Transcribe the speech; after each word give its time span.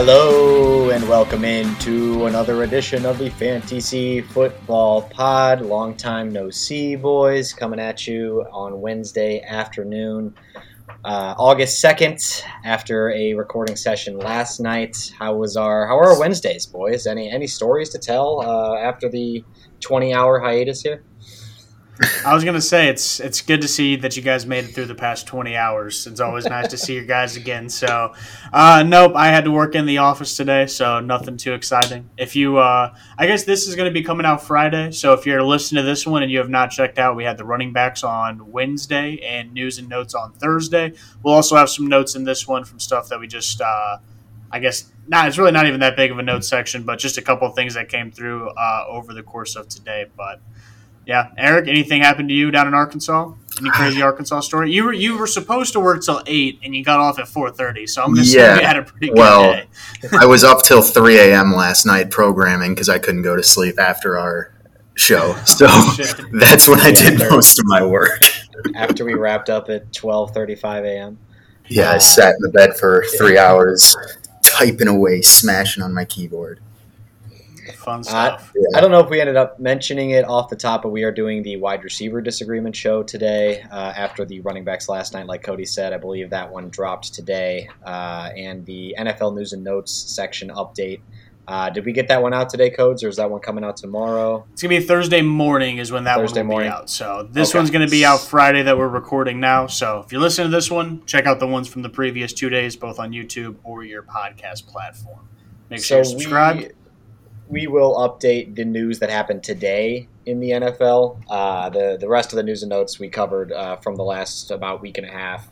Hello 0.00 0.90
and 0.90 1.08
welcome 1.08 1.44
into 1.44 2.26
another 2.26 2.62
edition 2.62 3.04
of 3.04 3.18
the 3.18 3.30
FanTC 3.30 4.24
Football 4.26 5.02
Pod. 5.02 5.60
Long 5.60 5.96
time 5.96 6.30
no 6.30 6.50
see, 6.50 6.94
boys. 6.94 7.52
Coming 7.52 7.80
at 7.80 8.06
you 8.06 8.46
on 8.52 8.80
Wednesday 8.80 9.42
afternoon, 9.42 10.36
uh, 11.04 11.34
August 11.36 11.80
second. 11.80 12.20
After 12.64 13.10
a 13.10 13.34
recording 13.34 13.74
session 13.74 14.16
last 14.20 14.60
night, 14.60 15.12
how 15.18 15.34
was 15.34 15.56
our 15.56 15.88
how 15.88 15.98
are 15.98 16.12
our 16.12 16.20
Wednesdays, 16.20 16.64
boys? 16.64 17.08
Any 17.08 17.28
any 17.28 17.48
stories 17.48 17.88
to 17.88 17.98
tell 17.98 18.40
uh, 18.40 18.78
after 18.78 19.08
the 19.08 19.42
twenty 19.80 20.14
hour 20.14 20.38
hiatus 20.38 20.80
here? 20.80 21.02
I 22.24 22.32
was 22.32 22.44
gonna 22.44 22.60
say 22.60 22.88
it's 22.88 23.18
it's 23.18 23.40
good 23.40 23.60
to 23.62 23.68
see 23.68 23.96
that 23.96 24.16
you 24.16 24.22
guys 24.22 24.46
made 24.46 24.64
it 24.64 24.68
through 24.68 24.86
the 24.86 24.94
past 24.94 25.26
twenty 25.26 25.56
hours. 25.56 26.06
It's 26.06 26.20
always 26.20 26.44
nice 26.44 26.68
to 26.68 26.78
see 26.78 26.94
you 26.94 27.04
guys 27.04 27.36
again. 27.36 27.68
So, 27.68 28.14
uh, 28.52 28.84
nope, 28.86 29.12
I 29.16 29.28
had 29.28 29.44
to 29.44 29.50
work 29.50 29.74
in 29.74 29.84
the 29.84 29.98
office 29.98 30.36
today, 30.36 30.66
so 30.66 31.00
nothing 31.00 31.36
too 31.36 31.54
exciting. 31.54 32.08
If 32.16 32.36
you, 32.36 32.58
uh, 32.58 32.94
I 33.18 33.26
guess 33.26 33.42
this 33.42 33.66
is 33.66 33.74
gonna 33.74 33.90
be 33.90 34.04
coming 34.04 34.26
out 34.26 34.42
Friday. 34.42 34.92
So 34.92 35.12
if 35.12 35.26
you're 35.26 35.42
listening 35.42 35.82
to 35.82 35.86
this 35.86 36.06
one 36.06 36.22
and 36.22 36.30
you 36.30 36.38
have 36.38 36.48
not 36.48 36.70
checked 36.70 37.00
out, 37.00 37.16
we 37.16 37.24
had 37.24 37.36
the 37.36 37.44
running 37.44 37.72
backs 37.72 38.04
on 38.04 38.52
Wednesday 38.52 39.18
and 39.18 39.52
news 39.52 39.78
and 39.78 39.88
notes 39.88 40.14
on 40.14 40.32
Thursday. 40.34 40.92
We'll 41.24 41.34
also 41.34 41.56
have 41.56 41.68
some 41.68 41.88
notes 41.88 42.14
in 42.14 42.22
this 42.22 42.46
one 42.46 42.64
from 42.64 42.78
stuff 42.78 43.08
that 43.08 43.18
we 43.18 43.26
just, 43.26 43.60
uh, 43.60 43.98
I 44.52 44.60
guess, 44.60 44.92
nah, 45.08 45.26
it's 45.26 45.36
really 45.36 45.52
not 45.52 45.66
even 45.66 45.80
that 45.80 45.96
big 45.96 46.12
of 46.12 46.18
a 46.18 46.22
note 46.22 46.44
section, 46.44 46.84
but 46.84 47.00
just 47.00 47.18
a 47.18 47.22
couple 47.22 47.48
of 47.48 47.56
things 47.56 47.74
that 47.74 47.88
came 47.88 48.12
through 48.12 48.50
uh, 48.50 48.84
over 48.88 49.12
the 49.12 49.24
course 49.24 49.56
of 49.56 49.68
today, 49.68 50.06
but. 50.16 50.40
Yeah, 51.08 51.30
Eric. 51.38 51.68
Anything 51.68 52.02
happened 52.02 52.28
to 52.28 52.34
you 52.34 52.50
down 52.50 52.68
in 52.68 52.74
Arkansas? 52.74 53.32
Any 53.58 53.70
crazy 53.70 54.02
Arkansas 54.02 54.40
story? 54.40 54.70
You 54.70 54.84
were 54.84 54.92
you 54.92 55.16
were 55.16 55.26
supposed 55.26 55.72
to 55.72 55.80
work 55.80 56.04
till 56.04 56.22
eight, 56.26 56.60
and 56.62 56.76
you 56.76 56.84
got 56.84 57.00
off 57.00 57.18
at 57.18 57.26
four 57.26 57.50
thirty. 57.50 57.86
So 57.86 58.02
I'm 58.02 58.10
gonna 58.10 58.26
yeah. 58.26 58.56
say 58.56 58.60
you 58.60 58.66
had 58.66 58.76
a 58.76 58.82
pretty 58.82 59.06
good 59.06 59.16
well, 59.16 59.54
day. 59.54 59.68
I 60.12 60.26
was 60.26 60.44
up 60.44 60.64
till 60.64 60.82
three 60.82 61.18
a.m. 61.18 61.54
last 61.54 61.86
night 61.86 62.10
programming 62.10 62.74
because 62.74 62.90
I 62.90 62.98
couldn't 62.98 63.22
go 63.22 63.36
to 63.36 63.42
sleep 63.42 63.80
after 63.80 64.18
our 64.18 64.52
show. 64.96 65.32
Oh, 65.34 65.44
so 65.46 65.66
oh, 65.70 65.96
that's 66.34 66.68
when 66.68 66.80
I 66.80 66.92
did 66.92 67.18
most 67.18 67.58
of 67.58 67.64
my 67.64 67.82
work. 67.82 68.20
after 68.74 69.06
we 69.06 69.14
wrapped 69.14 69.48
up 69.48 69.70
at 69.70 69.90
twelve 69.94 70.32
thirty-five 70.32 70.84
a.m. 70.84 71.18
Yeah, 71.68 71.90
I 71.90 71.98
sat 71.98 72.34
in 72.34 72.42
the 72.42 72.50
bed 72.50 72.76
for 72.76 73.06
three 73.16 73.38
hours, 73.38 73.96
typing 74.44 74.88
away, 74.88 75.22
smashing 75.22 75.82
on 75.82 75.94
my 75.94 76.04
keyboard 76.04 76.60
fun 77.78 78.04
stuff. 78.04 78.52
Uh, 78.54 78.76
I 78.76 78.80
don't 78.80 78.90
know 78.90 79.00
if 79.00 79.08
we 79.08 79.20
ended 79.20 79.36
up 79.36 79.58
mentioning 79.58 80.10
it 80.10 80.24
off 80.24 80.48
the 80.48 80.56
top, 80.56 80.82
but 80.82 80.90
we 80.90 81.04
are 81.04 81.12
doing 81.12 81.42
the 81.42 81.56
wide 81.56 81.84
receiver 81.84 82.20
disagreement 82.20 82.76
show 82.76 83.02
today 83.02 83.62
uh, 83.70 83.92
after 83.96 84.24
the 84.24 84.40
running 84.40 84.64
backs 84.64 84.88
last 84.88 85.14
night. 85.14 85.26
Like 85.26 85.42
Kody 85.42 85.66
said, 85.66 85.92
I 85.92 85.98
believe 85.98 86.30
that 86.30 86.50
one 86.50 86.68
dropped 86.68 87.14
today, 87.14 87.68
uh, 87.84 88.30
and 88.36 88.66
the 88.66 88.94
NFL 88.98 89.34
news 89.34 89.52
and 89.52 89.64
notes 89.64 89.92
section 89.92 90.50
update. 90.50 91.00
Uh, 91.48 91.70
did 91.70 91.86
we 91.86 91.92
get 91.92 92.08
that 92.08 92.22
one 92.22 92.34
out 92.34 92.50
today, 92.50 92.68
Codes, 92.68 93.02
or 93.02 93.08
is 93.08 93.16
that 93.16 93.30
one 93.30 93.40
coming 93.40 93.64
out 93.64 93.78
tomorrow? 93.78 94.44
It's 94.52 94.60
gonna 94.60 94.78
be 94.78 94.84
Thursday 94.84 95.22
morning 95.22 95.78
is 95.78 95.90
when 95.90 96.04
that 96.04 96.18
Thursday 96.18 96.40
one 96.40 96.48
will 96.48 96.54
morning. 96.56 96.70
be 96.70 96.74
out. 96.74 96.90
So 96.90 97.26
this 97.30 97.48
okay. 97.48 97.58
one's 97.58 97.70
gonna 97.70 97.88
be 97.88 98.04
out 98.04 98.20
Friday 98.20 98.62
that 98.64 98.76
we're 98.76 98.86
recording 98.86 99.40
now. 99.40 99.66
So 99.66 100.00
if 100.04 100.12
you're 100.12 100.20
listening 100.20 100.50
to 100.50 100.54
this 100.54 100.70
one, 100.70 101.06
check 101.06 101.24
out 101.24 101.40
the 101.40 101.46
ones 101.46 101.66
from 101.66 101.80
the 101.80 101.88
previous 101.88 102.34
two 102.34 102.50
days, 102.50 102.76
both 102.76 102.98
on 102.98 103.12
YouTube 103.12 103.56
or 103.64 103.82
your 103.82 104.02
podcast 104.02 104.66
platform. 104.66 105.26
Make 105.70 105.82
sure 105.82 105.98
you 105.98 106.04
subscribe. 106.04 106.70
We 107.48 107.66
will 107.66 107.94
update 107.96 108.56
the 108.56 108.64
news 108.64 108.98
that 108.98 109.08
happened 109.08 109.42
today 109.42 110.08
in 110.26 110.40
the 110.40 110.50
NFL. 110.50 111.22
Uh, 111.28 111.70
the 111.70 111.96
the 111.98 112.08
rest 112.08 112.32
of 112.32 112.36
the 112.36 112.42
news 112.42 112.62
and 112.62 112.70
notes 112.70 112.98
we 112.98 113.08
covered 113.08 113.52
uh, 113.52 113.76
from 113.76 113.96
the 113.96 114.04
last 114.04 114.50
about 114.50 114.82
week 114.82 114.98
and 114.98 115.06
a 115.06 115.10
half 115.10 115.50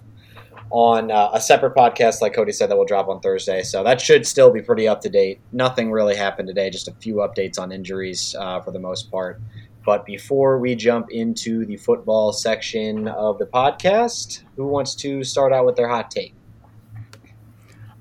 on 0.71 1.11
uh, 1.11 1.31
a 1.33 1.41
separate 1.41 1.75
podcast, 1.75 2.21
like 2.21 2.35
Kody 2.35 2.55
said, 2.55 2.71
that 2.71 2.77
will 2.77 2.85
drop 2.85 3.09
on 3.09 3.21
Thursday. 3.21 3.63
So 3.63 3.83
that 3.85 4.01
should 4.01 4.27
still 4.27 4.51
be 4.51 4.61
pretty 4.61 4.89
up 4.89 5.01
to 5.03 5.09
date. 5.09 5.41
Nothing 5.53 5.91
really 5.91 6.17
happened 6.17 6.49
today, 6.49 6.71
just 6.71 6.89
a 6.89 6.93
few 6.93 7.17
updates 7.17 7.59
on 7.59 7.73
injuries 7.73 8.35
uh, 8.39 8.61
for 8.61 8.73
the 8.73 8.79
most 8.79 9.11
part. 9.11 9.41
But 9.85 10.05
before 10.05 10.59
we 10.59 10.75
jump 10.75 11.11
into 11.11 11.65
the 11.65 11.77
football 11.77 12.33
section 12.33 13.07
of 13.07 13.39
the 13.39 13.47
podcast, 13.47 14.43
who 14.57 14.67
wants 14.67 14.97
to 14.97 15.23
start 15.23 15.53
out 15.53 15.65
with 15.65 15.77
their 15.77 15.89
hot 15.89 16.11
take? 16.11 16.35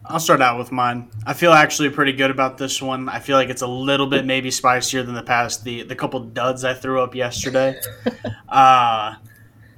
I'll 0.08 0.20
start 0.20 0.42
out 0.42 0.58
with 0.58 0.72
mine. 0.72 1.10
I 1.26 1.34
feel 1.34 1.52
actually 1.52 1.90
pretty 1.90 2.14
good 2.14 2.30
about 2.30 2.58
this 2.58 2.82
one. 2.82 3.10
I 3.10 3.20
feel 3.20 3.38
like 3.38 3.50
it's 3.50 3.64
a 3.64 3.68
little 3.68 4.08
bit 4.08 4.26
maybe 4.26 4.52
spicier 4.52 5.04
than 5.04 5.16
the 5.16 5.24
past 5.24 5.64
the 5.64 5.84
the 5.84 5.96
couple 5.96 6.20
duds 6.20 6.64
I 6.64 6.74
threw 6.74 7.02
up 7.02 7.16
yesterday. 7.16 7.80
uh, 8.50 9.16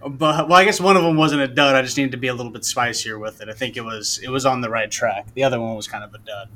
but 0.05 0.49
well, 0.49 0.59
I 0.59 0.65
guess 0.65 0.81
one 0.81 0.97
of 0.97 1.03
them 1.03 1.15
wasn't 1.15 1.41
a 1.41 1.47
dud. 1.47 1.75
I 1.75 1.81
just 1.81 1.97
needed 1.97 2.11
to 2.11 2.17
be 2.17 2.27
a 2.27 2.33
little 2.33 2.51
bit 2.51 2.65
spicier 2.65 3.17
with 3.17 3.41
it. 3.41 3.49
I 3.49 3.53
think 3.53 3.77
it 3.77 3.81
was 3.81 4.19
it 4.21 4.29
was 4.29 4.45
on 4.45 4.61
the 4.61 4.69
right 4.69 4.91
track. 4.91 5.33
The 5.33 5.43
other 5.43 5.59
one 5.59 5.75
was 5.75 5.87
kind 5.87 6.03
of 6.03 6.13
a 6.13 6.19
dud. 6.19 6.49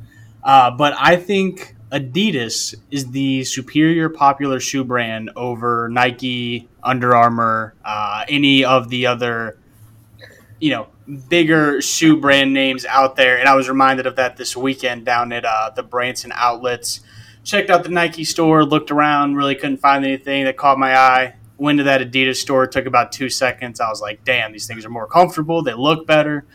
Uh, 0.44 0.72
but 0.72 0.94
I 0.98 1.16
think 1.16 1.76
Adidas 1.92 2.76
is 2.90 3.12
the 3.12 3.44
superior 3.44 4.10
popular 4.10 4.60
shoe 4.60 4.84
brand 4.84 5.32
over 5.36 5.88
Nike, 5.90 6.68
Under 6.84 7.16
Armour, 7.16 7.76
uh, 7.86 8.26
any 8.28 8.66
of 8.66 8.90
the 8.90 9.08
other, 9.08 9.60
you 10.60 10.72
know, 10.72 10.88
bigger 11.12 11.82
shoe 11.82 12.18
brand 12.18 12.54
names 12.54 12.86
out 12.86 13.16
there. 13.16 13.38
And 13.38 13.48
I 13.48 13.56
was 13.56 13.68
reminded 13.68 14.08
of 14.08 14.16
that 14.16 14.38
this 14.38 14.56
weekend 14.56 15.06
down 15.06 15.32
at 15.32 15.46
uh, 15.46 15.72
the 15.76 15.84
Branson 15.84 16.32
outlets. 16.36 17.02
Checked 17.44 17.70
out 17.70 17.84
the 17.84 17.90
Nike 17.90 18.24
store, 18.24 18.64
looked 18.64 18.92
around, 18.92 19.36
really 19.36 19.56
couldn't 19.56 19.78
find 19.78 20.06
anything 20.06 20.46
that 20.46 20.58
caught 20.58 20.78
my 20.78 20.96
eye. 20.96 21.36
Went 21.58 21.80
to 21.80 21.84
that 21.86 22.02
Adidas 22.02 22.38
store, 22.38 22.66
took 22.68 22.86
about 22.86 23.12
two 23.12 23.30
seconds. 23.30 23.80
I 23.80 23.90
was 23.90 24.02
like, 24.02 24.24
damn, 24.24 24.52
these 24.52 24.68
things 24.68 24.86
are 24.86 24.90
more 24.90 25.08
comfortable. 25.08 25.64
They 25.64 25.74
look 25.74 26.08
better. 26.08 26.46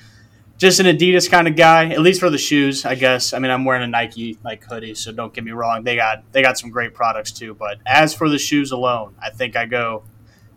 Just 0.58 0.80
an 0.80 0.86
Adidas 0.86 1.30
kind 1.30 1.46
of 1.46 1.54
guy, 1.54 1.90
at 1.90 2.00
least 2.00 2.18
for 2.18 2.30
the 2.30 2.38
shoes, 2.38 2.86
I 2.86 2.94
guess. 2.94 3.34
I 3.34 3.38
mean, 3.38 3.50
I'm 3.50 3.64
wearing 3.64 3.82
a 3.82 3.86
Nike 3.88 4.38
like 4.42 4.64
hoodie, 4.64 4.94
so 4.94 5.12
don't 5.12 5.34
get 5.34 5.44
me 5.44 5.50
wrong. 5.50 5.84
They 5.84 5.96
got 5.96 6.24
they 6.32 6.40
got 6.40 6.56
some 6.56 6.70
great 6.70 6.94
products 6.94 7.30
too. 7.30 7.52
But 7.52 7.78
as 7.84 8.14
for 8.14 8.28
the 8.30 8.38
shoes 8.38 8.72
alone, 8.72 9.14
I 9.20 9.30
think 9.30 9.54
I 9.54 9.66
go 9.66 10.04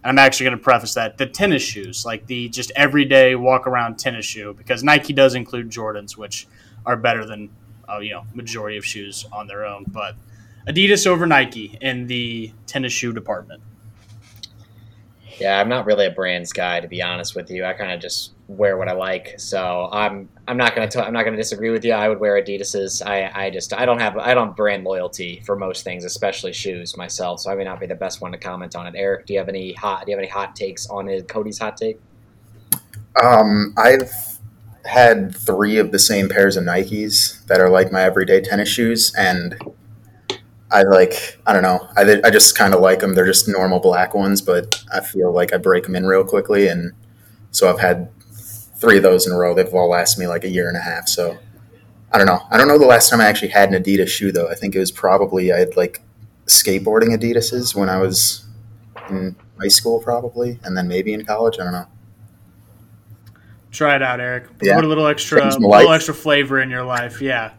I'm 0.03 0.17
actually 0.17 0.45
going 0.45 0.57
to 0.57 0.63
preface 0.63 0.93
that 0.93 1.17
the 1.17 1.25
tennis 1.25 1.61
shoes, 1.61 2.05
like 2.05 2.25
the 2.27 2.49
just 2.49 2.71
everyday 2.75 3.35
walk 3.35 3.67
around 3.67 3.99
tennis 3.99 4.25
shoe, 4.25 4.53
because 4.53 4.83
Nike 4.83 5.13
does 5.13 5.35
include 5.35 5.69
Jordans, 5.69 6.15
which 6.15 6.47
are 6.85 6.95
better 6.95 7.25
than 7.25 7.49
uh, 7.89 7.99
you 7.99 8.11
know 8.11 8.23
majority 8.33 8.77
of 8.77 8.85
shoes 8.85 9.25
on 9.31 9.47
their 9.47 9.65
own. 9.65 9.85
But 9.87 10.15
Adidas 10.67 11.05
over 11.05 11.25
Nike 11.25 11.77
in 11.81 12.07
the 12.07 12.53
tennis 12.65 12.93
shoe 12.93 13.11
department. 13.11 13.61
Yeah, 15.39 15.59
I'm 15.59 15.69
not 15.69 15.85
really 15.85 16.05
a 16.05 16.11
brands 16.11 16.51
guy 16.51 16.79
to 16.79 16.87
be 16.87 17.01
honest 17.01 17.35
with 17.35 17.49
you. 17.49 17.63
I 17.65 17.73
kind 17.73 17.91
of 17.91 17.99
just 17.99 18.33
wear 18.47 18.77
what 18.77 18.89
I 18.89 18.93
like. 18.93 19.35
So 19.37 19.89
I'm 19.91 20.29
I'm 20.47 20.57
not 20.57 20.75
gonna 20.75 20.89
t- 20.89 20.99
I'm 20.99 21.13
not 21.13 21.23
gonna 21.23 21.37
disagree 21.37 21.69
with 21.69 21.85
you. 21.85 21.93
I 21.93 22.09
would 22.09 22.19
wear 22.19 22.41
Adidas's. 22.41 23.01
I 23.01 23.31
I 23.33 23.49
just 23.49 23.73
I 23.73 23.85
don't 23.85 23.99
have 23.99 24.17
I 24.17 24.33
don't 24.33 24.55
brand 24.55 24.83
loyalty 24.83 25.41
for 25.45 25.55
most 25.55 25.83
things, 25.83 26.03
especially 26.03 26.53
shoes 26.53 26.97
myself. 26.97 27.41
So 27.41 27.51
I 27.51 27.55
may 27.55 27.63
not 27.63 27.79
be 27.79 27.85
the 27.85 27.95
best 27.95 28.21
one 28.21 28.31
to 28.31 28.37
comment 28.37 28.75
on 28.75 28.87
it. 28.87 28.93
Eric, 28.97 29.25
do 29.25 29.33
you 29.33 29.39
have 29.39 29.49
any 29.49 29.73
hot 29.73 30.05
do 30.05 30.11
you 30.11 30.17
have 30.17 30.23
any 30.23 30.31
hot 30.31 30.55
takes 30.55 30.87
on 30.87 31.07
it? 31.07 31.27
Kody's 31.27 31.59
hot 31.59 31.77
take? 31.77 31.99
Um, 33.21 33.73
I've 33.77 34.11
had 34.85 35.35
three 35.35 35.77
of 35.77 35.91
the 35.91 35.99
same 35.99 36.29
pairs 36.29 36.57
of 36.57 36.63
Nikes 36.63 37.45
that 37.47 37.59
are 37.59 37.69
like 37.69 37.91
my 37.91 38.01
everyday 38.01 38.41
tennis 38.41 38.69
shoes, 38.69 39.13
and 39.15 39.57
I 40.71 40.83
like 40.83 41.39
I 41.47 41.53
don't 41.53 41.63
know 41.63 41.87
I, 41.97 42.21
I 42.23 42.29
just 42.29 42.57
kind 42.57 42.73
of 42.73 42.81
like 42.81 42.99
them. 42.99 43.15
They're 43.15 43.25
just 43.25 43.47
normal 43.47 43.79
black 43.79 44.13
ones, 44.13 44.41
but 44.41 44.83
I 44.93 45.01
feel 45.01 45.31
like 45.31 45.53
I 45.53 45.57
break 45.57 45.83
them 45.83 45.95
in 45.95 46.05
real 46.05 46.23
quickly, 46.23 46.67
and 46.67 46.93
so 47.51 47.69
I've 47.69 47.79
had 47.79 48.09
three 48.75 48.97
of 48.97 49.03
those 49.03 49.27
in 49.27 49.33
a 49.33 49.37
row. 49.37 49.53
They've 49.53 49.73
all 49.73 49.89
lasted 49.89 50.19
me 50.19 50.27
like 50.27 50.43
a 50.43 50.49
year 50.49 50.67
and 50.67 50.77
a 50.77 50.81
half. 50.81 51.07
So 51.07 51.37
I 52.11 52.17
don't 52.17 52.27
know. 52.27 52.41
I 52.49 52.57
don't 52.57 52.67
know 52.67 52.77
the 52.77 52.85
last 52.85 53.09
time 53.09 53.21
I 53.21 53.25
actually 53.25 53.49
had 53.49 53.73
an 53.73 53.81
Adidas 53.81 54.07
shoe 54.07 54.31
though. 54.31 54.49
I 54.49 54.55
think 54.55 54.75
it 54.75 54.79
was 54.79 54.91
probably 54.91 55.51
I 55.51 55.59
had 55.59 55.75
like 55.75 56.01
skateboarding 56.45 57.15
Adidas's 57.15 57.75
when 57.75 57.89
I 57.89 57.99
was 57.99 58.45
in 59.09 59.35
high 59.59 59.67
school 59.67 59.99
probably, 59.99 60.59
and 60.63 60.75
then 60.77 60.87
maybe 60.87 61.13
in 61.13 61.25
college. 61.25 61.59
I 61.59 61.63
don't 61.63 61.73
know. 61.73 61.87
Try 63.71 63.95
it 63.95 64.01
out, 64.01 64.19
Eric. 64.19 64.45
Yeah. 64.61 64.75
Put 64.75 64.85
a 64.85 64.87
little 64.87 65.05
extra, 65.05 65.45
a 65.45 65.57
little 65.59 65.91
extra 65.91 66.13
flavor 66.13 66.59
in 66.59 66.71
your 66.71 66.83
life. 66.83 67.21
Yeah, 67.21 67.51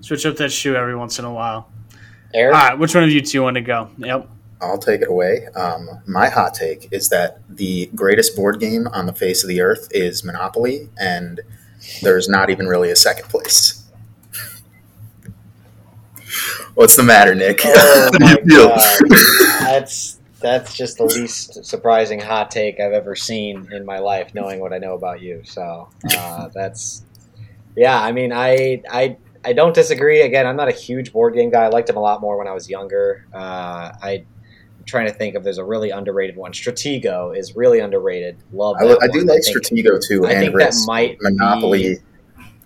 switch 0.00 0.24
up 0.24 0.36
that 0.36 0.50
shoe 0.50 0.74
every 0.74 0.96
once 0.96 1.18
in 1.18 1.26
a 1.26 1.32
while. 1.32 1.70
Eric? 2.34 2.54
All 2.54 2.68
right, 2.68 2.78
which 2.78 2.94
one 2.94 3.04
of 3.04 3.10
you 3.10 3.20
two 3.20 3.42
want 3.42 3.54
to 3.54 3.60
go? 3.60 3.90
Yep. 3.98 4.28
I'll 4.60 4.78
take 4.78 5.02
it 5.02 5.08
away. 5.08 5.46
Um, 5.54 5.88
my 6.06 6.28
hot 6.28 6.54
take 6.54 6.92
is 6.92 7.08
that 7.10 7.40
the 7.48 7.86
greatest 7.94 8.34
board 8.34 8.58
game 8.58 8.88
on 8.88 9.06
the 9.06 9.12
face 9.12 9.44
of 9.44 9.48
the 9.48 9.60
earth 9.60 9.88
is 9.92 10.24
Monopoly, 10.24 10.88
and 10.98 11.40
there's 12.02 12.28
not 12.28 12.50
even 12.50 12.66
really 12.66 12.90
a 12.90 12.96
second 12.96 13.28
place. 13.28 13.84
What's 16.74 16.96
the 16.96 17.04
matter, 17.04 17.34
Nick? 17.34 17.60
Oh 17.64 18.10
my 18.20 18.36
God. 18.48 18.80
that's 19.60 20.18
that's 20.40 20.76
just 20.76 20.98
the 20.98 21.04
least 21.04 21.64
surprising 21.64 22.20
hot 22.20 22.50
take 22.50 22.80
I've 22.80 22.92
ever 22.92 23.16
seen 23.16 23.68
in 23.72 23.84
my 23.84 23.98
life, 23.98 24.34
knowing 24.34 24.60
what 24.60 24.72
I 24.72 24.78
know 24.78 24.94
about 24.94 25.20
you. 25.20 25.42
So 25.44 25.88
uh, 26.16 26.48
that's 26.54 27.04
yeah. 27.76 28.00
I 28.00 28.12
mean, 28.12 28.32
I 28.32 28.82
I 28.90 29.16
I 29.44 29.52
don't 29.52 29.74
disagree. 29.74 30.20
Again, 30.22 30.46
I'm 30.46 30.56
not 30.56 30.68
a 30.68 30.72
huge 30.72 31.12
board 31.12 31.34
game 31.34 31.50
guy. 31.50 31.64
I 31.64 31.68
liked 31.68 31.86
them 31.86 31.96
a 31.96 32.00
lot 32.00 32.20
more 32.20 32.36
when 32.36 32.48
I 32.48 32.52
was 32.52 32.68
younger. 32.68 33.26
Uh, 33.32 33.92
I 34.02 34.24
trying 34.88 35.06
to 35.06 35.12
think 35.12 35.36
if 35.36 35.42
there's 35.44 35.58
a 35.58 35.64
really 35.64 35.90
underrated 35.90 36.36
one. 36.36 36.52
Stratego 36.52 37.36
is 37.36 37.54
really 37.54 37.78
underrated. 37.78 38.36
Love. 38.52 38.76
I, 38.80 38.84
I, 38.84 39.08
do 39.08 39.20
like 39.20 39.42
Stratego 39.42 40.00
too. 40.04 40.26
I 40.26 40.34
think 40.34 40.56
that 40.56 40.74
might 40.86 41.18
Monopoly. 41.20 41.98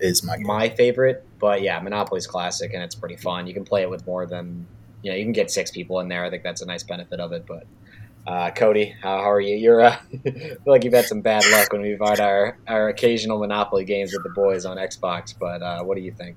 Is 0.01 0.25
my 0.25 0.37
my 0.39 0.69
favorite. 0.69 1.25
But 1.39 1.63
yeah, 1.63 1.79
Monopoly's 1.81 2.27
classic 2.27 2.73
and 2.75 2.83
it's 2.83 2.95
pretty 2.95 3.17
fun. 3.17 3.47
You 3.47 3.55
can 3.55 3.65
play 3.65 3.83
it 3.83 3.91
with 3.91 4.07
more 4.07 4.27
than 4.27 4.67
you 5.03 5.11
know. 5.11 5.17
You 5.17 5.25
can 5.25 5.33
get 5.33 5.51
six 5.51 5.71
people 5.71 6.01
in 6.01 6.09
there. 6.09 6.25
I 6.25 6.31
think 6.31 6.43
that's 6.43 6.63
a 6.63 6.67
nice 6.67 6.83
benefit 6.83 7.21
of 7.21 7.33
it. 7.33 7.45
But 7.47 7.67
uh, 8.27 8.51
Kody, 8.51 8.95
how, 9.03 9.19
how 9.19 9.31
are 9.33 9.41
you? 9.41 9.57
You're 9.57 9.81
uh, 9.83 9.97
I 10.27 10.31
feel 10.31 10.57
like 10.67 10.85
you've 10.85 10.95
had 10.95 11.07
some 11.07 11.21
bad 11.21 11.45
luck 11.51 11.73
when 11.73 11.83
we've 11.83 11.99
had 12.01 12.21
our 12.21 12.59
our 12.69 12.89
occasional 12.89 13.39
Monopoly 13.39 13.85
games 13.85 14.13
with 14.13 14.23
the 14.23 14.31
boys 14.31 14.65
on 14.65 14.77
Xbox. 14.77 15.35
But 15.39 15.63
uh, 15.63 15.83
what 15.83 15.97
do 15.97 16.03
you 16.03 16.13
think? 16.13 16.37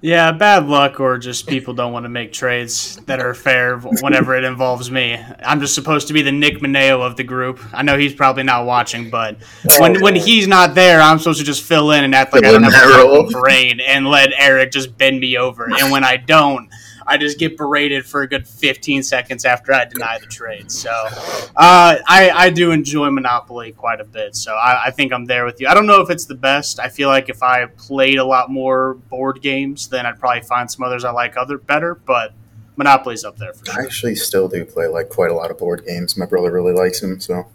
Yeah, 0.00 0.32
bad 0.32 0.66
luck, 0.66 1.00
or 1.00 1.16
just 1.16 1.46
people 1.46 1.72
don't 1.72 1.90
want 1.90 2.04
to 2.04 2.10
make 2.10 2.30
trades 2.30 2.96
that 3.06 3.20
are 3.20 3.32
fair 3.32 3.78
whenever 3.78 4.36
it 4.36 4.44
involves 4.44 4.90
me. 4.90 5.18
I'm 5.42 5.60
just 5.60 5.74
supposed 5.74 6.08
to 6.08 6.12
be 6.12 6.20
the 6.20 6.30
Nick 6.30 6.58
Mineo 6.58 7.00
of 7.00 7.16
the 7.16 7.24
group. 7.24 7.58
I 7.72 7.82
know 7.82 7.96
he's 7.96 8.12
probably 8.12 8.42
not 8.42 8.66
watching, 8.66 9.08
but 9.08 9.38
when 9.78 9.96
Oh, 9.96 10.00
when 10.00 10.14
he's 10.14 10.46
not 10.46 10.74
there, 10.74 11.00
I'm 11.00 11.18
supposed 11.18 11.38
to 11.38 11.44
just 11.46 11.62
fill 11.62 11.90
in 11.92 12.04
and 12.04 12.14
act 12.14 12.34
like 12.34 12.44
I 12.44 12.52
don't 12.52 12.64
have 12.64 12.74
a 12.74 12.76
that 12.76 13.02
role. 13.02 13.22
fucking 13.24 13.40
brain 13.40 13.80
and 13.80 14.06
let 14.06 14.28
Eric 14.38 14.72
just 14.72 14.98
bend 14.98 15.20
me 15.20 15.38
over. 15.38 15.64
And 15.74 15.90
when 15.90 16.04
I 16.04 16.18
don't, 16.18 16.68
I 17.06 17.18
just 17.18 17.38
get 17.38 17.56
berated 17.56 18.06
for 18.06 18.22
a 18.22 18.28
good 18.28 18.46
15 18.46 19.02
seconds 19.02 19.44
after 19.44 19.72
I 19.72 19.84
deny 19.84 20.18
the 20.18 20.26
trade. 20.26 20.70
So 20.70 20.90
uh, 20.90 21.48
I, 21.56 22.30
I 22.34 22.50
do 22.50 22.70
enjoy 22.70 23.10
Monopoly 23.10 23.72
quite 23.72 24.00
a 24.00 24.04
bit. 24.04 24.34
So 24.36 24.54
I, 24.54 24.86
I 24.86 24.90
think 24.90 25.12
I'm 25.12 25.24
there 25.24 25.44
with 25.44 25.60
you. 25.60 25.68
I 25.68 25.74
don't 25.74 25.86
know 25.86 26.00
if 26.00 26.10
it's 26.10 26.24
the 26.24 26.34
best. 26.34 26.80
I 26.80 26.88
feel 26.88 27.08
like 27.08 27.28
if 27.28 27.42
I 27.42 27.66
played 27.66 28.18
a 28.18 28.24
lot 28.24 28.50
more 28.50 28.94
board 28.94 29.42
games, 29.42 29.88
then 29.88 30.06
I'd 30.06 30.18
probably 30.18 30.42
find 30.42 30.70
some 30.70 30.84
others 30.84 31.04
I 31.04 31.10
like 31.10 31.36
other 31.36 31.58
better. 31.58 31.94
But 31.94 32.32
Monopoly's 32.76 33.24
up 33.24 33.36
there 33.36 33.52
for 33.52 33.66
sure. 33.66 33.82
I 33.82 33.84
actually 33.84 34.16
still 34.16 34.48
do 34.48 34.64
play 34.64 34.86
like 34.86 35.08
quite 35.08 35.30
a 35.30 35.34
lot 35.34 35.50
of 35.50 35.58
board 35.58 35.84
games. 35.86 36.16
My 36.16 36.26
brother 36.26 36.50
really 36.50 36.72
likes 36.72 37.00
them, 37.00 37.20
so 37.20 37.46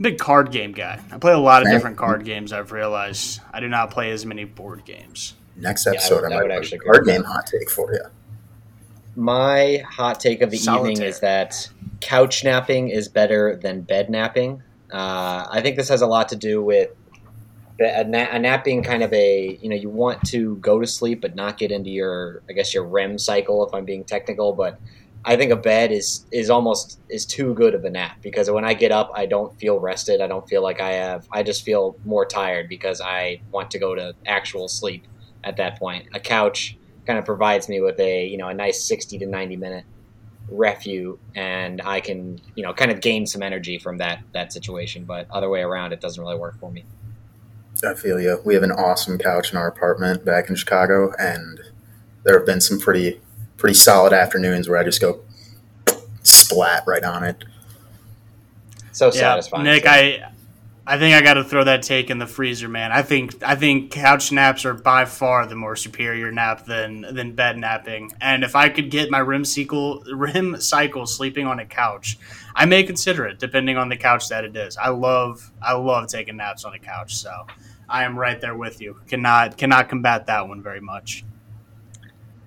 Big 0.00 0.18
card 0.18 0.50
game 0.50 0.72
guy. 0.72 1.00
I 1.12 1.18
play 1.18 1.32
a 1.32 1.38
lot 1.38 1.62
of 1.62 1.68
different 1.68 1.96
card 1.96 2.24
games. 2.24 2.52
I've 2.52 2.72
realized 2.72 3.40
I 3.52 3.60
do 3.60 3.68
not 3.68 3.90
play 3.92 4.10
as 4.10 4.26
many 4.26 4.44
board 4.44 4.84
games. 4.84 5.34
Next 5.56 5.86
Yeah, 5.86 5.92
I 5.92 5.94
episode 5.96 6.22
would- 6.22 6.32
I, 6.32 6.36
I 6.36 6.38
would 6.42 6.48
might 6.48 6.54
have 6.54 6.62
actually 6.62 6.76
a 6.78 6.80
agree 6.80 6.86
card 6.92 7.06
with 7.06 7.14
game 7.14 7.24
hot 7.24 7.46
take 7.46 7.70
for 7.70 7.92
you. 7.92 8.00
My 9.16 9.82
hot 9.88 10.18
take 10.18 10.42
of 10.42 10.50
the 10.50 10.56
Solitaire. 10.56 10.90
evening 10.92 11.06
is 11.08 11.20
that 11.20 11.68
couch 12.00 12.42
napping 12.42 12.88
is 12.88 13.08
better 13.08 13.56
than 13.56 13.82
bed 13.82 14.10
napping. 14.10 14.62
Uh, 14.92 15.46
I 15.50 15.60
think 15.62 15.76
this 15.76 15.88
has 15.88 16.02
a 16.02 16.06
lot 16.06 16.30
to 16.30 16.36
do 16.36 16.62
with 16.62 16.90
a, 17.80 18.04
na- 18.04 18.28
a 18.30 18.38
napping 18.38 18.82
kind 18.82 19.02
of 19.02 19.12
a 19.12 19.58
you 19.60 19.68
know 19.68 19.76
you 19.76 19.88
want 19.88 20.22
to 20.28 20.56
go 20.56 20.80
to 20.80 20.86
sleep 20.86 21.20
but 21.20 21.34
not 21.34 21.58
get 21.58 21.70
into 21.72 21.90
your 21.90 22.42
I 22.48 22.52
guess 22.52 22.74
your 22.74 22.84
REM 22.84 23.18
cycle 23.18 23.66
if 23.66 23.72
I'm 23.74 23.84
being 23.84 24.04
technical, 24.04 24.52
but 24.52 24.80
I 25.24 25.36
think 25.36 25.52
a 25.52 25.56
bed 25.56 25.90
is 25.92 26.26
is 26.32 26.50
almost 26.50 26.98
is 27.08 27.24
too 27.24 27.54
good 27.54 27.74
of 27.74 27.84
a 27.84 27.90
nap 27.90 28.18
because 28.20 28.50
when 28.50 28.64
I 28.64 28.74
get 28.74 28.90
up 28.92 29.10
I 29.14 29.26
don't 29.26 29.56
feel 29.58 29.78
rested. 29.78 30.20
I 30.20 30.26
don't 30.26 30.48
feel 30.48 30.62
like 30.62 30.80
I 30.80 30.92
have. 30.94 31.26
I 31.32 31.42
just 31.44 31.62
feel 31.62 31.96
more 32.04 32.26
tired 32.26 32.68
because 32.68 33.00
I 33.00 33.40
want 33.52 33.70
to 33.72 33.78
go 33.78 33.94
to 33.94 34.14
actual 34.26 34.66
sleep 34.68 35.06
at 35.44 35.56
that 35.58 35.78
point. 35.78 36.08
A 36.14 36.20
couch 36.20 36.76
kind 37.06 37.18
of 37.18 37.24
provides 37.24 37.68
me 37.68 37.80
with 37.80 38.00
a 38.00 38.26
you 38.26 38.36
know 38.36 38.48
a 38.48 38.54
nice 38.54 38.82
60 38.84 39.18
to 39.18 39.26
90 39.26 39.56
minute 39.56 39.84
refuge 40.50 41.18
and 41.34 41.80
i 41.86 42.00
can 42.00 42.38
you 42.54 42.62
know 42.62 42.72
kind 42.74 42.90
of 42.90 43.00
gain 43.00 43.26
some 43.26 43.42
energy 43.42 43.78
from 43.78 43.96
that 43.98 44.22
that 44.32 44.52
situation 44.52 45.04
but 45.04 45.26
other 45.30 45.48
way 45.48 45.62
around 45.62 45.92
it 45.92 46.00
doesn't 46.02 46.22
really 46.22 46.36
work 46.36 46.58
for 46.60 46.70
me 46.70 46.84
I 47.82 47.94
feel 47.94 48.20
you. 48.20 48.40
We 48.44 48.54
have 48.54 48.62
an 48.62 48.70
awesome 48.70 49.18
couch 49.18 49.50
in 49.52 49.58
our 49.58 49.66
apartment 49.66 50.24
back 50.24 50.48
in 50.48 50.54
Chicago, 50.54 51.12
and 51.18 51.60
there 52.22 52.38
have 52.38 52.46
been 52.46 52.60
some 52.60 52.78
pretty 52.78 53.20
pretty 53.56 53.74
solid 53.74 54.12
afternoons 54.12 54.68
where 54.68 54.78
I 54.78 54.84
just 54.84 55.00
go 55.00 55.20
splat 56.22 56.84
right 56.86 57.02
on 57.02 57.24
it. 57.24 57.44
so 58.92 59.06
Yeah, 59.06 59.12
satisfying 59.12 59.64
Nick, 59.64 59.84
So- 59.84 59.90
I 59.90 60.30
I 60.86 60.98
think 60.98 61.14
I 61.14 61.22
got 61.22 61.34
to 61.34 61.44
throw 61.44 61.64
that 61.64 61.82
take 61.82 62.10
in 62.10 62.18
the 62.18 62.26
freezer, 62.26 62.68
man. 62.68 62.92
I 62.92 63.00
think 63.00 63.42
I 63.42 63.54
think 63.54 63.90
couch 63.90 64.30
naps 64.32 64.66
are 64.66 64.74
by 64.74 65.06
far 65.06 65.46
the 65.46 65.54
more 65.56 65.76
superior 65.76 66.30
nap 66.30 66.66
than 66.66 67.00
than 67.14 67.32
bed 67.32 67.56
napping. 67.56 68.12
And 68.20 68.44
if 68.44 68.54
I 68.54 68.68
could 68.68 68.90
get 68.90 69.10
my 69.10 69.18
rim 69.20 69.46
cycle 69.46 70.04
REM 70.12 70.60
cycle 70.60 71.06
sleeping 71.06 71.46
on 71.46 71.58
a 71.58 71.64
couch, 71.64 72.18
I 72.54 72.66
may 72.66 72.82
consider 72.82 73.26
it, 73.26 73.38
depending 73.38 73.78
on 73.78 73.88
the 73.88 73.96
couch 73.96 74.28
that 74.28 74.44
it 74.44 74.54
is. 74.56 74.76
I 74.76 74.90
love 74.90 75.50
I 75.62 75.72
love 75.72 76.08
taking 76.08 76.36
naps 76.36 76.66
on 76.66 76.74
a 76.74 76.78
couch, 76.78 77.14
so 77.14 77.30
I 77.88 78.04
am 78.04 78.18
right 78.18 78.38
there 78.38 78.54
with 78.56 78.82
you. 78.82 79.00
Cannot 79.08 79.56
cannot 79.56 79.88
combat 79.88 80.26
that 80.26 80.46
one 80.48 80.62
very 80.62 80.80
much. 80.80 81.24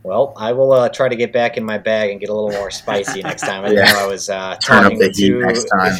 well 0.04 0.34
i 0.38 0.54
will 0.54 0.72
uh, 0.72 0.88
try 0.90 1.10
to 1.10 1.16
get 1.16 1.34
back 1.34 1.58
in 1.58 1.64
my 1.66 1.78
bag 1.80 2.12
and 2.12 2.20
get 2.20 2.30
a 2.30 2.34
little 2.34 2.52
more 2.52 2.70
spicy 2.72 3.22
next 3.24 3.42
time 3.42 3.66
i 3.66 3.70
Yeah. 3.72 3.84
know 3.92 4.00
i 4.04 4.06
was 4.06 4.30
uh, 4.30 4.56
Turn 4.62 4.78
up 4.78 4.84
talking 4.84 5.00
the 5.00 5.08
with 5.08 5.18
heat 5.18 5.28
two 5.28 5.40
next 5.40 5.66
time. 5.66 5.94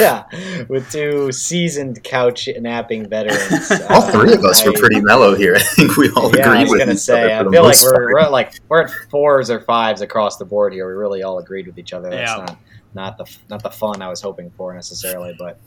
Yeah 0.00 0.24
with 0.68 0.90
two 0.90 1.30
seasoned 1.30 2.02
couch 2.04 2.48
napping 2.60 3.06
veterans 3.08 3.70
All 3.90 4.02
Uh, 4.02 4.12
three 4.12 4.32
of 4.32 4.44
us 4.44 4.64
were 4.64 4.72
pretty 4.72 5.00
mellow 5.00 5.34
here. 5.34 5.54
I 5.58 5.62
think 5.62 5.96
we 5.96 6.10
all 6.16 6.34
yeah, 6.34 6.46
agree 6.46 6.58
I 6.58 6.62
was 6.62 6.70
with 6.70 6.78
gonna 6.80 6.92
each 6.92 6.98
say. 6.98 7.32
other 7.32 7.48
I 7.48 7.52
feel 7.52 7.62
like 7.62 7.70
most 7.70 7.84
we're, 7.84 8.12
we're 8.14 8.28
like 8.28 8.54
we're 8.68 8.82
at 8.82 8.90
fours 9.10 9.50
or 9.50 9.60
fives 9.60 10.00
across 10.00 10.36
the 10.38 10.44
board 10.44 10.72
here. 10.72 10.86
We 10.86 10.94
really 10.94 11.22
all 11.22 11.38
agreed 11.38 11.66
with 11.66 11.78
each 11.78 11.92
other. 11.92 12.10
That's 12.10 12.30
Yeah. 12.30 12.36
not 12.44 12.58
not 12.94 13.18
the 13.18 13.36
not 13.50 13.62
the 13.62 13.70
fun 13.70 14.00
I 14.02 14.08
was 14.08 14.20
hoping 14.20 14.50
for 14.56 14.72
necessarily. 14.74 15.34
But 15.38 15.58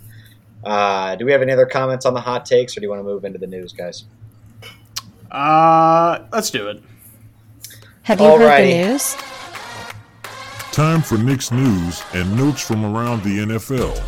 uh, 0.64 1.16
do 1.16 1.26
we 1.26 1.32
have 1.32 1.42
any 1.44 1.52
other 1.54 1.66
comments 1.68 2.06
on 2.06 2.14
the 2.14 2.22
hot 2.22 2.46
takes, 2.46 2.76
or 2.76 2.80
do 2.80 2.86
you 2.86 2.90
want 2.90 3.00
to 3.00 3.04
move 3.04 3.24
into 3.26 3.38
the 3.38 3.48
news, 3.48 3.72
guys? 3.74 4.06
Uh, 5.30 6.26
let's 6.32 6.50
do 6.50 6.70
it. 6.70 6.82
Have 8.04 8.20
you 8.22 8.26
heard 8.38 8.64
the 8.64 8.88
news? 8.88 9.16
Time 10.78 11.02
for 11.02 11.18
Nick's 11.18 11.52
news 11.52 12.04
and 12.14 12.38
notes 12.38 12.62
from 12.62 12.86
around 12.86 13.24
the 13.24 13.40
NFL. 13.40 14.00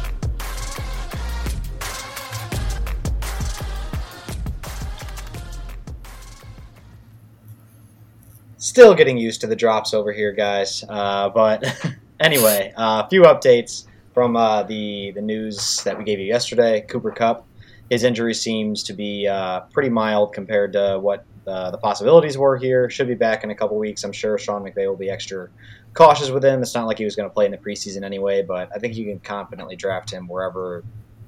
Still 8.58 8.94
getting 8.94 9.18
used 9.18 9.42
to 9.42 9.48
the 9.48 9.56
drops 9.56 9.96
over 9.96 10.14
here, 10.14 10.32
guys. 10.32 10.84
Uh, 10.88 11.30
but 11.30 11.66
anyway, 12.20 12.72
uh, 12.78 13.02
a 13.04 13.10
few 13.10 13.24
updates 13.24 13.88
from 14.14 14.36
uh, 14.36 14.62
the 14.62 15.10
the 15.16 15.22
news 15.24 15.82
that 15.86 15.98
we 15.98 16.04
gave 16.04 16.20
you 16.20 16.28
yesterday. 16.28 16.82
Cooper 16.82 17.10
Kupp, 17.10 17.48
his 17.90 18.04
injury 18.04 18.36
seems 18.36 18.84
to 18.84 18.94
be 18.94 19.28
uh, 19.28 19.62
pretty 19.74 19.90
mild 19.90 20.34
compared 20.34 20.74
to 20.74 21.00
what 21.02 21.26
uh, 21.48 21.72
the 21.72 21.80
possibilities 21.80 22.38
were 22.38 22.58
here. 22.58 22.92
Should 22.92 23.08
be 23.08 23.16
back 23.16 23.44
in 23.44 23.50
a 23.50 23.56
couple 23.56 23.76
weeks. 23.80 24.04
I'm 24.04 24.12
sure 24.12 24.38
Sean 24.38 24.64
McVay 24.64 24.88
will 24.88 24.96
be 24.96 25.10
extra 25.10 25.50
cautious 25.94 26.30
with 26.30 26.44
him. 26.44 26.62
It's 26.62 26.76
not 26.76 26.88
like 26.88 26.98
he 26.98 27.06
was 27.06 27.16
going 27.16 27.30
to 27.30 27.34
play 27.34 27.46
in 27.46 27.52
the 27.52 27.58
preseason 27.58 28.04
anyway, 28.04 28.42
but 28.42 28.70
I 28.76 28.80
think 28.80 28.96
you 28.96 29.06
can 29.06 29.20
confidently 29.20 29.76
draft 29.76 30.12
him 30.12 30.28
wherever 30.28 30.84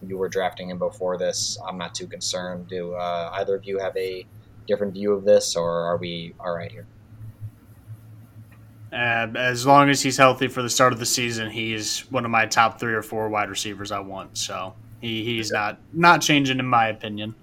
you 0.06 0.18
were 0.18 0.30
drafting 0.30 0.70
him 0.70 0.80
before 0.80 1.18
this. 1.18 1.58
I'm 1.68 1.78
not 1.78 1.94
too 1.94 2.08
concerned. 2.08 2.68
Do 2.68 2.94
uh, 2.94 3.32
either 3.34 3.56
of 3.56 3.66
you 3.66 3.80
have 3.80 3.96
a 3.98 4.26
different 4.68 4.94
view 4.94 5.14
of 5.14 5.24
this, 5.26 5.56
or 5.56 5.70
are 5.70 5.98
we 5.98 6.34
all 6.40 6.54
right 6.56 6.72
here? 6.72 6.86
Uh, 8.92 9.28
as 9.36 9.66
long 9.66 9.90
as 9.90 10.02
he's 10.02 10.18
healthy 10.18 10.48
for 10.48 10.62
the 10.62 10.70
start 10.70 10.92
of 10.92 11.00
the 11.00 11.06
season, 11.06 11.50
he's 11.50 12.00
one 12.12 12.26
of 12.26 12.32
my 12.32 12.46
top 12.46 12.80
three 12.80 12.94
or 12.94 13.02
four 13.02 13.30
wide 13.30 13.50
receivers 13.50 13.92
I 13.92 14.00
want. 14.00 14.38
So 14.38 14.74
he, 15.00 15.24
he's 15.24 15.52
not 15.52 15.80
not 15.94 16.22
changing 16.22 16.60
in 16.60 16.66
my 16.66 16.88
opinion. 16.88 17.36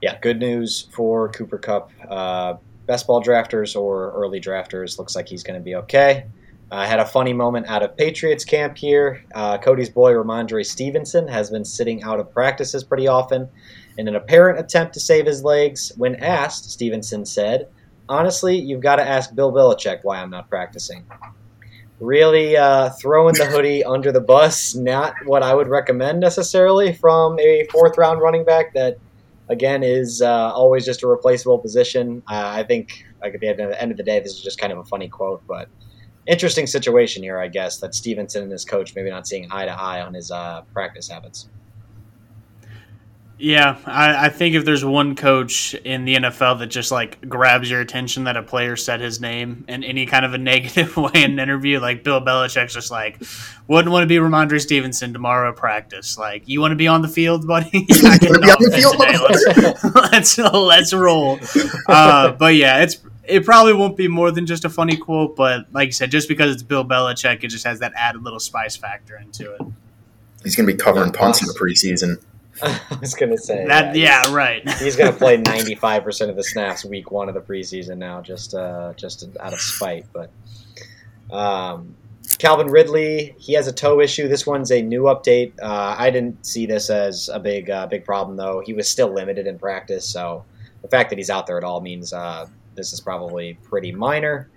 yeah, 0.00 0.18
good 0.20 0.38
news 0.38 0.88
for 0.92 1.28
Cooper 1.28 1.58
Kupp. 1.58 1.90
Uh, 2.08 2.54
best 2.90 3.06
ball 3.06 3.22
drafters 3.22 3.80
or 3.80 4.10
early 4.16 4.40
drafters 4.40 4.98
looks 4.98 5.14
like 5.14 5.28
he's 5.28 5.44
going 5.44 5.56
to 5.56 5.62
be 5.62 5.76
okay. 5.76 6.26
I 6.72 6.88
had 6.88 6.98
a 6.98 7.06
funny 7.06 7.32
moment 7.32 7.68
out 7.68 7.84
of 7.84 7.96
Patriots 7.96 8.44
camp 8.44 8.76
here. 8.76 9.24
Uh, 9.32 9.58
Kody's 9.58 9.88
boy 9.88 10.12
Rhamondre 10.12 10.66
Stevenson 10.66 11.28
has 11.28 11.50
been 11.50 11.64
sitting 11.64 12.02
out 12.02 12.18
of 12.18 12.32
practices 12.32 12.82
pretty 12.82 13.06
often. 13.06 13.48
In 13.96 14.08
an 14.08 14.16
apparent 14.16 14.58
attempt 14.58 14.94
to 14.94 15.00
save 15.00 15.24
his 15.24 15.44
legs, 15.44 15.92
when 15.98 16.16
asked, 16.16 16.68
Stevenson 16.68 17.24
said, 17.24 17.68
Honestly, 18.08 18.58
you've 18.58 18.82
got 18.82 18.96
to 18.96 19.08
ask 19.08 19.32
Bill 19.36 19.52
Belichick 19.52 20.00
why 20.02 20.20
I'm 20.20 20.30
not 20.30 20.50
practicing. 20.50 21.06
Really 22.00 22.56
uh, 22.56 22.90
throwing 22.90 23.36
the 23.36 23.46
hoodie 23.46 23.84
under 23.94 24.10
the 24.10 24.20
bus, 24.20 24.74
not 24.74 25.14
what 25.26 25.44
I 25.44 25.54
would 25.54 25.68
recommend 25.68 26.18
necessarily 26.18 26.92
from 26.92 27.38
a 27.38 27.68
fourth 27.70 27.96
round 27.96 28.20
running 28.20 28.44
back 28.44 28.74
that 28.74 28.98
again 29.50 29.82
is 29.82 30.22
uh, 30.22 30.52
always 30.52 30.84
just 30.86 31.02
a 31.02 31.08
replaceable 31.08 31.58
position. 31.58 32.22
Uh, 32.28 32.52
I 32.54 32.62
think 32.62 33.04
like 33.20 33.34
at 33.34 33.40
the 33.40 33.48
end, 33.48 33.60
of 33.60 33.70
the 33.70 33.82
end 33.82 33.90
of 33.90 33.96
the 33.96 34.02
day, 34.02 34.20
this 34.20 34.32
is 34.32 34.42
just 34.42 34.58
kind 34.58 34.72
of 34.72 34.78
a 34.78 34.84
funny 34.84 35.08
quote, 35.08 35.42
but 35.46 35.68
interesting 36.26 36.66
situation 36.66 37.22
here, 37.22 37.38
I 37.38 37.48
guess, 37.48 37.78
that 37.80 37.94
Stevenson 37.94 38.44
and 38.44 38.52
his 38.52 38.64
coach 38.64 38.94
maybe 38.94 39.10
not 39.10 39.26
seeing 39.26 39.48
eye 39.50 39.66
to 39.66 39.72
eye 39.72 40.00
on 40.00 40.14
his 40.14 40.30
uh, 40.30 40.62
practice 40.72 41.08
habits. 41.08 41.48
Yeah, 43.42 43.78
I, 43.86 44.26
I 44.26 44.28
think 44.28 44.54
if 44.54 44.66
there's 44.66 44.84
one 44.84 45.16
coach 45.16 45.72
in 45.72 46.04
the 46.04 46.16
NFL 46.16 46.58
that 46.58 46.66
just 46.66 46.92
like 46.92 47.26
grabs 47.26 47.70
your 47.70 47.80
attention 47.80 48.24
that 48.24 48.36
a 48.36 48.42
player 48.42 48.76
said 48.76 49.00
his 49.00 49.18
name 49.18 49.64
in 49.66 49.82
any 49.82 50.04
kind 50.04 50.26
of 50.26 50.34
a 50.34 50.38
negative 50.50 50.94
way 50.94 51.10
in 51.14 51.32
an 51.32 51.38
interview, 51.38 51.80
like 51.80 52.04
Bill 52.04 52.20
Belichick's 52.20 52.74
just 52.74 52.90
like, 52.90 53.18
wouldn't 53.66 53.90
want 53.92 54.02
to 54.02 54.06
be 54.06 54.16
Rhamondre 54.16 54.60
Stevenson 54.60 55.14
tomorrow 55.14 55.50
at 55.50 55.56
practice. 55.56 56.18
Like, 56.18 56.48
you 56.48 56.60
want 56.60 56.72
to 56.72 56.76
be 56.76 56.86
on 56.86 57.00
the 57.00 57.08
field, 57.08 57.46
buddy? 57.46 57.86
You're 57.88 58.02
not 58.02 58.20
getting 58.20 58.44
off 58.44 58.58
the 58.58 58.70
field, 58.72 58.98
today. 58.98 59.72
Let's, 60.12 60.38
let's 60.38 60.38
let's 60.38 60.92
roll. 60.92 61.38
Uh, 61.88 62.32
but 62.32 62.54
yeah, 62.54 62.82
it's 62.82 62.98
it 63.24 63.46
probably 63.46 63.72
won't 63.72 63.96
be 63.96 64.06
more 64.06 64.30
than 64.30 64.44
just 64.44 64.66
a 64.66 64.68
funny 64.68 64.98
quote, 64.98 65.34
but 65.34 65.64
like 65.72 65.86
you 65.86 65.92
said, 65.92 66.10
just 66.10 66.28
because 66.28 66.52
it's 66.52 66.62
Bill 66.62 66.84
Belichick, 66.84 67.42
it 67.42 67.48
just 67.48 67.64
has 67.64 67.78
that 67.78 67.94
added 67.96 68.22
little 68.22 68.40
spice 68.40 68.76
factor 68.76 69.16
into 69.16 69.54
it. 69.54 69.62
He's 70.42 70.56
going 70.56 70.66
to 70.66 70.72
be 70.72 70.78
covering 70.78 71.12
punts 71.12 71.40
in 71.40 71.46
the 71.46 71.54
preseason. 71.54 72.22
I 72.62 72.98
was 73.00 73.14
gonna 73.14 73.38
say 73.38 73.66
That 73.66 73.94
yeah, 73.94 74.24
yeah, 74.26 74.34
right. 74.34 74.68
He's, 74.78 74.96
gonna 74.96 75.12
play 75.12 75.36
ninety 75.46 75.74
five 75.74 76.04
percent 76.04 76.30
of 76.30 76.36
the 76.36 76.44
snaps 76.44 76.84
week 76.84 77.10
one 77.10 77.28
of 77.28 77.34
the 77.34 77.40
preseason 77.40 77.98
now, 77.98 78.20
just 78.20 78.54
uh, 78.54 78.92
just 78.96 79.24
out 79.40 79.52
of 79.52 79.60
spite. 79.60 80.06
But 80.12 80.30
um, 81.34 81.94
Calvin 82.38 82.68
Ridley, 82.68 83.34
he 83.38 83.54
has 83.54 83.66
a 83.66 83.72
toe 83.72 84.00
issue. 84.00 84.28
This 84.28 84.46
one's 84.46 84.70
a 84.70 84.82
new 84.82 85.02
update. 85.04 85.52
Uh, 85.60 85.94
I 85.98 86.10
didn't 86.10 86.44
see 86.44 86.66
this 86.66 86.90
as 86.90 87.28
a 87.28 87.38
big 87.38 87.70
uh, 87.70 87.86
big 87.86 88.04
problem 88.04 88.36
though. 88.36 88.62
He 88.64 88.72
was 88.72 88.88
still 88.88 89.12
limited 89.12 89.46
in 89.46 89.58
practice, 89.58 90.06
so 90.06 90.44
the 90.82 90.88
fact 90.88 91.10
that 91.10 91.18
he's 91.18 91.30
out 91.30 91.46
there 91.46 91.58
at 91.58 91.64
all 91.64 91.80
means 91.80 92.12
uh, 92.12 92.46
this 92.74 92.92
is 92.92 93.00
probably 93.00 93.54
pretty 93.62 93.92
minor. 93.92 94.48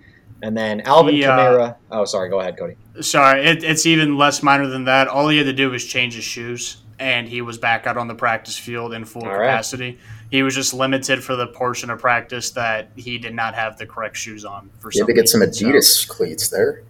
And 0.42 0.56
then 0.56 0.82
Alvin 0.82 1.14
He, 1.14 1.24
uh, 1.24 1.38
Kamara. 1.38 1.76
Oh, 1.90 2.04
sorry. 2.04 2.28
Go 2.28 2.40
ahead, 2.40 2.56
Kody. 2.58 2.76
Sorry, 3.02 3.44
it, 3.44 3.64
it's 3.64 3.86
even 3.86 4.18
less 4.18 4.42
minor 4.42 4.66
than 4.66 4.84
that. 4.84 5.08
All 5.08 5.28
he 5.28 5.38
had 5.38 5.46
to 5.46 5.52
do 5.52 5.70
was 5.70 5.84
change 5.84 6.14
his 6.14 6.24
shoes, 6.24 6.78
and 6.98 7.28
he 7.28 7.40
was 7.42 7.58
back 7.58 7.86
out 7.86 7.96
on 7.96 8.08
the 8.08 8.14
practice 8.14 8.56
field 8.58 8.92
in 8.94 9.04
full 9.04 9.22
All 9.24 9.28
right. 9.28 9.46
capacity. 9.46 9.98
He 10.30 10.42
was 10.42 10.54
just 10.54 10.74
limited 10.74 11.22
for 11.22 11.36
the 11.36 11.46
portion 11.46 11.90
of 11.90 11.98
practice 12.00 12.50
that 12.52 12.90
he 12.96 13.18
did 13.18 13.34
not 13.34 13.54
have 13.54 13.78
the 13.78 13.86
correct 13.86 14.16
shoes 14.16 14.44
on. 14.44 14.70
For 14.80 14.88
You 14.92 14.98
some 15.00 15.06
had 15.08 15.14
to 15.14 15.20
get 15.20 15.28
some 15.28 15.40
reason. 15.42 15.52
So, 15.54 15.66
Adidas 15.66 16.08
cleats 16.08 16.48
there. 16.48 16.82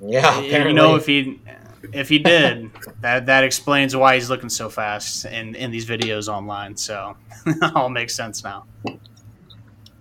Yeah, 0.00 0.40
you 0.40 0.72
know, 0.72 0.96
if 0.96 1.06
he 1.06 1.40
if 1.92 2.08
he 2.08 2.18
did, 2.18 2.70
that 3.00 3.26
that 3.26 3.44
explains 3.44 3.94
why 3.94 4.14
he's 4.14 4.30
looking 4.30 4.48
so 4.48 4.68
fast 4.70 5.24
in 5.26 5.54
in 5.54 5.70
these 5.70 5.86
videos 5.86 6.26
online. 6.28 6.76
So 6.76 7.16
all 7.74 7.88
makes 7.90 8.14
sense 8.14 8.42
now. 8.42 8.64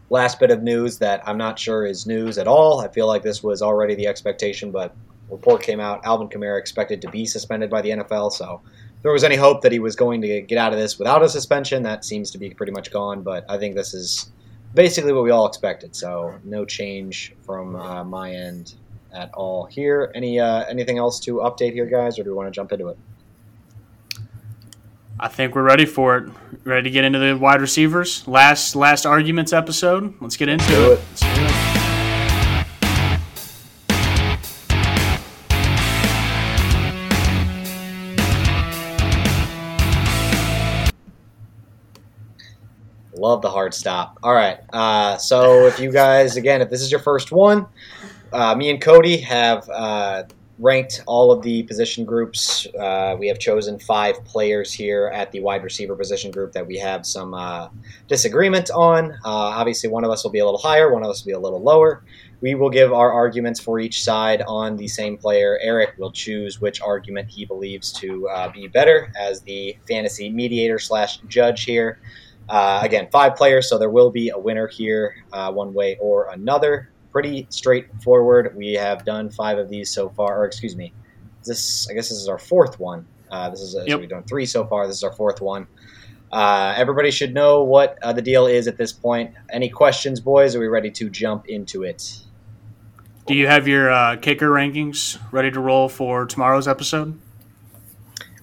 last 0.10 0.40
bit 0.40 0.52
of 0.52 0.64
news 0.64 0.98
that 1.00 1.22
I'm 1.28 1.38
not 1.38 1.60
sure 1.60 1.86
is 1.86 2.08
news 2.08 2.38
at 2.38 2.48
all. 2.48 2.80
I 2.80 2.88
feel 2.88 3.08
like 3.08 3.24
this 3.24 3.44
was 3.44 3.62
already 3.62 3.96
the 3.96 4.08
expectation, 4.08 4.72
but 4.72 4.96
report 5.30 5.62
came 5.62 5.80
out. 5.80 6.04
Alvin 6.06 6.28
Kamara 6.30 6.58
expected 6.60 7.02
to 7.02 7.10
be 7.12 7.26
suspended 7.26 7.70
by 7.70 7.82
the 7.82 7.90
NFL, 7.90 8.32
so 8.32 8.62
if 8.64 8.79
there 9.02 9.12
was 9.12 9.24
any 9.24 9.36
hope 9.36 9.62
that 9.62 9.72
he 9.72 9.80
was 9.80 9.96
going 9.96 10.22
to 10.22 10.42
get 10.42 10.58
out 10.58 10.74
of 10.74 10.80
this 10.80 11.00
without 11.00 11.24
a 11.24 11.30
suspension, 11.30 11.84
that 11.84 12.04
seems 12.04 12.32
to 12.32 12.38
be 12.38 12.50
pretty 12.50 12.72
much 12.72 12.92
gone. 12.92 13.24
But 13.24 13.46
I 13.50 13.58
think 13.58 13.76
this 13.76 13.94
is 13.94 14.32
basically 14.74 15.14
what 15.14 15.24
we 15.24 15.32
all 15.32 15.48
expected, 15.48 15.96
so 15.96 16.36
no 16.44 16.66
change 16.66 17.34
from 17.46 17.76
uh, 17.76 18.04
my 18.04 18.32
end 18.32 18.76
at 19.14 19.34
all 19.34 19.66
here. 19.66 20.12
Any 20.14 20.40
uh, 20.40 20.66
anything 20.66 20.98
else 20.98 21.20
to 21.22 21.36
update 21.36 21.74
here, 21.74 21.86
guys, 21.86 22.20
or 22.20 22.24
do 22.24 22.32
we 22.32 22.36
want 22.36 22.48
to 22.48 22.52
jump 22.52 22.72
into 22.72 22.88
it? 22.90 22.98
I 25.20 25.28
think 25.28 25.54
we're 25.54 25.64
ready 25.64 25.86
for 25.86 26.18
it. 26.18 26.30
Ready 26.64 26.84
to 26.84 26.90
get 26.90 27.04
into 27.04 27.20
the 27.20 27.38
wide 27.38 27.62
receivers. 27.62 28.28
Last 28.28 28.76
last 28.76 29.06
arguments 29.06 29.54
episode. 29.54 30.14
Let's 30.22 30.38
get 30.38 30.50
into 30.50 30.92
it. 30.92 30.94
it. 30.94 31.00
Let's 31.10 31.22
do 31.22 31.28
it. 31.28 31.29
Love 43.30 43.44
the 43.44 43.50
hard 43.52 43.76
stop. 43.76 44.18
All 44.24 44.34
right. 44.34 44.58
Uh, 44.74 45.16
so 45.16 45.68
if 45.68 45.80
you 45.80 45.92
guys, 45.92 46.36
again, 46.36 46.64
if 46.64 46.72
this 46.72 46.82
is 46.82 46.90
your 46.90 47.00
first 47.00 47.32
one, 47.32 47.68
uh, 48.34 48.56
me 48.56 48.72
and 48.72 48.82
Cody 48.82 49.18
have 49.18 49.70
uh, 49.70 50.24
ranked 50.58 51.04
all 51.06 51.32
of 51.32 51.44
the 51.44 51.62
position 51.62 52.06
groups. 52.06 52.66
Uh, 52.80 53.16
we 53.20 53.28
have 53.28 53.38
chosen 53.38 53.78
five 53.78 54.16
players 54.26 54.74
here 54.74 55.12
at 55.14 55.32
the 55.32 55.42
wide 55.42 55.64
receiver 55.64 55.96
position 55.96 56.32
group 56.32 56.54
that 56.54 56.66
we 56.66 56.80
have 56.80 57.06
some 57.06 57.36
uh, 57.36 57.70
disagreement 58.08 58.72
on. 58.72 59.12
Uh, 59.12 59.20
obviously, 59.24 59.92
one 59.92 60.04
of 60.04 60.10
us 60.10 60.24
will 60.24 60.32
be 60.32 60.40
a 60.40 60.46
little 60.46 60.60
higher, 60.60 60.92
one 60.92 61.04
of 61.04 61.12
us 61.12 61.24
will 61.24 61.30
be 61.30 61.34
a 61.34 61.40
little 61.40 61.62
lower. 61.62 62.04
We 62.42 62.56
will 62.56 62.72
give 62.72 62.92
our 62.92 63.12
arguments 63.12 63.60
for 63.60 63.80
each 63.80 64.02
side 64.02 64.42
on 64.42 64.76
the 64.76 64.88
same 64.88 65.18
player. 65.18 65.60
Eric 65.62 65.94
will 66.00 66.12
choose 66.12 66.60
which 66.60 66.82
argument 66.82 67.30
he 67.30 67.46
believes 67.46 67.92
to 67.94 68.28
be 68.56 68.68
better 68.68 69.14
as 69.20 69.42
the 69.42 69.78
fantasy 69.88 70.32
mediator 70.32 70.80
slash 70.80 71.20
judge 71.28 71.66
here. 71.66 72.00
Uh, 72.50 72.80
again, 72.84 73.08
five 73.12 73.36
players, 73.36 73.70
so 73.70 73.78
there 73.78 73.92
will 73.92 74.10
be 74.10 74.30
a 74.30 74.38
winner 74.38 74.68
here, 74.68 75.16
uh, 75.32 75.52
one 75.52 75.74
way 75.74 75.98
or 76.02 76.30
another. 76.32 76.90
Pretty 77.12 77.46
straightforward. 77.50 78.56
We 78.56 78.74
have 78.74 79.06
done 79.06 79.30
five 79.30 79.58
of 79.58 79.70
these 79.70 79.92
so 79.92 80.10
far, 80.10 80.42
or 80.42 80.46
excuse 80.46 80.76
me, 80.76 80.94
this 81.46 81.90
I 81.90 81.94
guess 81.94 82.10
this 82.10 82.18
is 82.18 82.28
our 82.28 82.40
fourth 82.40 82.80
one. 82.80 83.06
Uh, 83.32 83.50
this 83.50 83.62
is 83.62 83.76
a, 83.76 83.88
so 83.88 83.98
we've 83.98 84.10
done 84.10 84.24
three 84.24 84.46
so 84.46 84.66
far. 84.66 84.88
This 84.88 84.98
is 84.98 85.04
our 85.04 85.14
fourth 85.14 85.42
one. 85.42 85.68
Uh, 86.32 86.74
everybody 86.76 87.12
should 87.12 87.34
know 87.34 87.64
what 87.64 87.98
uh, 88.02 88.14
the 88.14 88.22
deal 88.22 88.48
is 88.48 88.68
at 88.68 88.78
this 88.78 88.92
point. 88.92 89.34
Any 89.52 89.70
questions, 89.70 90.20
boys? 90.20 90.56
Are 90.56 90.60
we 90.60 90.68
ready 90.68 90.92
to 90.92 91.10
jump 91.10 91.48
into 91.48 91.84
it? 91.84 92.20
Do 93.28 93.36
you 93.36 93.48
have 93.48 93.68
your 93.68 93.92
uh, 93.92 94.16
kicker 94.16 94.50
rankings 94.50 95.20
ready 95.32 95.52
to 95.52 95.60
roll 95.60 95.88
for 95.88 96.26
tomorrow's 96.26 96.68
episode? 96.68 97.20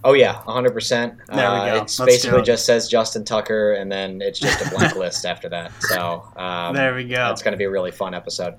Oh 0.08 0.12
yeah, 0.12 0.36
100. 0.44 0.72
percent 0.72 1.14
There 1.26 1.36
we 1.36 1.58
go. 1.70 1.76
It 1.82 1.96
basically 2.06 2.38
it. 2.40 2.44
just 2.44 2.64
says 2.64 2.88
Justin 2.88 3.24
Tucker, 3.24 3.72
and 3.72 3.90
then 3.90 4.22
it's 4.22 4.38
just 4.38 4.64
a 4.64 4.70
blank 4.70 4.94
list 4.96 5.26
after 5.26 5.48
that. 5.48 5.72
So 5.80 6.22
um, 6.36 6.74
there 6.76 6.94
we 6.94 7.04
go. 7.04 7.16
That's 7.16 7.42
going 7.42 7.52
to 7.52 7.58
be 7.58 7.64
a 7.64 7.70
really 7.70 7.90
fun 7.90 8.14
episode. 8.14 8.54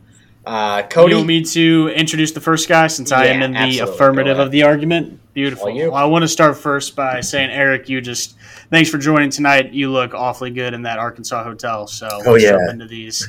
Uh, 0.46 0.84
You 0.84 0.90
Kody, 0.90 1.16
want 1.16 1.28
me 1.28 1.44
to 1.44 1.90
introduce 1.96 2.32
the 2.34 2.42
first 2.42 2.68
guy 2.68 2.88
since 2.88 3.12
I 3.14 3.28
am 3.28 3.42
in 3.42 3.52
the 3.54 3.60
absolutely. 3.60 3.94
affirmative 3.94 4.40
of 4.40 4.52
the 4.52 4.64
argument? 4.64 5.20
Beautiful. 5.34 5.70
You. 5.70 5.86
Well, 5.92 5.96
I 5.96 6.06
want 6.06 6.24
to 6.24 6.28
start 6.28 6.58
first 6.58 6.96
by 6.98 7.22
saying, 7.22 7.50
Eric, 7.50 7.88
you 7.90 8.02
just 8.02 8.36
thanks 8.70 8.90
for 8.90 8.98
joining 8.98 9.30
tonight. 9.30 9.72
You 9.74 9.90
look 9.90 10.14
awfully 10.14 10.52
good 10.52 10.74
in 10.74 10.82
that 10.84 11.00
Arkansas 11.00 11.44
hotel. 11.44 11.88
So 11.88 12.08
Oh, 12.26 12.32
let's 12.34 12.44
yeah. 12.44 12.52
jump 12.52 12.72
into 12.72 12.88
these 12.88 13.28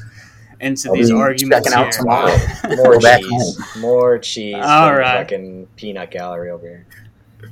into 0.61 0.89
I'll 0.89 0.95
these 0.97 1.11
arguments 1.13 1.69
checking 1.71 1.79
here. 1.79 1.87
out 1.87 1.93
tomorrow. 1.93 2.37
more 2.77 2.99
cheese, 3.01 3.77
more 3.79 4.19
cheese. 4.19 4.57
All 4.57 4.89
from 4.93 5.03
fucking 5.05 5.67
peanut 5.77 6.11
gallery 6.11 6.51
over 6.51 6.67
here. 6.67 6.87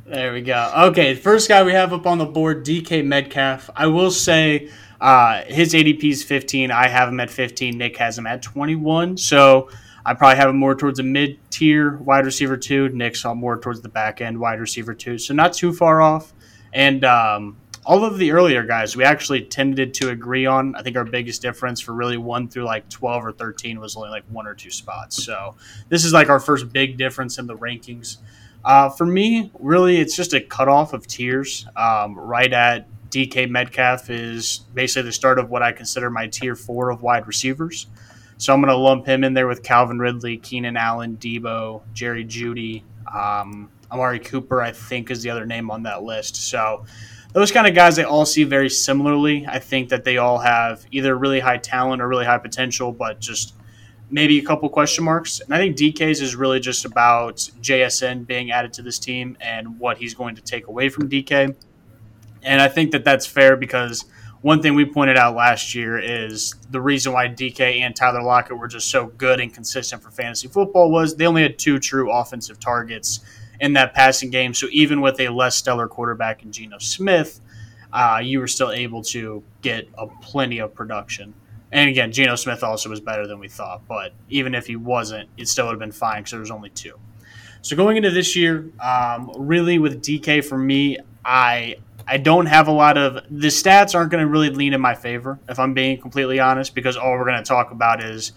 There 0.04 0.32
we 0.32 0.42
go. 0.42 0.72
Okay, 0.88 1.14
first 1.14 1.48
guy 1.48 1.62
we 1.62 1.72
have 1.72 1.92
up 1.92 2.06
on 2.06 2.18
the 2.18 2.24
board, 2.24 2.64
DK 2.64 3.04
Metcalf. 3.04 3.70
I 3.76 3.86
will 3.86 4.10
say 4.10 4.70
uh, 5.00 5.42
his 5.44 5.74
ADP 5.74 6.04
is 6.04 6.22
15. 6.24 6.70
I 6.70 6.88
have 6.88 7.08
him 7.08 7.20
at 7.20 7.30
15. 7.30 7.78
Nick 7.78 7.96
has 7.98 8.18
him 8.18 8.26
at 8.26 8.42
21. 8.42 9.16
So 9.16 9.68
I 10.04 10.14
probably 10.14 10.36
have 10.36 10.50
him 10.50 10.58
more 10.58 10.74
towards 10.74 10.98
a 10.98 11.02
mid 11.02 11.38
tier 11.50 11.96
wide 11.96 12.24
receiver 12.24 12.56
two. 12.56 12.88
Nick's 12.90 13.24
more 13.24 13.58
towards 13.58 13.80
the 13.80 13.88
back 13.88 14.20
end 14.20 14.38
wide 14.38 14.60
receiver 14.60 14.94
two. 14.94 15.18
So 15.18 15.34
not 15.34 15.52
too 15.52 15.72
far 15.72 16.00
off. 16.00 16.32
And 16.72 17.04
um, 17.04 17.56
all 17.84 18.04
of 18.04 18.18
the 18.18 18.32
earlier 18.32 18.64
guys 18.64 18.96
we 18.96 19.04
actually 19.04 19.42
tended 19.42 19.94
to 19.94 20.10
agree 20.10 20.46
on. 20.46 20.74
I 20.74 20.82
think 20.82 20.96
our 20.96 21.04
biggest 21.04 21.42
difference 21.42 21.80
for 21.80 21.92
really 21.92 22.16
one 22.16 22.48
through 22.48 22.64
like 22.64 22.88
12 22.88 23.24
or 23.26 23.32
13 23.32 23.80
was 23.80 23.96
only 23.96 24.10
like 24.10 24.24
one 24.28 24.46
or 24.46 24.54
two 24.54 24.70
spots. 24.70 25.22
So 25.22 25.54
this 25.88 26.04
is 26.04 26.12
like 26.12 26.28
our 26.28 26.40
first 26.40 26.72
big 26.72 26.96
difference 26.96 27.38
in 27.38 27.46
the 27.46 27.56
rankings. 27.56 28.18
Uh, 28.66 28.90
for 28.90 29.06
me, 29.06 29.52
really, 29.60 29.98
it's 29.98 30.16
just 30.16 30.34
a 30.34 30.40
cutoff 30.40 30.92
of 30.92 31.06
tiers. 31.06 31.68
Um, 31.76 32.18
right 32.18 32.52
at 32.52 32.88
DK 33.10 33.48
Metcalf 33.48 34.10
is 34.10 34.64
basically 34.74 35.02
the 35.02 35.12
start 35.12 35.38
of 35.38 35.48
what 35.50 35.62
I 35.62 35.70
consider 35.70 36.10
my 36.10 36.26
tier 36.26 36.56
four 36.56 36.90
of 36.90 37.00
wide 37.00 37.28
receivers. 37.28 37.86
So 38.38 38.52
I'm 38.52 38.60
going 38.60 38.72
to 38.72 38.76
lump 38.76 39.06
him 39.06 39.22
in 39.22 39.34
there 39.34 39.46
with 39.46 39.62
Calvin 39.62 40.00
Ridley, 40.00 40.38
Keenan 40.38 40.76
Allen, 40.76 41.16
Deebo, 41.16 41.82
Jerry 41.94 42.24
Jeudy, 42.24 42.82
um, 43.14 43.70
Amari 43.92 44.18
Cooper. 44.18 44.60
I 44.60 44.72
think 44.72 45.12
is 45.12 45.22
the 45.22 45.30
other 45.30 45.46
name 45.46 45.70
on 45.70 45.84
that 45.84 46.02
list. 46.02 46.34
So 46.34 46.84
those 47.34 47.52
kind 47.52 47.68
of 47.68 47.74
guys, 47.74 47.94
they 47.94 48.04
all 48.04 48.26
see 48.26 48.42
very 48.42 48.68
similarly. 48.68 49.46
I 49.46 49.60
think 49.60 49.90
that 49.90 50.02
they 50.02 50.16
all 50.16 50.38
have 50.38 50.84
either 50.90 51.16
really 51.16 51.38
high 51.38 51.58
talent 51.58 52.02
or 52.02 52.08
really 52.08 52.24
high 52.24 52.38
potential, 52.38 52.90
but 52.90 53.20
just 53.20 53.54
maybe 54.10 54.38
a 54.38 54.42
couple 54.42 54.68
question 54.68 55.04
marks. 55.04 55.40
And 55.40 55.52
I 55.52 55.58
think 55.58 55.76
DK's 55.76 56.20
is 56.20 56.36
really 56.36 56.60
just 56.60 56.84
about 56.84 57.36
JSN 57.60 58.26
being 58.26 58.50
added 58.50 58.72
to 58.74 58.82
this 58.82 58.98
team 58.98 59.36
and 59.40 59.78
what 59.78 59.98
he's 59.98 60.14
going 60.14 60.36
to 60.36 60.42
take 60.42 60.68
away 60.68 60.88
from 60.88 61.08
DK. 61.08 61.54
And 62.42 62.60
I 62.60 62.68
think 62.68 62.92
that 62.92 63.04
that's 63.04 63.26
fair 63.26 63.56
because 63.56 64.04
one 64.42 64.62
thing 64.62 64.74
we 64.74 64.84
pointed 64.84 65.16
out 65.16 65.34
last 65.34 65.74
year 65.74 65.98
is 65.98 66.54
the 66.70 66.80
reason 66.80 67.12
why 67.12 67.26
DK 67.26 67.80
and 67.80 67.96
Tyler 67.96 68.22
Lockett 68.22 68.56
were 68.56 68.68
just 68.68 68.90
so 68.90 69.06
good 69.06 69.40
and 69.40 69.52
consistent 69.52 70.02
for 70.02 70.10
fantasy 70.10 70.46
football 70.46 70.90
was 70.90 71.16
they 71.16 71.26
only 71.26 71.42
had 71.42 71.58
two 71.58 71.80
true 71.80 72.12
offensive 72.12 72.60
targets 72.60 73.20
in 73.60 73.72
that 73.72 73.94
passing 73.94 74.30
game. 74.30 74.54
So 74.54 74.68
even 74.70 75.00
with 75.00 75.18
a 75.20 75.30
less 75.30 75.56
stellar 75.56 75.88
quarterback 75.88 76.44
in 76.44 76.52
Geno 76.52 76.78
Smith, 76.78 77.40
uh, 77.92 78.20
you 78.22 78.38
were 78.38 78.46
still 78.46 78.70
able 78.70 79.02
to 79.02 79.42
get 79.62 79.88
a 79.98 80.06
plenty 80.06 80.58
of 80.58 80.74
production. 80.74 81.34
And 81.72 81.90
again, 81.90 82.12
Geno 82.12 82.36
Smith 82.36 82.62
also 82.62 82.88
was 82.88 83.00
better 83.00 83.26
than 83.26 83.38
we 83.38 83.48
thought, 83.48 83.86
but 83.88 84.12
even 84.28 84.54
if 84.54 84.66
he 84.66 84.76
wasn't, 84.76 85.28
it 85.36 85.48
still 85.48 85.66
would 85.66 85.72
have 85.72 85.80
been 85.80 85.92
fine 85.92 86.20
because 86.20 86.30
there 86.30 86.40
was 86.40 86.50
only 86.50 86.70
two. 86.70 86.98
So 87.62 87.74
going 87.74 87.96
into 87.96 88.10
this 88.10 88.36
year, 88.36 88.70
um, 88.80 89.32
really 89.36 89.78
with 89.78 90.00
DK 90.00 90.44
for 90.44 90.56
me, 90.56 90.98
I 91.24 91.76
I 92.06 92.18
don't 92.18 92.46
have 92.46 92.68
a 92.68 92.72
lot 92.72 92.96
of 92.96 93.14
the 93.28 93.48
stats 93.48 93.94
aren't 93.94 94.12
going 94.12 94.24
to 94.24 94.30
really 94.30 94.50
lean 94.50 94.72
in 94.72 94.80
my 94.80 94.94
favor 94.94 95.40
if 95.48 95.58
I'm 95.58 95.74
being 95.74 96.00
completely 96.00 96.38
honest 96.38 96.74
because 96.74 96.96
all 96.96 97.10
we're 97.12 97.24
going 97.24 97.42
to 97.42 97.48
talk 97.48 97.72
about 97.72 98.02
is 98.02 98.30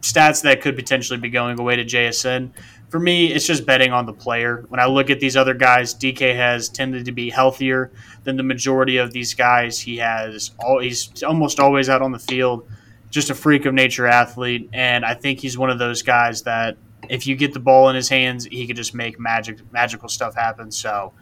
stats 0.00 0.42
that 0.42 0.60
could 0.60 0.76
potentially 0.76 1.18
be 1.18 1.30
going 1.30 1.58
away 1.58 1.76
to 1.76 1.84
JSN. 1.84 2.50
For 2.88 2.98
me, 2.98 3.32
it's 3.32 3.46
just 3.46 3.66
betting 3.66 3.92
on 3.92 4.06
the 4.06 4.12
player. 4.14 4.64
When 4.68 4.80
I 4.80 4.86
look 4.86 5.10
at 5.10 5.20
these 5.20 5.36
other 5.36 5.52
guys, 5.52 5.94
DK 5.94 6.34
has 6.34 6.68
tended 6.68 7.04
to 7.04 7.12
be 7.12 7.28
healthier 7.28 7.92
than 8.24 8.36
the 8.36 8.42
majority 8.42 8.96
of 8.96 9.12
these 9.12 9.34
guys. 9.34 9.78
He 9.78 9.98
has 9.98 10.52
all 10.58 10.80
he's 10.80 11.22
almost 11.22 11.60
always 11.60 11.88
out 11.88 12.00
on 12.00 12.12
the 12.12 12.18
field, 12.18 12.66
just 13.10 13.28
a 13.28 13.34
freak 13.34 13.66
of 13.66 13.74
nature 13.74 14.06
athlete, 14.06 14.70
and 14.72 15.04
I 15.04 15.14
think 15.14 15.40
he's 15.40 15.58
one 15.58 15.68
of 15.68 15.78
those 15.78 16.02
guys 16.02 16.42
that 16.42 16.78
if 17.10 17.26
you 17.26 17.36
get 17.36 17.52
the 17.52 17.60
ball 17.60 17.88
in 17.90 17.96
his 17.96 18.08
hands, 18.08 18.46
he 18.46 18.66
could 18.66 18.76
just 18.76 18.94
make 18.94 19.20
magic 19.20 19.60
magical 19.70 20.08
stuff 20.08 20.34
happen. 20.34 20.70
So 20.70 21.12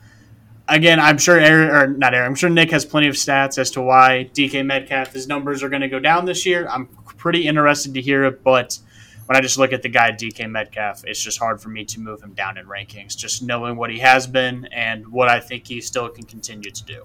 again, 0.69 1.01
I'm 1.01 1.19
sure 1.19 1.39
Aaron, 1.39 1.71
or 1.71 1.87
not 1.89 2.15
Aaron, 2.15 2.29
I'm 2.29 2.35
sure 2.35 2.51
Nick 2.51 2.71
has 2.71 2.85
plenty 2.85 3.09
of 3.09 3.15
stats 3.15 3.59
as 3.59 3.71
to 3.73 3.83
why 3.83 4.31
DK 4.33 4.65
Metcalf, 4.65 5.13
his 5.13 5.27
numbers 5.27 5.63
are 5.63 5.69
going 5.69 5.83
to 5.83 5.89
go 5.89 5.99
down 5.99 6.25
this 6.25 6.47
year. 6.47 6.69
I'm 6.69 6.87
pretty 6.87 7.47
interested 7.47 7.95
to 7.95 8.01
hear 8.01 8.25
it, 8.25 8.43
but 8.43 8.79
when 9.27 9.37
I 9.37 9.41
just 9.41 9.59
look 9.59 9.73
at 9.73 9.83
the 9.83 9.89
guy 9.89 10.13
DK 10.13 10.51
Metcalf, 10.51 11.05
it's 11.05 11.21
just 11.21 11.39
hard 11.39 11.61
for 11.61 11.69
me 11.69 11.85
to 11.87 12.01
move 12.01 12.23
him 12.23 12.33
down 12.33 12.59
in 12.59 12.67
rankings, 12.67 13.17
just 13.17 13.43
knowing 13.43 13.77
what 13.77 13.91
he 13.91 13.99
has 13.99 14.27
been 14.27 14.67
and 14.73 15.07
what 15.09 15.29
I 15.29 15.41
think 15.41 15.67
he 15.67 15.81
still 15.81 16.09
can 16.09 16.25
continue 16.25 16.71
to 16.71 16.85
do. 16.85 17.03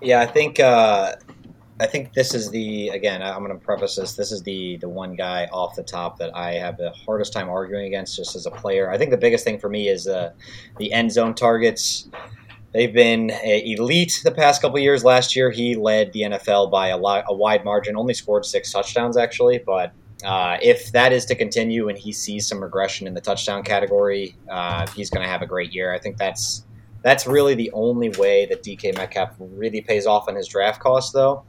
Yeah, 0.00 0.20
I 0.20 0.26
think 0.26 0.60
uh, 0.60 1.14
I 1.78 1.86
think 1.86 2.14
this 2.14 2.34
is 2.34 2.50
the 2.50 2.88
again. 2.88 3.22
I'm 3.22 3.44
going 3.44 3.58
to 3.58 3.64
preface 3.64 3.96
this. 3.96 4.14
This 4.14 4.32
is 4.32 4.42
the 4.42 4.78
the 4.78 4.88
one 4.88 5.14
guy 5.14 5.46
off 5.52 5.74
the 5.74 5.82
top 5.82 6.18
that 6.18 6.34
I 6.34 6.52
have 6.54 6.78
the 6.78 6.90
hardest 6.90 7.32
time 7.32 7.48
arguing 7.48 7.86
against, 7.86 8.16
just 8.16 8.34
as 8.34 8.46
a 8.46 8.50
player. 8.50 8.90
I 8.90 8.96
think 8.96 9.10
the 9.10 9.16
biggest 9.16 9.44
thing 9.44 9.58
for 9.58 9.68
me 9.68 9.88
is 9.88 10.08
uh, 10.08 10.32
the 10.78 10.92
end 10.92 11.12
zone 11.12 11.34
targets. 11.34 12.08
They've 12.76 12.92
been 12.92 13.30
elite 13.30 14.20
the 14.22 14.30
past 14.30 14.60
couple 14.60 14.78
years. 14.78 15.02
Last 15.02 15.34
year, 15.34 15.50
he 15.50 15.76
led 15.76 16.12
the 16.12 16.20
NFL 16.20 16.70
by 16.70 16.88
a, 16.88 16.98
lot, 16.98 17.24
a 17.26 17.34
wide 17.34 17.64
margin. 17.64 17.96
Only 17.96 18.12
scored 18.12 18.44
six 18.44 18.70
touchdowns, 18.70 19.16
actually. 19.16 19.56
But 19.64 19.94
uh, 20.22 20.58
if 20.60 20.92
that 20.92 21.10
is 21.10 21.24
to 21.26 21.34
continue 21.34 21.88
and 21.88 21.96
he 21.96 22.12
sees 22.12 22.46
some 22.46 22.62
regression 22.62 23.06
in 23.06 23.14
the 23.14 23.22
touchdown 23.22 23.62
category, 23.62 24.36
uh, 24.50 24.86
he's 24.88 25.08
going 25.08 25.24
to 25.24 25.28
have 25.28 25.40
a 25.40 25.46
great 25.46 25.72
year. 25.72 25.94
I 25.94 25.98
think 25.98 26.18
that's 26.18 26.66
that's 27.00 27.26
really 27.26 27.54
the 27.54 27.70
only 27.72 28.10
way 28.10 28.44
that 28.44 28.62
DK 28.62 28.94
Metcalf 28.94 29.30
really 29.38 29.80
pays 29.80 30.06
off 30.06 30.28
on 30.28 30.34
his 30.34 30.46
draft 30.46 30.78
cost, 30.78 31.14
though. 31.14 31.46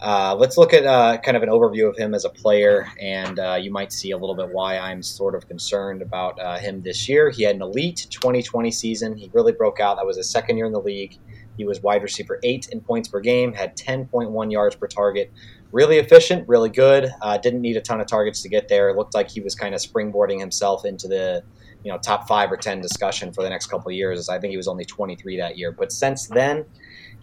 Uh, 0.00 0.34
let's 0.38 0.58
look 0.58 0.74
at 0.74 0.84
uh, 0.84 1.16
kind 1.18 1.36
of 1.36 1.42
an 1.42 1.48
overview 1.48 1.88
of 1.88 1.96
him 1.96 2.14
as 2.14 2.24
a 2.24 2.28
player, 2.28 2.86
and 3.00 3.38
uh, 3.38 3.56
you 3.60 3.70
might 3.70 3.92
see 3.92 4.10
a 4.10 4.16
little 4.16 4.34
bit 4.34 4.50
why 4.50 4.76
I'm 4.76 5.02
sort 5.02 5.34
of 5.34 5.48
concerned 5.48 6.02
about 6.02 6.38
uh, 6.40 6.58
him 6.58 6.82
this 6.82 7.08
year. 7.08 7.30
He 7.30 7.44
had 7.44 7.56
an 7.56 7.62
elite 7.62 8.06
2020 8.10 8.70
season. 8.70 9.16
He 9.16 9.30
really 9.32 9.52
broke 9.52 9.80
out. 9.80 9.96
That 9.96 10.06
was 10.06 10.16
his 10.16 10.28
second 10.28 10.56
year 10.56 10.66
in 10.66 10.72
the 10.72 10.80
league. 10.80 11.18
He 11.56 11.64
was 11.64 11.80
wide 11.80 12.02
receiver 12.02 12.40
eight 12.42 12.68
in 12.68 12.80
points 12.80 13.08
per 13.08 13.20
game, 13.20 13.52
had 13.52 13.76
10.1 13.76 14.52
yards 14.52 14.74
per 14.74 14.88
target. 14.88 15.32
Really 15.70 15.98
efficient, 15.98 16.48
really 16.48 16.70
good. 16.70 17.10
Uh, 17.22 17.38
didn't 17.38 17.60
need 17.60 17.76
a 17.76 17.80
ton 17.80 18.00
of 18.00 18.06
targets 18.06 18.42
to 18.42 18.48
get 18.48 18.68
there. 18.68 18.90
It 18.90 18.96
looked 18.96 19.14
like 19.14 19.30
he 19.30 19.40
was 19.40 19.54
kind 19.54 19.74
of 19.74 19.80
springboarding 19.80 20.40
himself 20.40 20.84
into 20.84 21.08
the 21.08 21.42
you 21.84 21.92
know 21.92 21.98
top 21.98 22.26
five 22.26 22.50
or 22.50 22.56
ten 22.56 22.80
discussion 22.80 23.32
for 23.32 23.42
the 23.42 23.50
next 23.50 23.66
couple 23.66 23.90
years. 23.92 24.28
I 24.28 24.38
think 24.38 24.50
he 24.50 24.56
was 24.56 24.68
only 24.68 24.84
23 24.84 25.36
that 25.38 25.56
year, 25.56 25.70
but 25.70 25.92
since 25.92 26.26
then 26.28 26.64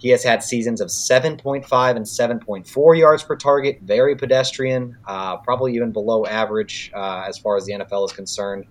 he 0.02 0.10
has 0.10 0.24
had 0.24 0.42
seasons 0.42 0.82
of 0.82 0.88
7.5 0.88 1.96
and 1.96 2.06
7.4 2.06 2.98
yards 2.98 3.22
per 3.22 3.36
target, 3.36 3.78
very 3.84 4.16
pedestrian, 4.16 4.98
uh, 5.06 5.38
probably 5.38 5.76
even 5.76 5.92
below 5.92 6.26
average 6.26 6.92
uh, 6.96 7.24
as 7.28 7.38
far 7.38 7.56
as 7.56 7.68
the 7.68 7.74
NFL 7.74 8.08
is 8.08 8.12
concerned. 8.12 8.66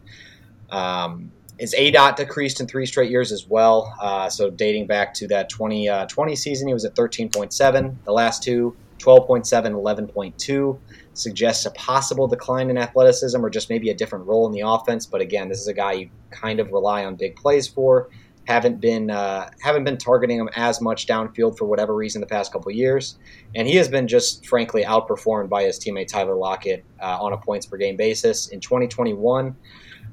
Um, 0.71 1.31
his 1.57 1.73
dot 1.93 2.17
decreased 2.17 2.61
in 2.61 2.67
three 2.67 2.85
straight 2.85 3.13
years 3.13 3.31
as 3.31 3.47
well. 3.47 3.95
Uh, 4.01 4.29
so 4.29 4.51
dating 4.51 4.89
back 4.89 5.15
to 5.15 5.29
that 5.29 5.49
2020 5.51 5.89
uh, 6.33 6.35
season, 6.35 6.67
he 6.67 6.75
was 6.75 6.85
at 6.85 6.97
13.7. 6.97 7.95
The 8.05 8.13
last 8.13 8.43
two, 8.43 8.75
12.7, 8.99 10.11
11.2 10.13 10.79
suggests 11.15 11.65
a 11.65 11.71
possible 11.73 12.27
decline 12.27 12.71
in 12.71 12.77
athleticism 12.77 13.45
or 13.45 13.51
just 13.51 13.71
maybe 13.71 13.91
a 13.91 13.95
different 13.95 14.27
role 14.27 14.47
in 14.47 14.53
the 14.53 14.63
offense. 14.67 15.07
But 15.07 15.21
again, 15.21 15.49
this 15.49 15.61
is 15.61 15.69
a 15.69 15.75
guy 15.75 15.93
you 15.93 16.11
kind 16.33 16.59
of 16.59 16.73
rely 16.73 17.05
on 17.05 17.15
big 17.15 17.37
plays 17.37 17.69
for 17.69 18.09
haven't 18.47 18.81
been 18.81 19.11
uh, 19.11 19.51
haven't 19.61 19.85
been 19.85 19.97
targeting 19.97 20.39
him 20.39 20.49
as 20.57 20.81
much 20.81 21.07
downfield 21.07 21.57
for 21.57 21.67
whatever 21.67 21.95
reason 21.95 22.21
the 22.21 22.27
past 22.27 22.53
couple 22.53 22.71
years, 22.73 23.19
and 23.55 23.69
he 23.69 23.77
has 23.77 23.89
been 23.89 24.09
just 24.09 24.47
frankly 24.47 24.85
outperformed 24.85 25.49
by 25.49 25.65
his 25.65 25.79
teammate 25.79 26.09
Tyler 26.09 26.35
Lockett 26.35 26.85
uh, 27.01 27.19
on 27.21 27.33
a 27.33 27.37
points 27.37 27.67
per 27.67 27.77
game 27.77 27.97
basis 27.97 28.49
in 28.49 28.61
2021. 28.61 29.55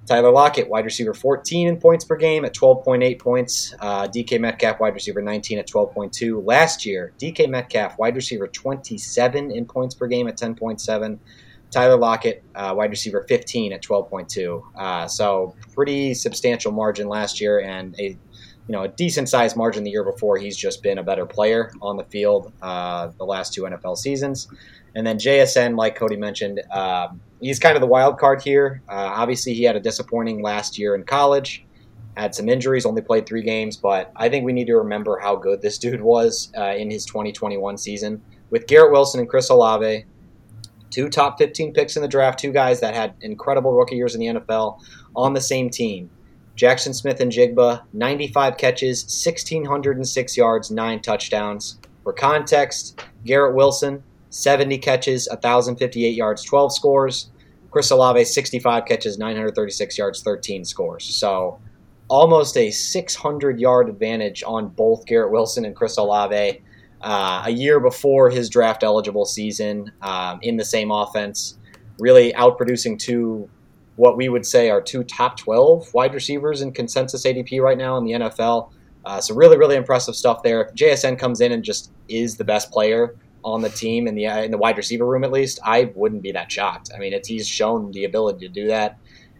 Tyler 0.07 0.31
Lockett, 0.31 0.69
wide 0.69 0.85
receiver 0.85 1.13
14 1.13 1.67
in 1.67 1.77
points 1.77 2.05
per 2.05 2.15
game 2.15 2.45
at 2.45 2.55
12.8 2.55 3.19
points. 3.19 3.75
Uh, 3.79 4.07
DK 4.07 4.39
Metcalf, 4.39 4.79
wide 4.79 4.93
receiver 4.93 5.21
19 5.21 5.59
at 5.59 5.67
12.2. 5.67 6.45
Last 6.45 6.85
year, 6.85 7.11
DK 7.19 7.49
Metcalf, 7.49 7.97
wide 7.99 8.15
receiver 8.15 8.47
27 8.47 9.51
in 9.51 9.65
points 9.65 9.95
per 9.95 10.07
game 10.07 10.29
at 10.29 10.37
10.7. 10.37 11.19
Tyler 11.71 11.97
Lockett, 11.97 12.43
uh, 12.55 12.73
wide 12.75 12.89
receiver 12.89 13.25
15 13.27 13.73
at 13.73 13.81
12.2. 13.81 14.63
Uh, 14.75 15.07
so 15.07 15.55
pretty 15.73 16.13
substantial 16.13 16.71
margin 16.71 17.07
last 17.07 17.41
year 17.41 17.59
and 17.59 17.95
a 17.99 18.17
you 18.67 18.73
know 18.73 18.83
a 18.83 18.87
decent 18.87 19.29
sized 19.29 19.55
margin 19.55 19.83
the 19.83 19.91
year 19.91 20.03
before. 20.03 20.37
He's 20.37 20.57
just 20.57 20.83
been 20.83 20.97
a 20.97 21.03
better 21.03 21.25
player 21.25 21.71
on 21.81 21.97
the 21.97 22.03
field 22.05 22.51
uh, 22.61 23.11
the 23.17 23.25
last 23.25 23.53
two 23.53 23.63
NFL 23.63 23.97
seasons. 23.97 24.47
And 24.95 25.05
then 25.05 25.17
JSN, 25.17 25.77
like 25.77 25.97
Kody 25.97 26.17
mentioned, 26.17 26.61
um, 26.71 27.21
he's 27.39 27.59
kind 27.59 27.75
of 27.75 27.81
the 27.81 27.87
wild 27.87 28.17
card 28.17 28.41
here. 28.41 28.81
Uh, 28.89 29.11
obviously, 29.13 29.53
he 29.53 29.63
had 29.63 29.75
a 29.75 29.79
disappointing 29.79 30.41
last 30.41 30.79
year 30.79 30.95
in 30.95 31.03
college. 31.03 31.63
Had 32.15 32.33
some 32.33 32.49
injuries, 32.49 32.83
only 32.83 33.03
played 33.03 33.27
three 33.27 33.43
games, 33.43 33.77
but 33.77 34.11
I 34.15 34.27
think 34.27 34.43
we 34.43 34.53
need 34.53 34.65
to 34.67 34.77
remember 34.77 35.19
how 35.19 35.35
good 35.35 35.61
this 35.61 35.77
dude 35.77 36.01
was 36.01 36.51
uh, 36.57 36.73
in 36.75 36.89
his 36.89 37.05
2021 37.05 37.77
season 37.77 38.23
with 38.49 38.65
Garrett 38.65 38.91
Wilson 38.91 39.19
and 39.19 39.29
Chris 39.29 39.49
Olave 39.49 40.05
two 40.89 41.09
top 41.09 41.37
15 41.37 41.73
picks 41.73 41.95
in 41.95 42.01
the 42.01 42.07
draft, 42.07 42.39
two 42.39 42.51
guys 42.51 42.79
that 42.79 42.95
had 42.95 43.13
incredible 43.21 43.73
rookie 43.73 43.95
years 43.95 44.15
in 44.15 44.19
the 44.19 44.27
NFL 44.27 44.79
on 45.15 45.33
the 45.33 45.41
same 45.41 45.69
team. 45.69 46.09
Jaxon 46.55 46.95
Smith-Njigba, 46.95 47.83
95 47.93 48.57
catches, 48.57 49.03
1,606 49.03 50.37
yards, 50.37 50.71
nine 50.71 50.99
touchdowns. 50.99 51.77
For 52.03 52.13
context, 52.13 52.99
Garrett 53.25 53.55
Wilson, 53.55 54.01
70 54.31 54.79
catches, 54.79 55.27
1,058 55.29 56.15
yards, 56.15 56.43
12 56.43 56.73
scores. 56.73 57.29
Chris 57.69 57.91
Olave, 57.91 58.23
65 58.23 58.85
catches, 58.85 59.19
936 59.19 59.97
yards, 59.97 60.23
13 60.23 60.65
scores. 60.65 61.03
So 61.05 61.59
almost 62.07 62.57
a 62.57 62.71
600 62.71 63.59
yard 63.59 63.89
advantage 63.89 64.43
on 64.45 64.69
both 64.69 65.05
Garrett 65.05 65.31
Wilson 65.31 65.65
and 65.65 65.75
Chris 65.75 65.97
Olave 65.97 66.61
uh, 67.01 67.43
a 67.45 67.51
year 67.51 67.79
before 67.79 68.29
his 68.29 68.49
draft 68.49 68.83
eligible 68.83 69.25
season 69.25 69.91
um, 70.01 70.39
in 70.41 70.57
the 70.57 70.65
same 70.65 70.91
offense, 70.91 71.57
really 71.99 72.33
outproducing 72.33 72.97
two, 72.97 73.49
what 73.95 74.17
we 74.17 74.29
would 74.29 74.45
say 74.45 74.69
are 74.69 74.81
two 74.81 75.03
top 75.03 75.37
12 75.37 75.93
wide 75.93 76.13
receivers 76.13 76.61
in 76.61 76.71
consensus 76.71 77.25
ADP 77.25 77.61
right 77.61 77.77
now 77.77 77.97
in 77.97 78.03
the 78.03 78.11
NFL. 78.11 78.71
Uh, 79.05 79.21
so 79.21 79.33
really, 79.33 79.57
really 79.57 79.75
impressive 79.75 80.15
stuff 80.15 80.43
there. 80.43 80.61
If 80.61 80.73
JSN 80.73 81.17
comes 81.17 81.39
in 81.39 81.51
and 81.51 81.63
just 81.63 81.91
is 82.09 82.35
the 82.35 82.43
best 82.43 82.71
player 82.71 83.15
on 83.43 83.61
the 83.61 83.69
team 83.69 84.07
in 84.07 84.15
the 84.15 84.25
in 84.25 84.51
the 84.51 84.57
wide 84.57 84.75
receiver 84.75 85.05
room, 85.05 85.23
at 85.23 85.31
least, 85.31 85.59
I 85.63 85.91
wouldn't 85.95 86.21
be 86.21 86.33
that 86.33 86.51
shocked. 86.51 86.89
I 86.93 86.99
mean, 86.99 87.13
it's 87.13 87.27
he's 87.27 87.47
shown 87.47 87.91
the 87.91 88.03
ability 88.03 88.45
to 88.45 88.53
do 88.53 88.67
that, 88.67 88.97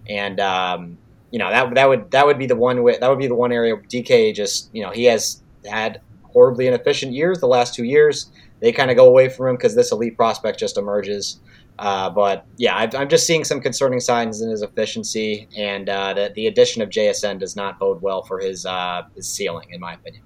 and 0.08 0.40
um, 0.40 0.98
you 1.32 1.40
know 1.40 1.50
that 1.50 1.76
that 1.76 1.90
would 1.90 2.12
that 2.12 2.26
would 2.26 2.38
be 2.38 2.46
the 2.46 2.56
one 2.56 2.82
way, 2.82 2.98
that 2.98 3.10
would 3.10 3.20
be 3.20 3.28
the 3.28 3.36
one 3.36 3.52
area 3.52 3.76
DK 3.76 4.34
just 4.34 4.70
you 4.74 4.82
know 4.82 4.92
he 4.92 5.04
has 5.06 5.42
had 5.66 6.00
horribly 6.38 6.68
inefficient 6.68 7.14
years 7.14 7.40
the 7.40 7.48
last 7.48 7.74
two 7.74 7.84
years. 7.84 8.30
They 8.62 8.72
kind 8.72 8.92
of 8.92 8.96
go 8.96 9.08
away 9.08 9.28
from 9.28 9.48
him 9.48 9.56
because 9.56 9.74
this 9.74 9.92
elite 9.92 10.16
prospect 10.16 10.60
just 10.60 10.78
emerges. 10.78 11.40
Uh, 11.80 12.12
but 12.12 12.46
yeah, 12.58 12.76
i 12.76 13.02
am 13.02 13.10
just 13.10 13.26
seeing 13.26 13.44
some 13.44 13.60
concerning 13.60 14.00
signs 14.00 14.40
in 14.42 14.50
his 14.52 14.62
efficiency, 14.62 15.48
and 15.58 15.90
uh, 15.90 16.14
the, 16.14 16.32
the, 16.36 16.46
addition 16.46 16.84
of 16.84 16.90
JSN 16.90 17.40
does 17.40 17.56
not 17.56 17.80
bode 17.80 18.04
well 18.04 18.22
for 18.22 18.40
his 18.40 18.68
uh, 18.68 19.02
his 19.16 19.28
ceiling, 19.28 19.70
in 19.72 19.80
my 19.80 19.94
opinion. 19.94 20.24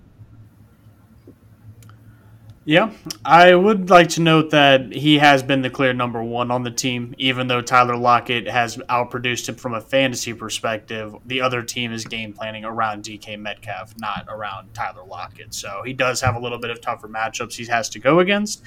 Yeah, 2.64 2.92
I 3.26 3.56
would 3.56 3.90
like 3.90 4.10
to 4.10 4.22
note 4.22 4.52
that 4.52 4.94
he 4.94 5.18
has 5.18 5.42
been 5.42 5.64
the 5.64 5.70
clear 5.72 5.94
number 5.94 6.22
one 6.24 6.52
on 6.52 6.62
the 6.62 6.70
team, 6.70 7.16
even 7.18 7.48
though 7.48 7.62
Tyler 7.62 7.96
Lockett 7.96 8.48
has 8.48 8.78
outproduced 8.78 9.50
him 9.50 9.56
from 9.56 9.74
a 9.74 9.82
fantasy 9.82 10.32
perspective. 10.34 11.16
The 11.26 11.42
other 11.42 11.64
team 11.64 11.92
is 11.92 12.06
game 12.06 12.34
planning 12.34 12.64
around 12.64 13.04
DK 13.04 13.40
Metcalf, 13.40 13.96
not 13.98 14.28
around 14.30 14.76
Tyler 14.76 15.04
Lockett. 15.04 15.56
So 15.56 15.82
he 15.84 15.94
does 15.94 16.22
have 16.22 16.36
a 16.36 16.40
little 16.40 16.60
bit 16.60 16.70
of 16.70 16.82
tougher 16.82 17.08
matchups 17.08 17.56
he 17.56 17.66
has 17.66 17.90
to 17.90 18.00
go 18.00 18.20
against. 18.20 18.62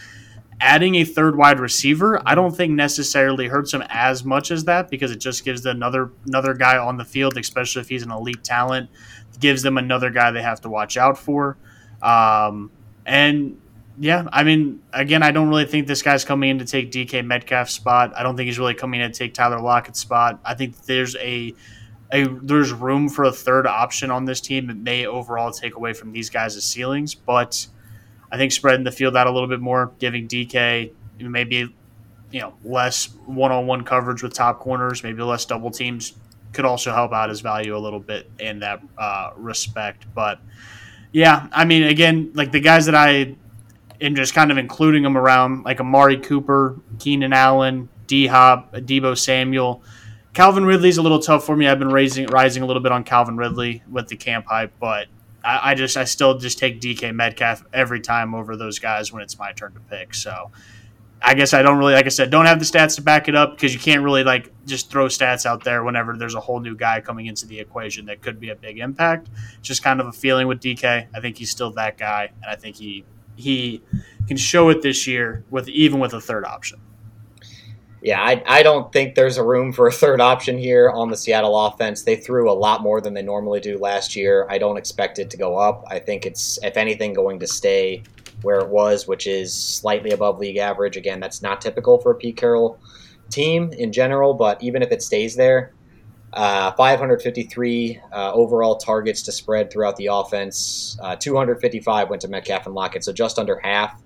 Adding 0.61 0.97
a 0.97 1.05
third 1.05 1.37
wide 1.37 1.61
receiver, 1.61 2.21
I 2.27 2.35
don't 2.35 2.57
think 2.57 2.73
necessarily 2.73 3.47
hurts 3.47 3.73
him 3.73 3.85
as 3.89 4.25
much 4.25 4.51
as 4.51 4.65
that 4.65 4.91
because 4.91 5.13
it 5.13 5.21
just 5.21 5.45
gives 5.45 5.65
another 5.67 6.11
another 6.27 6.55
guy 6.55 6.79
on 6.79 6.97
the 6.97 7.05
field, 7.05 7.39
especially 7.39 7.83
if 7.83 7.89
he's 7.89 8.03
an 8.03 8.11
elite 8.11 8.43
talent, 8.43 8.91
gives 9.39 9.63
them 9.63 9.79
another 9.79 10.11
guy 10.11 10.33
they 10.33 10.43
have 10.43 10.61
to 10.63 10.69
watch 10.69 10.97
out 10.97 11.17
for. 11.17 11.57
Um, 12.03 12.73
and 13.07 13.61
yeah, 13.99 14.27
I 14.33 14.43
mean, 14.43 14.83
again, 14.93 15.23
I 15.23 15.31
don't 15.31 15.49
really 15.49 15.67
think 15.67 15.87
this 15.87 16.03
guy's 16.03 16.25
coming 16.25 16.51
in 16.51 16.59
to 16.59 16.65
take 16.65 16.91
DK 16.91 17.25
Metcalf's 17.25 17.73
spot. 17.73 18.13
I 18.17 18.23
don't 18.23 18.37
think 18.37 18.47
he's 18.47 18.59
really 18.59 18.75
coming 18.75 19.01
in 19.01 19.13
to 19.13 19.17
take 19.17 19.35
Tyler 19.35 19.61
Lockett's 19.61 20.01
spot. 20.01 20.41
I 20.45 20.55
think 20.55 20.85
there's 20.87 21.15
a, 21.17 21.55
a 22.13 22.27
there's 22.27 22.73
room 22.73 23.09
for 23.09 23.25
a 23.25 23.33
third 23.33 23.67
option 23.67 24.11
on 24.11 24.25
this 24.25 24.41
team 24.41 24.67
that 24.67 24.77
may 24.77 25.07
overall 25.07 25.53
take 25.53 25.77
away 25.77 25.93
from 25.93 26.13
these 26.13 26.29
guys' 26.29 26.63
ceilings, 26.65 27.15
but 27.15 27.67
I 28.33 28.37
think 28.37 28.51
spreading 28.51 28.85
the 28.85 28.91
field 28.91 29.17
out 29.17 29.29
a 29.29 29.31
little 29.31 29.49
bit 29.49 29.61
more, 29.61 29.93
giving 30.01 30.27
DK 30.27 30.93
maybe 31.21 31.73
you 32.33 32.41
know 32.41 32.55
less 32.65 33.15
one-on-one 33.27 33.85
coverage 33.85 34.25
with 34.25 34.35
top 34.35 34.59
corners, 34.59 35.05
maybe 35.05 35.23
less 35.23 35.45
double 35.45 35.71
teams 35.71 36.15
could 36.53 36.65
also 36.65 36.93
help 36.93 37.13
out 37.13 37.29
his 37.29 37.41
value 37.41 37.77
a 37.77 37.79
little 37.79 38.01
bit 38.01 38.29
in 38.41 38.61
that 38.61 38.81
uh, 38.99 39.31
respect. 39.37 40.07
But 40.15 40.41
yeah, 41.13 41.49
I 41.53 41.65
mean, 41.65 41.85
again, 41.85 42.33
like 42.35 42.51
the 42.51 42.61
guys 42.61 42.87
that 42.87 42.95
I 42.97 43.37
and 44.01 44.17
just 44.17 44.35
kind 44.35 44.51
of 44.51 44.59
including 44.59 45.03
them 45.03 45.17
around 45.17 45.65
like 45.65 45.81
Amari 45.81 46.19
Cooper, 46.19 46.79
Keenan 46.99 47.33
Allen, 47.33 47.89
D 48.07 48.27
Hop, 48.27 48.73
Deebo 48.73 49.17
Samuel. 49.17 49.83
Calvin 50.33 50.65
Ridley's 50.65 50.99
a 50.99 51.03
little 51.03 51.21
tough 51.21 51.45
for 51.47 51.57
me. 51.57 51.69
I've 51.69 51.79
been 51.79 51.91
raising 51.91 52.27
rising 52.27 52.63
a 52.63 52.67
little 52.67 52.83
bit 52.83 52.93
on 52.93 53.05
Calvin 53.05 53.37
Ridley 53.37 53.83
with 53.91 54.09
the 54.09 54.17
camp 54.17 54.47
hype, 54.47 54.73
but 54.81 55.07
I, 55.45 55.71
I 55.71 55.75
just 55.75 55.97
I 55.97 56.05
still 56.05 56.39
just 56.39 56.59
take 56.59 56.81
DK 56.81 57.15
Metcalf 57.15 57.65
every 57.73 58.01
time 58.01 58.35
over 58.35 58.57
those 58.57 58.79
guys 58.79 59.13
when 59.13 59.23
it's 59.23 59.39
my 59.39 59.53
turn 59.53 59.75
to 59.75 59.81
pick. 59.81 60.15
So 60.15 60.51
I 61.23 61.35
guess 61.35 61.55
I 61.55 61.63
don't 61.63 61.79
really, 61.79 61.95
like 61.95 62.05
I 62.05 62.11
said, 62.11 62.31
don't 62.31 62.45
have 62.45 62.59
the 62.59 62.67
stats 62.67 62.97
to 62.97 63.03
back 63.03 63.29
it 63.29 63.35
up 63.35 63.53
because 63.53 63.73
you 63.73 63.81
can't 63.81 64.03
really 64.03 64.25
like 64.25 64.53
just 64.67 64.91
throw 64.91 65.07
stats 65.07 65.47
out 65.47 65.65
there 65.65 65.83
whenever 65.83 66.17
there's 66.17 66.35
a 66.35 66.41
whole 66.41 66.61
new 66.61 66.77
guy 66.77 67.01
coming 67.01 67.27
into 67.27 67.47
the 67.47 67.61
equation 67.61 68.07
that 68.07 68.21
could 68.21 68.39
be 68.39 68.51
a 68.51 68.57
big 68.57 68.79
impact. 68.79 69.31
Just 69.63 69.83
kind 69.83 70.01
of 70.01 70.07
a 70.07 70.13
feeling 70.13 70.49
with 70.49 70.61
DK. 70.61 71.07
I 71.15 71.21
think 71.21 71.39
he's 71.39 71.51
still 71.51 71.71
that 71.73 71.97
guy, 71.97 72.31
and 72.43 72.51
I 72.51 72.57
think 72.57 72.77
he 72.77 73.05
he 73.37 73.83
can 74.29 74.37
show 74.37 74.69
it 74.69 74.83
this 74.83 75.07
year 75.07 75.45
with 75.51 75.69
even 75.69 76.01
with 76.01 76.13
a 76.13 76.21
third 76.21 76.45
option. 76.45 76.81
Yeah, 78.03 78.21
I, 78.21 78.43
I 78.47 78.63
don't 78.63 78.93
think 78.93 79.15
there's 79.15 79.39
a 79.39 79.45
room 79.45 79.73
for 79.73 79.87
a 79.87 79.93
third 79.93 80.21
option 80.21 80.59
here 80.59 80.91
on 80.91 81.11
the 81.11 81.17
Seattle 81.17 81.59
offense. 81.59 82.03
They 82.03 82.17
threw 82.17 82.51
a 82.51 82.53
lot 82.53 82.83
more 82.83 83.01
than 83.01 83.15
they 83.15 83.23
normally 83.23 83.61
do 83.61 83.79
last 83.79 84.15
year. 84.15 84.47
I 84.51 84.59
don't 84.59 84.77
expect 84.77 85.19
it 85.19 85.31
to 85.31 85.39
go 85.39 85.57
up. 85.57 85.85
I 85.89 86.01
think 86.01 86.27
it's, 86.27 86.59
if 86.63 86.77
anything, 86.77 87.15
going 87.15 87.39
to 87.39 87.47
stay 87.47 88.03
where 88.43 88.61
it 88.61 88.69
was, 88.69 89.09
which 89.09 89.27
is 89.27 89.55
slightly 89.55 90.11
above 90.11 90.39
league 90.39 90.59
average. 90.59 90.99
Again, 90.99 91.19
that's 91.19 91.41
not 91.41 91.63
typical 91.63 91.99
for 91.99 92.13
a 92.13 92.15
Pete 92.15 92.37
Carroll 92.37 92.79
team 93.31 93.73
in 93.73 93.91
general, 93.91 94.35
but 94.35 94.63
even 94.63 94.83
if 94.83 94.93
it 94.93 95.03
stays 95.03 95.35
there, 95.35 95.73
uh, 96.35 96.73
553 96.73 98.01
uh, 98.13 98.33
overall 98.33 98.77
targets 98.77 99.23
to 99.23 99.33
spread 99.33 99.73
throughout 99.73 99.97
the 99.97 100.07
offense. 100.07 100.99
Uh, 101.01 101.17
255 101.17 102.11
went 102.11 102.23
to 102.23 102.29
Metcalf 102.29 102.67
and 102.67 102.75
Lockett, 102.75 103.05
so 103.05 103.13
just 103.13 103.39
under 103.39 103.59
half. 103.61 104.03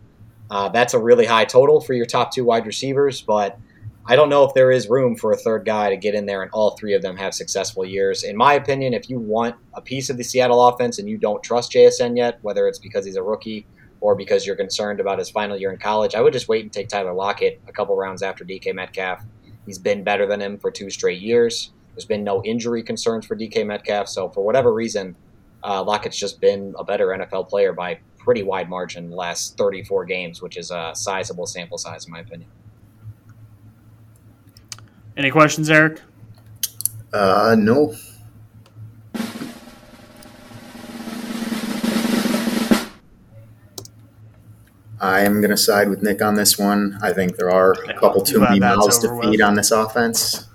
Uh, 0.51 0.69
that's 0.69 0.95
a 0.95 0.99
really 0.99 1.27
high 1.27 1.45
total 1.45 1.81
for 1.81 1.95
your 1.95 2.07
top 2.07 2.33
two 2.33 2.45
wide 2.45 2.67
receivers, 2.67 3.23
but 3.23 3.59
I 4.07 4.17
don't 4.17 4.31
know 4.31 4.45
if 4.45 4.55
there 4.55 4.71
is 4.71 4.89
room 4.89 5.17
for 5.17 5.33
a 5.33 5.37
third 5.37 5.67
guy 5.67 5.91
to 5.91 5.97
get 5.97 6.15
in 6.15 6.25
there 6.27 6.43
and 6.43 6.51
all 6.53 6.71
three 6.71 6.95
of 6.95 7.03
them 7.03 7.17
have 7.17 7.35
successful 7.35 7.85
years. 7.85 8.25
In 8.25 8.37
my 8.37 8.55
opinion, 8.55 8.95
if 8.95 9.11
you 9.11 9.19
want 9.19 9.57
a 9.75 9.83
piece 9.83 10.09
of 10.09 10.17
the 10.17 10.25
Seattle 10.25 10.67
offense 10.67 10.99
and 10.99 11.09
you 11.09 11.19
don't 11.19 11.43
trust 11.43 11.73
JSN 11.73 12.17
yet, 12.17 12.39
whether 12.43 12.67
it's 12.67 12.79
because 12.79 13.05
he's 13.05 13.17
a 13.17 13.23
rookie 13.23 13.67
or 14.01 14.15
because 14.15 14.47
you're 14.47 14.57
concerned 14.57 15.01
about 15.01 15.19
his 15.19 15.29
final 15.29 15.59
year 15.59 15.71
in 15.71 15.79
college, 15.79 16.15
I 16.15 16.23
would 16.23 16.33
just 16.33 16.49
wait 16.49 16.63
and 16.63 16.73
take 16.73 16.89
Tyler 16.89 17.13
Lockett 17.13 17.61
a 17.69 17.73
couple 17.73 17.97
rounds 17.97 18.23
after 18.23 18.45
DK 18.45 18.75
Metcalf. 18.75 19.23
He's 19.67 19.79
been 19.79 20.05
better 20.05 20.27
than 20.27 20.41
him 20.41 20.59
for 20.59 20.71
two 20.71 20.89
straight 20.89 21.21
years. 21.21 21.73
There's 21.99 22.07
been 22.07 22.23
no 22.23 22.45
injury 22.45 22.85
concerns 22.85 23.27
for 23.27 23.35
DK 23.35 23.67
Metcalf, 23.67 24.07
so 24.09 24.29
for 24.29 24.45
whatever 24.45 24.73
reason, 24.73 25.17
uh, 25.65 25.83
Lockett's 25.83 26.17
just 26.17 26.41
been 26.41 26.73
a 26.79 26.85
better 26.85 27.09
NFL 27.09 27.49
player 27.49 27.73
by 27.73 27.99
pretty 28.19 28.45
wide 28.45 28.69
margin 28.69 29.11
the 29.11 29.17
last 29.17 29.59
34 29.59 30.05
games, 30.05 30.41
which 30.41 30.57
is 30.57 30.71
a 30.71 30.93
sizable 30.95 31.45
sample 31.45 31.77
size 31.77 32.07
in 32.07 32.13
my 32.13 32.21
opinion. 32.21 32.49
Any 35.17 35.33
questions, 35.33 35.69
Eric? 35.71 36.01
Uh, 37.13 37.57
no. 37.59 37.97
I'm 45.01 45.41
going 45.41 45.51
to 45.51 45.57
side 45.57 45.89
with 45.89 46.05
Nick 46.05 46.23
on 46.23 46.37
this 46.37 46.57
one. 46.57 46.97
I 47.03 47.13
think 47.13 47.35
there 47.35 47.51
are 47.51 47.73
a 47.73 47.95
couple 47.95 48.23
too 48.23 48.39
many 48.39 48.61
mouths 48.61 49.01
to 49.01 49.21
feed 49.21 49.41
on 49.41 49.55
this 49.55 49.73
offense. 49.73 50.48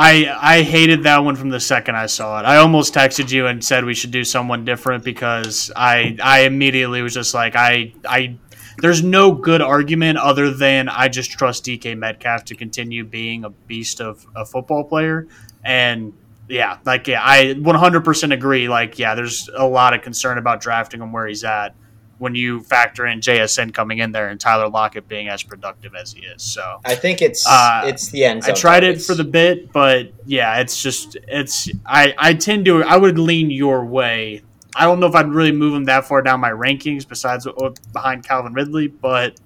I 0.00 0.32
I 0.40 0.62
hated 0.62 1.02
that 1.02 1.24
one 1.24 1.34
from 1.34 1.48
the 1.48 1.58
second 1.58 1.96
I 1.96 2.06
saw 2.06 2.38
it. 2.38 2.44
I 2.44 2.58
almost 2.58 2.94
texted 2.94 3.32
you 3.32 3.48
and 3.48 3.64
said 3.64 3.84
we 3.84 3.94
should 3.94 4.12
do 4.12 4.22
someone 4.22 4.64
different 4.64 5.02
because 5.02 5.72
I 5.74 6.16
I 6.22 6.42
immediately 6.42 7.02
was 7.02 7.14
just 7.14 7.34
like 7.34 7.56
I 7.56 7.92
I 8.08 8.38
there's 8.80 9.02
no 9.02 9.32
good 9.32 9.60
argument 9.60 10.18
other 10.18 10.52
than 10.52 10.88
I 10.88 11.08
just 11.08 11.32
trust 11.32 11.64
DK 11.64 11.98
Metcalf 11.98 12.44
to 12.44 12.54
continue 12.54 13.04
being 13.04 13.42
a 13.42 13.50
beast 13.50 14.00
of 14.00 14.24
a 14.36 14.44
football 14.44 14.84
player. 14.84 15.26
And 15.64 16.12
yeah, 16.48 16.78
like 16.86 17.08
yeah, 17.08 17.20
I 17.20 17.54
100% 17.58 18.32
agree. 18.32 18.68
Like 18.68 19.00
yeah, 19.00 19.16
there's 19.16 19.50
a 19.52 19.66
lot 19.66 19.94
of 19.94 20.02
concern 20.02 20.38
about 20.38 20.60
drafting 20.60 21.02
him 21.02 21.10
where 21.10 21.26
he's 21.26 21.42
at 21.42 21.74
when 22.18 22.34
you 22.34 22.60
factor 22.60 23.06
in 23.06 23.20
JSN 23.20 23.72
coming 23.72 23.98
in 23.98 24.12
there 24.12 24.28
and 24.28 24.40
Tyler 24.40 24.68
Lockett 24.68 25.08
being 25.08 25.28
as 25.28 25.42
productive 25.42 25.94
as 25.94 26.12
he 26.12 26.26
is. 26.26 26.42
So 26.42 26.80
I 26.84 26.94
think 26.94 27.22
it's 27.22 27.46
uh, 27.48 27.82
it's 27.86 28.08
the 28.08 28.24
end. 28.24 28.44
I 28.44 28.52
tried 28.52 28.84
it 28.84 29.00
for 29.00 29.14
the 29.14 29.24
bit, 29.24 29.72
but 29.72 30.12
yeah, 30.26 30.60
it's 30.60 30.82
just 30.82 31.16
it's 31.28 31.70
I 31.86 32.14
I 32.18 32.34
tend 32.34 32.64
to 32.66 32.82
I 32.82 32.96
would 32.96 33.18
lean 33.18 33.50
your 33.50 33.84
way 33.84 34.42
I 34.78 34.84
don't 34.84 35.00
know 35.00 35.06
if 35.06 35.14
I'd 35.14 35.28
really 35.28 35.50
move 35.50 35.74
him 35.74 35.84
that 35.84 36.06
far 36.06 36.22
down 36.22 36.38
my 36.38 36.50
rankings 36.50 37.06
besides 37.06 37.46
behind 37.92 38.24
Calvin 38.24 38.52
Ridley, 38.52 38.86
but 38.86 39.40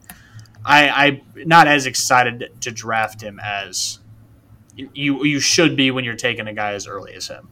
I, 0.65 0.89
I'm 0.89 1.23
not 1.47 1.69
as 1.69 1.87
excited 1.87 2.51
to 2.61 2.71
draft 2.71 3.23
him 3.23 3.41
as 3.43 3.99
you 4.77 5.25
you 5.25 5.41
should 5.41 5.77
be 5.77 5.91
when 5.91 6.05
you're 6.05 6.17
taking 6.17 6.47
a 6.49 6.53
guy 6.53 6.73
as 6.73 6.87
early 6.87 7.15
as 7.15 7.29
him. 7.29 7.49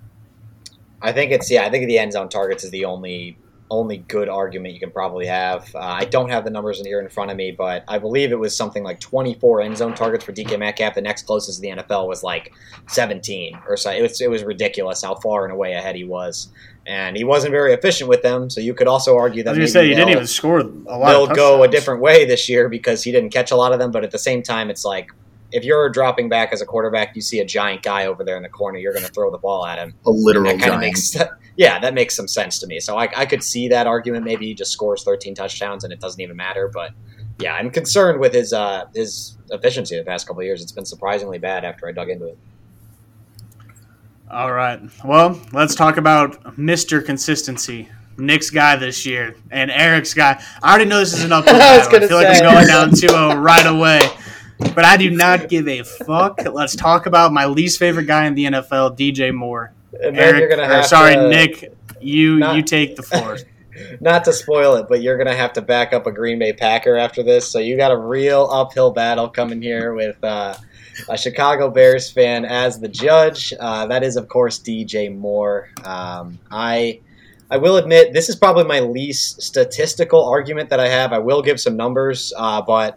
I 1.01 1.13
think 1.13 1.33
it's 1.33 1.51
yeah. 1.51 1.65
I 1.65 1.71
think 1.71 1.87
the 1.87 1.99
end 1.99 2.13
zone 2.13 2.29
targets 2.29 2.65
is 2.65 2.71
the 2.71 2.85
only 2.85 3.39
only 3.71 3.99
good 3.99 4.29
argument 4.29 4.75
you 4.75 4.81
can 4.81 4.91
probably 4.91 5.27
have. 5.27 5.75
Uh, 5.75 5.79
I 5.79 6.05
don't 6.05 6.29
have 6.29 6.45
the 6.45 6.51
numbers 6.51 6.81
in 6.81 6.87
here 6.87 7.01
in 7.01 7.09
front 7.09 7.31
of 7.31 7.37
me, 7.37 7.53
but 7.53 7.85
I 7.89 7.99
believe 7.99 8.33
it 8.33 8.39
was 8.39 8.57
something 8.57 8.83
like 8.83 9.01
24 9.01 9.63
end 9.63 9.77
zone 9.77 9.95
targets 9.95 10.25
for 10.25 10.33
DK 10.33 10.59
Metcalf. 10.59 10.95
The 10.95 11.01
next 11.01 11.23
closest 11.23 11.63
in 11.63 11.77
the 11.77 11.83
NFL 11.83 12.09
was 12.09 12.23
like 12.23 12.53
17 12.89 13.59
or 13.69 13.77
so. 13.77 13.91
It 13.91 14.03
was, 14.03 14.21
it 14.21 14.31
was 14.31 14.45
ridiculous 14.45 15.03
how 15.03 15.15
far 15.17 15.45
and 15.45 15.53
away 15.53 15.73
ahead 15.75 15.95
he 15.95 16.05
was. 16.05 16.49
And 16.87 17.17
he 17.17 17.25
wasn't 17.25 17.53
very 17.53 17.73
efficient 17.73 18.09
with 18.09 18.23
them, 18.23 18.49
so 18.49 18.61
you 18.61 18.75
could 18.75 18.89
also 18.89 19.17
argue 19.17 19.43
that. 19.45 19.55
I 19.55 19.59
was 19.59 19.73
say 19.73 19.87
he 19.89 19.95
didn't 19.95 20.09
even 20.09 20.27
score 20.27 20.61
a 20.61 20.65
lot. 20.65 21.09
They'll 21.09 21.27
go 21.27 21.63
a 21.63 21.69
different 21.69 22.01
way 22.01 22.25
this 22.25 22.49
year 22.49 22.69
because 22.69 23.05
he 23.05 23.13
didn't 23.13 23.31
catch 23.31 23.51
a 23.51 23.57
lot 23.57 23.73
of 23.73 23.79
them. 23.79 23.91
But 23.91 24.03
at 24.03 24.11
the 24.11 24.19
same 24.19 24.43
time, 24.43 24.71
it's 24.71 24.85
like 24.85 25.11
if 25.53 25.65
you're 25.65 25.89
dropping 25.91 26.29
back 26.29 26.53
as 26.53 26.61
a 26.61 26.67
quarterback, 26.67 27.15
you 27.15 27.23
see 27.23 27.41
a 27.41 27.45
giant 27.45 27.83
guy 27.83 28.07
over 28.07 28.25
there 28.25 28.37
in 28.37 28.43
the 28.43 28.49
corner, 28.49 28.79
you're 28.79 28.93
going 28.93 29.05
to 29.05 29.13
throw 29.13 29.31
the 29.31 29.39
ball 29.39 29.67
at 29.67 29.79
him. 29.79 29.95
A 30.07 30.11
literal 30.11 30.57
giant. 30.57 30.81
Makes, 30.81 31.17
yeah, 31.57 31.79
that 31.79 31.95
makes 31.95 32.17
some 32.17 32.29
sense 32.29 32.59
to 32.61 32.67
me. 32.67 32.81
So 32.81 32.97
I, 32.97 33.09
I 33.17 33.27
could 33.27 33.43
see 33.43 33.69
that 33.69 33.87
argument. 33.87 34.25
Maybe 34.25 34.47
he 34.47 34.55
just 34.55 34.73
scores 34.73 35.03
13 35.03 35.35
touchdowns 35.35 35.85
and 35.85 35.93
it 35.93 36.01
doesn't 36.01 36.21
even 36.21 36.37
matter. 36.37 36.71
But 36.73 36.93
yeah, 37.39 37.55
I'm 37.55 37.71
concerned 37.71 38.21
with 38.21 38.35
his 38.35 38.53
uh, 38.53 38.87
his 38.95 39.37
efficiency 39.51 39.97
the 39.97 40.05
past 40.05 40.27
couple 40.27 40.43
years. 40.43 40.63
It's 40.63 40.73
been 40.73 40.87
surprisingly 40.87 41.39
bad 41.39 41.65
after 41.65 41.89
I 41.89 41.93
dug 41.93 42.11
into 42.11 42.27
it. 42.27 42.39
All 44.31 44.53
right. 44.53 44.81
Well, 45.05 45.41
let's 45.53 45.75
talk 45.75 45.97
about 45.97 46.57
Mr. 46.57 47.05
Consistency. 47.05 47.89
Nick's 48.17 48.51
guy 48.51 48.77
this 48.77 49.07
year 49.07 49.35
and 49.51 49.71
Eric's 49.71 50.15
guy. 50.15 50.43
I 50.63 50.71
already 50.71 50.85
know 50.85 50.99
this 50.99 51.15
is 51.15 51.25
an 51.25 51.33
uphill 51.33 51.55
battle. 51.59 51.93
I, 51.93 51.97
I 51.97 52.01
feel 52.01 52.09
say. 52.09 52.15
like 52.15 52.43
I'm 52.43 52.55
going 52.55 52.67
down 52.67 52.91
2-0 52.91 53.43
right 53.43 53.67
away. 53.67 54.01
But 54.75 54.85
I 54.85 54.97
do 54.97 55.11
not 55.11 55.49
give 55.49 55.67
a 55.67 55.83
fuck. 55.83 56.41
Let's 56.53 56.77
talk 56.77 57.07
about 57.07 57.33
my 57.33 57.47
least 57.47 57.79
favorite 57.79 58.07
guy 58.07 58.27
in 58.27 58.35
the 58.35 58.45
NFL, 58.45 58.97
DJ 58.97 59.35
Moore. 59.35 59.73
Eric, 60.01 60.59
or, 60.59 60.83
sorry, 60.85 61.15
to, 61.15 61.29
Nick, 61.29 61.75
you 62.01 62.39
not, 62.39 62.57
you 62.57 62.63
take 62.63 62.97
the 62.97 63.03
floor. 63.03 63.39
not 64.01 64.25
to 64.25 64.33
spoil 64.33 64.77
it, 64.77 64.87
but 64.89 65.03
you're 65.03 65.19
gonna 65.19 65.35
have 65.35 65.53
to 65.55 65.63
back 65.63 65.93
up 65.93 66.07
a 66.07 66.13
Green 66.13 66.39
Bay 66.39 66.53
Packer 66.53 66.97
after 66.97 67.23
this. 67.23 67.49
So 67.49 67.59
you 67.59 67.77
got 67.77 67.91
a 67.91 67.97
real 67.97 68.49
uphill 68.51 68.91
battle 68.91 69.29
coming 69.29 69.61
here 69.61 69.95
with 69.95 70.23
uh, 70.23 70.55
a 71.09 71.17
Chicago 71.17 71.71
Bears 71.71 72.11
fan 72.11 72.45
as 72.45 72.79
the 72.79 72.89
judge. 72.89 73.53
Uh, 73.59 73.87
that 73.87 74.03
is, 74.03 74.17
of 74.17 74.29
course, 74.29 74.59
DJ 74.59 75.15
Moore. 75.17 75.71
Um, 75.85 76.39
I. 76.51 77.01
I 77.53 77.57
will 77.57 77.79
admit 77.79 78.13
this 78.13 78.29
is 78.29 78.37
probably 78.37 78.63
my 78.63 78.79
least 78.79 79.43
statistical 79.43 80.25
argument 80.25 80.71
that 80.71 80.79
I 80.79 80.87
have. 80.87 81.13
I 81.13 81.19
will 81.19 81.43
give 81.43 81.61
some 81.61 81.77
numbers, 81.77 82.33
uh, 82.37 82.63
but 82.63 82.97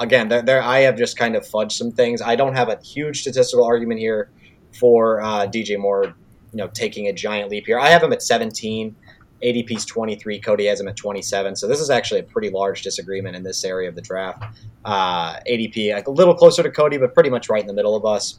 again, 0.00 0.28
there, 0.28 0.42
there, 0.42 0.62
I 0.62 0.80
have 0.80 0.96
just 0.96 1.16
kind 1.16 1.36
of 1.36 1.44
fudged 1.44 1.72
some 1.72 1.92
things. 1.92 2.20
I 2.20 2.34
don't 2.34 2.54
have 2.54 2.68
a 2.68 2.78
huge 2.82 3.20
statistical 3.20 3.64
argument 3.64 4.00
here 4.00 4.30
for 4.72 5.20
uh, 5.20 5.46
DJ 5.46 5.78
Moore, 5.78 6.04
you 6.04 6.14
know, 6.54 6.68
taking 6.68 7.06
a 7.06 7.12
giant 7.12 7.50
leap 7.50 7.66
here. 7.66 7.78
I 7.78 7.88
have 7.88 8.02
him 8.02 8.12
at 8.12 8.22
17. 8.22 8.96
ADP's 9.42 9.86
23. 9.86 10.40
Kody 10.40 10.68
has 10.68 10.80
him 10.80 10.88
at 10.88 10.96
27. 10.96 11.56
So 11.56 11.66
this 11.66 11.80
is 11.80 11.88
actually 11.88 12.20
a 12.20 12.24
pretty 12.24 12.50
large 12.50 12.82
disagreement 12.82 13.36
in 13.36 13.42
this 13.42 13.64
area 13.64 13.88
of 13.88 13.94
the 13.94 14.02
draft. 14.02 14.44
Uh, 14.84 15.36
ADP 15.48 15.94
like 15.94 16.08
a 16.08 16.10
little 16.10 16.34
closer 16.34 16.62
to 16.62 16.70
Kody, 16.70 17.00
but 17.00 17.14
pretty 17.14 17.30
much 17.30 17.48
right 17.48 17.60
in 17.60 17.66
the 17.66 17.72
middle 17.72 17.96
of 17.96 18.04
us. 18.04 18.38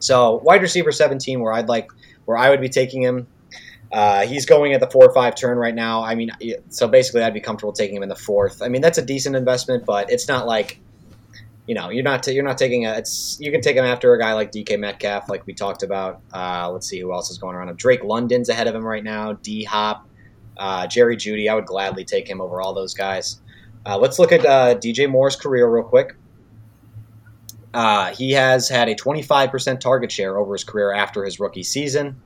So 0.00 0.40
wide 0.42 0.62
receiver 0.62 0.90
17, 0.90 1.40
where 1.40 1.52
I'd 1.52 1.68
like, 1.68 1.90
where 2.24 2.36
I 2.36 2.50
would 2.50 2.60
be 2.60 2.68
taking 2.68 3.02
him. 3.02 3.26
Uh, 3.92 4.24
he's 4.24 4.46
going 4.46 4.72
at 4.72 4.80
the 4.80 4.88
four 4.88 5.04
or 5.04 5.12
five 5.12 5.34
turn 5.34 5.58
right 5.58 5.74
now. 5.74 6.02
I 6.04 6.14
mean, 6.14 6.30
so 6.68 6.86
basically, 6.86 7.22
I'd 7.22 7.34
be 7.34 7.40
comfortable 7.40 7.72
taking 7.72 7.96
him 7.96 8.02
in 8.02 8.08
the 8.08 8.16
fourth. 8.16 8.62
I 8.62 8.68
mean, 8.68 8.82
that's 8.82 8.98
a 8.98 9.02
decent 9.04 9.34
investment, 9.34 9.84
but 9.84 10.10
it's 10.10 10.28
not 10.28 10.46
like, 10.46 10.78
you 11.66 11.74
know, 11.74 11.90
you're 11.90 12.04
not 12.04 12.22
t- 12.22 12.32
you're 12.32 12.44
not 12.44 12.56
taking 12.56 12.86
a. 12.86 12.94
It's 12.94 13.36
you 13.40 13.50
can 13.50 13.60
take 13.60 13.76
him 13.76 13.84
after 13.84 14.14
a 14.14 14.18
guy 14.18 14.34
like 14.34 14.52
DK 14.52 14.78
Metcalf, 14.78 15.28
like 15.28 15.44
we 15.46 15.54
talked 15.54 15.82
about. 15.82 16.20
Uh, 16.32 16.70
let's 16.70 16.88
see 16.88 17.00
who 17.00 17.12
else 17.12 17.30
is 17.30 17.38
going 17.38 17.56
around. 17.56 17.68
him. 17.68 17.76
Drake 17.76 18.04
London's 18.04 18.48
ahead 18.48 18.68
of 18.68 18.74
him 18.74 18.86
right 18.86 19.02
now. 19.02 19.32
D 19.32 19.64
Hop, 19.64 20.08
uh, 20.56 20.86
Jerry 20.86 21.16
Jeudy. 21.16 21.50
I 21.50 21.54
would 21.54 21.66
gladly 21.66 22.04
take 22.04 22.28
him 22.28 22.40
over 22.40 22.60
all 22.60 22.74
those 22.74 22.94
guys. 22.94 23.40
Uh, 23.84 23.98
let's 23.98 24.18
look 24.18 24.30
at 24.30 24.44
uh, 24.44 24.76
DJ 24.76 25.10
Moore's 25.10 25.36
career 25.36 25.68
real 25.68 25.84
quick. 25.84 26.14
Uh, 27.72 28.12
he 28.14 28.32
has 28.32 28.68
had 28.68 28.88
a 28.88 28.94
25% 28.94 29.80
target 29.80 30.10
share 30.10 30.36
over 30.36 30.52
his 30.54 30.64
career 30.64 30.92
after 30.92 31.24
his 31.24 31.38
rookie 31.38 31.62
season. 31.62 32.20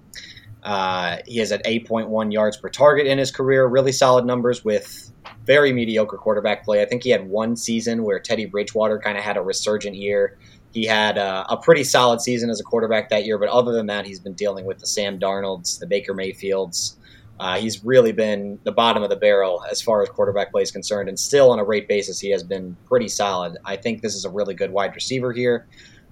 Uh, 0.64 1.18
he 1.26 1.38
has 1.38 1.52
at 1.52 1.64
8.1 1.64 2.32
yards 2.32 2.56
per 2.56 2.70
target 2.70 3.06
in 3.06 3.18
his 3.18 3.30
career. 3.30 3.66
Really 3.66 3.92
solid 3.92 4.24
numbers 4.24 4.64
with 4.64 5.12
very 5.44 5.72
mediocre 5.72 6.16
quarterback 6.16 6.64
play. 6.64 6.80
I 6.80 6.86
think 6.86 7.02
he 7.02 7.10
had 7.10 7.28
one 7.28 7.56
season 7.56 8.02
where 8.02 8.18
Teddy 8.18 8.46
Bridgewater 8.46 8.98
kind 8.98 9.18
of 9.18 9.24
had 9.24 9.36
a 9.36 9.42
resurgent 9.42 9.96
year. 9.96 10.38
He 10.72 10.86
had 10.86 11.18
uh, 11.18 11.44
a 11.48 11.56
pretty 11.56 11.84
solid 11.84 12.20
season 12.20 12.50
as 12.50 12.60
a 12.60 12.64
quarterback 12.64 13.10
that 13.10 13.24
year, 13.24 13.38
but 13.38 13.48
other 13.48 13.72
than 13.72 13.86
that, 13.86 14.06
he's 14.06 14.18
been 14.18 14.32
dealing 14.32 14.64
with 14.64 14.78
the 14.78 14.86
Sam 14.86 15.20
Darnolds, 15.20 15.78
the 15.78 15.86
Baker 15.86 16.14
Mayfields. 16.14 16.96
Uh, 17.38 17.58
he's 17.58 17.84
really 17.84 18.12
been 18.12 18.58
the 18.64 18.72
bottom 18.72 19.02
of 19.02 19.10
the 19.10 19.16
barrel 19.16 19.64
as 19.70 19.82
far 19.82 20.02
as 20.02 20.08
quarterback 20.08 20.50
play 20.50 20.62
is 20.62 20.70
concerned, 20.70 21.08
and 21.08 21.18
still 21.18 21.50
on 21.50 21.58
a 21.58 21.64
rate 21.64 21.88
basis, 21.88 22.18
he 22.18 22.30
has 22.30 22.42
been 22.42 22.76
pretty 22.86 23.08
solid. 23.08 23.56
I 23.64 23.76
think 23.76 24.02
this 24.02 24.14
is 24.14 24.24
a 24.24 24.30
really 24.30 24.54
good 24.54 24.70
wide 24.72 24.94
receiver 24.94 25.32
here. 25.32 25.66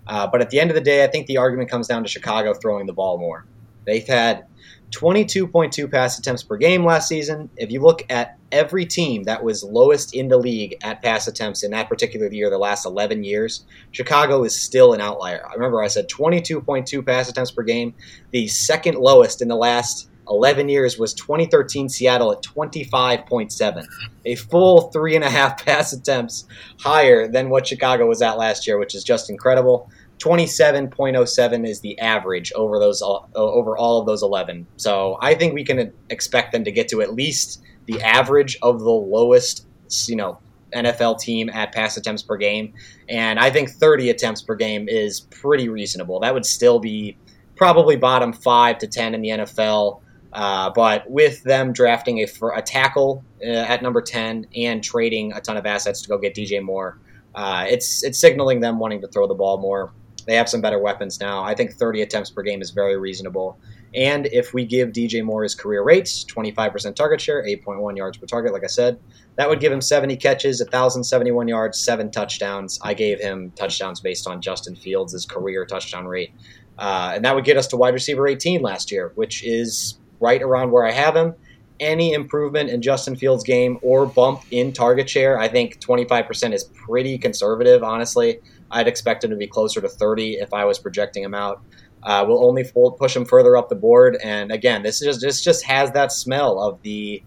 Uh, 0.07 0.27
but 0.27 0.41
at 0.41 0.51
the 0.51 0.61
end 0.61 0.71
of 0.71 0.75
the 0.75 0.81
day, 0.81 1.05
I 1.05 1.07
think 1.07 1.27
the 1.27 1.38
argument 1.38 1.71
comes 1.71 1.87
down 1.87 2.03
to 2.03 2.09
Chicago 2.09 2.55
throwing 2.55 2.87
the 2.87 2.93
ball 2.93 3.19
more. 3.19 3.47
They've 3.85 4.07
had 4.07 4.47
22.2 4.92 5.90
pass 5.90 6.18
attempts 6.18 6.42
per 6.42 6.57
game 6.57 6.85
last 6.85 7.09
season. 7.09 7.49
If 7.57 7.71
you 7.71 7.81
look 7.81 8.05
at 8.11 8.37
every 8.53 8.85
team 8.85 9.25
that 9.25 9.42
was 9.42 9.64
lowest 9.64 10.14
in 10.14 10.29
the 10.29 10.37
league 10.37 10.77
at 10.83 11.03
pass 11.03 11.27
attempts 11.27 11.62
in 11.62 11.71
that 11.71 11.88
particular 11.88 12.29
year, 12.29 12.51
the 12.51 12.59
last 12.59 12.85
11 12.85 13.25
years, 13.25 13.64
Chicago 13.90 14.45
is 14.45 14.61
still 14.61 14.92
an 14.92 15.01
outlier. 15.01 15.47
I 15.49 15.55
remember 15.55 15.83
I 15.83 15.88
said 15.88 16.09
22.2 16.09 17.05
pass 17.07 17.29
attempts 17.29 17.51
per 17.51 17.62
game. 17.62 17.95
The 18.31 18.49
second 18.49 18.99
lowest 18.99 19.40
in 19.40 19.49
the 19.49 19.57
last 19.57 20.11
11 20.29 20.68
years 20.68 20.99
was 20.99 21.14
2013 21.14 21.88
Seattle 21.88 22.33
at 22.33 22.42
25.7, 22.42 23.87
a 24.25 24.35
full 24.37 24.90
three 24.92 25.16
and 25.16 25.25
a 25.25 25.31
half 25.31 25.64
pass 25.64 25.92
attempts 25.92 26.47
higher 26.79 27.27
than 27.27 27.51
what 27.51 27.66
Chicago 27.66 28.07
was 28.07 28.23
at 28.23 28.38
last 28.38 28.66
year, 28.66 28.79
which 28.79 28.95
is 28.95 29.05
just 29.05 29.31
incredible. 29.31 29.90
27.07 30.23 31.67
is 31.67 31.81
the 31.81 31.99
average 31.99 32.53
over 32.53 32.79
those 32.79 33.03
uh, 33.03 33.19
over 33.35 33.77
all 33.77 34.01
of 34.01 34.07
those 34.07 34.23
11. 34.23 34.67
So 34.77 35.19
I 35.21 35.35
think 35.35 35.55
we 35.55 35.65
can 35.65 35.93
expect 36.11 36.53
them 36.53 36.65
to 36.65 36.71
get 36.71 36.89
to 36.89 37.03
at 37.03 37.13
least 37.15 37.63
the 37.87 38.01
average 38.03 38.57
of 38.63 38.79
the 38.81 38.91
lowest, 38.91 39.67
you 40.07 40.17
know, 40.17 40.39
NFL 40.73 41.19
team 41.19 41.51
at 41.51 41.73
pass 41.73 41.97
attempts 41.97 42.23
per 42.23 42.37
game. 42.37 42.73
And 43.09 43.41
I 43.41 43.51
think 43.51 43.71
30 43.71 44.11
attempts 44.11 44.43
per 44.43 44.55
game 44.55 44.89
is 44.89 45.21
pretty 45.21 45.69
reasonable. 45.69 46.21
That 46.21 46.35
would 46.35 46.47
still 46.47 46.79
be 46.79 47.17
probably 47.57 47.97
bottom 47.97 48.33
5 48.33 48.79
to 48.79 48.87
10 48.87 49.15
in 49.15 49.23
the 49.23 49.29
NFL. 49.29 50.01
Uh, 50.33 50.71
but 50.71 51.11
with 51.11 51.43
them 51.43 51.73
drafting 51.73 52.19
a, 52.21 52.27
a 52.55 52.63
tackle 52.63 53.25
uh, 53.45 53.51
at 53.51 53.83
number 53.83 54.01
10 54.01 54.47
and 54.57 54.83
trading 54.83 55.33
a 55.33 55.41
ton 55.41 55.57
of 55.57 55.67
assets 55.67 56.01
to 56.03 56.09
go 56.09 56.17
get 56.17 56.35
DJ 56.35 56.63
Moore, 56.63 56.99
uh, 57.35 57.65
it's 57.69 58.05
it's 58.05 58.19
signaling 58.19 58.61
them 58.61 58.79
wanting 58.79 59.01
to 59.01 59.09
throw 59.09 59.27
the 59.27 59.35
ball 59.35 59.59
more. 59.59 59.93
They 60.27 60.35
have 60.37 60.49
some 60.49 60.61
better 60.61 60.79
weapons 60.79 61.21
now. 61.21 61.43
I 61.43 61.55
think 61.55 61.73
30 61.73 62.03
attempts 62.03 62.31
per 62.31 62.43
game 62.43 62.63
is 62.63 62.71
very 62.71 62.97
reasonable. 62.97 63.59
And 63.95 64.27
if 64.27 64.55
we 64.55 64.65
give 64.65 64.91
DJ 64.91 65.23
Moore 65.23 65.43
his 65.43 65.55
career 65.55 65.83
rates, 65.83 66.25
25% 66.25 66.95
target 66.95 67.21
share, 67.21 67.45
8.1 67.45 67.97
yards 67.97 68.17
per 68.17 68.27
target, 68.27 68.53
like 68.53 68.65
I 68.65 68.69
said, 68.69 68.99
that 69.37 69.49
would 69.49 69.61
give 69.61 69.73
him 69.73 69.81
70 69.81 70.17
catches, 70.17 70.61
1,071 70.61 71.49
yards, 71.49 71.79
seven 71.79 72.11
touchdowns. 72.11 72.79
I 72.83 72.95
gave 72.95 73.21
him 73.21 73.53
touchdowns 73.57 74.01
based 74.01 74.27
on 74.27 74.41
Justin 74.41 74.77
Fields' 74.77 75.27
career 75.27 75.67
touchdown 75.67 76.07
rate. 76.07 76.33
Uh, 76.79 77.13
and 77.15 77.25
that 77.25 77.35
would 77.35 77.45
get 77.45 77.57
us 77.57 77.67
to 77.69 77.77
wide 77.77 77.95
receiver 77.95 78.27
18 78.27 78.63
last 78.63 78.91
year, 78.91 79.13
which 79.15 79.45
is 79.45 79.99
right 80.21 80.43
around 80.43 80.71
where 80.71 80.87
I 80.87 80.93
have 80.93 81.15
him. 81.15 81.35
Any 81.81 82.13
improvement 82.13 82.71
in 82.71 82.81
Justin 82.81 83.17
Fields' 83.17 83.45
game 83.45 83.79
or 83.83 84.07
bump 84.07 84.43
in 84.51 84.73
target 84.73 85.11
share, 85.11 85.39
I 85.39 85.49
think 85.49 85.81
25% 85.81 86.55
is 86.55 86.65
pretty 86.65 87.19
conservative, 87.19 87.83
honestly. 87.83 88.41
I'd 88.73 88.89
expect 88.89 89.23
him 89.23 89.31
to 89.31 89.37
be 89.37 89.47
closer 89.47 89.81
to 89.81 89.89
30 89.89 90.35
if 90.35 90.53
I 90.53 90.65
was 90.65 90.79
projecting 90.79 91.23
him 91.23 91.35
out. 91.35 91.63
Uh, 92.03 92.25
will 92.27 92.45
only 92.45 92.65
push 92.99 93.15
him 93.15 93.25
further 93.25 93.57
up 93.57 93.69
the 93.69 93.77
board. 93.77 94.19
And 94.25 94.51
again, 94.51 94.83
this 94.83 95.01
is 95.01 95.07
just, 95.07 95.21
this 95.21 95.41
just 95.41 95.65
has 95.65 95.93
that 95.93 96.11
smell 96.11 96.59
of 96.59 96.83
the 96.83 97.23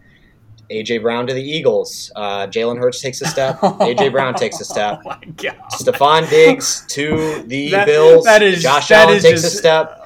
AJ 0.70 1.02
Brown 1.02 1.28
to 1.28 1.34
the 1.34 1.42
Eagles. 1.42 2.12
Uh, 2.16 2.48
Jalen 2.48 2.78
Hurts 2.78 3.02
takes 3.02 3.22
a 3.22 3.26
step. 3.26 3.60
AJ 3.62 4.12
Brown 4.12 4.34
takes 4.34 4.60
a 4.60 4.66
step. 4.66 5.00
Oh 5.06 5.10
my 5.10 5.26
God. 5.38 5.56
Stefon 5.72 6.30
Diggs 6.30 6.86
to 6.90 7.44
the 7.44 7.70
that, 7.72 7.86
Bills. 7.86 8.26
That 8.26 8.42
is, 8.42 8.62
Josh 8.62 8.90
that 8.90 9.06
Allen 9.06 9.18
is 9.18 9.24
takes 9.24 9.42
just, 9.42 9.54
a 9.54 9.58
step. 9.58 10.02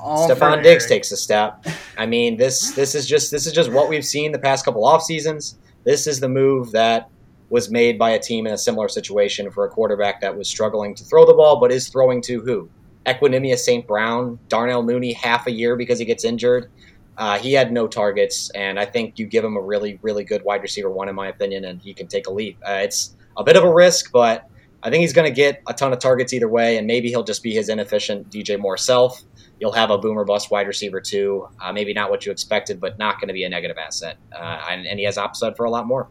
Stefon 0.00 0.62
Diggs 0.62 0.86
takes 0.86 1.10
a 1.10 1.16
step. 1.16 1.66
I 1.98 2.06
mean, 2.06 2.36
this 2.36 2.70
this 2.72 2.94
is 2.94 3.06
just 3.06 3.32
this 3.32 3.46
is 3.46 3.52
just 3.52 3.72
what 3.72 3.88
we've 3.88 4.04
seen 4.04 4.30
the 4.30 4.38
past 4.38 4.64
couple 4.64 4.84
off 4.84 5.02
seasons. 5.02 5.58
This 5.84 6.06
is 6.06 6.20
the 6.20 6.28
move 6.28 6.70
that 6.72 7.10
was 7.48 7.70
made 7.70 7.98
by 7.98 8.10
a 8.10 8.18
team 8.18 8.46
in 8.46 8.52
a 8.52 8.58
similar 8.58 8.88
situation 8.88 9.50
for 9.50 9.64
a 9.64 9.68
quarterback 9.68 10.20
that 10.20 10.36
was 10.36 10.48
struggling 10.48 10.94
to 10.94 11.04
throw 11.04 11.24
the 11.24 11.34
ball, 11.34 11.60
but 11.60 11.70
is 11.70 11.88
throwing 11.88 12.20
to 12.22 12.40
who? 12.40 12.68
Equanimeous 13.06 13.58
St. 13.58 13.86
Brown, 13.86 14.38
Darnell 14.48 14.82
Mooney, 14.82 15.12
half 15.12 15.46
a 15.46 15.52
year 15.52 15.76
because 15.76 15.98
he 15.98 16.04
gets 16.04 16.24
injured. 16.24 16.70
Uh, 17.16 17.38
he 17.38 17.52
had 17.52 17.72
no 17.72 17.86
targets, 17.86 18.50
and 18.50 18.78
I 18.78 18.84
think 18.84 19.18
you 19.18 19.26
give 19.26 19.44
him 19.44 19.56
a 19.56 19.60
really, 19.60 19.98
really 20.02 20.24
good 20.24 20.44
wide 20.44 20.60
receiver 20.60 20.90
one, 20.90 21.08
in 21.08 21.14
my 21.14 21.28
opinion, 21.28 21.64
and 21.64 21.80
he 21.80 21.94
can 21.94 22.08
take 22.08 22.26
a 22.26 22.32
leap. 22.32 22.58
Uh, 22.66 22.80
it's 22.82 23.16
a 23.36 23.44
bit 23.44 23.56
of 23.56 23.64
a 23.64 23.72
risk, 23.72 24.12
but 24.12 24.50
I 24.82 24.90
think 24.90 25.00
he's 25.00 25.12
going 25.12 25.26
to 25.28 25.34
get 25.34 25.62
a 25.66 25.72
ton 25.72 25.92
of 25.92 25.98
targets 25.98 26.32
either 26.32 26.48
way, 26.48 26.76
and 26.76 26.86
maybe 26.86 27.08
he'll 27.08 27.24
just 27.24 27.42
be 27.42 27.54
his 27.54 27.68
inefficient 27.68 28.28
DJ 28.28 28.58
Moore 28.58 28.76
self. 28.76 29.22
You'll 29.58 29.72
have 29.72 29.90
a 29.90 29.96
boomer 29.96 30.24
bust 30.24 30.50
wide 30.50 30.66
receiver 30.66 31.00
two. 31.00 31.48
Uh, 31.60 31.72
maybe 31.72 31.94
not 31.94 32.10
what 32.10 32.26
you 32.26 32.32
expected, 32.32 32.80
but 32.80 32.98
not 32.98 33.18
going 33.18 33.28
to 33.28 33.34
be 33.34 33.44
a 33.44 33.48
negative 33.48 33.78
asset. 33.78 34.18
Uh, 34.32 34.60
and, 34.70 34.86
and, 34.86 34.98
he 34.98 35.06
has 35.06 35.16
upside 35.16 35.56
for 35.56 35.64
a 35.64 35.70
lot 35.70 35.86
more. 35.86 36.08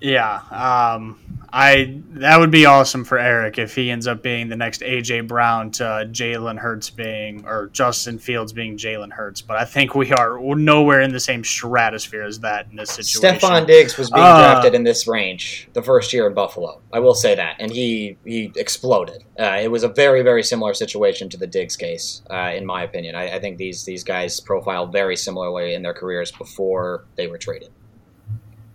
Yeah, 0.00 0.40
um, 0.50 1.18
I 1.52 2.00
that 2.10 2.38
would 2.38 2.50
be 2.50 2.66
awesome 2.66 3.04
for 3.04 3.18
Eric 3.18 3.58
if 3.58 3.74
he 3.74 3.90
ends 3.90 4.06
up 4.06 4.22
being 4.22 4.48
the 4.48 4.56
next 4.56 4.82
AJ 4.82 5.26
Brown 5.26 5.70
to 5.72 6.06
Jalen 6.10 6.58
Hurts 6.58 6.90
being 6.90 7.46
or 7.46 7.68
Justin 7.68 8.18
Fields 8.18 8.52
being 8.52 8.76
Jalen 8.76 9.10
Hurts. 9.10 9.40
But 9.40 9.56
I 9.56 9.64
think 9.64 9.94
we 9.94 10.12
are 10.12 10.38
nowhere 10.54 11.00
in 11.00 11.12
the 11.12 11.20
same 11.20 11.42
stratosphere 11.44 12.24
as 12.24 12.40
that 12.40 12.66
in 12.70 12.76
this 12.76 12.90
situation. 12.90 13.38
Stefon 13.40 13.66
Diggs 13.66 13.96
was 13.96 14.10
being 14.10 14.22
uh, 14.22 14.38
drafted 14.38 14.74
in 14.74 14.82
this 14.82 15.06
range 15.06 15.68
the 15.72 15.82
first 15.82 16.12
year 16.12 16.26
in 16.26 16.34
Buffalo. 16.34 16.82
I 16.92 16.98
will 16.98 17.14
say 17.14 17.34
that, 17.34 17.56
and 17.58 17.72
he 17.72 18.18
he 18.24 18.52
exploded. 18.56 19.24
Uh, 19.38 19.58
it 19.62 19.70
was 19.70 19.82
a 19.82 19.88
very 19.88 20.22
very 20.22 20.42
similar 20.42 20.74
situation 20.74 21.30
to 21.30 21.38
the 21.38 21.46
Diggs 21.46 21.76
case, 21.76 22.20
uh, 22.30 22.52
in 22.54 22.66
my 22.66 22.82
opinion. 22.82 23.14
I, 23.14 23.36
I 23.36 23.40
think 23.40 23.56
these 23.56 23.84
these 23.84 24.04
guys 24.04 24.40
profile 24.40 24.86
very 24.88 25.16
similarly 25.16 25.72
in 25.72 25.82
their 25.82 25.94
careers 25.94 26.32
before 26.32 27.06
they 27.16 27.28
were 27.28 27.38
traded 27.38 27.70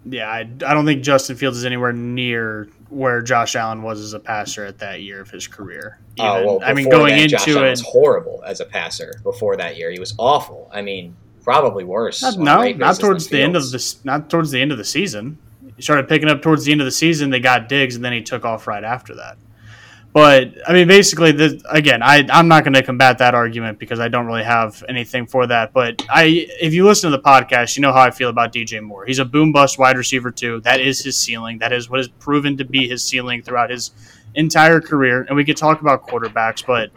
yeah, 0.05 0.29
I, 0.29 0.39
I 0.39 0.73
don't 0.73 0.85
think 0.85 1.03
Justin 1.03 1.35
Fields 1.35 1.57
is 1.57 1.65
anywhere 1.65 1.93
near 1.93 2.67
where 2.89 3.21
Josh 3.21 3.55
Allen 3.55 3.83
was 3.83 4.01
as 4.01 4.13
a 4.13 4.19
passer 4.19 4.65
at 4.65 4.79
that 4.79 5.01
year 5.01 5.21
of 5.21 5.29
his 5.29 5.47
career. 5.47 5.99
Oh, 6.19 6.37
Even, 6.37 6.49
oh 6.49 6.57
well, 6.57 6.59
I 6.63 6.73
mean, 6.73 6.89
going 6.89 7.15
that, 7.15 7.23
into 7.23 7.37
Josh 7.37 7.47
it, 7.47 7.61
was 7.61 7.81
horrible 7.81 8.43
as 8.45 8.59
a 8.59 8.65
passer 8.65 9.13
before 9.23 9.55
that 9.57 9.77
year. 9.77 9.91
He 9.91 9.99
was 9.99 10.15
awful. 10.17 10.69
I 10.73 10.81
mean, 10.81 11.15
probably 11.43 11.83
worse. 11.83 12.21
Not, 12.21 12.37
no, 12.37 12.71
not 12.71 12.99
towards 12.99 13.27
the 13.27 13.41
end 13.41 13.55
of 13.55 13.69
the 13.69 13.95
not 14.03 14.29
towards 14.29 14.51
the 14.51 14.61
end 14.61 14.71
of 14.71 14.77
the 14.77 14.85
season. 14.85 15.37
He 15.75 15.81
started 15.83 16.09
picking 16.09 16.29
up 16.29 16.41
towards 16.41 16.65
the 16.65 16.71
end 16.71 16.81
of 16.81 16.85
the 16.85 16.91
season. 16.91 17.29
They 17.29 17.39
got 17.39 17.69
Diggs, 17.69 17.95
and 17.95 18.03
then 18.03 18.13
he 18.13 18.21
took 18.21 18.43
off 18.43 18.67
right 18.67 18.83
after 18.83 19.15
that. 19.15 19.37
But 20.13 20.55
I 20.67 20.73
mean, 20.73 20.87
basically, 20.87 21.31
the, 21.31 21.61
again, 21.69 22.03
I, 22.03 22.27
I'm 22.29 22.49
not 22.49 22.65
going 22.65 22.73
to 22.73 22.83
combat 22.83 23.17
that 23.19 23.33
argument 23.33 23.79
because 23.79 24.01
I 24.01 24.09
don't 24.09 24.25
really 24.25 24.43
have 24.43 24.83
anything 24.89 25.25
for 25.25 25.47
that. 25.47 25.71
But 25.71 26.05
I, 26.09 26.47
if 26.59 26.73
you 26.73 26.85
listen 26.85 27.09
to 27.09 27.17
the 27.17 27.23
podcast, 27.23 27.77
you 27.77 27.81
know 27.81 27.93
how 27.93 28.01
I 28.01 28.11
feel 28.11 28.29
about 28.29 28.51
DJ 28.51 28.81
Moore. 28.81 29.05
He's 29.05 29.19
a 29.19 29.25
boom 29.25 29.53
bust 29.53 29.79
wide 29.79 29.97
receiver 29.97 30.29
two. 30.29 30.59
That 30.61 30.81
is 30.81 31.01
his 31.01 31.17
ceiling. 31.17 31.59
That 31.59 31.71
is 31.71 31.89
what 31.89 31.99
has 31.99 32.09
proven 32.09 32.57
to 32.57 32.65
be 32.65 32.89
his 32.89 33.03
ceiling 33.03 33.41
throughout 33.41 33.69
his 33.69 33.91
entire 34.35 34.81
career. 34.81 35.23
And 35.23 35.35
we 35.37 35.45
could 35.45 35.57
talk 35.57 35.79
about 35.79 36.05
quarterbacks, 36.05 36.65
but 36.65 36.91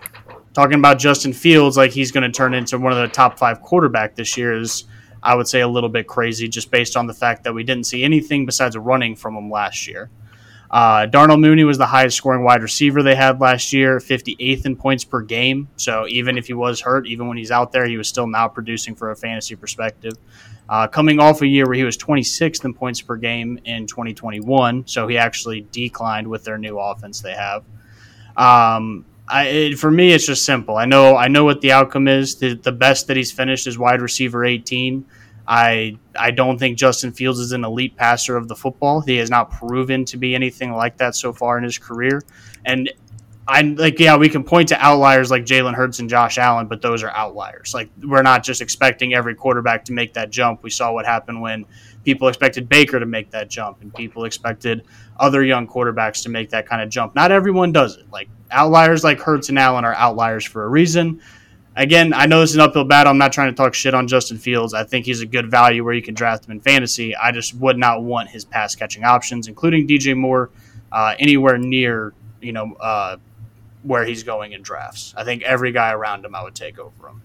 talking 0.52 0.78
about 0.78 0.98
Justin 0.98 1.32
Fields 1.32 1.76
like 1.76 1.92
he's 1.92 2.10
going 2.10 2.24
to 2.24 2.36
turn 2.36 2.52
into 2.52 2.78
one 2.78 2.92
of 2.92 2.98
the 2.98 3.08
top 3.08 3.38
five 3.38 3.62
quarterback 3.62 4.16
this 4.16 4.36
year 4.36 4.58
is, 4.58 4.84
I 5.22 5.36
would 5.36 5.46
say, 5.46 5.60
a 5.60 5.68
little 5.68 5.88
bit 5.88 6.08
crazy 6.08 6.48
just 6.48 6.72
based 6.72 6.96
on 6.96 7.06
the 7.06 7.14
fact 7.14 7.44
that 7.44 7.52
we 7.52 7.62
didn't 7.62 7.84
see 7.84 8.02
anything 8.02 8.44
besides 8.44 8.76
running 8.76 9.14
from 9.14 9.36
him 9.36 9.50
last 9.50 9.86
year. 9.86 10.10
Uh, 10.74 11.06
Darnell 11.06 11.36
Mooney 11.36 11.62
was 11.62 11.78
the 11.78 11.86
highest 11.86 12.16
scoring 12.16 12.42
wide 12.42 12.60
receiver 12.60 13.00
they 13.00 13.14
had 13.14 13.40
last 13.40 13.72
year, 13.72 13.98
58th 13.98 14.66
in 14.66 14.74
points 14.74 15.04
per 15.04 15.20
game. 15.20 15.68
So 15.76 16.08
even 16.08 16.36
if 16.36 16.48
he 16.48 16.52
was 16.52 16.80
hurt, 16.80 17.06
even 17.06 17.28
when 17.28 17.36
he's 17.36 17.52
out 17.52 17.70
there, 17.70 17.86
he 17.86 17.96
was 17.96 18.08
still 18.08 18.26
now 18.26 18.48
producing 18.48 18.96
for 18.96 19.12
a 19.12 19.16
fantasy 19.16 19.54
perspective. 19.54 20.14
Uh, 20.68 20.88
coming 20.88 21.20
off 21.20 21.42
a 21.42 21.46
year 21.46 21.64
where 21.66 21.76
he 21.76 21.84
was 21.84 21.96
26th 21.96 22.64
in 22.64 22.74
points 22.74 23.00
per 23.00 23.14
game 23.14 23.56
in 23.66 23.86
2021, 23.86 24.84
so 24.88 25.06
he 25.06 25.16
actually 25.16 25.60
declined 25.70 26.26
with 26.26 26.42
their 26.42 26.58
new 26.58 26.76
offense 26.76 27.20
they 27.20 27.34
have. 27.34 27.62
Um, 28.36 29.04
I, 29.28 29.44
it, 29.44 29.78
for 29.78 29.92
me, 29.92 30.10
it's 30.10 30.26
just 30.26 30.44
simple. 30.44 30.76
I 30.76 30.86
know 30.86 31.16
I 31.16 31.28
know 31.28 31.44
what 31.44 31.60
the 31.60 31.70
outcome 31.70 32.08
is. 32.08 32.34
The, 32.34 32.54
the 32.54 32.72
best 32.72 33.06
that 33.06 33.16
he's 33.16 33.30
finished 33.30 33.68
is 33.68 33.78
wide 33.78 34.00
receiver 34.00 34.44
18. 34.44 35.04
I 35.46 35.98
I 36.18 36.30
don't 36.30 36.58
think 36.58 36.78
Justin 36.78 37.12
Fields 37.12 37.38
is 37.38 37.52
an 37.52 37.64
elite 37.64 37.96
passer 37.96 38.36
of 38.36 38.48
the 38.48 38.56
football. 38.56 39.00
He 39.00 39.16
has 39.18 39.30
not 39.30 39.50
proven 39.50 40.04
to 40.06 40.16
be 40.16 40.34
anything 40.34 40.72
like 40.72 40.96
that 40.98 41.14
so 41.14 41.32
far 41.32 41.58
in 41.58 41.64
his 41.64 41.78
career. 41.78 42.22
And 42.64 42.90
I 43.46 43.60
like 43.60 43.98
yeah, 44.00 44.16
we 44.16 44.30
can 44.30 44.42
point 44.42 44.68
to 44.68 44.82
outliers 44.82 45.30
like 45.30 45.44
Jalen 45.44 45.74
Hurts 45.74 45.98
and 45.98 46.08
Josh 46.08 46.38
Allen, 46.38 46.66
but 46.66 46.80
those 46.80 47.02
are 47.02 47.10
outliers. 47.10 47.74
Like 47.74 47.90
we're 48.02 48.22
not 48.22 48.42
just 48.42 48.62
expecting 48.62 49.12
every 49.12 49.34
quarterback 49.34 49.84
to 49.86 49.92
make 49.92 50.14
that 50.14 50.30
jump. 50.30 50.62
We 50.62 50.70
saw 50.70 50.92
what 50.92 51.04
happened 51.04 51.42
when 51.42 51.66
people 52.04 52.28
expected 52.28 52.68
Baker 52.68 52.98
to 52.98 53.06
make 53.06 53.30
that 53.32 53.50
jump 53.50 53.82
and 53.82 53.94
people 53.94 54.24
expected 54.24 54.86
other 55.18 55.42
young 55.42 55.66
quarterbacks 55.66 56.22
to 56.22 56.30
make 56.30 56.50
that 56.50 56.66
kind 56.66 56.80
of 56.80 56.88
jump. 56.88 57.14
Not 57.14 57.32
everyone 57.32 57.70
does 57.70 57.96
it. 57.96 58.10
Like 58.10 58.28
outliers 58.50 59.04
like 59.04 59.20
Hurts 59.20 59.50
and 59.50 59.58
Allen 59.58 59.84
are 59.84 59.94
outliers 59.94 60.44
for 60.46 60.64
a 60.64 60.68
reason 60.68 61.20
again, 61.76 62.12
I 62.12 62.26
know 62.26 62.40
this 62.40 62.50
is 62.50 62.56
an 62.56 62.62
uphill 62.62 62.84
battle. 62.84 63.10
I'm 63.10 63.18
not 63.18 63.32
trying 63.32 63.50
to 63.50 63.56
talk 63.56 63.74
shit 63.74 63.94
on 63.94 64.08
Justin 64.08 64.38
Fields. 64.38 64.74
I 64.74 64.84
think 64.84 65.06
he's 65.06 65.20
a 65.20 65.26
good 65.26 65.50
value 65.50 65.84
where 65.84 65.94
you 65.94 66.02
can 66.02 66.14
draft 66.14 66.46
him 66.46 66.52
in 66.52 66.60
fantasy. 66.60 67.14
I 67.16 67.32
just 67.32 67.54
would 67.54 67.78
not 67.78 68.02
want 68.02 68.30
his 68.30 68.44
pass 68.44 68.74
catching 68.74 69.04
options, 69.04 69.48
including 69.48 69.86
DJ 69.86 70.16
Moore, 70.16 70.50
uh, 70.92 71.14
anywhere 71.18 71.58
near 71.58 72.14
you 72.40 72.52
know 72.52 72.74
uh, 72.74 73.16
where 73.82 74.04
he's 74.04 74.22
going 74.22 74.52
in 74.52 74.62
drafts. 74.62 75.14
I 75.16 75.24
think 75.24 75.42
every 75.42 75.72
guy 75.72 75.92
around 75.92 76.24
him 76.24 76.34
I 76.34 76.42
would 76.42 76.54
take 76.54 76.78
over 76.78 77.08
him. 77.08 77.22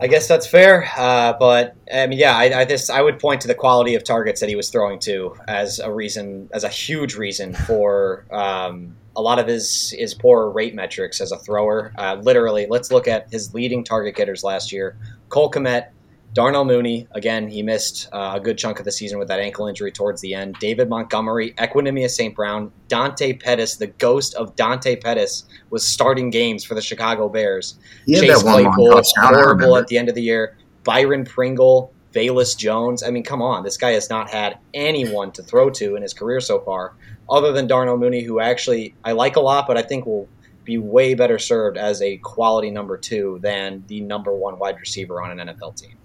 I 0.00 0.06
guess 0.06 0.28
that's 0.28 0.46
fair, 0.46 0.88
uh, 0.96 1.32
but 1.40 1.74
I 1.92 2.06
mean, 2.06 2.20
yeah, 2.20 2.36
I, 2.36 2.60
I 2.60 2.64
this 2.64 2.88
I 2.88 3.02
would 3.02 3.18
point 3.18 3.40
to 3.40 3.48
the 3.48 3.54
quality 3.54 3.96
of 3.96 4.04
targets 4.04 4.40
that 4.40 4.48
he 4.48 4.54
was 4.54 4.70
throwing 4.70 5.00
to 5.00 5.36
as 5.48 5.80
a 5.80 5.90
reason, 5.90 6.48
as 6.52 6.62
a 6.62 6.68
huge 6.68 7.16
reason 7.16 7.52
for 7.52 8.24
um, 8.30 8.94
a 9.18 9.22
lot 9.22 9.38
of 9.38 9.46
his 9.46 9.92
his 9.98 10.14
poor 10.14 10.50
rate 10.50 10.74
metrics 10.74 11.20
as 11.20 11.32
a 11.32 11.38
thrower. 11.38 11.92
Uh, 11.98 12.16
literally, 12.22 12.66
let's 12.70 12.90
look 12.90 13.08
at 13.08 13.30
his 13.30 13.52
leading 13.52 13.84
target 13.84 14.14
getters 14.14 14.44
last 14.44 14.72
year: 14.72 14.96
Cole 15.28 15.50
Kmet, 15.50 15.88
Darnell 16.34 16.64
Mooney, 16.64 17.08
again, 17.12 17.48
he 17.48 17.62
missed 17.62 18.08
uh, 18.12 18.32
a 18.34 18.40
good 18.40 18.56
chunk 18.56 18.78
of 18.78 18.84
the 18.84 18.92
season 18.92 19.18
with 19.18 19.28
that 19.28 19.40
ankle 19.40 19.66
injury 19.66 19.90
towards 19.90 20.20
the 20.20 20.34
end. 20.34 20.54
David 20.60 20.88
Montgomery, 20.88 21.52
Equanimeous 21.52 22.10
St. 22.10 22.34
Brown, 22.34 22.70
Dante 22.86 23.32
Pettis, 23.32 23.76
the 23.76 23.88
ghost 23.88 24.34
of 24.34 24.54
Dante 24.54 24.94
Pettis, 24.94 25.44
was 25.70 25.86
starting 25.86 26.30
games 26.30 26.64
for 26.64 26.74
the 26.74 26.82
Chicago 26.82 27.28
Bears. 27.28 27.78
Chase 28.06 28.42
Claypool, 28.42 29.02
horrible 29.16 29.76
at 29.76 29.88
the 29.88 29.98
end 29.98 30.08
of 30.08 30.14
the 30.14 30.22
year. 30.22 30.56
Byron 30.84 31.24
Pringle, 31.24 31.92
Velus 32.12 32.56
Jones. 32.56 33.02
I 33.02 33.10
mean, 33.10 33.24
come 33.24 33.42
on. 33.42 33.64
This 33.64 33.76
guy 33.76 33.90
has 33.92 34.10
not 34.10 34.30
had 34.30 34.58
anyone 34.74 35.32
to 35.32 35.42
throw 35.42 35.70
to 35.70 35.96
in 35.96 36.02
his 36.02 36.14
career 36.14 36.40
so 36.40 36.60
far, 36.60 36.94
other 37.30 37.52
than 37.52 37.66
Darnell 37.66 37.96
Mooney, 37.96 38.22
who 38.22 38.40
actually 38.40 38.94
I 39.04 39.12
like 39.12 39.36
a 39.36 39.40
lot, 39.40 39.66
but 39.66 39.76
I 39.76 39.82
think 39.82 40.06
will 40.06 40.28
be 40.64 40.78
way 40.78 41.14
better 41.14 41.38
served 41.38 41.78
as 41.78 42.02
a 42.02 42.18
quality 42.18 42.70
number 42.70 42.96
two 42.96 43.38
than 43.42 43.84
the 43.86 44.00
number 44.00 44.34
one 44.34 44.58
wide 44.58 44.78
receiver 44.78 45.22
on 45.22 45.38
an 45.38 45.48
NFL 45.48 45.76
team. 45.76 45.96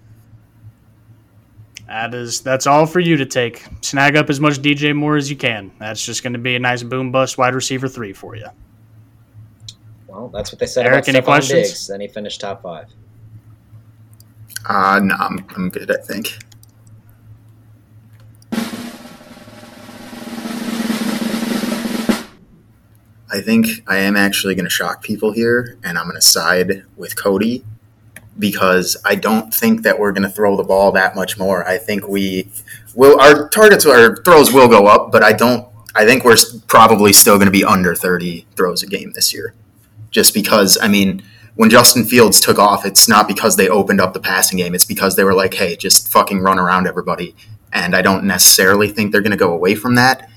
That 1.86 2.14
is 2.14 2.40
that's 2.40 2.66
all 2.66 2.86
for 2.86 3.00
you 3.00 3.16
to 3.16 3.26
take. 3.26 3.66
Snag 3.82 4.16
up 4.16 4.30
as 4.30 4.40
much 4.40 4.54
DJ 4.54 4.96
Moore 4.96 5.16
as 5.16 5.28
you 5.28 5.36
can. 5.36 5.70
That's 5.78 6.04
just 6.04 6.22
going 6.22 6.32
to 6.32 6.38
be 6.38 6.56
a 6.56 6.58
nice 6.58 6.82
boom 6.82 7.12
bust 7.12 7.36
wide 7.36 7.54
receiver 7.54 7.88
three 7.88 8.12
for 8.12 8.36
you. 8.36 8.46
Well, 10.08 10.28
that's 10.28 10.50
what 10.50 10.60
they 10.60 10.66
said 10.66 10.86
Eric, 10.86 11.04
about 11.04 11.08
any 11.08 11.18
Stefon 11.20 11.24
questions? 11.24 11.68
Diggs. 11.68 11.86
Then 11.88 12.00
he 12.00 12.08
finished 12.08 12.40
top 12.40 12.62
five. 12.62 12.88
Uh, 14.66 15.00
no, 15.02 15.14
I'm, 15.16 15.44
I'm 15.56 15.68
good, 15.68 15.90
I 15.90 16.00
think. 16.00 16.38
I 23.34 23.40
think 23.40 23.82
I 23.88 23.96
am 23.96 24.16
actually 24.16 24.54
going 24.54 24.64
to 24.64 24.70
shock 24.70 25.02
people 25.02 25.32
here, 25.32 25.76
and 25.82 25.98
I'm 25.98 26.04
going 26.04 26.14
to 26.14 26.22
side 26.22 26.84
with 26.96 27.16
Kody 27.16 27.64
because 28.38 28.96
I 29.04 29.16
don't 29.16 29.52
think 29.52 29.82
that 29.82 29.98
we're 29.98 30.12
going 30.12 30.22
to 30.22 30.28
throw 30.28 30.56
the 30.56 30.62
ball 30.62 30.92
that 30.92 31.16
much 31.16 31.36
more. 31.36 31.66
I 31.66 31.78
think 31.78 32.06
we 32.06 32.48
will. 32.94 33.20
Our 33.20 33.48
targets, 33.48 33.84
our 33.86 34.14
throws 34.22 34.52
will 34.52 34.68
go 34.68 34.86
up, 34.86 35.10
but 35.10 35.24
I 35.24 35.32
don't. 35.32 35.66
I 35.96 36.04
think 36.04 36.24
we're 36.24 36.36
probably 36.68 37.12
still 37.12 37.34
going 37.34 37.46
to 37.46 37.52
be 37.52 37.64
under 37.64 37.96
30 37.96 38.46
throws 38.54 38.84
a 38.84 38.86
game 38.86 39.10
this 39.16 39.34
year, 39.34 39.52
just 40.12 40.32
because. 40.32 40.78
I 40.80 40.86
mean, 40.86 41.20
when 41.56 41.70
Justin 41.70 42.04
Fields 42.04 42.40
took 42.40 42.60
off, 42.60 42.86
it's 42.86 43.08
not 43.08 43.26
because 43.26 43.56
they 43.56 43.68
opened 43.68 44.00
up 44.00 44.14
the 44.14 44.20
passing 44.20 44.58
game. 44.58 44.76
It's 44.76 44.84
because 44.84 45.16
they 45.16 45.24
were 45.24 45.34
like, 45.34 45.54
"Hey, 45.54 45.74
just 45.74 46.06
fucking 46.06 46.38
run 46.38 46.60
around 46.60 46.86
everybody." 46.86 47.34
And 47.72 47.96
I 47.96 48.02
don't 48.02 48.22
necessarily 48.22 48.90
think 48.90 49.10
they're 49.10 49.22
going 49.22 49.32
to 49.32 49.36
go 49.36 49.52
away 49.52 49.74
from 49.74 49.96
that. 49.96 50.30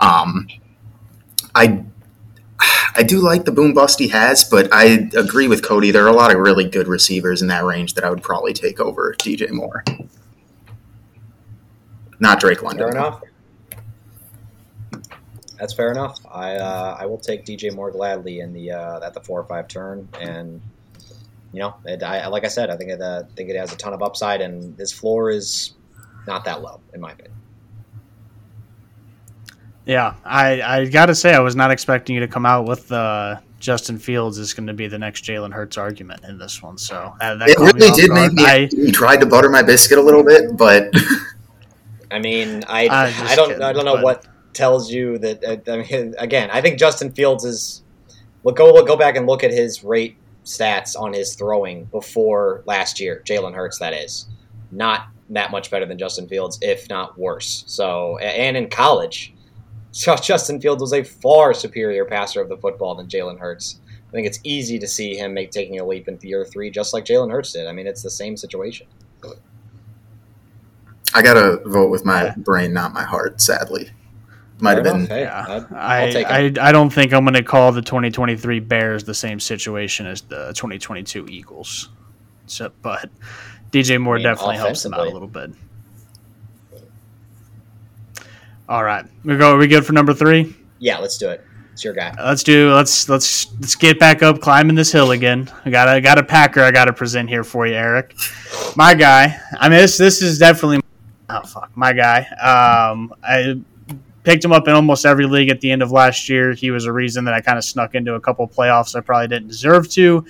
Um, 0.00 0.48
I 1.54 1.84
I 2.96 3.02
do 3.02 3.20
like 3.20 3.44
the 3.44 3.52
boom 3.52 3.72
bust 3.72 3.98
he 3.98 4.08
has, 4.08 4.44
but 4.44 4.68
I 4.72 5.08
agree 5.16 5.48
with 5.48 5.62
Kody. 5.62 5.92
There 5.92 6.04
are 6.04 6.08
a 6.08 6.12
lot 6.12 6.34
of 6.34 6.40
really 6.40 6.68
good 6.68 6.88
receivers 6.88 7.40
in 7.42 7.48
that 7.48 7.64
range 7.64 7.94
that 7.94 8.04
I 8.04 8.10
would 8.10 8.22
probably 8.22 8.52
take 8.52 8.80
over 8.80 9.14
DJ 9.18 9.50
Moore. 9.50 9.84
Not 12.18 12.40
Drake 12.40 12.62
London. 12.62 12.90
Fair 12.90 12.96
enough. 12.96 13.22
That's 15.58 15.74
fair 15.74 15.90
enough. 15.90 16.18
I 16.30 16.56
uh, 16.56 16.96
I 16.98 17.06
will 17.06 17.18
take 17.18 17.44
DJ 17.44 17.74
Moore 17.74 17.90
gladly 17.90 18.40
in 18.40 18.52
the 18.52 18.72
uh, 18.72 19.06
at 19.06 19.14
the 19.14 19.20
four 19.20 19.40
or 19.40 19.44
five 19.44 19.68
turn, 19.68 20.08
and 20.18 20.60
you 21.52 21.60
know, 21.60 21.74
it, 21.84 22.02
I, 22.02 22.26
like 22.28 22.44
I 22.44 22.48
said, 22.48 22.70
I 22.70 22.76
think 22.76 22.90
it 22.90 23.00
uh, 23.00 23.24
think 23.36 23.50
it 23.50 23.56
has 23.56 23.72
a 23.72 23.76
ton 23.76 23.92
of 23.92 24.02
upside, 24.02 24.40
and 24.40 24.78
his 24.78 24.92
floor 24.92 25.30
is 25.30 25.74
not 26.26 26.44
that 26.44 26.62
low, 26.62 26.80
in 26.94 27.00
my 27.00 27.12
opinion. 27.12 27.39
Yeah, 29.90 30.14
I, 30.24 30.62
I 30.62 30.84
got 30.84 31.06
to 31.06 31.16
say, 31.16 31.34
I 31.34 31.40
was 31.40 31.56
not 31.56 31.72
expecting 31.72 32.14
you 32.14 32.20
to 32.20 32.28
come 32.28 32.46
out 32.46 32.64
with 32.64 32.92
uh, 32.92 33.40
Justin 33.58 33.98
Fields 33.98 34.38
is 34.38 34.54
going 34.54 34.68
to 34.68 34.72
be 34.72 34.86
the 34.86 35.00
next 35.00 35.24
Jalen 35.24 35.52
Hurts 35.52 35.76
argument 35.76 36.22
in 36.22 36.38
this 36.38 36.62
one. 36.62 36.78
So 36.78 37.12
uh, 37.20 37.34
that 37.34 37.48
it 37.48 37.58
really 37.58 37.90
did 37.96 38.12
make 38.12 38.32
me. 38.34 38.44
I, 38.44 38.66
he 38.66 38.92
tried 38.92 39.16
to 39.16 39.26
butter 39.26 39.48
my 39.48 39.64
biscuit 39.64 39.98
a 39.98 40.00
little 40.00 40.22
bit, 40.22 40.56
but 40.56 40.94
I 42.12 42.20
mean, 42.20 42.62
I 42.68 42.82
I 42.82 43.34
don't 43.34 43.48
kidding, 43.48 43.64
I 43.64 43.72
don't 43.72 43.84
know 43.84 43.96
but, 43.96 44.04
what 44.04 44.26
tells 44.52 44.92
you 44.92 45.18
that. 45.18 45.42
Uh, 45.42 45.72
I 45.72 45.78
mean, 45.78 46.14
again, 46.18 46.50
I 46.52 46.60
think 46.60 46.78
Justin 46.78 47.10
Fields 47.10 47.44
is. 47.44 47.82
Look, 48.44 48.58
go 48.58 48.84
go 48.84 48.96
back 48.96 49.16
and 49.16 49.26
look 49.26 49.42
at 49.42 49.50
his 49.50 49.82
rate 49.82 50.16
stats 50.44 50.96
on 50.96 51.14
his 51.14 51.34
throwing 51.34 51.86
before 51.86 52.62
last 52.64 53.00
year. 53.00 53.24
Jalen 53.26 53.56
Hurts, 53.56 53.80
that 53.80 53.92
is, 53.92 54.28
not 54.70 55.08
that 55.30 55.50
much 55.50 55.68
better 55.68 55.84
than 55.84 55.98
Justin 55.98 56.28
Fields, 56.28 56.60
if 56.62 56.88
not 56.88 57.18
worse. 57.18 57.64
So, 57.66 58.18
and 58.18 58.56
in 58.56 58.70
college 58.70 59.34
Justin 59.92 60.60
Fields 60.60 60.80
was 60.80 60.92
a 60.92 61.02
far 61.02 61.52
superior 61.54 62.04
passer 62.04 62.40
of 62.40 62.48
the 62.48 62.56
football 62.56 62.94
than 62.94 63.08
Jalen 63.08 63.38
Hurts. 63.38 63.80
I 64.08 64.12
think 64.12 64.26
it's 64.26 64.40
easy 64.42 64.78
to 64.78 64.88
see 64.88 65.16
him 65.16 65.34
make 65.34 65.50
taking 65.50 65.78
a 65.78 65.86
leap 65.86 66.08
into 66.08 66.26
year 66.26 66.44
three, 66.44 66.70
just 66.70 66.92
like 66.92 67.04
Jalen 67.04 67.30
Hurts 67.30 67.52
did. 67.52 67.66
I 67.66 67.72
mean, 67.72 67.86
it's 67.86 68.02
the 68.02 68.10
same 68.10 68.36
situation. 68.36 68.86
I 71.12 71.22
gotta 71.22 71.60
vote 71.66 71.90
with 71.90 72.04
my 72.04 72.30
brain, 72.36 72.72
not 72.72 72.92
my 72.92 73.02
heart. 73.02 73.40
Sadly, 73.40 73.90
might 74.60 74.76
have 74.76 74.84
been. 74.84 75.06
Hey, 75.06 75.22
yeah. 75.22 75.64
I, 75.72 76.24
I, 76.24 76.68
I 76.68 76.72
don't 76.72 76.90
think 76.90 77.12
I'm 77.12 77.24
going 77.24 77.34
to 77.34 77.42
call 77.42 77.72
the 77.72 77.82
2023 77.82 78.60
Bears 78.60 79.04
the 79.04 79.14
same 79.14 79.40
situation 79.40 80.06
as 80.06 80.22
the 80.22 80.52
2022 80.54 81.26
Eagles. 81.28 81.88
So, 82.46 82.70
but 82.82 83.10
DJ 83.70 84.00
Moore 84.00 84.14
I 84.14 84.18
mean, 84.18 84.24
definitely 84.24 84.56
helps 84.56 84.82
them 84.82 84.94
out 84.94 85.06
a 85.06 85.10
little 85.10 85.28
bit. 85.28 85.50
All 88.70 88.84
right, 88.84 89.04
we 89.24 89.36
go. 89.36 89.56
Are 89.56 89.58
we 89.58 89.66
good 89.66 89.84
for 89.84 89.92
number 89.92 90.14
three? 90.14 90.54
Yeah, 90.78 90.98
let's 90.98 91.18
do 91.18 91.28
it. 91.28 91.44
It's 91.72 91.82
your 91.82 91.92
guy. 91.92 92.14
Let's 92.24 92.44
do. 92.44 92.72
Let's 92.72 93.08
let's 93.08 93.52
let's 93.54 93.74
get 93.74 93.98
back 93.98 94.22
up, 94.22 94.40
climbing 94.40 94.76
this 94.76 94.92
hill 94.92 95.10
again. 95.10 95.50
I 95.64 95.70
got 95.70 95.92
a 95.92 96.00
got 96.00 96.18
a 96.18 96.22
Packer. 96.22 96.62
I 96.62 96.70
got 96.70 96.84
to 96.84 96.92
present 96.92 97.28
here 97.28 97.42
for 97.42 97.66
you, 97.66 97.74
Eric. 97.74 98.14
My 98.76 98.94
guy. 98.94 99.36
I 99.58 99.68
mean, 99.68 99.80
this 99.80 99.98
this 99.98 100.22
is 100.22 100.38
definitely. 100.38 100.78
Oh 101.28 101.42
fuck, 101.42 101.72
my 101.74 101.92
guy. 101.92 102.20
Um, 102.40 103.12
I 103.24 103.60
picked 104.22 104.44
him 104.44 104.52
up 104.52 104.68
in 104.68 104.74
almost 104.74 105.04
every 105.04 105.26
league 105.26 105.48
at 105.48 105.60
the 105.60 105.72
end 105.72 105.82
of 105.82 105.90
last 105.90 106.28
year. 106.28 106.52
He 106.52 106.70
was 106.70 106.84
a 106.84 106.92
reason 106.92 107.24
that 107.24 107.34
I 107.34 107.40
kind 107.40 107.58
of 107.58 107.64
snuck 107.64 107.96
into 107.96 108.14
a 108.14 108.20
couple 108.20 108.46
playoffs 108.46 108.94
I 108.94 109.00
probably 109.00 109.26
didn't 109.26 109.48
deserve 109.48 109.90
to. 109.94 110.24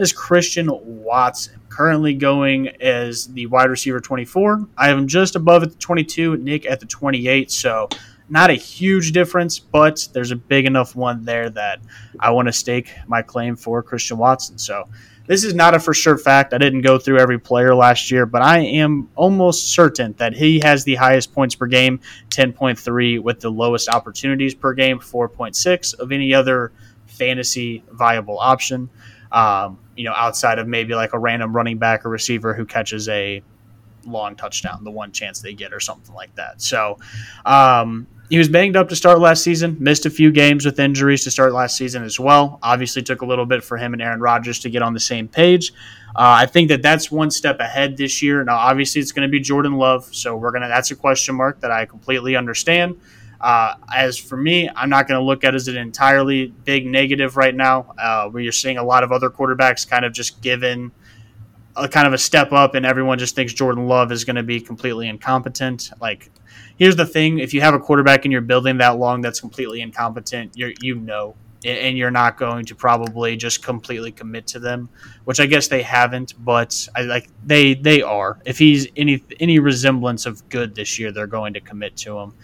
Is 0.00 0.12
Christian 0.12 0.70
Watson 0.70 1.60
currently 1.68 2.14
going 2.14 2.68
as 2.80 3.26
the 3.28 3.46
wide 3.46 3.70
receiver 3.70 4.00
24. 4.00 4.68
I 4.76 4.88
have 4.88 4.98
him 4.98 5.06
just 5.06 5.36
above 5.36 5.62
at 5.62 5.70
the 5.70 5.76
22, 5.76 6.36
Nick 6.38 6.66
at 6.66 6.80
the 6.80 6.86
28. 6.86 7.50
So 7.50 7.88
not 8.28 8.50
a 8.50 8.54
huge 8.54 9.12
difference, 9.12 9.58
but 9.58 10.08
there's 10.12 10.30
a 10.30 10.36
big 10.36 10.66
enough 10.66 10.94
one 10.94 11.24
there 11.24 11.50
that 11.50 11.80
I 12.18 12.30
want 12.30 12.48
to 12.48 12.52
stake 12.52 12.92
my 13.06 13.22
claim 13.22 13.56
for 13.56 13.82
Christian 13.82 14.18
Watson. 14.18 14.58
So 14.58 14.88
this 15.26 15.44
is 15.44 15.54
not 15.54 15.74
a 15.74 15.80
for 15.80 15.94
sure 15.94 16.18
fact. 16.18 16.54
I 16.54 16.58
didn't 16.58 16.82
go 16.82 16.98
through 16.98 17.18
every 17.18 17.38
player 17.38 17.74
last 17.74 18.10
year, 18.10 18.26
but 18.26 18.42
I 18.42 18.58
am 18.58 19.08
almost 19.16 19.72
certain 19.72 20.14
that 20.14 20.34
he 20.34 20.60
has 20.60 20.84
the 20.84 20.96
highest 20.96 21.32
points 21.32 21.54
per 21.54 21.66
game, 21.66 22.00
10.3, 22.30 23.22
with 23.22 23.40
the 23.40 23.50
lowest 23.50 23.88
opportunities 23.88 24.54
per 24.54 24.74
game, 24.74 24.98
4.6 24.98 25.98
of 25.98 26.10
any 26.12 26.34
other 26.34 26.72
fantasy 27.06 27.84
viable 27.92 28.38
option. 28.38 28.90
Um, 29.32 29.78
you 30.00 30.06
know, 30.06 30.14
outside 30.16 30.58
of 30.58 30.66
maybe 30.66 30.94
like 30.94 31.12
a 31.12 31.18
random 31.18 31.54
running 31.54 31.76
back 31.76 32.06
or 32.06 32.08
receiver 32.08 32.54
who 32.54 32.64
catches 32.64 33.06
a 33.10 33.42
long 34.06 34.34
touchdown, 34.34 34.82
the 34.82 34.90
one 34.90 35.12
chance 35.12 35.42
they 35.42 35.52
get 35.52 35.74
or 35.74 35.80
something 35.80 36.14
like 36.14 36.34
that. 36.36 36.62
So, 36.62 36.98
um, 37.44 38.06
he 38.30 38.38
was 38.38 38.48
banged 38.48 38.76
up 38.76 38.88
to 38.88 38.96
start 38.96 39.18
last 39.18 39.42
season, 39.42 39.76
missed 39.78 40.06
a 40.06 40.10
few 40.10 40.32
games 40.32 40.64
with 40.64 40.78
injuries 40.78 41.24
to 41.24 41.30
start 41.30 41.52
last 41.52 41.76
season 41.76 42.02
as 42.02 42.18
well. 42.18 42.58
Obviously, 42.62 43.02
took 43.02 43.20
a 43.20 43.26
little 43.26 43.44
bit 43.44 43.62
for 43.62 43.76
him 43.76 43.92
and 43.92 44.00
Aaron 44.00 44.20
Rodgers 44.20 44.60
to 44.60 44.70
get 44.70 44.80
on 44.80 44.94
the 44.94 45.00
same 45.00 45.28
page. 45.28 45.74
Uh, 46.16 46.40
I 46.40 46.46
think 46.46 46.68
that 46.68 46.80
that's 46.80 47.10
one 47.10 47.30
step 47.30 47.60
ahead 47.60 47.98
this 47.98 48.22
year. 48.22 48.42
Now, 48.42 48.56
obviously, 48.56 49.02
it's 49.02 49.12
going 49.12 49.28
to 49.28 49.30
be 49.30 49.40
Jordan 49.40 49.74
Love, 49.74 50.14
so 50.14 50.34
we're 50.34 50.52
gonna. 50.52 50.68
That's 50.68 50.90
a 50.92 50.96
question 50.96 51.34
mark 51.34 51.60
that 51.60 51.70
I 51.70 51.84
completely 51.84 52.36
understand. 52.36 52.98
Uh, 53.40 53.74
as 53.94 54.18
for 54.18 54.36
me, 54.36 54.68
I'm 54.76 54.90
not 54.90 55.08
going 55.08 55.18
to 55.18 55.24
look 55.24 55.44
at 55.44 55.54
it 55.54 55.56
as 55.56 55.68
an 55.68 55.76
entirely 55.76 56.48
big 56.64 56.86
negative 56.86 57.36
right 57.36 57.54
now, 57.54 57.94
uh, 57.98 58.28
where 58.28 58.42
you're 58.42 58.52
seeing 58.52 58.76
a 58.76 58.84
lot 58.84 59.02
of 59.02 59.12
other 59.12 59.30
quarterbacks 59.30 59.88
kind 59.88 60.04
of 60.04 60.12
just 60.12 60.42
given 60.42 60.92
a 61.76 61.88
kind 61.88 62.06
of 62.06 62.12
a 62.12 62.18
step 62.18 62.52
up, 62.52 62.74
and 62.74 62.84
everyone 62.84 63.18
just 63.18 63.34
thinks 63.34 63.52
Jordan 63.52 63.86
Love 63.86 64.12
is 64.12 64.24
going 64.24 64.36
to 64.36 64.42
be 64.42 64.60
completely 64.60 65.08
incompetent. 65.08 65.90
Like, 66.00 66.30
here's 66.76 66.96
the 66.96 67.06
thing: 67.06 67.38
if 67.38 67.54
you 67.54 67.60
have 67.62 67.74
a 67.74 67.78
quarterback 67.78 68.24
in 68.24 68.30
your 68.30 68.42
building 68.42 68.78
that 68.78 68.98
long 68.98 69.20
that's 69.22 69.40
completely 69.40 69.80
incompetent, 69.80 70.56
you 70.56 70.74
you 70.82 70.96
know 70.96 71.34
and 71.64 71.98
you're 71.98 72.10
not 72.10 72.38
going 72.38 72.64
to 72.64 72.74
probably 72.74 73.36
just 73.36 73.62
completely 73.62 74.10
commit 74.10 74.46
to 74.46 74.58
them, 74.58 74.88
which 75.24 75.40
I 75.40 75.46
guess 75.46 75.68
they 75.68 75.82
haven't, 75.82 76.32
but 76.42 76.88
I 76.94 77.02
like 77.02 77.28
they 77.44 77.74
they 77.74 78.02
are. 78.02 78.38
If 78.44 78.58
he's 78.58 78.88
any 78.96 79.22
any 79.38 79.58
resemblance 79.58 80.26
of 80.26 80.48
good 80.48 80.74
this 80.74 80.98
year, 80.98 81.12
they're 81.12 81.26
going 81.26 81.54
to 81.54 81.60
commit 81.60 81.96
to 81.98 82.18
him. 82.18 82.34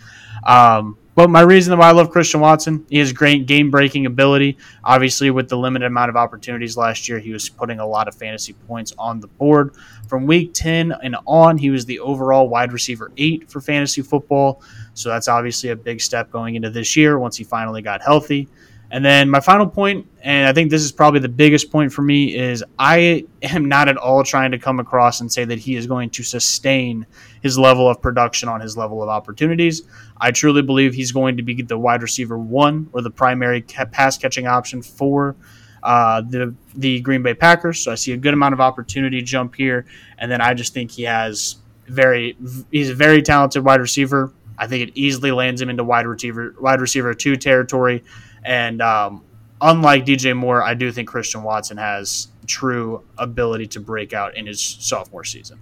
Um, 0.44 0.98
but 1.16 1.30
my 1.30 1.40
reason 1.40 1.76
why 1.78 1.88
I 1.88 1.92
love 1.92 2.10
Christian 2.10 2.40
Watson, 2.40 2.84
he 2.90 2.98
has 2.98 3.10
great 3.10 3.46
game 3.46 3.70
breaking 3.70 4.04
ability. 4.04 4.58
Obviously, 4.84 5.30
with 5.30 5.48
the 5.48 5.56
limited 5.56 5.86
amount 5.86 6.10
of 6.10 6.16
opportunities 6.16 6.76
last 6.76 7.08
year, 7.08 7.18
he 7.18 7.32
was 7.32 7.48
putting 7.48 7.80
a 7.80 7.86
lot 7.86 8.06
of 8.06 8.14
fantasy 8.14 8.52
points 8.52 8.92
on 8.98 9.20
the 9.20 9.26
board. 9.26 9.74
From 10.08 10.26
week 10.26 10.52
10 10.52 10.92
and 11.02 11.16
on, 11.26 11.56
he 11.56 11.70
was 11.70 11.86
the 11.86 11.98
overall 12.00 12.50
wide 12.50 12.70
receiver 12.70 13.12
eight 13.16 13.50
for 13.50 13.62
fantasy 13.62 14.02
football. 14.02 14.60
So 14.92 15.08
that's 15.08 15.26
obviously 15.26 15.70
a 15.70 15.76
big 15.76 16.02
step 16.02 16.30
going 16.30 16.54
into 16.54 16.68
this 16.68 16.96
year 16.96 17.18
once 17.18 17.38
he 17.38 17.44
finally 17.44 17.80
got 17.80 18.02
healthy. 18.02 18.46
And 18.90 19.04
then 19.04 19.28
my 19.28 19.40
final 19.40 19.66
point, 19.66 20.06
and 20.22 20.46
I 20.46 20.52
think 20.52 20.70
this 20.70 20.82
is 20.82 20.92
probably 20.92 21.18
the 21.18 21.28
biggest 21.28 21.72
point 21.72 21.92
for 21.92 22.02
me, 22.02 22.36
is 22.36 22.62
I 22.78 23.26
am 23.42 23.66
not 23.66 23.88
at 23.88 23.96
all 23.96 24.22
trying 24.22 24.52
to 24.52 24.58
come 24.58 24.78
across 24.78 25.20
and 25.20 25.32
say 25.32 25.44
that 25.44 25.58
he 25.58 25.74
is 25.74 25.86
going 25.86 26.10
to 26.10 26.22
sustain 26.22 27.04
his 27.42 27.58
level 27.58 27.88
of 27.88 28.00
production 28.00 28.48
on 28.48 28.60
his 28.60 28.76
level 28.76 29.02
of 29.02 29.08
opportunities. 29.08 29.82
I 30.18 30.30
truly 30.30 30.62
believe 30.62 30.94
he's 30.94 31.12
going 31.12 31.36
to 31.36 31.42
be 31.42 31.62
the 31.62 31.78
wide 31.78 32.02
receiver 32.02 32.38
one 32.38 32.88
or 32.92 33.02
the 33.02 33.10
primary 33.10 33.62
pass 33.62 34.16
catching 34.16 34.46
option 34.46 34.82
for 34.82 35.36
uh, 35.82 36.20
the 36.22 36.54
the 36.74 37.00
Green 37.00 37.22
Bay 37.22 37.34
Packers. 37.34 37.78
So 37.80 37.92
I 37.92 37.94
see 37.94 38.12
a 38.12 38.16
good 38.16 38.34
amount 38.34 38.54
of 38.54 38.60
opportunity 38.60 39.22
jump 39.22 39.54
here, 39.54 39.86
and 40.18 40.30
then 40.30 40.40
I 40.40 40.54
just 40.54 40.74
think 40.74 40.90
he 40.90 41.04
has 41.04 41.56
very 41.86 42.36
he's 42.70 42.90
a 42.90 42.94
very 42.94 43.22
talented 43.22 43.64
wide 43.64 43.80
receiver. 43.80 44.32
I 44.58 44.66
think 44.66 44.88
it 44.88 44.92
easily 44.98 45.32
lands 45.32 45.60
him 45.60 45.68
into 45.68 45.84
wide 45.84 46.06
receiver 46.06 46.54
wide 46.60 46.80
receiver 46.80 47.14
two 47.14 47.36
territory. 47.36 48.02
And 48.44 48.80
um, 48.80 49.22
unlike 49.60 50.06
DJ 50.06 50.36
Moore, 50.36 50.62
I 50.62 50.74
do 50.74 50.90
think 50.90 51.08
Christian 51.08 51.42
Watson 51.42 51.76
has 51.76 52.28
true 52.46 53.04
ability 53.18 53.66
to 53.68 53.80
break 53.80 54.12
out 54.12 54.36
in 54.36 54.46
his 54.46 54.60
sophomore 54.60 55.24
season. 55.24 55.58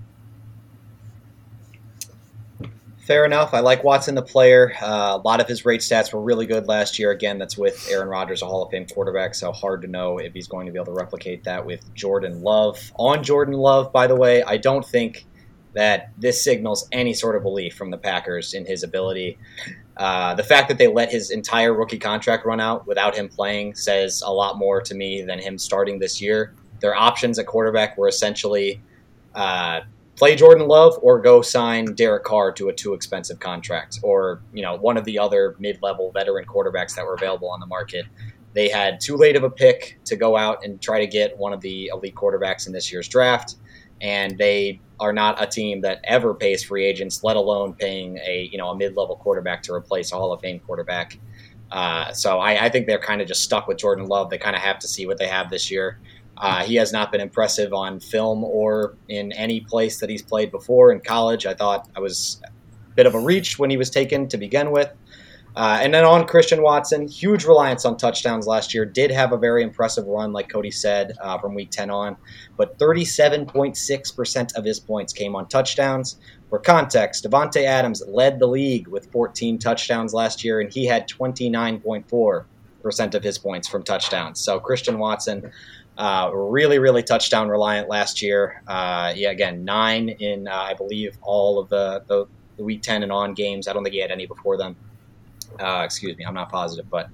Fair 3.04 3.26
enough. 3.26 3.52
I 3.52 3.60
like 3.60 3.84
Watson, 3.84 4.14
the 4.14 4.22
player. 4.22 4.72
Uh, 4.80 5.18
a 5.20 5.22
lot 5.22 5.38
of 5.38 5.46
his 5.46 5.66
rate 5.66 5.82
stats 5.82 6.10
were 6.10 6.22
really 6.22 6.46
good 6.46 6.66
last 6.68 6.98
year. 6.98 7.10
Again, 7.10 7.38
that's 7.38 7.58
with 7.58 7.86
Aaron 7.90 8.08
Rodgers, 8.08 8.40
a 8.40 8.46
Hall 8.46 8.62
of 8.62 8.70
Fame 8.70 8.86
quarterback, 8.86 9.34
so 9.34 9.52
hard 9.52 9.82
to 9.82 9.88
know 9.88 10.16
if 10.16 10.32
he's 10.32 10.48
going 10.48 10.64
to 10.64 10.72
be 10.72 10.78
able 10.78 10.86
to 10.86 10.98
replicate 10.98 11.44
that 11.44 11.66
with 11.66 11.94
Jordan 11.94 12.42
Love. 12.42 12.92
On 12.98 13.22
Jordan 13.22 13.56
Love, 13.56 13.92
by 13.92 14.06
the 14.06 14.16
way, 14.16 14.42
I 14.42 14.56
don't 14.56 14.86
think 14.86 15.26
that 15.74 16.12
this 16.16 16.42
signals 16.42 16.88
any 16.92 17.12
sort 17.12 17.36
of 17.36 17.42
belief 17.42 17.74
from 17.74 17.90
the 17.90 17.98
Packers 17.98 18.54
in 18.54 18.64
his 18.64 18.82
ability. 18.82 19.36
Uh, 19.98 20.34
the 20.34 20.42
fact 20.42 20.68
that 20.68 20.78
they 20.78 20.86
let 20.86 21.12
his 21.12 21.30
entire 21.30 21.74
rookie 21.74 21.98
contract 21.98 22.46
run 22.46 22.58
out 22.58 22.86
without 22.86 23.14
him 23.14 23.28
playing 23.28 23.74
says 23.74 24.22
a 24.24 24.32
lot 24.32 24.56
more 24.56 24.80
to 24.80 24.94
me 24.94 25.20
than 25.20 25.38
him 25.38 25.58
starting 25.58 25.98
this 25.98 26.22
year. 26.22 26.54
Their 26.80 26.94
options 26.94 27.38
at 27.38 27.44
quarterback 27.44 27.98
were 27.98 28.08
essentially 28.08 28.80
uh, 29.34 29.80
play 30.16 30.36
Jordan 30.36 30.68
Love 30.68 30.98
or 31.02 31.20
go 31.20 31.42
sign 31.42 31.94
Derek 31.94 32.24
Carr 32.24 32.52
to 32.52 32.68
a 32.68 32.72
too 32.72 32.94
expensive 32.94 33.40
contract, 33.40 34.00
or 34.02 34.42
you 34.52 34.62
know 34.62 34.76
one 34.76 34.96
of 34.96 35.04
the 35.04 35.18
other 35.18 35.56
mid-level 35.58 36.12
veteran 36.12 36.44
quarterbacks 36.44 36.94
that 36.96 37.04
were 37.04 37.14
available 37.14 37.48
on 37.48 37.60
the 37.60 37.66
market. 37.66 38.06
They 38.52 38.68
had 38.68 39.00
too 39.00 39.16
late 39.16 39.34
of 39.34 39.42
a 39.42 39.50
pick 39.50 39.98
to 40.04 40.14
go 40.14 40.36
out 40.36 40.64
and 40.64 40.80
try 40.80 41.00
to 41.00 41.08
get 41.08 41.36
one 41.36 41.52
of 41.52 41.60
the 41.60 41.90
elite 41.92 42.14
quarterbacks 42.14 42.68
in 42.68 42.72
this 42.72 42.92
year's 42.92 43.08
draft 43.08 43.56
and 44.00 44.36
they 44.38 44.80
are 45.00 45.12
not 45.12 45.42
a 45.42 45.46
team 45.46 45.80
that 45.80 46.00
ever 46.04 46.34
pays 46.34 46.62
free 46.62 46.84
agents, 46.84 47.24
let 47.24 47.36
alone 47.36 47.74
paying 47.74 48.18
a 48.18 48.48
you 48.52 48.58
know 48.58 48.68
a 48.68 48.76
mid-level 48.76 49.16
quarterback 49.16 49.62
to 49.64 49.72
replace 49.72 50.12
a 50.12 50.16
Hall 50.16 50.32
of 50.32 50.40
Fame 50.40 50.60
quarterback. 50.60 51.18
Uh, 51.70 52.12
so 52.12 52.38
I, 52.38 52.66
I, 52.66 52.68
think 52.68 52.86
they're 52.86 53.00
kind 53.00 53.20
of 53.20 53.26
just 53.26 53.42
stuck 53.42 53.66
with 53.66 53.78
Jordan 53.78 54.06
Love. 54.06 54.30
They 54.30 54.38
kind 54.38 54.54
of 54.54 54.62
have 54.62 54.78
to 54.80 54.86
see 54.86 55.06
what 55.06 55.18
they 55.18 55.26
have 55.26 55.50
this 55.50 55.70
year. 55.70 55.98
Uh, 56.36 56.64
he 56.64 56.74
has 56.76 56.92
not 56.92 57.12
been 57.12 57.20
impressive 57.20 57.72
on 57.72 58.00
film 58.00 58.44
or 58.44 58.96
in 59.08 59.32
any 59.32 59.60
place 59.60 60.00
that 60.00 60.10
he's 60.10 60.22
played 60.22 60.50
before 60.50 60.92
in 60.92 61.00
college. 61.00 61.46
I 61.46 61.54
thought 61.54 61.88
I 61.96 62.00
was 62.00 62.40
a 62.44 62.94
bit 62.94 63.06
of 63.06 63.14
a 63.14 63.20
reach 63.20 63.58
when 63.58 63.70
he 63.70 63.76
was 63.76 63.90
taken 63.90 64.28
to 64.28 64.36
begin 64.36 64.70
with. 64.70 64.90
Uh, 65.56 65.78
and 65.80 65.94
then 65.94 66.04
on 66.04 66.26
Christian 66.26 66.62
Watson, 66.62 67.06
huge 67.06 67.44
reliance 67.44 67.84
on 67.84 67.96
touchdowns 67.96 68.46
last 68.46 68.74
year. 68.74 68.84
Did 68.84 69.12
have 69.12 69.32
a 69.32 69.36
very 69.36 69.62
impressive 69.62 70.04
run, 70.06 70.32
like 70.32 70.48
Kody 70.48 70.74
said, 70.74 71.12
uh, 71.20 71.38
from 71.38 71.54
week 71.54 71.70
10 71.70 71.90
on. 71.90 72.16
But 72.56 72.76
37.6% 72.78 74.54
of 74.56 74.64
his 74.64 74.80
points 74.80 75.12
came 75.12 75.36
on 75.36 75.46
touchdowns. 75.46 76.18
For 76.50 76.58
context, 76.58 77.24
Davante 77.24 77.62
Adams 77.62 78.02
led 78.08 78.40
the 78.40 78.48
league 78.48 78.88
with 78.88 79.12
14 79.12 79.58
touchdowns 79.58 80.12
last 80.12 80.44
year, 80.44 80.60
and 80.60 80.72
he 80.72 80.86
had 80.86 81.08
29.4% 81.08 83.14
of 83.14 83.22
his 83.22 83.38
points 83.38 83.68
from 83.68 83.84
touchdowns. 83.84 84.40
So 84.40 84.58
Christian 84.58 84.98
Watson, 84.98 85.52
uh, 85.96 86.30
really, 86.32 86.78
really 86.78 87.02
touchdown 87.02 87.48
reliant 87.48 87.88
last 87.88 88.22
year. 88.22 88.62
Uh, 88.66 89.12
yeah, 89.14 89.30
again, 89.30 89.64
nine 89.64 90.08
in, 90.08 90.48
uh, 90.48 90.52
I 90.52 90.74
believe, 90.74 91.16
all 91.22 91.58
of 91.58 91.68
the, 91.68 92.02
the, 92.06 92.26
the 92.56 92.64
week 92.64 92.82
10 92.82 93.02
and 93.02 93.12
on 93.12 93.34
games. 93.34 93.68
I 93.68 93.72
don't 93.72 93.84
think 93.84 93.94
he 93.94 94.00
had 94.00 94.10
any 94.10 94.26
before 94.26 94.56
them. 94.56 94.76
Uh, 95.58 95.82
excuse 95.84 96.16
me, 96.16 96.24
I'm 96.24 96.34
not 96.34 96.50
positive, 96.50 96.90
but 96.90 97.10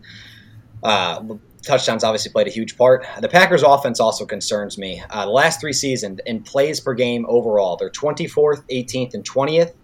uh, 0.83 1.23
touchdowns 1.63 2.05
obviously 2.05 2.33
played 2.33 2.47
a 2.47 2.51
huge 2.51 2.77
part. 2.77 3.07
The 3.21 3.29
Packers' 3.29 3.63
offense 3.63 4.01
also 4.01 4.25
concerns 4.25 4.79
me. 4.79 5.03
Uh, 5.11 5.27
the 5.27 5.31
last 5.31 5.61
three 5.61 5.73
seasons 5.73 6.21
in 6.25 6.43
plays 6.43 6.81
per 6.81 6.95
game 6.95 7.27
overall, 7.29 7.77
they're 7.77 7.91
24th, 7.91 8.65
18th, 8.71 9.15
and 9.15 9.25
20th. 9.25 9.75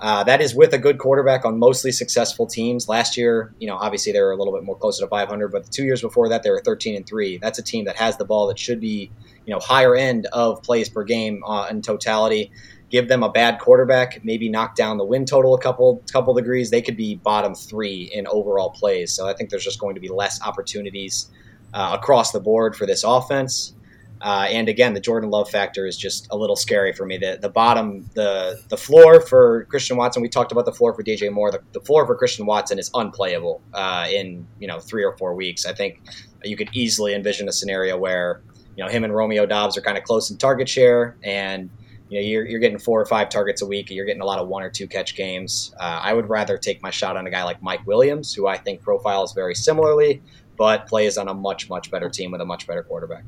Uh, 0.00 0.24
that 0.24 0.40
is 0.40 0.54
with 0.54 0.72
a 0.72 0.78
good 0.78 0.98
quarterback 0.98 1.44
on 1.44 1.58
mostly 1.58 1.92
successful 1.92 2.46
teams. 2.46 2.88
Last 2.88 3.18
year, 3.18 3.54
you 3.60 3.68
know, 3.68 3.76
obviously 3.76 4.12
they 4.12 4.20
were 4.22 4.32
a 4.32 4.36
little 4.36 4.54
bit 4.54 4.64
more 4.64 4.76
closer 4.76 5.04
to 5.04 5.08
500, 5.08 5.52
but 5.52 5.64
the 5.66 5.70
two 5.70 5.84
years 5.84 6.00
before 6.00 6.30
that, 6.30 6.42
they 6.42 6.50
were 6.50 6.62
13 6.64 6.96
and 6.96 7.06
three. 7.06 7.36
That's 7.36 7.58
a 7.58 7.62
team 7.62 7.84
that 7.84 7.96
has 7.96 8.16
the 8.16 8.24
ball 8.24 8.48
that 8.48 8.58
should 8.58 8.80
be, 8.80 9.10
you 9.44 9.52
know, 9.52 9.60
higher 9.60 9.94
end 9.94 10.26
of 10.32 10.62
plays 10.62 10.88
per 10.88 11.04
game 11.04 11.44
uh, 11.46 11.66
in 11.70 11.82
totality 11.82 12.50
give 12.90 13.08
them 13.08 13.22
a 13.22 13.30
bad 13.30 13.58
quarterback, 13.60 14.22
maybe 14.24 14.48
knock 14.48 14.74
down 14.74 14.98
the 14.98 15.04
win 15.04 15.24
total 15.24 15.54
a 15.54 15.60
couple 15.60 16.02
couple 16.12 16.34
degrees, 16.34 16.70
they 16.70 16.82
could 16.82 16.96
be 16.96 17.14
bottom 17.14 17.54
three 17.54 18.10
in 18.12 18.26
overall 18.26 18.70
plays. 18.70 19.12
So 19.12 19.28
I 19.28 19.32
think 19.32 19.50
there's 19.50 19.64
just 19.64 19.80
going 19.80 19.94
to 19.94 20.00
be 20.00 20.08
less 20.08 20.42
opportunities 20.42 21.30
uh, 21.72 21.96
across 21.98 22.32
the 22.32 22.40
board 22.40 22.76
for 22.76 22.86
this 22.86 23.04
offense. 23.04 23.74
Uh, 24.20 24.46
and 24.50 24.68
again, 24.68 24.92
the 24.92 25.00
Jordan 25.00 25.30
Love 25.30 25.50
factor 25.50 25.86
is 25.86 25.96
just 25.96 26.28
a 26.30 26.36
little 26.36 26.56
scary 26.56 26.92
for 26.92 27.06
me. 27.06 27.16
The 27.16 27.38
the 27.40 27.48
bottom, 27.48 28.08
the 28.14 28.60
the 28.68 28.76
floor 28.76 29.20
for 29.20 29.64
Christian 29.64 29.96
Watson. 29.96 30.20
We 30.22 30.28
talked 30.28 30.52
about 30.52 30.66
the 30.66 30.72
floor 30.72 30.92
for 30.92 31.02
DJ 31.02 31.32
Moore. 31.32 31.50
The, 31.50 31.60
the 31.72 31.80
floor 31.80 32.06
for 32.06 32.14
Christian 32.14 32.44
Watson 32.44 32.78
is 32.78 32.90
unplayable 32.94 33.62
uh, 33.72 34.08
in 34.10 34.46
you 34.58 34.68
know 34.68 34.78
three 34.78 35.04
or 35.04 35.16
four 35.16 35.34
weeks. 35.34 35.64
I 35.64 35.72
think 35.72 36.02
you 36.44 36.56
could 36.56 36.68
easily 36.72 37.14
envision 37.14 37.48
a 37.48 37.52
scenario 37.52 37.96
where 37.96 38.42
you 38.76 38.84
know 38.84 38.90
him 38.90 39.04
and 39.04 39.14
Romeo 39.14 39.46
Doubs 39.46 39.78
are 39.78 39.82
kind 39.82 39.96
of 39.96 40.04
close 40.04 40.30
in 40.30 40.36
target 40.36 40.68
share, 40.68 41.16
and 41.22 41.70
you 42.10 42.20
know, 42.20 42.26
you're, 42.26 42.46
you're 42.46 42.60
getting 42.60 42.78
four 42.78 43.00
or 43.00 43.06
five 43.06 43.28
targets 43.28 43.62
a 43.62 43.66
week. 43.66 43.88
You're 43.90 44.04
getting 44.04 44.20
a 44.20 44.26
lot 44.26 44.40
of 44.40 44.48
one 44.48 44.62
or 44.62 44.68
two 44.68 44.88
catch 44.88 45.14
games. 45.14 45.72
Uh, 45.78 46.00
I 46.02 46.12
would 46.12 46.28
rather 46.28 46.58
take 46.58 46.82
my 46.82 46.90
shot 46.90 47.16
on 47.16 47.26
a 47.26 47.30
guy 47.30 47.44
like 47.44 47.62
Mike 47.62 47.86
Williams, 47.86 48.34
who 48.34 48.48
I 48.48 48.58
think 48.58 48.82
profiles 48.82 49.32
very 49.32 49.54
similarly, 49.54 50.20
but 50.58 50.88
plays 50.88 51.16
on 51.16 51.28
a 51.28 51.34
much, 51.34 51.70
much 51.70 51.90
better 51.90 52.10
team 52.10 52.32
with 52.32 52.40
a 52.40 52.44
much 52.44 52.66
better 52.66 52.82
quarterback. 52.82 53.22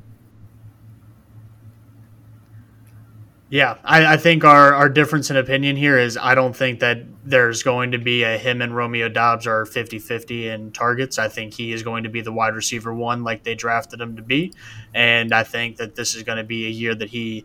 Yeah, 3.52 3.76
I, 3.84 4.14
I, 4.14 4.16
think 4.16 4.44
our, 4.44 4.72
our 4.72 4.88
difference 4.88 5.30
in 5.30 5.36
opinion 5.36 5.76
here 5.76 5.98
is 5.98 6.16
I 6.16 6.34
don't 6.34 6.56
think 6.56 6.80
that 6.80 7.02
there's 7.22 7.62
going 7.62 7.90
to 7.90 7.98
be 7.98 8.22
a 8.22 8.38
him 8.38 8.62
and 8.62 8.74
Romeo 8.74 9.10
Doubs 9.10 9.46
are 9.46 9.66
50 9.66 9.98
50 9.98 10.48
in 10.48 10.72
targets. 10.72 11.18
I 11.18 11.28
think 11.28 11.52
he 11.52 11.70
is 11.70 11.82
going 11.82 12.04
to 12.04 12.08
be 12.08 12.22
the 12.22 12.32
wide 12.32 12.54
receiver 12.54 12.94
one 12.94 13.24
like 13.24 13.42
they 13.42 13.54
drafted 13.54 14.00
him 14.00 14.16
to 14.16 14.22
be. 14.22 14.54
And 14.94 15.34
I 15.34 15.42
think 15.42 15.76
that 15.76 15.96
this 15.96 16.14
is 16.14 16.22
going 16.22 16.38
to 16.38 16.44
be 16.44 16.64
a 16.64 16.70
year 16.70 16.94
that 16.94 17.10
he 17.10 17.44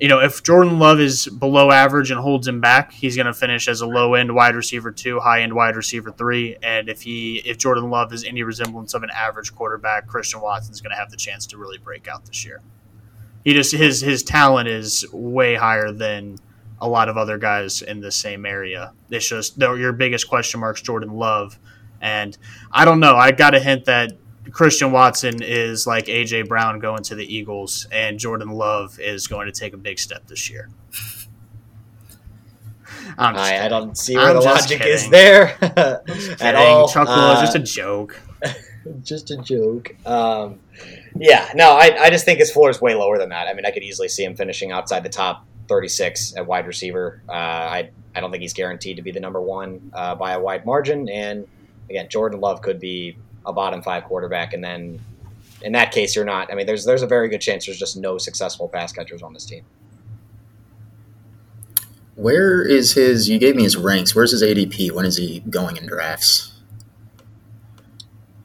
you 0.00 0.08
know, 0.08 0.18
if 0.18 0.42
Jordan 0.42 0.80
Love 0.80 0.98
is 0.98 1.28
below 1.28 1.70
average 1.70 2.10
and 2.10 2.18
holds 2.18 2.48
him 2.48 2.60
back, 2.60 2.90
he's 2.90 3.14
going 3.14 3.26
to 3.26 3.32
finish 3.32 3.68
as 3.68 3.80
a 3.80 3.86
low 3.86 4.14
end 4.14 4.34
wide 4.34 4.56
receiver 4.56 4.90
two, 4.90 5.20
high 5.20 5.42
end 5.42 5.54
wide 5.54 5.76
receiver 5.76 6.10
three. 6.10 6.56
And 6.64 6.88
if 6.88 7.02
he, 7.02 7.36
if 7.44 7.58
Jordan 7.58 7.90
Love 7.90 8.12
is 8.12 8.24
any 8.24 8.42
resemblance 8.42 8.92
of 8.92 9.04
an 9.04 9.10
average 9.14 9.54
quarterback, 9.54 10.08
Christian 10.08 10.40
Watson 10.40 10.72
is 10.72 10.80
going 10.80 10.90
to 10.90 10.96
have 10.96 11.12
the 11.12 11.16
chance 11.16 11.46
to 11.46 11.58
really 11.58 11.78
break 11.78 12.08
out 12.08 12.26
this 12.26 12.44
year. 12.44 12.60
He 13.44 13.52
just 13.52 13.72
his 13.72 14.00
his 14.00 14.22
talent 14.22 14.68
is 14.68 15.04
way 15.12 15.54
higher 15.54 15.92
than 15.92 16.38
a 16.80 16.88
lot 16.88 17.08
of 17.08 17.16
other 17.16 17.38
guys 17.38 17.82
in 17.82 18.00
the 18.00 18.10
same 18.10 18.46
area. 18.46 18.92
It's 19.10 19.28
just 19.28 19.58
your 19.58 19.92
biggest 19.92 20.28
question 20.28 20.60
marks 20.60 20.80
Jordan 20.80 21.12
Love, 21.12 21.58
and 22.00 22.36
I 22.72 22.84
don't 22.84 23.00
know. 23.00 23.16
I 23.16 23.32
got 23.32 23.54
a 23.54 23.60
hint 23.60 23.84
that 23.84 24.12
Christian 24.50 24.92
Watson 24.92 25.42
is 25.42 25.86
like 25.86 26.06
AJ 26.06 26.48
Brown 26.48 26.78
going 26.78 27.02
to 27.04 27.14
the 27.14 27.24
Eagles, 27.24 27.86
and 27.92 28.18
Jordan 28.18 28.50
Love 28.50 28.98
is 28.98 29.26
going 29.26 29.46
to 29.46 29.52
take 29.52 29.72
a 29.72 29.78
big 29.78 29.98
step 29.98 30.26
this 30.26 30.50
year. 30.50 30.70
I, 33.18 33.66
I, 33.66 33.68
don't 33.68 33.96
see 33.96 34.16
where 34.16 34.28
I'm 34.28 34.36
the 34.36 34.40
logic 34.40 34.78
kidding. 34.78 34.92
is 34.92 35.08
there 35.08 35.56
at 36.40 36.54
all. 36.54 36.88
Chuck 36.88 37.06
uh, 37.08 37.40
just 37.40 37.54
a 37.54 37.60
joke. 37.60 38.20
Just 39.02 39.30
a 39.30 39.36
joke. 39.36 39.94
Um, 40.06 40.60
yeah, 41.16 41.50
no, 41.54 41.72
I, 41.72 41.96
I 41.98 42.10
just 42.10 42.24
think 42.24 42.38
his 42.38 42.50
floor 42.50 42.70
is 42.70 42.80
way 42.80 42.94
lower 42.94 43.18
than 43.18 43.30
that. 43.30 43.48
I 43.48 43.54
mean, 43.54 43.64
I 43.66 43.70
could 43.70 43.82
easily 43.82 44.08
see 44.08 44.24
him 44.24 44.34
finishing 44.36 44.72
outside 44.72 45.02
the 45.02 45.08
top 45.08 45.46
36 45.68 46.36
at 46.36 46.46
wide 46.46 46.66
receiver. 46.66 47.22
Uh, 47.28 47.32
I 47.32 47.90
I 48.14 48.20
don't 48.20 48.30
think 48.30 48.42
he's 48.42 48.54
guaranteed 48.54 48.96
to 48.96 49.02
be 49.02 49.10
the 49.10 49.20
number 49.20 49.40
one 49.40 49.90
uh, 49.92 50.14
by 50.14 50.32
a 50.32 50.40
wide 50.40 50.64
margin. 50.64 51.08
And 51.08 51.48
again, 51.90 52.08
Jordan 52.08 52.40
Love 52.40 52.62
could 52.62 52.78
be 52.78 53.16
a 53.44 53.52
bottom 53.52 53.82
five 53.82 54.04
quarterback, 54.04 54.52
and 54.54 54.62
then 54.62 55.00
in 55.62 55.72
that 55.72 55.92
case, 55.92 56.14
you're 56.14 56.24
not. 56.24 56.52
I 56.52 56.54
mean, 56.54 56.66
there's 56.66 56.84
there's 56.84 57.02
a 57.02 57.06
very 57.06 57.28
good 57.28 57.40
chance 57.40 57.66
there's 57.66 57.78
just 57.78 57.96
no 57.96 58.18
successful 58.18 58.68
pass 58.68 58.92
catchers 58.92 59.22
on 59.22 59.32
this 59.32 59.46
team. 59.46 59.64
Where 62.16 62.62
is 62.62 62.94
his? 62.94 63.28
You 63.28 63.38
gave 63.38 63.56
me 63.56 63.64
his 63.64 63.76
ranks. 63.76 64.14
Where's 64.14 64.30
his 64.30 64.42
ADP? 64.42 64.92
When 64.92 65.04
is 65.04 65.16
he 65.16 65.40
going 65.40 65.76
in 65.76 65.86
drafts? 65.86 66.53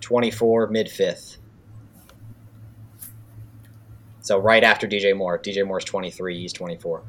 24, 0.09 0.69
mid 0.69 0.89
fifth. 0.89 1.37
So 4.21 4.39
right 4.39 4.63
after 4.63 4.87
DJ 4.87 5.15
Moore. 5.15 5.37
DJ 5.37 5.63
Moore's 5.67 5.85
23, 5.85 6.39
he's 6.39 6.51
24. 6.51 7.03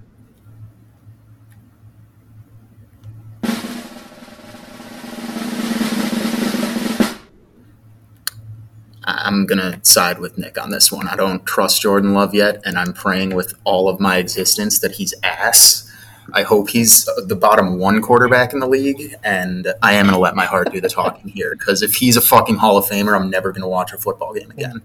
I'm 9.05 9.47
gonna 9.47 9.83
side 9.83 10.19
with 10.19 10.37
Nick 10.37 10.61
on 10.63 10.69
this 10.69 10.93
one. 10.93 11.09
I 11.09 11.17
don't 11.17 11.47
trust 11.47 11.81
Jordan 11.81 12.13
Love 12.13 12.35
yet, 12.35 12.61
and 12.67 12.77
I'm 12.77 12.93
praying 12.93 13.35
with 13.35 13.55
all 13.65 13.89
of 13.89 13.99
my 13.99 14.19
existence 14.19 14.79
that 14.81 14.93
he's 14.93 15.15
ass. 15.23 15.90
I 16.35 16.43
hope 16.43 16.71
he's 16.71 17.05
the 17.27 17.37
bottom 17.37 17.79
one 17.79 18.01
quarterback 18.03 18.53
in 18.53 18.61
the 18.61 18.69
league, 18.69 19.15
and 19.25 19.73
I 19.83 19.95
am 19.95 20.07
gonna 20.07 20.19
let 20.19 20.35
my 20.37 20.47
heart 20.47 20.73
do 20.73 20.81
the 20.81 20.89
talking 20.89 21.29
here 21.31 21.55
because 21.59 21.83
if 21.83 21.95
he's 21.95 22.17
a 22.17 22.21
fucking 22.21 22.57
Hall 22.57 22.77
of 22.77 22.87
Famer, 22.87 23.15
I'm 23.19 23.31
never 23.31 23.53
gonna 23.53 23.69
watch 23.69 23.93
a 23.93 23.99
football 23.99 24.35
game 24.35 24.51
again. 24.51 24.83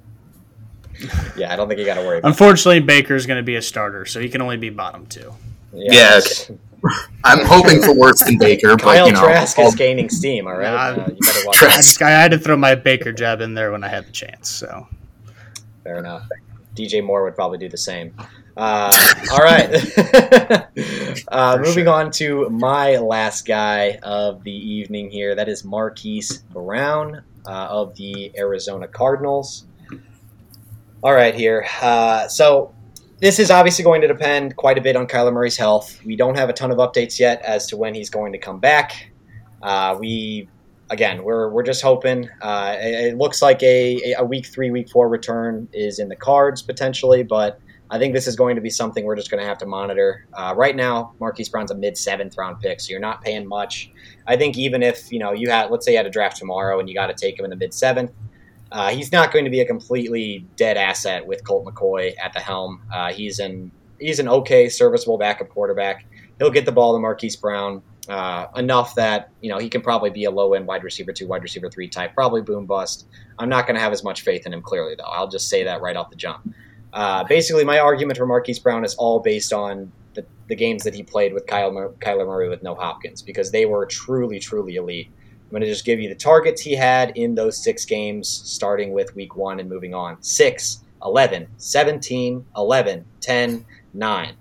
Yeah, 1.35 1.51
I 1.51 1.55
don't 1.57 1.67
think 1.67 1.79
you 1.79 1.85
got 1.85 1.95
to 1.95 2.01
worry. 2.01 2.19
about 2.19 2.27
it. 2.27 2.31
Unfortunately, 2.31 2.79
Baker's 2.79 3.25
going 3.25 3.35
to 3.37 3.43
be 3.43 3.57
a 3.57 3.61
starter, 3.61 4.05
so 4.05 4.21
he 4.21 4.29
can 4.29 4.41
only 4.41 4.55
be 4.55 4.69
bottom 4.69 5.05
two. 5.07 5.33
it. 5.73 5.93
Yeah, 5.93 6.19
okay. 6.25 6.57
I'm 7.25 7.45
hoping 7.45 7.81
for 7.81 7.93
worse 7.93 8.23
than 8.23 8.37
Baker, 8.37 8.69
but 8.77 8.81
Kyle 8.81 9.07
you 9.07 9.11
know, 9.11 9.19
Trask 9.19 9.59
I'll- 9.59 9.67
is 9.67 9.75
gaining 9.75 10.09
steam. 10.09 10.47
All 10.47 10.53
right, 10.55 10.95
Nah, 10.95 11.03
uh, 11.03 11.07
you 11.09 11.17
watch. 11.45 11.57
I, 11.57 11.59
Trask. 11.59 11.75
just, 11.77 12.01
I 12.01 12.11
had 12.11 12.31
to 12.31 12.39
throw 12.39 12.55
my 12.55 12.75
Baker 12.75 13.11
jab 13.11 13.41
in 13.41 13.55
there 13.55 13.73
when 13.73 13.83
I 13.83 13.89
had 13.89 14.05
the 14.07 14.11
chance. 14.13 14.49
So 14.49 14.87
Fair 15.83 15.97
enough. 15.99 16.29
DJ 16.75 17.03
Moore 17.03 17.23
would 17.25 17.35
probably 17.35 17.57
do 17.57 17.67
the 17.67 17.77
same. 17.77 18.15
Uh, 18.57 18.91
all 19.31 19.39
right. 19.39 19.69
uh, 21.27 21.57
moving 21.57 21.85
sure. 21.85 21.89
on 21.89 22.11
to 22.11 22.49
my 22.49 22.97
last 22.97 23.45
guy 23.45 23.99
of 24.03 24.43
the 24.43 24.51
evening 24.51 25.09
here. 25.09 25.35
That 25.35 25.49
is 25.49 25.63
Marquise 25.63 26.37
Brown 26.53 27.23
uh, 27.45 27.67
of 27.69 27.95
the 27.95 28.31
Arizona 28.37 28.87
Cardinals. 28.87 29.65
All 31.03 31.13
right, 31.13 31.35
here. 31.35 31.65
Uh, 31.81 32.27
so 32.27 32.73
this 33.19 33.39
is 33.39 33.51
obviously 33.51 33.83
going 33.83 34.01
to 34.01 34.07
depend 34.07 34.55
quite 34.55 34.77
a 34.77 34.81
bit 34.81 34.95
on 34.95 35.07
Kyler 35.07 35.31
Murray's 35.31 35.57
health. 35.57 36.03
We 36.03 36.15
don't 36.15 36.35
have 36.37 36.49
a 36.49 36.53
ton 36.53 36.71
of 36.71 36.77
updates 36.77 37.19
yet 37.19 37.41
as 37.43 37.67
to 37.67 37.77
when 37.77 37.93
he's 37.93 38.09
going 38.09 38.31
to 38.33 38.39
come 38.39 38.59
back. 38.59 39.11
Uh, 39.61 39.97
we 39.99 40.47
again, 40.89 41.23
we're 41.23 41.49
we're 41.49 41.63
just 41.63 41.81
hoping. 41.81 42.29
Uh, 42.41 42.75
it, 42.79 43.13
it 43.13 43.17
looks 43.17 43.41
like 43.41 43.61
a, 43.63 44.13
a 44.17 44.25
week 44.25 44.47
three, 44.47 44.71
week 44.71 44.89
four 44.89 45.09
return 45.09 45.67
is 45.73 45.99
in 45.99 46.09
the 46.09 46.15
cards 46.15 46.61
potentially, 46.61 47.23
but 47.23 47.59
I 47.89 47.99
think 47.99 48.13
this 48.13 48.27
is 48.27 48.35
going 48.35 48.55
to 48.55 48.61
be 48.61 48.69
something 48.69 49.05
we're 49.05 49.15
just 49.15 49.29
going 49.29 49.41
to 49.41 49.47
have 49.47 49.59
to 49.59 49.65
monitor. 49.65 50.27
Uh, 50.33 50.53
right 50.57 50.75
now, 50.75 51.13
Marquise 51.19 51.49
Brown's 51.49 51.71
a 51.71 51.75
mid 51.75 51.97
seventh 51.97 52.37
round 52.37 52.59
pick, 52.59 52.79
so 52.79 52.89
you're 52.89 52.99
not 52.99 53.21
paying 53.21 53.47
much. 53.47 53.91
I 54.25 54.35
think 54.37 54.57
even 54.57 54.81
if 54.81 55.11
you 55.11 55.19
know 55.19 55.33
you 55.33 55.49
had, 55.49 55.69
let's 55.69 55.85
say 55.85 55.91
you 55.91 55.97
had 55.97 56.05
a 56.05 56.11
draft 56.11 56.37
tomorrow 56.37 56.79
and 56.79 56.89
you 56.89 56.95
got 56.95 57.07
to 57.07 57.13
take 57.13 57.37
him 57.37 57.45
in 57.45 57.51
the 57.51 57.57
mid 57.57 57.73
seventh. 57.73 58.11
Uh, 58.71 58.89
he's 58.89 59.11
not 59.11 59.31
going 59.31 59.45
to 59.45 59.51
be 59.51 59.59
a 59.59 59.65
completely 59.65 60.45
dead 60.55 60.75
asset 60.75 61.25
with 61.25 61.43
Colt 61.45 61.65
McCoy 61.65 62.13
at 62.21 62.33
the 62.33 62.39
helm. 62.39 62.81
Uh, 62.91 63.13
he's 63.13 63.39
an 63.39 63.71
he's 63.99 64.19
an 64.19 64.27
okay, 64.27 64.67
serviceable 64.67 65.17
backup 65.17 65.49
quarterback. 65.49 66.05
He'll 66.39 66.51
get 66.51 66.65
the 66.65 66.71
ball 66.71 66.93
to 66.93 66.99
Marquise 66.99 67.35
Brown 67.35 67.81
uh, 68.09 68.47
enough 68.55 68.95
that 68.95 69.29
you 69.41 69.49
know 69.49 69.57
he 69.57 69.69
can 69.69 69.81
probably 69.81 70.09
be 70.09 70.25
a 70.25 70.31
low 70.31 70.53
end 70.53 70.67
wide 70.67 70.83
receiver 70.83 71.13
two, 71.13 71.27
wide 71.27 71.43
receiver 71.43 71.69
three 71.69 71.87
type, 71.87 72.13
probably 72.15 72.41
boom 72.41 72.65
bust. 72.65 73.07
I'm 73.39 73.49
not 73.49 73.67
going 73.67 73.75
to 73.75 73.81
have 73.81 73.93
as 73.93 74.03
much 74.03 74.21
faith 74.21 74.45
in 74.45 74.53
him 74.53 74.61
clearly 74.61 74.95
though. 74.95 75.03
I'll 75.03 75.27
just 75.27 75.49
say 75.49 75.63
that 75.63 75.81
right 75.81 75.95
off 75.95 76.09
the 76.09 76.15
jump. 76.15 76.53
Uh, 76.95 77.25
basically, 77.25 77.65
my 77.65 77.77
argument 77.77 78.17
for 78.17 78.25
Marquise 78.25 78.57
Brown 78.57 78.85
is 78.85 78.95
all 78.95 79.19
based 79.19 79.51
on 79.51 79.91
the, 80.13 80.25
the 80.47 80.55
games 80.55 80.81
that 80.83 80.95
he 80.95 81.03
played 81.03 81.33
with 81.33 81.45
Kyle 81.45 81.69
Kyler 81.99 82.25
Murray 82.25 82.47
with 82.47 82.63
no 82.63 82.73
Hopkins 82.73 83.21
because 83.21 83.51
they 83.51 83.65
were 83.65 83.85
truly, 83.85 84.39
truly 84.39 84.77
elite. 84.77 85.09
I'm 85.43 85.49
going 85.49 85.61
to 85.61 85.67
just 85.67 85.83
give 85.83 85.99
you 85.99 86.07
the 86.07 86.15
targets 86.15 86.61
he 86.61 86.73
had 86.73 87.11
in 87.17 87.35
those 87.35 87.61
six 87.61 87.83
games, 87.83 88.29
starting 88.29 88.93
with 88.93 89.13
week 89.13 89.35
one 89.35 89.59
and 89.59 89.69
moving 89.69 89.93
on 89.93 90.21
6, 90.21 90.83
11, 91.03 91.47
17, 91.57 92.45
11, 92.55 93.05
10, 93.19 93.65
9. 93.93 94.35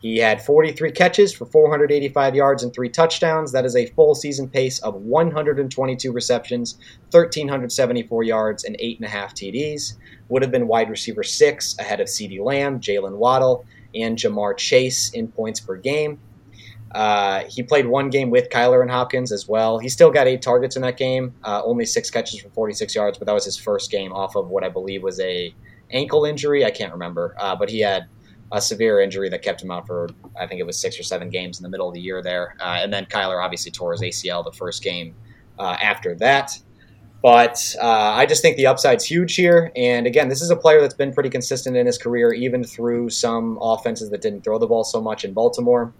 He 0.00 0.18
had 0.18 0.40
43 0.44 0.92
catches 0.92 1.32
for 1.32 1.44
485 1.46 2.34
yards 2.34 2.62
and 2.62 2.72
three 2.72 2.88
touchdowns. 2.88 3.50
That 3.52 3.64
is 3.64 3.74
a 3.74 3.86
full 3.86 4.14
season 4.14 4.48
pace 4.48 4.78
of 4.80 4.94
122 4.94 6.12
receptions, 6.12 6.78
1,374 7.10 8.22
yards, 8.22 8.64
and 8.64 8.76
8.5 8.78 9.08
TDs. 9.10 9.94
Would 10.28 10.42
have 10.42 10.52
been 10.52 10.68
wide 10.68 10.88
receiver 10.88 11.24
six 11.24 11.76
ahead 11.78 12.00
of 12.00 12.06
CeeDee 12.06 12.44
Lamb, 12.44 12.80
Jaylen 12.80 13.16
Waddle, 13.16 13.64
and 13.94 14.16
Ja'Marr 14.16 14.56
Chase 14.56 15.10
in 15.10 15.28
points 15.28 15.58
per 15.58 15.76
game. 15.76 16.20
Uh, 16.92 17.44
he 17.48 17.62
played 17.62 17.86
one 17.86 18.08
game 18.08 18.30
with 18.30 18.48
Kyler 18.48 18.80
and 18.80 18.90
Hopkins 18.90 19.32
as 19.32 19.46
well. 19.46 19.78
He 19.78 19.88
still 19.88 20.10
got 20.10 20.26
eight 20.26 20.42
targets 20.42 20.76
in 20.76 20.82
that 20.82 20.96
game, 20.96 21.34
uh, 21.44 21.62
only 21.64 21.84
six 21.84 22.10
catches 22.10 22.40
for 22.40 22.48
46 22.50 22.94
yards, 22.94 23.18
but 23.18 23.26
that 23.26 23.34
was 23.34 23.44
his 23.44 23.56
first 23.56 23.90
game 23.90 24.12
off 24.12 24.36
of 24.36 24.48
what 24.48 24.64
I 24.64 24.68
believe 24.68 25.02
was 25.02 25.20
a 25.20 25.54
ankle 25.90 26.24
injury. 26.24 26.64
I 26.64 26.70
can't 26.70 26.92
remember, 26.92 27.34
uh, 27.38 27.56
but 27.56 27.68
he 27.68 27.80
had 27.80 28.06
a 28.52 28.60
severe 28.60 29.00
injury 29.00 29.28
that 29.28 29.42
kept 29.42 29.62
him 29.62 29.70
out 29.70 29.86
for 29.86 30.08
I 30.38 30.46
think 30.46 30.60
it 30.60 30.64
was 30.64 30.78
six 30.78 30.98
or 30.98 31.02
seven 31.02 31.28
games 31.28 31.58
in 31.58 31.62
the 31.62 31.68
middle 31.68 31.88
of 31.88 31.94
the 31.94 32.00
year 32.00 32.22
there. 32.22 32.56
Uh, 32.60 32.78
and 32.82 32.92
then 32.92 33.06
Kyler 33.06 33.42
obviously 33.42 33.70
tore 33.70 33.92
his 33.92 34.00
ACL 34.00 34.44
the 34.44 34.52
first 34.52 34.82
game 34.82 35.14
uh, 35.58 35.76
after 35.80 36.14
that. 36.16 36.58
But 37.20 37.74
uh, 37.80 37.86
I 37.86 38.26
just 38.26 38.42
think 38.42 38.56
the 38.56 38.66
upside's 38.68 39.04
huge 39.04 39.34
here. 39.34 39.72
And 39.74 40.06
again, 40.06 40.28
this 40.28 40.40
is 40.40 40.50
a 40.50 40.56
player 40.56 40.80
that's 40.80 40.94
been 40.94 41.12
pretty 41.12 41.30
consistent 41.30 41.76
in 41.76 41.84
his 41.84 41.98
career, 41.98 42.32
even 42.32 42.62
through 42.62 43.10
some 43.10 43.58
offenses 43.60 44.10
that 44.10 44.20
didn't 44.20 44.44
throw 44.44 44.58
the 44.58 44.68
ball 44.68 44.84
so 44.84 45.00
much 45.00 45.24
in 45.24 45.32
Baltimore. 45.32 45.92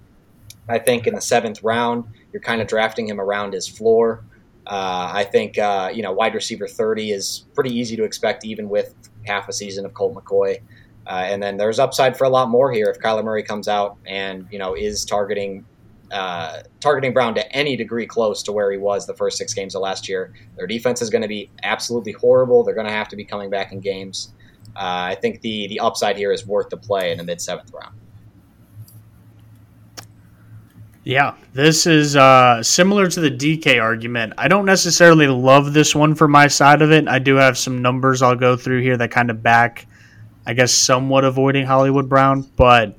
I 0.69 0.79
think 0.79 1.07
in 1.07 1.15
the 1.15 1.21
seventh 1.21 1.63
round, 1.63 2.05
you're 2.33 2.43
kind 2.43 2.61
of 2.61 2.69
drafting 2.69 3.09
him 3.09 3.21
around 3.21 3.53
his 3.53 3.67
floor. 3.67 4.25
Uh, 4.67 5.11
I 5.13 5.25
think 5.25 5.59
uh, 5.59 5.91
you 5.93 6.03
know 6.03 6.13
wide 6.13 6.35
receiver 6.35 6.69
30 6.69 7.11
is 7.13 7.47
pretty 7.55 7.75
easy 7.75 7.97
to 7.97 8.05
expect, 8.05 8.45
even 8.45 8.69
with 8.69 8.95
half 9.27 9.49
a 9.49 9.53
season 9.53 9.87
of 9.87 9.95
Colt 9.95 10.15
McCoy. 10.15 10.61
Uh, 11.09 11.25
and 11.27 11.43
then 11.43 11.57
there's 11.57 11.79
upside 11.79 12.19
for 12.19 12.25
a 12.25 12.29
lot 12.29 12.51
more 12.51 12.71
here 12.71 12.91
if 12.91 12.99
Kyler 12.99 13.25
Murray 13.25 13.43
comes 13.43 13.67
out 13.67 13.97
and 14.07 14.47
you 14.51 14.59
know 14.59 14.75
is 14.75 15.05
targeting 15.05 15.65
uh, 16.11 16.63
targeting 16.81 17.13
Brown 17.13 17.35
to 17.35 17.53
any 17.53 17.77
degree 17.77 18.07
close 18.07 18.43
to 18.43 18.53
where 18.53 18.71
he 18.71 18.79
was 18.79 19.07
the 19.07 19.15
first 19.15 19.37
six 19.39 19.53
games 19.55 19.75
of 19.75 19.83
last 19.83 20.09
year. 20.09 20.33
Their 20.57 20.67
defense 20.67 21.03
is 21.03 21.11
going 21.11 21.23
to 21.23 21.29
be 21.29 21.51
absolutely 21.63 22.13
horrible. 22.13 22.63
They're 22.65 22.75
going 22.75 22.87
to 22.87 22.93
have 22.93 23.09
to 23.09 23.17
be 23.17 23.25
coming 23.25 23.51
back 23.51 23.73
in 23.73 23.81
games. 23.81 24.33
Uh, 24.77 25.11
I 25.11 25.17
think 25.21 25.41
the 25.41 25.67
the 25.69 25.81
upside 25.81 26.17
here 26.17 26.33
is 26.33 26.47
worth 26.47 26.69
the 26.69 26.77
play 26.77 27.11
in 27.11 27.19
the 27.19 27.25
mid 27.25 27.41
seventh 27.41 27.73
round. 27.73 27.95
Yeah, 31.05 31.37
this 31.55 31.87
is 31.87 32.17
uh, 32.17 32.63
similar 32.63 33.09
to 33.09 33.21
the 33.21 33.31
DK 33.31 33.83
argument. 33.83 34.35
I 34.37 34.47
don't 34.47 34.67
necessarily 34.67 35.27
love 35.27 35.73
this 35.73 35.95
one 35.95 36.15
for 36.15 36.29
my 36.29 36.49
side 36.49 36.83
of 36.83 36.93
it. 36.93 37.09
I 37.09 37.19
do 37.19 37.37
have 37.37 37.57
some 37.57 37.81
numbers 37.81 38.21
I'll 38.21 38.37
go 38.37 38.59
through 38.59 38.83
here 38.83 38.95
that 38.99 39.11
kind 39.11 39.31
of 39.31 39.43
back, 39.43 39.87
I 40.49 40.55
guess, 40.55 40.73
somewhat 40.73 41.25
avoiding 41.25 41.67
Hollywood 41.67 42.09
Brown. 42.09 42.41
But 42.57 42.97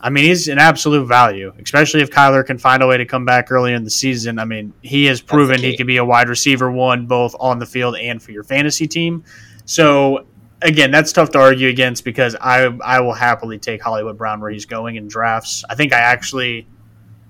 I 0.00 0.08
mean, 0.08 0.24
he's 0.24 0.48
an 0.48 0.58
absolute 0.58 1.06
value, 1.06 1.52
especially 1.62 2.00
if 2.00 2.10
Kyler 2.10 2.44
can 2.44 2.56
find 2.56 2.82
a 2.82 2.86
way 2.86 2.96
to 2.96 3.04
come 3.04 3.26
back 3.26 3.52
earlier 3.52 3.76
in 3.76 3.84
the 3.84 3.90
season. 3.90 4.38
I 4.38 4.46
mean, 4.46 4.72
he 4.80 5.04
has 5.04 5.20
proven 5.20 5.60
he 5.60 5.76
can 5.76 5.86
be 5.86 5.98
a 5.98 6.04
wide 6.04 6.30
receiver 6.30 6.70
one 6.70 7.06
both 7.06 7.36
on 7.38 7.58
the 7.58 7.66
field 7.66 7.96
and 7.96 8.20
for 8.22 8.32
your 8.32 8.44
fantasy 8.44 8.86
team. 8.86 9.24
So 9.66 10.24
again, 10.62 10.90
that's 10.90 11.12
tough 11.12 11.30
to 11.32 11.38
argue 11.38 11.68
against 11.68 12.02
because 12.02 12.34
I 12.40 12.64
I 12.82 13.00
will 13.00 13.12
happily 13.12 13.58
take 13.58 13.82
Hollywood 13.82 14.16
Brown 14.16 14.40
where 14.40 14.50
he's 14.50 14.64
going 14.64 14.96
in 14.96 15.06
drafts. 15.06 15.64
I 15.68 15.74
think 15.74 15.92
I 15.92 15.98
actually 15.98 16.66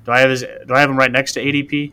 do 0.04 0.12
I 0.12 0.20
have 0.20 0.30
his 0.30 0.42
do 0.42 0.74
I 0.74 0.78
have 0.78 0.88
him 0.90 0.96
right 0.96 1.10
next 1.10 1.32
to 1.32 1.44
ADP? 1.44 1.92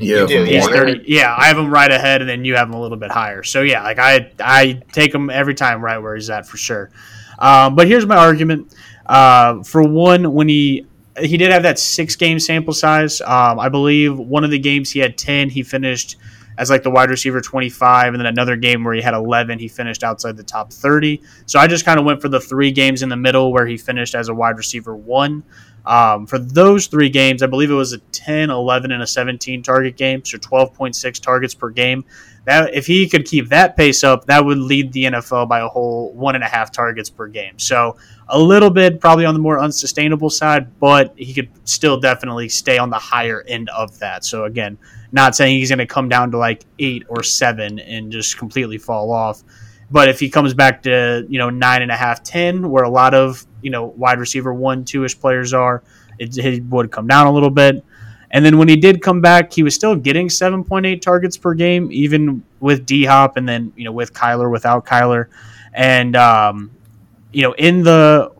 You, 0.00 0.26
do, 0.26 0.44
He's 0.44 0.66
Yeah. 0.66 0.72
thirty. 0.72 1.04
Yeah, 1.06 1.34
I 1.36 1.46
have 1.46 1.58
him 1.58 1.70
right 1.70 1.90
ahead, 1.90 2.20
and 2.20 2.28
then 2.28 2.44
you 2.44 2.56
have 2.56 2.68
him 2.68 2.74
a 2.74 2.80
little 2.80 2.96
bit 2.98 3.10
higher. 3.10 3.42
So 3.42 3.62
yeah, 3.62 3.82
like 3.82 3.98
I 3.98 4.32
I 4.40 4.82
take 4.92 5.14
him 5.14 5.30
every 5.30 5.54
time 5.54 5.82
right 5.82 5.98
where 5.98 6.14
he's 6.14 6.30
at 6.30 6.46
for 6.46 6.56
sure. 6.56 6.90
Um, 7.38 7.74
but 7.74 7.86
here's 7.86 8.06
my 8.06 8.16
argument. 8.16 8.74
Uh, 9.06 9.62
for 9.62 9.82
one, 9.82 10.32
when 10.32 10.48
he 10.48 10.86
he 11.18 11.36
did 11.36 11.50
have 11.50 11.64
that 11.64 11.78
six 11.78 12.16
game 12.16 12.38
sample 12.38 12.72
size. 12.72 13.20
Um, 13.20 13.58
I 13.58 13.68
believe 13.68 14.18
one 14.18 14.44
of 14.44 14.50
the 14.50 14.58
games 14.58 14.90
he 14.90 15.00
had 15.00 15.18
ten. 15.18 15.50
He 15.50 15.62
finished 15.62 16.16
as 16.58 16.68
like 16.68 16.82
the 16.82 16.90
wide 16.90 17.08
receiver 17.08 17.40
25 17.40 18.12
and 18.12 18.20
then 18.20 18.26
another 18.26 18.54
game 18.54 18.84
where 18.84 18.92
he 18.92 19.00
had 19.00 19.14
11 19.14 19.58
he 19.58 19.66
finished 19.66 20.04
outside 20.04 20.36
the 20.36 20.42
top 20.42 20.70
30 20.70 21.22
so 21.46 21.58
i 21.58 21.66
just 21.66 21.86
kind 21.86 21.98
of 21.98 22.04
went 22.04 22.20
for 22.20 22.28
the 22.28 22.40
three 22.40 22.70
games 22.70 23.02
in 23.02 23.08
the 23.08 23.16
middle 23.16 23.50
where 23.50 23.66
he 23.66 23.78
finished 23.78 24.14
as 24.14 24.28
a 24.28 24.34
wide 24.34 24.58
receiver 24.58 24.94
one 24.94 25.42
um, 25.86 26.26
for 26.26 26.38
those 26.38 26.86
three 26.86 27.08
games 27.08 27.42
i 27.42 27.46
believe 27.46 27.70
it 27.70 27.74
was 27.74 27.92
a 27.92 27.98
10 27.98 28.50
11 28.50 28.92
and 28.92 29.02
a 29.02 29.06
17 29.06 29.62
target 29.62 29.96
game 29.96 30.24
so 30.24 30.38
12.6 30.38 31.20
targets 31.20 31.54
per 31.54 31.70
game 31.70 32.04
that 32.44 32.74
if 32.74 32.86
he 32.86 33.08
could 33.08 33.24
keep 33.24 33.48
that 33.48 33.76
pace 33.76 34.02
up 34.04 34.24
that 34.26 34.44
would 34.44 34.58
lead 34.58 34.92
the 34.92 35.04
nfl 35.04 35.48
by 35.48 35.60
a 35.60 35.68
whole 35.68 36.12
one 36.12 36.34
and 36.34 36.44
a 36.44 36.48
half 36.48 36.70
targets 36.70 37.10
per 37.10 37.26
game 37.26 37.58
so 37.58 37.96
a 38.28 38.38
little 38.38 38.70
bit 38.70 39.00
probably 39.00 39.24
on 39.24 39.34
the 39.34 39.40
more 39.40 39.60
unsustainable 39.60 40.30
side 40.30 40.78
but 40.78 41.12
he 41.16 41.34
could 41.34 41.50
still 41.68 41.98
definitely 41.98 42.48
stay 42.48 42.78
on 42.78 42.90
the 42.90 42.98
higher 42.98 43.42
end 43.48 43.68
of 43.70 43.98
that 43.98 44.24
so 44.24 44.44
again 44.44 44.78
Not 45.12 45.34
saying 45.34 45.58
he's 45.58 45.70
going 45.70 45.78
to 45.78 45.86
come 45.86 46.08
down 46.08 46.30
to 46.32 46.38
like 46.38 46.64
eight 46.78 47.04
or 47.08 47.22
seven 47.22 47.78
and 47.80 48.12
just 48.12 48.38
completely 48.38 48.78
fall 48.78 49.12
off. 49.12 49.42
But 49.90 50.08
if 50.08 50.20
he 50.20 50.30
comes 50.30 50.54
back 50.54 50.82
to 50.84 51.26
you 51.28 51.38
know 51.38 51.50
nine 51.50 51.82
and 51.82 51.90
a 51.90 51.96
half, 51.96 52.22
ten, 52.22 52.70
where 52.70 52.84
a 52.84 52.90
lot 52.90 53.12
of 53.14 53.44
you 53.62 53.70
know 53.70 53.86
wide 53.86 54.18
receiver 54.18 54.52
one, 54.52 54.84
two 54.84 55.04
ish 55.04 55.18
players 55.18 55.52
are, 55.52 55.82
it, 56.18 56.36
it 56.38 56.64
would 56.64 56.90
come 56.90 57.06
down 57.06 57.26
a 57.26 57.32
little 57.32 57.50
bit. 57.50 57.84
And 58.32 58.44
then 58.44 58.58
when 58.58 58.68
he 58.68 58.76
did 58.76 59.02
come 59.02 59.20
back, 59.20 59.52
he 59.52 59.62
was 59.62 59.74
still 59.74 59.96
getting 59.96 60.28
7.8 60.28 61.00
targets 61.00 61.36
per 61.36 61.52
game, 61.52 61.88
even 61.90 62.44
with 62.60 62.86
D 62.86 63.04
Hop, 63.04 63.36
and 63.36 63.48
then 63.48 63.72
you 63.76 63.84
know 63.84 63.92
with 63.92 64.12
Kyler, 64.12 64.50
without 64.50 64.86
Kyler, 64.86 65.26
and 65.72 66.14
um, 66.16 66.70
you 67.32 67.42
know 67.42 67.52
in 67.54 67.82
the 67.82 68.30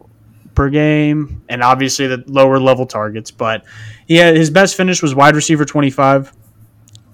per 0.55 0.69
game, 0.69 1.43
and 1.49 1.63
obviously 1.63 2.07
the 2.07 2.23
lower 2.27 2.59
level 2.59 2.87
targets. 2.87 3.31
But 3.31 3.65
had, 4.09 4.37
his 4.37 4.51
best 4.51 4.77
finish 4.77 5.03
was 5.03 5.15
wide 5.15 5.35
receiver 5.35 5.65
25. 5.65 6.33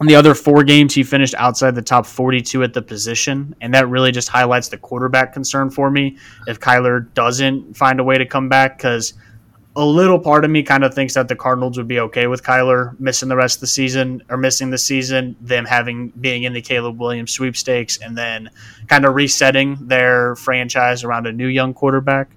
The 0.01 0.14
other 0.14 0.34
four 0.34 0.62
games, 0.62 0.94
he 0.94 1.03
finished 1.03 1.34
outside 1.38 1.74
the 1.74 1.82
top 1.82 2.05
42 2.05 2.62
at 2.62 2.74
the 2.74 2.82
position, 2.82 3.55
and 3.62 3.72
that 3.72 3.88
really 3.88 4.12
just 4.12 4.28
highlights 4.28 4.68
the 4.68 4.76
quarterback 4.76 5.32
concern 5.32 5.70
for 5.70 5.90
me 5.90 6.18
if 6.47 6.61
Kyler 6.61 7.12
doesn't 7.14 7.74
find 7.74 7.99
a 7.99 8.05
way 8.05 8.18
to 8.18 8.26
come 8.26 8.51
back 8.51 8.76
because 8.76 9.14
a 9.74 9.84
little 9.84 10.18
part 10.18 10.44
of 10.44 10.51
me 10.51 10.62
kind 10.62 10.84
of 10.84 10.94
thinks 10.94 11.14
that 11.14 11.28
the 11.28 11.36
Cardinals 11.36 11.78
would 11.78 11.88
be 11.88 12.01
okay 12.01 12.26
with 12.26 12.42
Kyler 12.42 12.99
missing 12.99 13.28
the 13.28 13.36
rest 13.36 13.57
of 13.57 13.61
the 13.61 13.66
season 13.66 14.22
or 14.28 14.36
missing 14.36 14.70
the 14.70 14.78
season, 14.78 15.36
them 15.40 15.64
having 15.64 16.09
being 16.20 16.42
in 16.42 16.53
the 16.53 16.62
Caleb 16.62 16.99
Williams 16.99 17.30
sweepstakes, 17.30 17.99
and 17.99 18.16
then 18.16 18.51
kind 18.88 19.07
of 19.07 19.14
resetting 19.14 19.76
their 19.86 20.34
franchise 20.36 21.05
around 21.05 21.26
a 21.26 21.32
new 21.32 21.49
young 21.49 21.72
quarterback. 21.72 22.30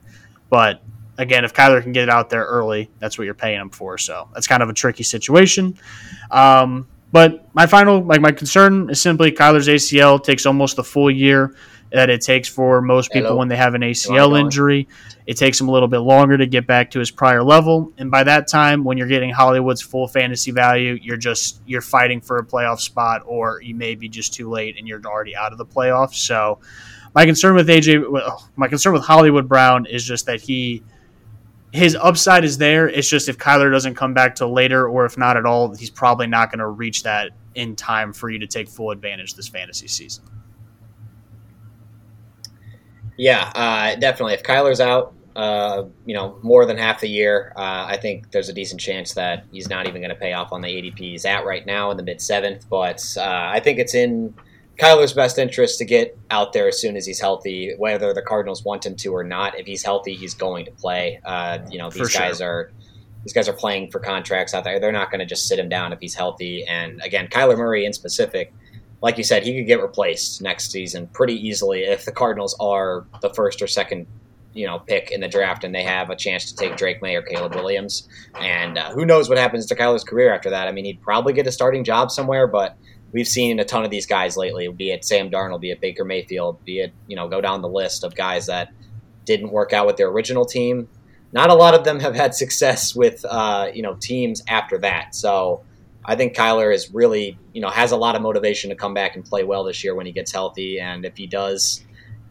But 0.49 0.81
again, 1.17 1.45
if 1.45 1.53
Kyler 1.53 1.81
can 1.81 1.91
get 1.93 2.03
it 2.03 2.09
out 2.09 2.29
there 2.29 2.43
early, 2.43 2.89
that's 2.99 3.17
what 3.17 3.25
you're 3.25 3.33
paying 3.33 3.59
him 3.59 3.69
for. 3.69 3.97
So 3.97 4.29
that's 4.33 4.47
kind 4.47 4.63
of 4.63 4.69
a 4.69 4.73
tricky 4.73 5.03
situation. 5.03 5.77
Um, 6.31 6.87
but 7.11 7.47
my 7.53 7.65
final, 7.65 8.03
like 8.03 8.21
my 8.21 8.31
concern 8.31 8.89
is 8.89 9.01
simply 9.01 9.31
Kyler's 9.31 9.67
ACL 9.67 10.23
takes 10.23 10.45
almost 10.45 10.75
the 10.75 10.83
full 10.83 11.09
year 11.09 11.55
that 11.91 12.09
it 12.09 12.21
takes 12.21 12.47
for 12.47 12.81
most 12.81 13.11
people 13.11 13.29
Hello? 13.29 13.39
when 13.39 13.47
they 13.47 13.55
have 13.55 13.73
an 13.73 13.81
ACL 13.81 14.39
injury. 14.39 14.87
It 15.25 15.37
takes 15.37 15.59
him 15.59 15.69
a 15.69 15.71
little 15.71 15.87
bit 15.87 15.99
longer 15.99 16.37
to 16.37 16.45
get 16.45 16.67
back 16.67 16.91
to 16.91 16.99
his 16.99 17.09
prior 17.09 17.43
level, 17.43 17.93
and 17.97 18.11
by 18.11 18.23
that 18.23 18.47
time, 18.47 18.83
when 18.83 18.97
you're 18.97 19.07
getting 19.07 19.31
Hollywood's 19.31 19.81
full 19.81 20.07
fantasy 20.07 20.51
value, 20.51 20.97
you're 21.01 21.17
just 21.17 21.61
you're 21.65 21.81
fighting 21.81 22.21
for 22.21 22.37
a 22.37 22.45
playoff 22.45 22.79
spot, 22.79 23.23
or 23.25 23.61
you 23.61 23.75
may 23.75 23.95
be 23.95 24.07
just 24.07 24.33
too 24.33 24.49
late 24.49 24.77
and 24.77 24.87
you're 24.87 25.01
already 25.05 25.35
out 25.35 25.51
of 25.51 25.57
the 25.57 25.65
playoffs. 25.65 26.15
So, 26.15 26.59
my 27.15 27.25
concern 27.25 27.55
with 27.55 27.67
AJ, 27.67 28.09
well, 28.09 28.47
my 28.55 28.67
concern 28.67 28.93
with 28.93 29.03
Hollywood 29.03 29.47
Brown 29.47 29.85
is 29.85 30.03
just 30.03 30.25
that 30.27 30.41
he 30.41 30.83
his 31.71 31.95
upside 31.95 32.43
is 32.43 32.57
there. 32.57 32.89
It's 32.89 33.07
just 33.07 33.29
if 33.29 33.37
Kyler 33.37 33.71
doesn't 33.71 33.95
come 33.95 34.13
back 34.13 34.35
till 34.35 34.51
later, 34.51 34.87
or 34.87 35.05
if 35.05 35.17
not 35.17 35.37
at 35.37 35.45
all, 35.45 35.75
he's 35.75 35.89
probably 35.89 36.27
not 36.27 36.51
going 36.51 36.59
to 36.59 36.67
reach 36.67 37.03
that 37.03 37.31
in 37.55 37.75
time 37.75 38.11
for 38.13 38.29
you 38.29 38.39
to 38.39 38.47
take 38.47 38.67
full 38.67 38.91
advantage 38.91 39.35
this 39.35 39.47
fantasy 39.47 39.87
season. 39.87 40.23
Yeah, 43.17 43.51
uh, 43.53 43.95
definitely. 43.99 44.33
If 44.33 44.43
Kyler's 44.43 44.79
out, 44.79 45.13
uh, 45.35 45.83
you 46.05 46.15
know, 46.15 46.39
more 46.41 46.65
than 46.65 46.77
half 46.77 47.01
the 47.01 47.09
year, 47.09 47.53
uh, 47.55 47.85
I 47.87 47.97
think 47.97 48.31
there's 48.31 48.49
a 48.49 48.53
decent 48.53 48.81
chance 48.81 49.13
that 49.13 49.45
he's 49.51 49.69
not 49.69 49.87
even 49.87 50.01
going 50.01 50.09
to 50.13 50.19
pay 50.19 50.33
off 50.33 50.51
on 50.51 50.61
the 50.61 50.69
ADP 50.69 50.97
he's 50.97 51.25
at 51.25 51.45
right 51.45 51.65
now 51.65 51.91
in 51.91 51.97
the 51.97 52.03
mid 52.03 52.21
seventh. 52.21 52.67
But 52.69 53.03
uh, 53.17 53.21
I 53.23 53.59
think 53.59 53.77
it's 53.77 53.93
in 53.93 54.33
Kyler's 54.79 55.11
best 55.11 55.37
interest 55.37 55.77
to 55.79 55.85
get 55.85 56.17
out 56.31 56.53
there 56.53 56.69
as 56.69 56.79
soon 56.79 56.95
as 56.95 57.05
he's 57.05 57.19
healthy, 57.19 57.73
whether 57.77 58.13
the 58.13 58.21
Cardinals 58.21 58.63
want 58.63 58.85
him 58.85 58.95
to 58.95 59.13
or 59.13 59.25
not. 59.25 59.59
If 59.59 59.67
he's 59.67 59.83
healthy, 59.83 60.15
he's 60.15 60.33
going 60.33 60.65
to 60.65 60.71
play. 60.71 61.19
Uh, 61.25 61.59
you 61.69 61.77
know, 61.77 61.89
these 61.89 62.09
sure. 62.09 62.21
guys 62.21 62.39
are 62.39 62.71
these 63.23 63.33
guys 63.33 63.49
are 63.49 63.53
playing 63.53 63.91
for 63.91 63.99
contracts 63.99 64.53
out 64.53 64.63
there. 64.63 64.79
They're 64.79 64.93
not 64.93 65.11
going 65.11 65.19
to 65.19 65.25
just 65.25 65.47
sit 65.47 65.59
him 65.59 65.67
down 65.67 65.91
if 65.91 65.99
he's 65.99 66.15
healthy. 66.15 66.65
And 66.65 67.01
again, 67.03 67.27
Kyler 67.27 67.57
Murray 67.57 67.85
in 67.85 67.91
specific, 67.91 68.53
like 69.01 69.17
you 69.17 69.25
said, 69.25 69.43
he 69.43 69.57
could 69.57 69.67
get 69.67 69.81
replaced 69.81 70.41
next 70.41 70.71
season 70.71 71.07
pretty 71.07 71.35
easily 71.35 71.83
if 71.83 72.05
the 72.05 72.13
Cardinals 72.13 72.55
are 72.61 73.05
the 73.21 73.33
first 73.33 73.61
or 73.61 73.67
second, 73.67 74.07
you 74.53 74.65
know, 74.65 74.79
pick 74.79 75.11
in 75.11 75.19
the 75.19 75.27
draft 75.27 75.65
and 75.65 75.75
they 75.75 75.83
have 75.83 76.09
a 76.09 76.15
chance 76.15 76.49
to 76.49 76.55
take 76.55 76.77
Drake 76.77 77.01
Maye 77.01 77.15
or 77.15 77.21
Caleb 77.21 77.55
Williams. 77.55 78.07
And 78.39 78.77
uh, 78.77 78.91
who 78.91 79.05
knows 79.05 79.27
what 79.27 79.37
happens 79.37 79.65
to 79.65 79.75
Kyler's 79.75 80.05
career 80.05 80.33
after 80.33 80.49
that? 80.51 80.69
I 80.69 80.71
mean, 80.71 80.85
he'd 80.85 81.01
probably 81.01 81.33
get 81.33 81.45
a 81.45 81.51
starting 81.51 81.83
job 81.83 82.11
somewhere, 82.11 82.47
but 82.47 82.77
we've 83.11 83.27
seen 83.27 83.59
a 83.59 83.65
ton 83.65 83.83
of 83.83 83.91
these 83.91 84.05
guys 84.05 84.37
lately, 84.37 84.67
be 84.67 84.91
it 84.91 85.03
Sam 85.05 85.29
Darnold, 85.29 85.61
be 85.61 85.71
it 85.71 85.81
Baker 85.81 86.05
Mayfield, 86.05 86.63
be 86.65 86.79
it, 86.79 86.93
you 87.07 87.15
know, 87.15 87.27
go 87.27 87.41
down 87.41 87.61
the 87.61 87.69
list 87.69 88.03
of 88.03 88.15
guys 88.15 88.47
that 88.47 88.71
didn't 89.25 89.51
work 89.51 89.73
out 89.73 89.87
with 89.87 89.97
their 89.97 90.07
original 90.07 90.45
team. 90.45 90.87
Not 91.31 91.49
a 91.49 91.53
lot 91.53 91.75
of 91.75 91.83
them 91.83 91.99
have 91.99 92.15
had 92.15 92.33
success 92.33 92.95
with, 92.95 93.23
uh, 93.25 93.69
you 93.73 93.83
know, 93.83 93.95
teams 93.95 94.41
after 94.47 94.79
that. 94.79 95.13
So 95.13 95.63
I 96.03 96.15
think 96.15 96.35
Kyler 96.35 96.73
is 96.73 96.91
really, 96.93 97.37
you 97.53 97.61
know, 97.61 97.69
has 97.69 97.91
a 97.91 97.97
lot 97.97 98.15
of 98.15 98.21
motivation 98.21 98.69
to 98.71 98.75
come 98.75 98.93
back 98.93 99.15
and 99.15 99.23
play 99.23 99.43
well 99.43 99.63
this 99.63 99.83
year 99.83 99.93
when 99.93 100.05
he 100.05 100.11
gets 100.11 100.31
healthy. 100.31 100.79
And 100.79 101.05
if 101.05 101.17
he 101.17 101.27
does, 101.27 101.85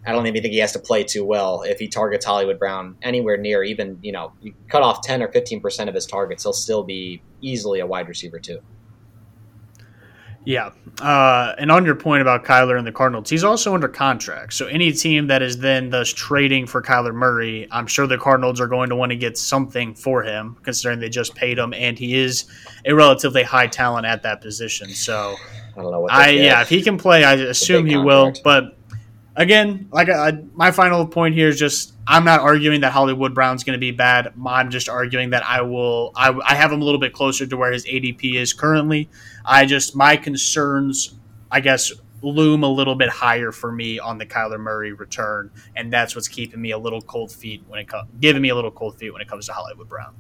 I 0.05 0.13
don't 0.13 0.27
even 0.27 0.43
think 0.43 0.53
he 0.53 0.59
has 0.59 0.73
to 0.73 0.79
play 0.81 1.05
too 1.05 1.25
well. 1.25 1.63
If 1.63 1.79
he 1.79 1.87
targets 1.87 2.25
Hollywood 2.25 2.59
Brown 2.59 2.97
anywhere 3.03 3.37
near, 3.37 3.63
even, 3.63 3.99
you 4.03 4.11
know, 4.11 4.33
you 4.41 4.55
cut 4.69 4.83
off 4.83 5.03
10 5.03 5.23
or 5.23 5.29
15% 5.29 5.89
of 5.89 5.95
his 5.95 6.07
targets, 6.07 6.43
he'll 6.43 6.53
still 6.53 6.83
be 6.83 7.23
easily 7.41 7.81
a 7.81 7.87
wide 7.87 8.09
receiver, 8.09 8.41
too. 8.41 8.61
Yeah. 10.45 10.71
Uh, 11.01 11.55
and 11.59 11.71
on 11.71 11.85
your 11.85 11.95
point 11.95 12.23
about 12.23 12.45
Kyler 12.45 12.79
and 12.79 12.87
the 12.87 12.93
Cardinals, 12.93 13.29
he's 13.29 13.45
also 13.45 13.75
under 13.75 13.89
contract. 13.89 14.55
So 14.55 14.67
any 14.67 14.93
team 14.93 15.27
that 15.29 15.43
is 15.43 15.59
then 15.59 15.91
thus 15.91 16.13
trading 16.13 16.67
for 16.67 16.83
Kyler 16.83 17.15
Murray, 17.15 17.69
I'm 17.71 17.87
sure 17.87 18.07
the 18.07 18.19
Cardinals 18.19 18.61
are 18.61 18.67
going 18.67 18.89
to 18.89 18.97
want 18.97 19.11
to 19.11 19.17
get 19.17 19.37
something 19.37 19.95
for 19.95 20.23
him, 20.23 20.57
considering 20.63 21.01
they 21.01 21.09
just 21.09 21.35
paid 21.35 21.59
him, 21.59 21.75
and 21.75 21.99
he 21.99 22.17
is 22.17 22.47
a 22.85 22.95
relatively 22.95 23.43
high 23.43 23.67
talent 23.67 24.07
at 24.07 24.23
that 24.23 24.41
position. 24.41 24.89
So 24.89 25.37
I 25.77 25.83
don't 25.83 25.93
know 25.93 26.01
what 26.01 26.13
I 26.13 26.31
yeah, 26.31 26.63
if 26.63 26.69
he 26.69 26.83
can 26.83 26.99
play, 26.99 27.25
I 27.25 27.35
assume 27.35 27.87
he 27.87 27.97
will. 27.97 28.33
But 28.43 28.79
again, 29.37 29.89
like 29.93 30.09
I, 30.09 30.33
my 30.55 30.71
final 30.71 31.07
point 31.07 31.35
here 31.35 31.49
is 31.49 31.59
just 31.59 31.95
I'm 32.07 32.25
not 32.25 32.41
arguing 32.41 32.81
that 32.81 32.93
Hollywood 32.93 33.35
Brown's 33.35 33.65
going 33.65 33.77
to 33.77 33.81
be 33.81 33.93
bad. 33.93 34.33
I'm 34.45 34.71
just 34.71 34.89
arguing 34.89 35.31
that 35.31 35.47
I 35.47 35.63
will. 35.63 36.13
I, 36.17 36.37
I 36.45 36.55
have 36.55 36.73
him 36.73 36.83
a 36.83 36.85
little 36.85 37.01
bit 37.01 37.13
closer 37.13 37.47
to 37.47 37.57
where 37.57 37.71
his 37.71 37.87
ADP 37.87 38.35
is 38.35 38.53
currently. 38.53 39.09
I 39.49 39.65
just 39.65 39.97
my 39.97 40.17
concerns, 40.17 41.15
I 41.51 41.61
guess, 41.61 41.91
loom 42.23 42.63
a 42.63 42.69
little 42.69 42.95
bit 42.95 43.09
higher 43.09 43.51
for 43.51 43.73
me 43.73 43.99
on 43.99 44.19
the 44.19 44.27
Kyler 44.27 44.61
Murray 44.61 44.93
return, 44.93 45.51
and 45.75 45.93
that's 45.93 46.15
what's 46.15 46.29
keeping 46.29 46.61
me 46.61 46.73
a 46.73 46.79
little 46.79 47.01
cold 47.01 47.33
feet 47.33 47.65
when 47.67 47.81
it 47.81 47.89
comes, 47.89 48.11
giving 48.21 48.43
me 48.43 48.51
a 48.51 48.55
little 48.55 48.71
cold 48.71 48.99
feet 48.99 49.11
when 49.13 49.23
it 49.23 49.29
comes 49.29 49.47
to 49.47 49.53
Hollywood 49.53 49.89
Brown. 49.89 50.15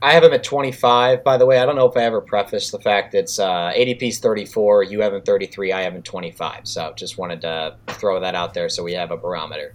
I 0.00 0.12
have 0.12 0.22
him 0.22 0.34
at 0.34 0.44
25, 0.44 1.24
by 1.24 1.38
the 1.38 1.46
way. 1.46 1.58
I 1.58 1.64
don't 1.64 1.76
know 1.76 1.88
if 1.88 1.96
I 1.96 2.02
ever 2.02 2.20
prefaced 2.20 2.72
the 2.72 2.78
fact 2.78 3.12
that 3.12 3.20
it's 3.20 3.38
uh, 3.38 3.72
ADP's 3.74 4.18
34, 4.18 4.84
you 4.84 5.00
have 5.00 5.14
him 5.14 5.22
33, 5.22 5.72
I 5.72 5.80
have 5.80 5.94
him 5.94 6.02
25. 6.02 6.68
So 6.68 6.92
just 6.94 7.16
wanted 7.16 7.40
to 7.40 7.76
throw 7.88 8.20
that 8.20 8.34
out 8.34 8.54
there 8.54 8.68
so 8.68 8.82
we 8.82 8.92
have 8.92 9.10
a 9.10 9.16
barometer. 9.16 9.74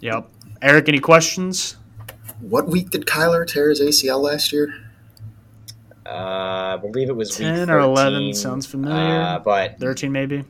Yep. 0.00 0.28
Eric, 0.60 0.88
any 0.88 0.98
questions? 1.00 1.76
What 2.40 2.68
week 2.68 2.90
did 2.90 3.06
Kyler 3.06 3.46
tear 3.46 3.70
his 3.70 3.80
ACL 3.80 4.20
last 4.20 4.52
year? 4.52 4.74
Uh, 6.06 6.74
I 6.74 6.76
believe 6.76 7.08
it 7.08 7.16
was 7.16 7.30
week 7.38 7.48
10 7.48 7.70
or 7.70 7.78
11 7.78 8.34
sounds 8.34 8.66
familiar. 8.66 9.20
Uh, 9.20 9.38
but 9.38 9.78
13 9.78 10.12
maybe. 10.12 10.44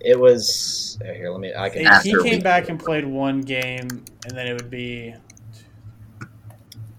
it 0.00 0.18
was 0.18 0.98
uh, 1.02 1.12
here. 1.12 1.30
Let 1.30 1.40
me. 1.40 1.52
I 1.54 1.68
can. 1.68 2.02
He, 2.02 2.10
he 2.10 2.22
came 2.22 2.42
back 2.42 2.68
and 2.68 2.78
played 2.78 3.04
one 3.04 3.42
game, 3.42 3.88
and 4.24 4.36
then 4.36 4.46
it 4.46 4.54
would 4.54 4.70
be 4.70 5.14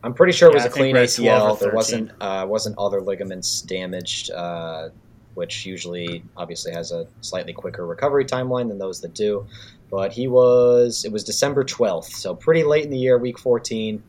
I'm 0.04 0.14
pretty 0.14 0.32
sure 0.32 0.50
it 0.50 0.54
was 0.54 0.64
Yeah, 0.64 0.68
a 0.68 0.72
I 0.72 0.74
think 0.74 0.82
clean 0.84 0.96
we're 0.96 1.04
at 1.04 1.14
12 1.14 1.52
or 1.52 1.56
ACL. 1.56 1.60
There 1.60 1.74
wasn't 1.74 2.12
uh, 2.22 2.46
wasn't 2.48 2.78
other 2.78 3.02
ligaments 3.02 3.62
damaged, 3.62 4.32
uh, 4.32 4.90
which 5.34 5.66
usually 5.66 6.24
obviously 6.38 6.72
has 6.72 6.92
a 6.92 7.08
slightly 7.22 7.54
quicker 7.54 7.86
recovery 7.86 8.24
timeline 8.26 8.70
than 8.70 8.78
those 8.78 9.02
that 9.02 9.14
do. 9.14 9.46
But 9.92 10.14
he 10.14 10.28
was 10.28 11.04
it 11.04 11.12
was 11.12 11.24
December 11.24 11.64
12th, 11.64 12.06
so 12.06 12.36
pretty 12.36 12.64
late 12.64 12.86
in 12.86 12.90
the 12.90 12.98
year, 12.98 13.18
week 13.18 13.38
14. 13.40 14.02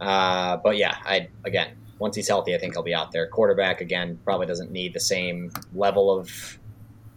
Uh, 0.00 0.56
but 0.58 0.76
yeah, 0.76 0.96
I 1.04 1.28
again 1.44 1.76
once 2.04 2.16
he's 2.16 2.28
healthy, 2.28 2.54
I 2.54 2.58
think 2.58 2.74
he'll 2.74 2.82
be 2.82 2.92
out 2.92 3.12
there. 3.12 3.26
Quarterback 3.26 3.80
again 3.80 4.18
probably 4.26 4.46
doesn't 4.46 4.70
need 4.70 4.92
the 4.92 5.00
same 5.00 5.50
level 5.74 6.14
of 6.14 6.58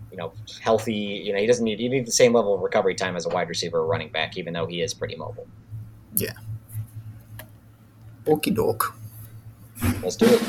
you 0.10 0.16
know 0.16 0.32
healthy. 0.62 0.94
You 0.94 1.34
know 1.34 1.40
he 1.40 1.46
doesn't 1.46 1.66
need 1.66 1.82
you 1.82 1.90
need 1.90 2.08
the 2.08 2.12
same 2.14 2.32
level 2.32 2.56
of 2.56 2.62
recovery 2.62 2.96
time 2.96 3.18
as 3.18 3.26
a 3.26 3.30
wide 3.30 3.50
receiver 3.50 3.80
or 3.80 3.86
running 3.86 4.08
back, 4.14 4.38
even 4.38 4.54
though 4.54 4.66
he 4.66 4.82
is 4.82 4.94
pretty 4.94 5.18
mobile. 5.18 5.46
Yeah. 6.16 6.36
Okie 8.24 8.56
doke. 8.56 8.96
Let's 10.02 10.16
do 10.16 10.26
it. 10.26 10.42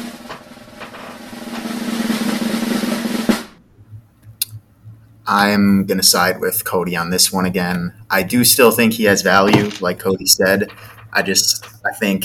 I'm 5.26 5.84
going 5.84 5.98
to 5.98 6.04
side 6.04 6.40
with 6.40 6.62
Kody 6.64 6.98
on 6.98 7.10
this 7.10 7.32
one 7.32 7.44
again. 7.44 7.92
I 8.08 8.22
do 8.22 8.44
still 8.44 8.70
think 8.70 8.92
he 8.92 9.04
has 9.04 9.20
value, 9.20 9.68
like 9.80 9.98
Kody 9.98 10.28
said. 10.28 10.70
I 11.12 11.22
just, 11.22 11.66
I 11.84 11.92
think 11.92 12.24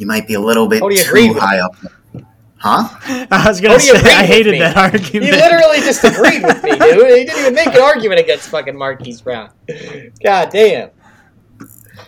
he 0.00 0.06
might 0.06 0.26
be 0.26 0.32
a 0.32 0.40
little 0.40 0.66
bit 0.66 0.82
Kody 0.82 0.96
too 1.04 1.38
high 1.38 1.58
up. 1.58 1.76
Huh? 2.56 2.88
I 3.30 3.44
was 3.46 3.60
gonna 3.60 3.74
Kody 3.74 3.80
say 4.00 4.14
I 4.14 4.24
hated 4.24 4.52
me. 4.52 4.58
that 4.60 4.74
argument. 4.74 5.12
He 5.12 5.30
literally 5.30 5.80
just 5.80 6.02
agreed 6.02 6.42
with 6.42 6.64
me, 6.64 6.70
dude. 6.70 6.80
He 7.18 7.24
didn't 7.26 7.38
even 7.38 7.54
make 7.54 7.66
an 7.66 7.82
argument 7.82 8.18
against 8.18 8.48
fucking 8.48 8.78
Marquise 8.78 9.20
Brown. 9.20 9.50
God 10.24 10.48
damn. 10.48 10.88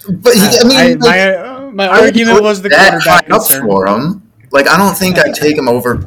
But 0.09 0.33
he, 0.33 0.41
I 0.41 0.65
mean, 0.65 0.79
I- 0.79 0.87
like, 0.95 0.99
my 1.01 1.35
uh, 1.37 1.71
my 1.71 1.87
argument 1.87 2.43
was 2.43 2.63
the 2.63 2.71
that 2.71 2.93
quarterback 2.93 3.29
high 3.29 3.37
up 3.37 3.43
concern. 3.43 3.67
for 3.67 3.87
him. 3.87 4.33
Like, 4.53 4.69
I 4.69 4.79
don't 4.79 4.97
think 4.97 5.19
I'd 5.19 5.35
take 5.35 5.59
him 5.59 5.69
over. 5.69 6.03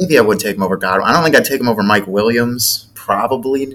maybe 0.00 0.18
I 0.18 0.20
would 0.20 0.40
take 0.40 0.56
him 0.56 0.64
over 0.64 0.76
Godwin. 0.76 1.06
I 1.08 1.12
don't 1.12 1.22
think 1.22 1.36
I'd 1.36 1.44
take 1.44 1.60
him 1.60 1.68
over 1.68 1.84
Mike 1.84 2.08
Williams. 2.08 2.88
Probably, 2.94 3.72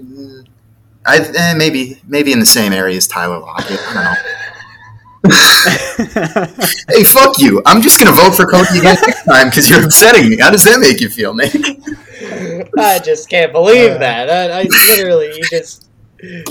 I 1.06 1.20
eh, 1.20 1.54
maybe 1.56 2.02
maybe 2.06 2.32
in 2.32 2.38
the 2.38 2.44
same 2.46 2.74
area 2.74 2.98
as 2.98 3.08
Tyler 3.08 3.38
Lockett. 3.38 3.80
I 3.80 3.94
don't 3.94 4.04
know. 4.04 4.14
Hey, 5.26 7.04
fuck 7.04 7.38
you! 7.38 7.62
I'm 7.66 7.80
just 7.80 7.98
gonna 7.98 8.14
vote 8.16 8.34
for 8.34 8.44
Kody 8.44 8.78
again 8.78 8.96
next 9.06 9.24
time 9.24 9.48
because 9.48 9.70
you're 9.70 9.84
upsetting 9.84 10.28
me. 10.28 10.38
How 10.38 10.50
does 10.50 10.64
that 10.64 10.80
make 10.80 11.00
you 11.00 11.08
feel, 11.08 11.34
Nick? 11.34 11.54
I 12.78 12.98
just 12.98 13.28
can't 13.28 13.52
believe 13.52 13.98
that. 14.00 14.30
I, 14.30 14.60
I 14.60 14.62
literally, 14.64 15.32
he 15.32 15.42
just, 15.50 15.88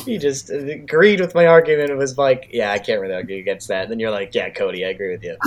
he 0.06 0.18
just 0.18 0.50
agreed 0.50 1.20
with 1.20 1.36
my 1.36 1.46
argument 1.48 1.90
and 1.90 2.00
was 2.00 2.18
like, 2.18 2.50
"Yeah, 2.52 2.72
I 2.72 2.80
can't 2.80 3.02
really 3.02 3.14
argue 3.14 3.38
against 3.38 3.68
that." 3.70 3.84
And 3.84 3.92
then 3.92 4.00
you're 4.00 4.12
like, 4.12 4.34
"Yeah, 4.34 4.50
Kody, 4.50 4.86
I 4.86 4.90
agree 4.90 5.12
with 5.12 5.24
you." 5.24 5.38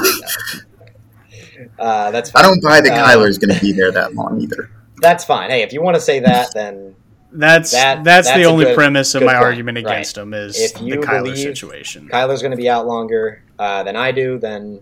Uh, 1.78 2.10
that's. 2.10 2.34
I 2.34 2.42
don't 2.42 2.62
buy 2.62 2.80
that 2.80 2.92
Uh, 2.92 3.06
Kyler's 3.06 3.38
going 3.38 3.54
to 3.54 3.60
be 3.60 3.72
there 3.72 3.90
that 3.92 4.14
long 4.14 4.40
either. 4.40 4.70
That's 4.98 5.24
fine. 5.24 5.50
Hey, 5.50 5.62
if 5.62 5.72
you 5.72 5.82
want 5.82 5.94
to 5.94 6.00
say 6.00 6.20
that, 6.20 6.48
then 6.54 6.95
That's 7.39 7.70
That- 7.72 8.05
that's, 8.05 8.26
that's 8.28 8.39
the 8.39 8.45
only 8.45 8.64
good- 8.66 8.74
premise 8.74 9.14
of 9.14 9.22
my 9.22 9.34
point, 9.34 9.45
argument 9.45 9.76
right. 9.84 9.93
against 9.93 10.16
him 10.16 10.32
is 10.34 10.59
If 10.61 10.74
the 10.74 10.84
you 10.84 10.97
Kyler 11.01 11.22
believe 11.24 11.39
situation. 11.39 12.09
Kyler's 12.12 12.41
going 12.43 12.51
to 12.53 12.57
be 12.57 12.68
out 12.68 12.87
longer 12.87 13.43
uh, 13.59 13.82
than 13.82 13.97
I 13.97 14.12
do. 14.12 14.39
Then 14.39 14.80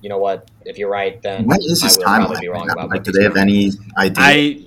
you 0.00 0.08
know 0.08 0.18
what? 0.18 0.50
If 0.64 0.76
you're 0.78 0.90
right, 0.90 1.20
then 1.22 1.44
What 1.46 1.60
is 1.60 1.82
I 1.82 1.86
his 1.86 1.98
timeline 1.98 2.40
be 2.40 2.48
right 2.48 2.58
wrong 2.58 2.70
about 2.70 2.90
Like, 2.90 3.04
do 3.04 3.12
they 3.12 3.22
have 3.22 3.32
timeline. 3.34 3.40
any 3.40 3.70
idea? 3.96 4.14
I 4.24 4.66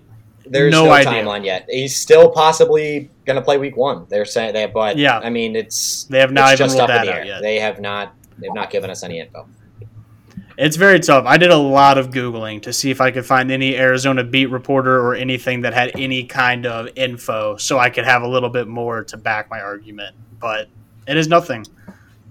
There's 0.49 0.71
No 0.71 0.85
no, 0.85 0.91
timeline 0.91 1.43
yet. 1.45 1.67
He's 1.69 1.95
still 1.95 2.31
possibly 2.31 3.09
going 3.25 3.35
to 3.35 3.41
play 3.41 3.57
week 3.57 3.75
one. 3.77 4.05
They're 4.09 4.25
saying 4.25 4.53
that, 4.53 4.73
but 4.73 4.97
Yeah. 4.97 5.19
I 5.19 5.29
mean, 5.29 5.55
it's 5.55 6.05
They 6.05 6.19
have 6.19 6.31
not 6.31 6.53
even 6.53 6.57
just 6.57 6.77
ruled 6.77 6.89
up 6.89 7.01
in 7.01 7.05
the 7.07 7.13
air. 7.15 7.25
yet. 7.25 7.41
They 7.41 7.59
have 7.59 7.79
not. 7.81 8.13
They've 8.39 8.53
not 8.53 8.69
given 8.69 8.89
us 8.89 9.03
any 9.03 9.19
info. 9.19 9.47
It's 10.57 10.75
very 10.75 10.99
tough. 10.99 11.25
I 11.27 11.37
did 11.37 11.51
a 11.51 11.57
lot 11.57 11.99
of 11.99 12.09
Googling 12.09 12.63
to 12.63 12.73
see 12.73 12.89
if 12.89 12.99
I 12.99 13.11
could 13.11 13.25
find 13.25 13.51
any 13.51 13.77
Arizona 13.77 14.23
beat 14.23 14.47
reporter 14.47 14.99
or 14.99 15.13
anything 15.13 15.61
that 15.61 15.73
had 15.73 15.91
any 15.95 16.23
kind 16.23 16.65
of 16.65 16.89
info 16.95 17.57
so 17.57 17.77
I 17.77 17.91
could 17.91 18.05
have 18.05 18.23
a 18.23 18.27
little 18.27 18.49
bit 18.49 18.67
more 18.67 19.03
to 19.03 19.17
back 19.17 19.51
my 19.51 19.59
argument. 19.59 20.15
But 20.39 20.67
it 21.07 21.15
is 21.15 21.27
nothing 21.27 21.65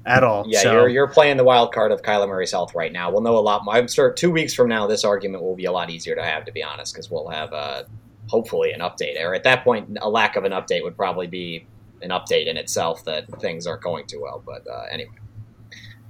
at 0.05 0.25
all. 0.25 0.45
Yeah, 0.49 0.61
so, 0.61 0.73
you're 0.73 0.89
you're 0.89 1.09
playing 1.09 1.37
the 1.37 1.45
wild 1.45 1.73
card 1.73 1.93
of 1.93 2.03
Kyler 2.03 2.29
Murray's 2.29 2.51
health 2.51 2.75
right 2.75 2.93
now. 2.93 3.13
We'll 3.13 3.21
know 3.21 3.37
a 3.37 3.39
lot 3.39 3.65
more. 3.65 3.75
I'm 3.75 3.87
sure 3.87 4.13
two 4.13 4.33
weeks 4.33 4.55
from 4.55 4.69
now, 4.69 4.89
this 4.89 5.05
argument 5.05 5.45
will 5.45 5.57
be 5.57 5.67
a 5.67 5.73
lot 5.73 5.91
easier 5.91 6.17
to 6.17 6.23
have, 6.25 6.45
to 6.47 6.53
be 6.53 6.65
honest, 6.65 6.95
because 6.95 7.09
we'll 7.09 7.29
have 7.29 7.53
uh, 7.53 7.85
hopefully 8.29 8.73
an 8.73 8.81
update. 8.81 9.21
Or 9.21 9.35
at 9.35 9.45
that 9.45 9.63
point, 9.63 9.99
a 10.01 10.11
lack 10.11 10.35
of 10.35 10.45
an 10.45 10.53
update 10.53 10.83
would 10.83 10.97
probably 10.97 11.29
be 11.29 11.65
an 12.03 12.11
update 12.11 12.47
in 12.47 12.57
itself 12.57 13.05
that 13.05 13.29
things 13.41 13.69
aren't 13.69 13.83
going 13.83 14.07
too 14.07 14.21
well. 14.21 14.43
But 14.45 14.67
uh, 14.69 14.87
anyway, 14.91 15.15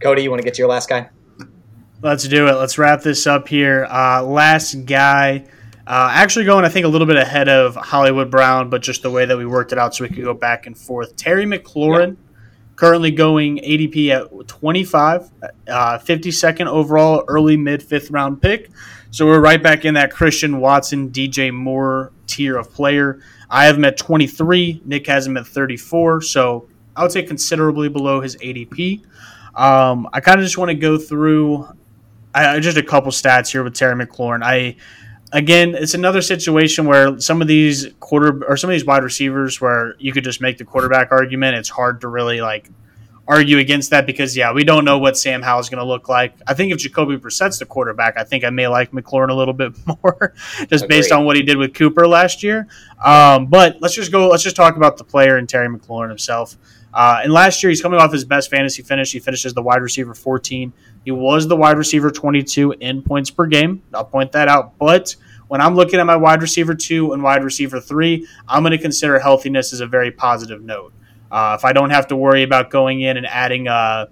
Kody, 0.00 0.22
you 0.22 0.30
want 0.30 0.40
to 0.40 0.44
get 0.44 0.54
to 0.54 0.58
your 0.58 0.68
last 0.68 0.88
guy? 0.88 1.10
Let's 2.03 2.28
do 2.28 2.47
it. 2.47 2.53
Let's 2.53 2.76
wrap 2.76 3.01
this 3.01 3.26
up 3.26 3.49
here. 3.49 3.86
Uh, 3.90 4.22
last 4.22 4.84
guy. 4.84 5.47
Uh, 5.86 6.11
actually, 6.12 6.44
going, 6.44 6.64
I 6.64 6.68
think, 6.68 6.84
a 6.84 6.88
little 6.88 7.07
bit 7.07 7.16
ahead 7.16 7.49
of 7.49 7.74
Hollywood 7.74 8.30
Brown, 8.30 8.68
but 8.68 8.82
just 8.82 9.03
the 9.03 9.11
way 9.11 9.24
that 9.24 9.38
we 9.38 9.47
worked 9.47 9.72
it 9.72 9.78
out 9.78 9.94
so 9.94 10.05
we 10.05 10.11
could 10.11 10.22
go 10.22 10.34
back 10.34 10.66
and 10.66 10.76
forth. 10.76 11.16
Terry 11.16 11.47
McLaurin, 11.47 12.16
currently 12.74 13.11
going 13.12 13.59
ADP 13.59 14.11
at 14.11 14.49
25, 14.49 15.30
uh, 15.68 15.99
52nd 15.99 16.66
overall, 16.66 17.24
early 17.28 17.57
mid 17.57 17.82
fifth 17.82 18.11
round 18.11 18.42
pick. 18.42 18.70
So 19.11 19.24
we're 19.24 19.40
right 19.40 19.62
back 19.62 19.86
in 19.86 19.94
that 19.94 20.12
Christian 20.12 20.61
Watson, 20.61 21.09
DJ 21.09 21.51
Moore 21.51 22.12
tier 22.26 22.59
of 22.59 22.74
player. 22.74 23.22
I 23.49 23.64
have 23.64 23.76
him 23.76 23.86
at 23.86 23.97
23. 23.97 24.82
Nick 24.84 25.07
has 25.07 25.26
him 25.26 25.38
at 25.38 25.47
34. 25.47 26.20
So 26.22 26.68
I 26.94 27.03
would 27.03 27.12
say 27.12 27.22
considerably 27.22 27.88
below 27.88 28.20
his 28.20 28.36
ADP. 28.36 29.03
Um, 29.55 30.07
I 30.12 30.20
kind 30.20 30.38
of 30.38 30.44
just 30.44 30.59
want 30.59 30.68
to 30.68 30.74
go 30.74 30.99
through 30.99 31.66
I, 32.37 32.61
just 32.61 32.76
a 32.76 32.82
couple 32.82 33.11
stats 33.11 33.51
here 33.51 33.64
with 33.64 33.74
Terry 33.74 33.95
McLaurin. 33.95 34.43
I 34.43 34.76
again, 35.32 35.74
it's 35.74 35.95
another 35.95 36.22
situation 36.22 36.87
where 36.87 37.18
some 37.20 37.43
of 37.43 37.49
these 37.49 37.89
quarter 38.01 38.45
or 38.45 38.57
some 38.57 38.70
of 38.70 38.74
these 38.74 38.84
wide 38.84 39.03
receivers 39.03 39.61
where 39.61 39.95
you 39.99 40.12
could 40.12 40.24
just 40.24 40.41
make 40.41 40.59
the 40.59 40.64
quarterback 40.64 41.12
argument. 41.12 41.57
It's 41.57 41.68
hard 41.68 42.01
to 42.03 42.09
really 42.09 42.41
like 42.41 42.68
argue 43.28 43.59
against 43.59 43.91
that 43.91 44.07
because 44.07 44.37
yeah, 44.37 44.53
we 44.53 44.64
don't 44.64 44.84
know 44.84 44.99
what 44.99 45.16
Sam 45.16 45.43
Howell 45.43 45.61
is 45.61 45.68
going 45.68 45.82
to 45.82 45.84
look 45.84 46.09
like. 46.09 46.34
I 46.47 46.55
think 46.55 46.72
if 46.72 46.78
Jacoby 46.78 47.16
Brissett's 47.16 47.59
the 47.59 47.66
quarterback, 47.66 48.16
I 48.16 48.24
think 48.24 48.45
I 48.45 48.51
may 48.51 48.68
like 48.68 48.93
McLaurin 48.93 49.30
a 49.30 49.34
little 49.34 49.55
bit 49.55 49.74
more, 49.87 50.34
just 50.68 50.89
based 50.89 51.12
on 51.12 51.24
what 51.24 51.37
he 51.37 51.43
did 51.43 51.57
with 51.57 51.74
Cooper 51.74 52.07
last 52.07 52.43
year. 52.43 52.68
Um, 53.05 53.47
but 53.47 53.78
let's 53.80 53.95
just 53.95 54.12
go. 54.12 54.28
Let's 54.28 54.43
just 54.43 54.57
talk 54.57 54.76
about 54.76 54.97
the 54.97 55.05
player 55.05 55.37
and 55.37 55.49
Terry 55.49 55.68
McLaurin 55.68 56.09
himself. 56.09 56.57
Uh, 56.95 57.20
and 57.22 57.32
last 57.32 57.62
year, 57.62 57.68
he's 57.68 57.82
coming 57.82 58.01
off 58.01 58.11
his 58.11 58.24
best 58.24 58.51
fantasy 58.51 58.82
finish. 58.82 59.12
He 59.12 59.18
finishes 59.18 59.53
the 59.53 59.61
wide 59.61 59.82
receiver 59.82 60.14
14. 60.14 60.72
He 61.07 61.12
was 61.12 61.46
the 61.46 61.54
wide 61.54 61.78
receiver 61.78 62.11
22 62.11 62.72
in 62.80 63.00
points 63.00 63.30
per 63.30 63.46
game. 63.46 63.80
I'll 63.94 64.04
point 64.04 64.32
that 64.32 64.48
out. 64.48 64.76
But 64.76 65.14
when 65.46 65.61
I'm 65.61 65.76
looking 65.76 66.00
at 66.00 66.04
my 66.04 66.16
wide 66.16 66.42
receiver 66.42 66.74
two 66.74 67.12
and 67.12 67.22
wide 67.22 67.44
receiver 67.44 67.80
three, 67.80 68.26
I'm 68.48 68.64
going 68.64 68.72
to 68.72 68.78
consider 68.78 69.20
healthiness 69.20 69.72
as 69.72 69.78
a 69.78 69.86
very 69.86 70.11
positive 70.11 70.62
note. 70.62 70.92
Uh, 71.30 71.57
if 71.57 71.64
I 71.64 71.72
don't 71.72 71.90
have 71.90 72.09
to 72.09 72.16
worry 72.16 72.42
about 72.42 72.70
going 72.70 73.02
in 73.02 73.16
and 73.16 73.24
adding 73.24 73.68
a, 73.68 74.09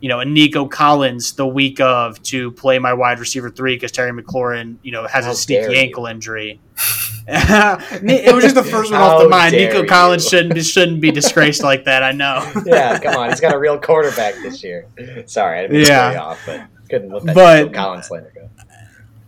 you 0.00 0.08
know, 0.08 0.18
a 0.18 0.24
Nico 0.24 0.66
Collins 0.66 1.34
the 1.34 1.46
week 1.46 1.78
of 1.78 2.20
to 2.24 2.50
play 2.50 2.80
my 2.80 2.92
wide 2.92 3.20
receiver 3.20 3.48
three 3.48 3.76
because 3.76 3.92
Terry 3.92 4.10
McLaurin, 4.10 4.78
you 4.82 4.90
know, 4.90 5.06
has 5.06 5.26
How 5.26 5.30
a 5.30 5.34
sneaky 5.36 5.76
ankle 5.76 6.06
injury. 6.06 6.60
It 7.28 8.34
was 8.34 8.44
just 8.44 8.54
the 8.54 8.62
first 8.62 8.92
one 8.92 9.00
off 9.00 9.22
the 9.22 9.28
mind. 9.28 9.52
Nico 9.52 9.82
you. 9.82 9.88
Collins 9.88 10.28
shouldn't 10.28 10.64
shouldn't 10.64 11.00
be 11.00 11.10
disgraced 11.10 11.62
like 11.62 11.84
that. 11.84 12.02
I 12.02 12.12
know. 12.12 12.50
yeah, 12.66 12.98
come 12.98 13.16
on. 13.16 13.30
He's 13.30 13.40
got 13.40 13.54
a 13.54 13.58
real 13.58 13.78
quarterback 13.78 14.34
this 14.42 14.62
year. 14.62 14.86
Sorry, 15.26 15.58
I 15.58 15.62
didn't 15.62 15.86
Yeah. 15.88 16.20
off, 16.20 16.40
but 16.46 16.66
couldn't 16.88 17.10
let 17.10 17.24
that 17.24 17.34
But- 17.34 17.62
Nico 17.66 17.74
Collins 17.74 18.06
slander 18.06 18.32
go. 18.34 18.48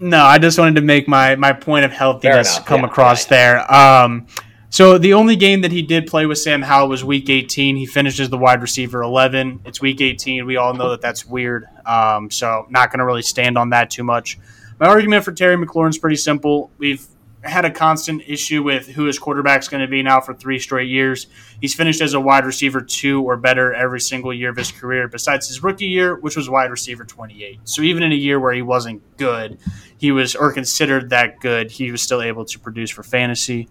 No, 0.01 0.23
I 0.25 0.39
just 0.39 0.59
wanted 0.61 0.77
to 0.77 0.81
make 0.83 1.09
my 1.09 1.35
my 1.35 1.53
point 1.53 1.85
of 1.85 1.91
healthiness 1.91 2.55
enough, 2.57 2.67
come 2.67 2.81
yeah, 2.83 2.87
across 2.87 3.25
there. 3.25 3.73
Um, 3.75 4.29
so 4.71 4.97
the 4.97 5.15
only 5.15 5.35
game 5.35 5.63
that 5.63 5.73
he 5.73 5.83
did 5.83 6.07
play 6.07 6.25
with 6.27 6.39
Sam 6.39 6.63
Howell 6.63 6.89
was 6.89 7.03
Week 7.05 7.29
18. 7.29 7.75
He 7.75 7.85
finishes 7.85 8.29
the 8.29 8.39
wide 8.39 8.61
receiver 8.63 9.03
11. 9.03 9.61
It's 9.65 9.81
Week 9.81 10.01
18. 10.01 10.47
We 10.47 10.57
all 10.57 10.73
know 10.73 10.91
that 10.91 11.01
that's 11.01 11.27
weird. 11.27 11.67
Um, 11.85 12.31
so 12.31 12.67
not 12.71 12.93
going 12.93 12.99
to 13.01 13.05
really 13.07 13.23
stand 13.23 13.59
on 13.59 13.71
that 13.71 13.91
too 13.91 14.05
much. 14.05 14.39
My 14.79 14.87
argument 14.87 15.25
for 15.25 15.33
Terry 15.33 15.57
McLaurin 15.57 15.89
is 15.89 15.99
pretty 15.99 16.15
simple. 16.17 16.71
We've 16.79 17.05
had 17.43 17.65
a 17.65 17.71
constant 17.71 18.23
issue 18.27 18.63
with 18.63 18.89
who 18.89 19.05
his 19.05 19.19
quarterback's 19.19 19.69
going 19.69 19.81
to 19.81 19.87
be 19.87 20.03
now 20.03 20.21
for 20.21 20.35
three 20.35 20.59
straight 20.59 20.89
years. 20.89 21.29
He's 21.61 21.75
finished 21.75 22.01
as 22.01 22.15
a 22.15 22.21
wide 22.21 22.45
receiver 22.45 22.81
two 22.81 23.23
or 23.23 23.37
better 23.37 23.73
every 23.73 24.01
single 24.01 24.35
year 24.35 24.51
of 24.51 24.57
his 24.57 24.73
career, 24.73 25.07
besides 25.07 25.47
his 25.49 25.63
rookie 25.63 25.87
year, 25.87 26.17
which 26.17 26.37
was 26.37 26.51
wide 26.51 26.71
receiver 26.71 27.05
28. 27.05 27.61
So 27.65 27.83
even 27.83 28.03
in 28.03 28.13
a 28.13 28.17
year 28.17 28.41
where 28.41 28.53
he 28.53 28.63
wasn't 28.63 29.03
good, 29.17 29.59
he 29.97 30.11
was 30.11 30.35
or 30.35 30.53
considered 30.53 31.11
that 31.11 31.41
good, 31.41 31.71
he 31.71 31.93
was 31.93 32.03
still 32.03 32.23
able 32.23 32.45
to 32.47 32.59
produce 32.59 32.91
for 32.91 33.03
fantasy. 33.03 33.69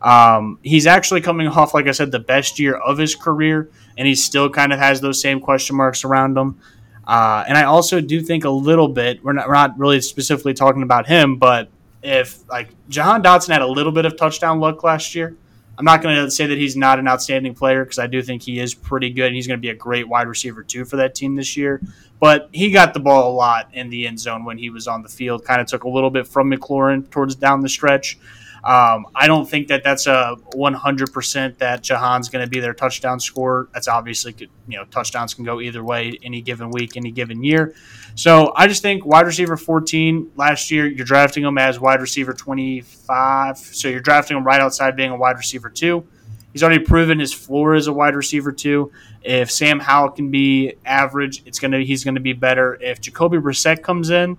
Um, 0.00 0.58
he's 0.62 0.86
actually 0.86 1.20
coming 1.20 1.46
off, 1.46 1.74
like 1.74 1.86
I 1.86 1.92
said, 1.92 2.10
the 2.10 2.20
best 2.20 2.58
year 2.58 2.74
of 2.74 2.96
his 2.96 3.14
career, 3.14 3.70
and 3.98 4.08
he 4.08 4.14
still 4.14 4.48
kind 4.48 4.72
of 4.72 4.78
has 4.78 5.00
those 5.00 5.20
same 5.20 5.40
question 5.40 5.76
marks 5.76 6.04
around 6.04 6.38
him. 6.38 6.58
Uh, 7.06 7.44
and 7.46 7.58
I 7.58 7.64
also 7.64 8.00
do 8.00 8.22
think 8.22 8.44
a 8.44 8.50
little 8.50 8.88
bit. 8.88 9.22
We're 9.22 9.32
not, 9.32 9.48
we're 9.48 9.54
not 9.54 9.78
really 9.78 10.00
specifically 10.00 10.54
talking 10.54 10.82
about 10.82 11.06
him, 11.06 11.36
but 11.36 11.68
if 12.02 12.48
like 12.48 12.70
Jahan 12.88 13.22
Dotson 13.22 13.48
had 13.52 13.62
a 13.62 13.66
little 13.66 13.92
bit 13.92 14.04
of 14.04 14.16
touchdown 14.16 14.60
luck 14.60 14.82
last 14.82 15.14
year, 15.14 15.36
I'm 15.78 15.84
not 15.84 16.02
going 16.02 16.14
to 16.14 16.30
say 16.30 16.46
that 16.46 16.58
he's 16.58 16.76
not 16.76 16.98
an 16.98 17.08
outstanding 17.08 17.54
player 17.54 17.84
because 17.84 17.98
I 17.98 18.06
do 18.06 18.22
think 18.22 18.42
he 18.42 18.60
is 18.60 18.74
pretty 18.74 19.10
good. 19.10 19.26
and 19.26 19.34
He's 19.34 19.46
going 19.46 19.58
to 19.58 19.62
be 19.62 19.70
a 19.70 19.74
great 19.74 20.06
wide 20.06 20.28
receiver 20.28 20.62
too 20.62 20.84
for 20.84 20.96
that 20.96 21.14
team 21.14 21.36
this 21.36 21.56
year. 21.56 21.80
But 22.18 22.50
he 22.52 22.70
got 22.70 22.92
the 22.92 23.00
ball 23.00 23.32
a 23.32 23.34
lot 23.34 23.70
in 23.72 23.88
the 23.88 24.06
end 24.06 24.20
zone 24.20 24.44
when 24.44 24.58
he 24.58 24.68
was 24.68 24.86
on 24.86 25.02
the 25.02 25.08
field. 25.08 25.44
Kind 25.44 25.60
of 25.60 25.66
took 25.66 25.84
a 25.84 25.88
little 25.88 26.10
bit 26.10 26.26
from 26.26 26.50
McLaurin 26.50 27.08
towards 27.10 27.34
down 27.34 27.62
the 27.62 27.68
stretch. 27.68 28.18
Um, 28.62 29.06
I 29.14 29.26
don't 29.26 29.48
think 29.48 29.68
that 29.68 29.82
that's 29.82 30.06
a 30.06 30.36
100% 30.54 31.58
that 31.58 31.82
Jahan's 31.82 32.28
going 32.28 32.44
to 32.44 32.50
be 32.50 32.60
their 32.60 32.74
touchdown 32.74 33.18
scorer. 33.18 33.68
That's 33.72 33.88
obviously, 33.88 34.34
you 34.38 34.76
know, 34.76 34.84
touchdowns 34.84 35.32
can 35.34 35.44
go 35.44 35.60
either 35.60 35.82
way 35.82 36.18
any 36.22 36.42
given 36.42 36.70
week, 36.70 36.96
any 36.96 37.10
given 37.10 37.42
year. 37.42 37.74
So 38.14 38.52
I 38.54 38.66
just 38.66 38.82
think 38.82 39.06
wide 39.06 39.26
receiver 39.26 39.56
14 39.56 40.32
last 40.36 40.70
year, 40.70 40.86
you're 40.86 41.06
drafting 41.06 41.44
him 41.44 41.56
as 41.56 41.80
wide 41.80 42.00
receiver 42.00 42.34
25. 42.34 43.56
So 43.56 43.88
you're 43.88 44.00
drafting 44.00 44.36
him 44.36 44.44
right 44.44 44.60
outside 44.60 44.94
being 44.94 45.10
a 45.10 45.16
wide 45.16 45.36
receiver 45.36 45.70
two. 45.70 46.06
He's 46.52 46.62
already 46.62 46.84
proven 46.84 47.18
his 47.20 47.32
floor 47.32 47.74
as 47.74 47.86
a 47.86 47.92
wide 47.92 48.16
receiver 48.16 48.52
two. 48.52 48.90
If 49.22 49.50
Sam 49.50 49.78
Howell 49.78 50.10
can 50.10 50.30
be 50.30 50.74
average, 50.84 51.42
it's 51.46 51.58
gonna 51.58 51.80
he's 51.80 52.02
gonna 52.04 52.20
be 52.20 52.32
better. 52.32 52.76
If 52.80 53.00
Jacoby 53.00 53.38
Brissett 53.38 53.82
comes 53.82 54.10
in, 54.10 54.36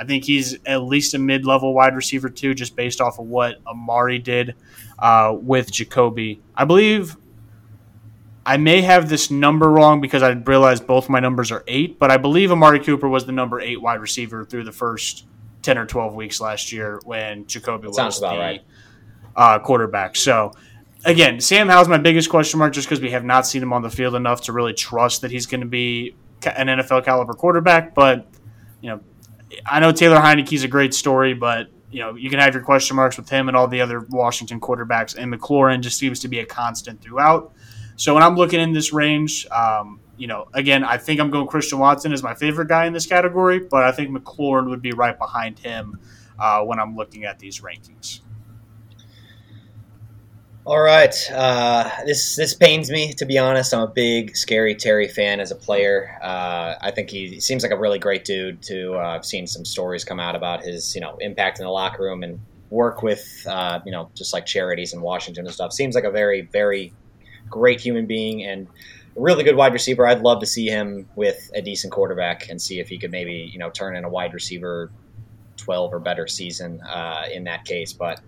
I 0.00 0.04
think 0.04 0.24
he's 0.24 0.56
at 0.64 0.82
least 0.82 1.12
a 1.12 1.18
mid-level 1.18 1.74
wide 1.74 1.94
receiver 1.94 2.30
too, 2.30 2.54
just 2.54 2.74
based 2.74 3.02
off 3.02 3.18
of 3.18 3.26
what 3.26 3.56
Amari 3.66 4.18
did 4.18 4.54
uh, 4.98 5.36
with 5.38 5.70
Jacoby. 5.70 6.40
I 6.56 6.64
believe 6.64 7.18
I 8.46 8.56
may 8.56 8.80
have 8.80 9.10
this 9.10 9.30
number 9.30 9.70
wrong 9.70 10.00
because 10.00 10.22
I 10.22 10.30
realized 10.30 10.86
both 10.86 11.10
my 11.10 11.20
numbers 11.20 11.52
are 11.52 11.62
eight, 11.68 11.98
but 11.98 12.10
I 12.10 12.16
believe 12.16 12.50
Amari 12.50 12.80
Cooper 12.80 13.10
was 13.10 13.26
the 13.26 13.32
number 13.32 13.60
eight 13.60 13.82
wide 13.82 14.00
receiver 14.00 14.46
through 14.46 14.64
the 14.64 14.72
first 14.72 15.26
ten 15.60 15.76
or 15.76 15.84
twelve 15.84 16.14
weeks 16.14 16.40
last 16.40 16.72
year 16.72 16.98
when 17.04 17.46
Jacoby 17.46 17.88
was 17.88 17.96
sounds 17.96 18.20
the 18.20 18.26
right. 18.26 18.62
uh, 19.36 19.58
quarterback. 19.58 20.16
So 20.16 20.52
again, 21.04 21.40
Sam 21.40 21.68
Howell's 21.68 21.88
my 21.88 21.98
biggest 21.98 22.30
question 22.30 22.58
mark 22.58 22.72
just 22.72 22.88
because 22.88 23.02
we 23.02 23.10
have 23.10 23.24
not 23.24 23.46
seen 23.46 23.62
him 23.62 23.74
on 23.74 23.82
the 23.82 23.90
field 23.90 24.14
enough 24.14 24.40
to 24.42 24.54
really 24.54 24.72
trust 24.72 25.20
that 25.20 25.30
he's 25.30 25.44
going 25.44 25.60
to 25.60 25.66
be 25.66 26.16
an 26.42 26.68
NFL 26.68 27.04
caliber 27.04 27.34
quarterback. 27.34 27.94
But 27.94 28.26
you 28.80 28.88
know, 28.88 29.00
I 29.66 29.80
know 29.80 29.92
Taylor 29.92 30.18
Heinicke's 30.18 30.62
a 30.62 30.68
great 30.68 30.94
story, 30.94 31.34
but 31.34 31.68
you 31.90 32.00
know, 32.00 32.14
you 32.14 32.30
can 32.30 32.38
have 32.38 32.54
your 32.54 32.62
question 32.62 32.96
marks 32.96 33.16
with 33.16 33.28
him 33.28 33.48
and 33.48 33.56
all 33.56 33.66
the 33.66 33.80
other 33.80 34.06
Washington 34.10 34.60
quarterbacks, 34.60 35.16
and 35.16 35.32
McLaurin 35.32 35.80
just 35.80 35.98
seems 35.98 36.20
to 36.20 36.28
be 36.28 36.38
a 36.38 36.46
constant 36.46 37.00
throughout. 37.00 37.52
So 37.96 38.14
when 38.14 38.22
I'm 38.22 38.36
looking 38.36 38.60
in 38.60 38.72
this 38.72 38.92
range, 38.92 39.46
um, 39.50 40.00
you 40.16 40.26
know, 40.26 40.46
again, 40.54 40.84
I 40.84 40.98
think 40.98 41.20
I'm 41.20 41.30
going 41.30 41.46
Christian 41.48 41.78
Watson 41.78 42.12
as 42.12 42.22
my 42.22 42.34
favorite 42.34 42.68
guy 42.68 42.86
in 42.86 42.92
this 42.92 43.06
category, 43.06 43.58
but 43.58 43.82
I 43.82 43.92
think 43.92 44.10
McLaurin 44.10 44.68
would 44.68 44.82
be 44.82 44.92
right 44.92 45.18
behind 45.18 45.58
him 45.58 45.98
uh, 46.38 46.62
when 46.62 46.78
I'm 46.78 46.94
looking 46.94 47.24
at 47.24 47.38
these 47.38 47.60
rankings. 47.60 48.20
All 50.66 50.80
right, 50.80 51.14
uh, 51.32 51.88
this 52.04 52.36
this 52.36 52.52
pains 52.52 52.90
me 52.90 53.14
to 53.14 53.24
be 53.24 53.38
honest. 53.38 53.72
I'm 53.72 53.80
a 53.80 53.86
big 53.86 54.36
scary 54.36 54.74
Terry 54.74 55.08
fan 55.08 55.40
as 55.40 55.50
a 55.50 55.54
player. 55.54 56.18
Uh, 56.22 56.74
I 56.82 56.90
think 56.90 57.08
he 57.08 57.40
seems 57.40 57.62
like 57.62 57.72
a 57.72 57.78
really 57.78 57.98
great 57.98 58.26
dude. 58.26 58.60
To 58.64 58.92
uh, 58.94 59.16
I've 59.16 59.24
seen 59.24 59.46
some 59.46 59.64
stories 59.64 60.04
come 60.04 60.20
out 60.20 60.36
about 60.36 60.62
his 60.62 60.94
you 60.94 61.00
know 61.00 61.16
impact 61.16 61.60
in 61.60 61.64
the 61.64 61.70
locker 61.70 62.02
room 62.02 62.22
and 62.22 62.38
work 62.68 63.02
with 63.02 63.42
uh, 63.48 63.80
you 63.86 63.90
know 63.90 64.10
just 64.14 64.34
like 64.34 64.44
charities 64.44 64.92
in 64.92 65.00
Washington 65.00 65.46
and 65.46 65.54
stuff. 65.54 65.72
Seems 65.72 65.94
like 65.94 66.04
a 66.04 66.10
very 66.10 66.42
very 66.42 66.92
great 67.48 67.80
human 67.80 68.04
being 68.04 68.44
and 68.44 68.68
a 69.16 69.20
really 69.20 69.44
good 69.44 69.56
wide 69.56 69.72
receiver. 69.72 70.06
I'd 70.06 70.20
love 70.20 70.40
to 70.40 70.46
see 70.46 70.66
him 70.66 71.08
with 71.16 71.50
a 71.54 71.62
decent 71.62 71.90
quarterback 71.90 72.50
and 72.50 72.60
see 72.60 72.80
if 72.80 72.88
he 72.90 72.98
could 72.98 73.10
maybe 73.10 73.48
you 73.50 73.58
know 73.58 73.70
turn 73.70 73.96
in 73.96 74.04
a 74.04 74.10
wide 74.10 74.34
receiver 74.34 74.90
twelve 75.56 75.94
or 75.94 76.00
better 76.00 76.26
season 76.26 76.82
uh, 76.82 77.24
in 77.32 77.44
that 77.44 77.64
case, 77.64 77.94
but 77.94 78.20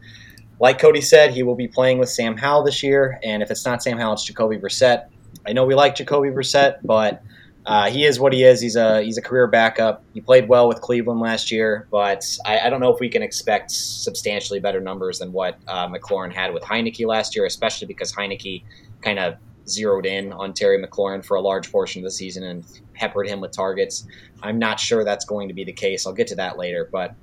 like 0.58 0.80
Kody 0.80 1.02
said, 1.02 1.32
he 1.32 1.42
will 1.42 1.54
be 1.54 1.68
playing 1.68 1.98
with 1.98 2.08
Sam 2.08 2.36
Howell 2.36 2.64
this 2.64 2.82
year, 2.82 3.18
and 3.22 3.42
if 3.42 3.50
it's 3.50 3.64
not 3.64 3.82
Sam 3.82 3.98
Howell, 3.98 4.14
it's 4.14 4.24
Jacoby 4.24 4.58
Brissett. 4.58 5.08
I 5.46 5.52
know 5.52 5.64
we 5.64 5.74
like 5.74 5.96
Jacoby 5.96 6.28
Brissett, 6.28 6.76
but 6.84 7.22
uh, 7.64 7.90
he 7.90 8.04
is 8.04 8.18
what 8.18 8.32
he 8.32 8.42
is. 8.42 8.60
He's 8.60 8.76
a 8.76 9.02
he's 9.02 9.16
a 9.16 9.22
career 9.22 9.46
backup. 9.46 10.02
He 10.14 10.20
played 10.20 10.48
well 10.48 10.68
with 10.68 10.80
Cleveland 10.80 11.20
last 11.20 11.50
year, 11.52 11.86
but 11.90 12.24
I, 12.44 12.60
I 12.60 12.70
don't 12.70 12.80
know 12.80 12.92
if 12.92 12.98
we 13.00 13.08
can 13.08 13.22
expect 13.22 13.70
substantially 13.70 14.58
better 14.58 14.80
numbers 14.80 15.20
than 15.20 15.32
what 15.32 15.58
uh, 15.68 15.88
McLaurin 15.88 16.32
had 16.32 16.52
with 16.52 16.62
Heinicke 16.64 17.06
last 17.06 17.36
year, 17.36 17.46
especially 17.46 17.86
because 17.86 18.12
Heinicke 18.12 18.64
kind 19.00 19.18
of 19.18 19.36
zeroed 19.68 20.06
in 20.06 20.32
on 20.32 20.52
Terry 20.52 20.84
McLaurin 20.84 21.24
for 21.24 21.36
a 21.36 21.40
large 21.40 21.70
portion 21.70 22.00
of 22.00 22.04
the 22.04 22.10
season 22.10 22.42
and 22.42 22.64
peppered 22.94 23.28
him 23.28 23.40
with 23.40 23.52
targets. 23.52 24.06
I'm 24.42 24.58
not 24.58 24.80
sure 24.80 25.04
that's 25.04 25.24
going 25.24 25.46
to 25.48 25.54
be 25.54 25.62
the 25.62 25.72
case. 25.72 26.04
I'll 26.04 26.12
get 26.12 26.26
to 26.28 26.36
that 26.36 26.58
later, 26.58 26.88
but 26.90 27.14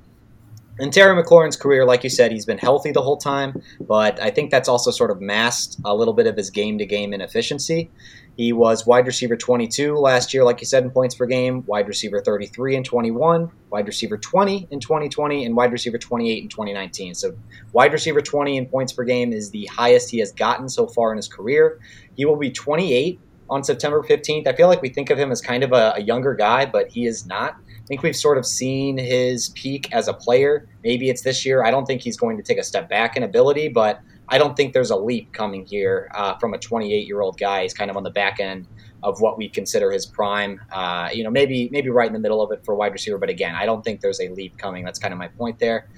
in 0.79 0.91
Terry 0.91 1.21
McLaurin's 1.21 1.57
career, 1.57 1.85
like 1.85 2.03
you 2.03 2.09
said, 2.09 2.31
he's 2.31 2.45
been 2.45 2.57
healthy 2.57 2.91
the 2.91 3.01
whole 3.01 3.17
time, 3.17 3.61
but 3.81 4.21
I 4.21 4.29
think 4.29 4.49
that's 4.49 4.69
also 4.69 4.91
sort 4.91 5.11
of 5.11 5.19
masked 5.19 5.77
a 5.83 5.93
little 5.93 6.13
bit 6.13 6.27
of 6.27 6.37
his 6.37 6.49
game 6.49 6.77
to 6.77 6.85
game 6.85 7.13
inefficiency. 7.13 7.89
He 8.37 8.53
was 8.53 8.85
wide 8.85 9.05
receiver 9.05 9.35
22 9.35 9.95
last 9.95 10.33
year, 10.33 10.45
like 10.45 10.61
you 10.61 10.65
said, 10.65 10.83
in 10.85 10.91
points 10.91 11.13
per 11.15 11.25
game, 11.25 11.65
wide 11.65 11.89
receiver 11.89 12.21
33 12.21 12.77
in 12.77 12.83
21, 12.85 13.51
wide 13.69 13.85
receiver 13.85 14.17
20 14.17 14.69
in 14.71 14.79
2020, 14.79 15.45
and 15.45 15.55
wide 15.57 15.73
receiver 15.73 15.97
28 15.97 16.43
in 16.43 16.47
2019. 16.47 17.15
So, 17.15 17.33
wide 17.73 17.91
receiver 17.91 18.21
20 18.21 18.55
in 18.55 18.65
points 18.65 18.93
per 18.93 19.03
game 19.03 19.33
is 19.33 19.51
the 19.51 19.65
highest 19.65 20.09
he 20.09 20.19
has 20.19 20.31
gotten 20.31 20.69
so 20.69 20.87
far 20.87 21.11
in 21.11 21.17
his 21.17 21.27
career. 21.27 21.81
He 22.15 22.23
will 22.23 22.37
be 22.37 22.49
28 22.49 23.19
on 23.49 23.63
September 23.63 24.01
15th. 24.01 24.47
I 24.47 24.53
feel 24.53 24.69
like 24.69 24.81
we 24.81 24.89
think 24.89 25.09
of 25.09 25.17
him 25.17 25.31
as 25.31 25.41
kind 25.41 25.63
of 25.63 25.73
a, 25.73 25.95
a 25.97 26.01
younger 26.01 26.33
guy, 26.33 26.65
but 26.65 26.87
he 26.87 27.05
is 27.05 27.25
not 27.25 27.57
think 27.89 28.03
we've 28.03 28.15
sort 28.15 28.37
of 28.37 28.45
seen 28.45 28.97
his 28.97 29.49
peak 29.49 29.91
as 29.91 30.07
a 30.07 30.13
player. 30.13 30.69
Maybe 30.83 31.09
it's 31.09 31.23
this 31.23 31.45
year. 31.45 31.63
I 31.65 31.71
don't 31.71 31.85
think 31.85 32.01
he's 32.01 32.15
going 32.15 32.37
to 32.37 32.43
take 32.43 32.59
a 32.59 32.63
step 32.63 32.87
back 32.87 33.17
in 33.17 33.23
ability, 33.23 33.69
but 33.69 33.99
I 34.29 34.37
don't 34.37 34.55
think 34.55 34.73
there's 34.73 34.91
a 34.91 34.95
leap 34.95 35.33
coming 35.33 35.65
here 35.65 36.09
uh, 36.13 36.37
from 36.37 36.53
a 36.53 36.59
28 36.59 37.07
year 37.07 37.21
old 37.21 37.39
guy. 37.39 37.63
He's 37.63 37.73
kind 37.73 37.89
of 37.89 37.97
on 37.97 38.03
the 38.03 38.11
back 38.11 38.39
end 38.39 38.67
of 39.01 39.19
what 39.21 39.39
we 39.39 39.49
consider 39.49 39.91
his 39.91 40.05
prime. 40.05 40.61
Uh, 40.71 41.09
you 41.11 41.23
know, 41.23 41.31
maybe 41.31 41.67
maybe 41.71 41.89
right 41.89 42.07
in 42.07 42.13
the 42.13 42.19
middle 42.19 42.41
of 42.43 42.51
it 42.51 42.63
for 42.63 42.75
wide 42.75 42.93
receiver, 42.93 43.17
but 43.17 43.29
again, 43.29 43.55
I 43.55 43.65
don't 43.65 43.83
think 43.83 44.01
there's 44.01 44.21
a 44.21 44.29
leap 44.29 44.57
coming. 44.59 44.85
That's 44.85 44.99
kind 44.99 45.11
of 45.11 45.17
my 45.17 45.29
point 45.29 45.57
there. 45.57 45.89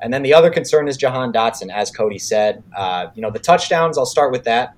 And 0.00 0.14
then 0.14 0.22
the 0.22 0.32
other 0.32 0.50
concern 0.50 0.88
is 0.88 0.96
Jahan 0.96 1.32
Dotson, 1.32 1.70
as 1.70 1.90
Kody 1.90 2.20
said. 2.20 2.62
Uh, 2.74 3.08
you 3.14 3.22
know, 3.22 3.30
the 3.30 3.40
touchdowns. 3.40 3.98
I'll 3.98 4.06
start 4.06 4.30
with 4.30 4.44
that. 4.44 4.74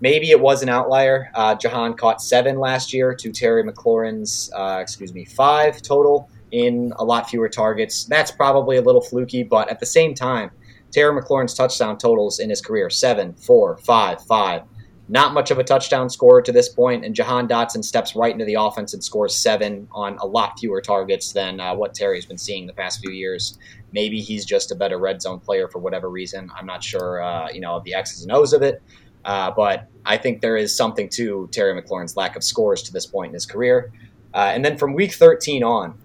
Maybe 0.00 0.30
it 0.30 0.40
was 0.40 0.62
an 0.62 0.68
outlier. 0.68 1.30
Uh, 1.34 1.54
Jahan 1.54 1.94
caught 1.94 2.20
seven 2.20 2.58
last 2.58 2.92
year 2.92 3.14
to 3.14 3.32
Terry 3.32 3.64
McLaurin's, 3.64 4.50
uh, 4.54 4.78
excuse 4.80 5.12
me, 5.12 5.24
five 5.24 5.82
total 5.82 6.28
in 6.52 6.92
a 6.96 7.04
lot 7.04 7.28
fewer 7.28 7.48
targets. 7.48 8.04
That's 8.04 8.30
probably 8.30 8.76
a 8.76 8.82
little 8.82 9.00
fluky, 9.00 9.42
but 9.42 9.68
at 9.68 9.80
the 9.80 9.86
same 9.86 10.14
time, 10.14 10.50
Terry 10.92 11.20
McLaurin's 11.20 11.54
touchdown 11.54 11.98
totals 11.98 12.38
in 12.38 12.50
his 12.50 12.60
career 12.60 12.88
seven, 12.90 13.34
four, 13.34 13.78
five, 13.78 14.22
five. 14.24 14.62
Not 15.08 15.34
much 15.34 15.52
of 15.52 15.58
a 15.58 15.64
touchdown 15.64 16.10
scorer 16.10 16.42
to 16.42 16.50
this 16.50 16.68
point, 16.68 17.04
and 17.04 17.14
Jahan 17.14 17.46
Dotson 17.46 17.84
steps 17.84 18.16
right 18.16 18.32
into 18.32 18.44
the 18.44 18.54
offense 18.54 18.92
and 18.92 19.04
scores 19.04 19.36
seven 19.36 19.86
on 19.92 20.16
a 20.18 20.26
lot 20.26 20.58
fewer 20.58 20.80
targets 20.80 21.32
than 21.32 21.60
uh, 21.60 21.74
what 21.76 21.94
Terry's 21.94 22.26
been 22.26 22.38
seeing 22.38 22.66
the 22.66 22.72
past 22.72 23.00
few 23.00 23.12
years. 23.12 23.56
Maybe 23.92 24.20
he's 24.20 24.44
just 24.44 24.72
a 24.72 24.74
better 24.74 24.98
red 24.98 25.22
zone 25.22 25.38
player 25.38 25.68
for 25.68 25.78
whatever 25.78 26.10
reason. 26.10 26.50
I'm 26.56 26.66
not 26.66 26.82
sure, 26.82 27.22
uh, 27.22 27.48
you 27.52 27.60
know, 27.60 27.80
the 27.84 27.94
X's 27.94 28.22
and 28.22 28.32
O's 28.32 28.52
of 28.52 28.62
it. 28.62 28.82
Uh, 29.26 29.50
but 29.50 29.88
I 30.06 30.16
think 30.16 30.40
there 30.40 30.56
is 30.56 30.74
something 30.74 31.08
to 31.10 31.48
Terry 31.50 31.80
McLaurin's 31.80 32.16
lack 32.16 32.36
of 32.36 32.44
scores 32.44 32.82
to 32.84 32.92
this 32.92 33.04
point 33.04 33.30
in 33.30 33.34
his 33.34 33.44
career. 33.44 33.92
Uh, 34.32 34.52
and 34.54 34.64
then 34.64 34.78
from 34.78 34.94
week 34.94 35.12
13 35.12 35.64
on, 35.64 35.98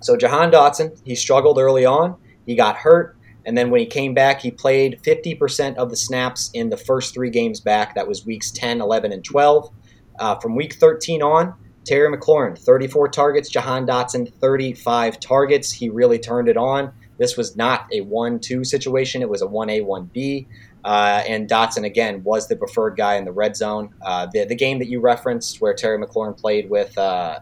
so 0.00 0.16
Jahan 0.16 0.52
Dotson, 0.52 0.96
he 1.04 1.16
struggled 1.16 1.58
early 1.58 1.84
on. 1.84 2.16
He 2.46 2.54
got 2.54 2.76
hurt. 2.76 3.16
And 3.44 3.58
then 3.58 3.70
when 3.70 3.80
he 3.80 3.86
came 3.86 4.14
back, 4.14 4.40
he 4.40 4.50
played 4.50 5.00
50% 5.02 5.76
of 5.76 5.90
the 5.90 5.96
snaps 5.96 6.50
in 6.54 6.70
the 6.70 6.76
first 6.76 7.14
three 7.14 7.30
games 7.30 7.60
back. 7.60 7.94
That 7.94 8.06
was 8.06 8.24
weeks 8.24 8.50
10, 8.52 8.80
11, 8.80 9.12
and 9.12 9.24
12. 9.24 9.70
Uh, 10.18 10.34
from 10.36 10.54
week 10.54 10.74
13 10.74 11.22
on, 11.22 11.54
Terry 11.84 12.14
McLaurin, 12.14 12.58
34 12.58 13.08
targets. 13.08 13.48
Jahan 13.48 13.86
Dotson, 13.86 14.32
35 14.40 15.20
targets. 15.20 15.72
He 15.72 15.88
really 15.88 16.18
turned 16.18 16.48
it 16.48 16.56
on. 16.56 16.92
This 17.18 17.36
was 17.36 17.56
not 17.56 17.86
a 17.92 18.02
1 18.02 18.40
2 18.40 18.64
situation, 18.64 19.22
it 19.22 19.28
was 19.28 19.42
a 19.42 19.46
1A, 19.46 19.82
1B. 19.82 20.46
Uh, 20.86 21.24
and 21.26 21.50
Dotson 21.50 21.84
again 21.84 22.22
was 22.22 22.46
the 22.46 22.54
preferred 22.54 22.96
guy 22.96 23.16
in 23.16 23.24
the 23.24 23.32
red 23.32 23.56
zone. 23.56 23.92
Uh, 24.02 24.28
the 24.32 24.44
the 24.44 24.54
game 24.54 24.78
that 24.78 24.86
you 24.86 25.00
referenced, 25.00 25.60
where 25.60 25.74
Terry 25.74 25.98
McLaurin 25.98 26.38
played 26.38 26.70
with 26.70 26.96
uh, 26.96 27.40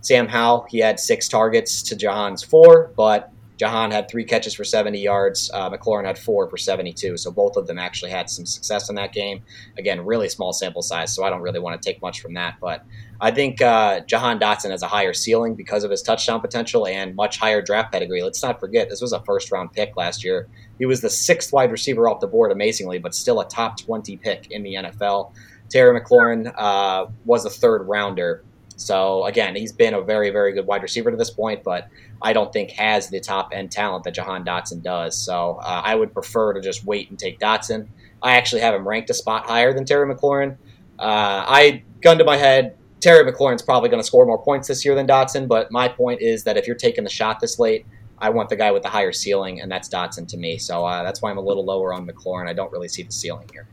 Sam 0.00 0.26
Howell, 0.26 0.66
he 0.70 0.78
had 0.78 0.98
six 0.98 1.28
targets 1.28 1.82
to 1.82 1.94
Jahan's 1.94 2.42
four, 2.42 2.90
but 2.96 3.30
Jahan 3.58 3.90
had 3.90 4.08
three 4.08 4.24
catches 4.24 4.54
for 4.54 4.64
70 4.64 5.00
yards. 5.00 5.50
Uh, 5.52 5.68
McLaurin 5.68 6.06
had 6.06 6.16
four 6.16 6.48
for 6.48 6.56
72. 6.56 7.16
So 7.16 7.32
both 7.32 7.56
of 7.56 7.66
them 7.66 7.78
actually 7.78 8.12
had 8.12 8.30
some 8.30 8.46
success 8.46 8.88
in 8.88 8.94
that 8.94 9.12
game. 9.12 9.42
Again, 9.76 10.04
really 10.04 10.28
small 10.28 10.52
sample 10.52 10.80
size, 10.80 11.12
so 11.14 11.24
I 11.24 11.30
don't 11.30 11.42
really 11.42 11.58
want 11.58 11.80
to 11.80 11.86
take 11.86 12.00
much 12.00 12.20
from 12.20 12.34
that. 12.34 12.54
But 12.60 12.84
I 13.20 13.32
think 13.32 13.60
uh, 13.60 14.00
Jahan 14.00 14.38
Dotson 14.38 14.70
has 14.70 14.82
a 14.82 14.86
higher 14.86 15.12
ceiling 15.12 15.56
because 15.56 15.82
of 15.82 15.90
his 15.90 16.02
touchdown 16.02 16.40
potential 16.40 16.86
and 16.86 17.16
much 17.16 17.38
higher 17.38 17.60
draft 17.60 17.90
pedigree. 17.90 18.22
Let's 18.22 18.42
not 18.42 18.60
forget, 18.60 18.88
this 18.88 19.00
was 19.00 19.12
a 19.12 19.20
first 19.24 19.50
round 19.50 19.72
pick 19.72 19.96
last 19.96 20.22
year. 20.22 20.48
He 20.78 20.86
was 20.86 21.00
the 21.00 21.10
sixth 21.10 21.52
wide 21.52 21.72
receiver 21.72 22.08
off 22.08 22.20
the 22.20 22.28
board, 22.28 22.52
amazingly, 22.52 22.98
but 22.98 23.12
still 23.12 23.40
a 23.40 23.48
top 23.48 23.80
20 23.80 24.16
pick 24.18 24.52
in 24.52 24.62
the 24.62 24.74
NFL. 24.74 25.32
Terry 25.68 26.00
McLaurin 26.00 26.52
uh, 26.56 27.06
was 27.24 27.44
a 27.44 27.50
third 27.50 27.82
rounder. 27.88 28.44
So, 28.78 29.24
again, 29.24 29.56
he's 29.56 29.72
been 29.72 29.92
a 29.92 30.00
very, 30.00 30.30
very 30.30 30.52
good 30.52 30.66
wide 30.66 30.82
receiver 30.82 31.10
to 31.10 31.16
this 31.16 31.30
point, 31.30 31.64
but 31.64 31.88
I 32.22 32.32
don't 32.32 32.52
think 32.52 32.70
has 32.70 33.08
the 33.08 33.18
top 33.20 33.50
end 33.52 33.72
talent 33.72 34.04
that 34.04 34.14
Jahan 34.14 34.44
Dotson 34.44 34.82
does. 34.82 35.18
So, 35.18 35.58
uh, 35.60 35.82
I 35.84 35.96
would 35.96 36.14
prefer 36.14 36.52
to 36.54 36.60
just 36.60 36.84
wait 36.84 37.10
and 37.10 37.18
take 37.18 37.40
Dotson. 37.40 37.88
I 38.22 38.36
actually 38.36 38.62
have 38.62 38.74
him 38.74 38.86
ranked 38.86 39.10
a 39.10 39.14
spot 39.14 39.46
higher 39.46 39.74
than 39.74 39.84
Terry 39.84 40.12
McLaurin. 40.12 40.56
Uh, 40.98 41.44
I, 41.46 41.82
gun 42.00 42.18
to 42.18 42.24
my 42.24 42.36
head, 42.36 42.76
Terry 43.00 43.30
McLaurin's 43.30 43.62
probably 43.62 43.88
going 43.88 44.00
to 44.00 44.06
score 44.06 44.26
more 44.26 44.42
points 44.42 44.68
this 44.68 44.84
year 44.84 44.94
than 44.94 45.06
Dotson, 45.06 45.48
but 45.48 45.70
my 45.70 45.88
point 45.88 46.22
is 46.22 46.44
that 46.44 46.56
if 46.56 46.66
you're 46.66 46.76
taking 46.76 47.04
the 47.04 47.10
shot 47.10 47.40
this 47.40 47.58
late, 47.58 47.84
I 48.18 48.30
want 48.30 48.48
the 48.48 48.56
guy 48.56 48.72
with 48.72 48.82
the 48.82 48.88
higher 48.88 49.12
ceiling, 49.12 49.60
and 49.60 49.70
that's 49.70 49.88
Dotson 49.88 50.26
to 50.28 50.36
me. 50.36 50.58
So 50.58 50.84
uh, 50.84 51.02
that's 51.02 51.22
why 51.22 51.30
I'm 51.30 51.38
a 51.38 51.42
little 51.42 51.64
lower 51.64 51.92
on 51.92 52.06
McLaurin. 52.06 52.48
I 52.48 52.52
don't 52.52 52.70
really 52.72 52.88
see 52.88 53.02
the 53.02 53.12
ceiling 53.12 53.48
here. 53.52 53.68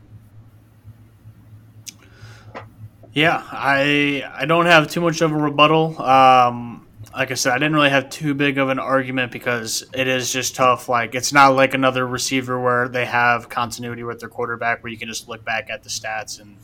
Yeah, 3.16 3.42
I 3.50 4.24
I 4.30 4.44
don't 4.44 4.66
have 4.66 4.88
too 4.88 5.00
much 5.00 5.22
of 5.22 5.32
a 5.32 5.34
rebuttal. 5.34 6.02
Um, 6.02 6.86
like 7.14 7.30
I 7.30 7.34
said, 7.34 7.54
I 7.54 7.56
didn't 7.56 7.72
really 7.72 7.88
have 7.88 8.10
too 8.10 8.34
big 8.34 8.58
of 8.58 8.68
an 8.68 8.78
argument 8.78 9.32
because 9.32 9.82
it 9.94 10.06
is 10.06 10.30
just 10.30 10.54
tough. 10.54 10.86
Like 10.86 11.14
it's 11.14 11.32
not 11.32 11.54
like 11.54 11.72
another 11.72 12.06
receiver 12.06 12.60
where 12.60 12.88
they 12.90 13.06
have 13.06 13.48
continuity 13.48 14.02
with 14.02 14.20
their 14.20 14.28
quarterback, 14.28 14.82
where 14.82 14.92
you 14.92 14.98
can 14.98 15.08
just 15.08 15.30
look 15.30 15.42
back 15.46 15.70
at 15.70 15.82
the 15.82 15.88
stats 15.88 16.42
and 16.42 16.58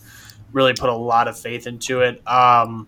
really 0.52 0.74
put 0.74 0.90
a 0.90 0.94
lot 0.94 1.26
of 1.26 1.38
faith 1.38 1.66
into 1.66 2.02
it. 2.02 2.20
Um, 2.28 2.86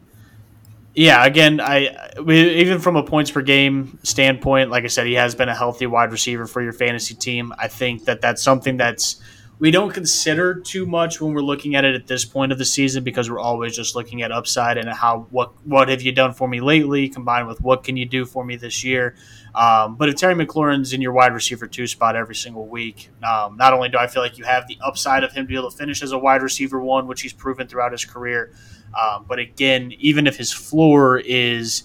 yeah, 0.95 1.25
again, 1.25 1.59
I 1.59 2.13
we, 2.23 2.57
even 2.57 2.81
from 2.81 2.97
a 2.97 3.03
points 3.03 3.31
per 3.31 3.41
game 3.41 3.99
standpoint, 4.03 4.69
like 4.69 4.85
I 4.85 4.89
said, 4.89 5.07
he 5.07 5.15
has 5.15 5.35
been 5.35 5.49
a 5.49 5.57
healthy 5.57 5.87
wide 5.87 6.13
receiver 6.13 6.47
for 6.47 6.61
your 6.61 6.75
fantasy 6.75 7.15
team. 7.15 7.55
I 7.59 7.69
think 7.69 8.05
that 8.05 8.21
that's 8.21 8.43
something 8.43 8.77
that's 8.77 9.23
we 9.65 9.71
don't 9.71 9.95
consider 9.95 10.57
too 10.57 10.85
much 10.85 11.23
when 11.23 11.33
we're 11.33 11.41
looking 11.41 11.75
at 11.75 11.87
it 11.87 11.95
at 11.95 12.07
this 12.07 12.23
point 12.23 12.53
of 12.53 12.59
the 12.59 12.67
season 12.67 13.03
because 13.03 13.31
we're 13.31 13.39
always 13.39 13.75
just 13.75 13.95
looking 13.95 14.21
at 14.21 14.31
upside 14.31 14.77
and 14.77 14.87
how 14.91 15.27
what 15.31 15.55
what 15.65 15.89
have 15.89 16.03
you 16.03 16.13
done 16.13 16.35
for 16.35 16.47
me 16.47 16.61
lately 16.61 17.09
combined 17.09 17.49
with 17.49 17.63
what 17.63 17.83
can 17.83 17.97
you 17.97 18.05
do 18.05 18.27
for 18.27 18.45
me 18.45 18.57
this 18.57 18.85
year. 18.85 19.17
Um, 19.55 19.97
but 19.97 20.11
if 20.11 20.17
Terry 20.17 20.35
McLaurin's 20.35 20.93
in 20.93 21.01
your 21.01 21.13
wide 21.13 21.33
receiver 21.33 21.67
two 21.67 21.87
spot 21.87 22.15
every 22.15 22.35
single 22.35 22.67
week, 22.67 23.09
um, 23.27 23.57
not 23.57 23.73
only 23.73 23.89
do 23.89 23.97
I 23.97 24.07
feel 24.07 24.21
like 24.23 24.37
you 24.37 24.45
have 24.45 24.69
the 24.69 24.77
upside 24.85 25.25
of 25.25 25.33
him 25.33 25.47
to 25.47 25.49
be 25.49 25.57
able 25.57 25.71
to 25.71 25.77
finish 25.79 26.03
as 26.03 26.13
a 26.13 26.19
wide 26.19 26.43
receiver 26.43 26.79
one, 26.79 27.07
which 27.07 27.23
he's 27.23 27.33
proven 27.33 27.67
throughout 27.67 27.93
his 27.93 28.05
career 28.05 28.53
um, 28.95 29.25
but 29.27 29.39
again, 29.39 29.93
even 29.99 30.27
if 30.27 30.37
his 30.37 30.53
floor 30.53 31.19
is, 31.19 31.85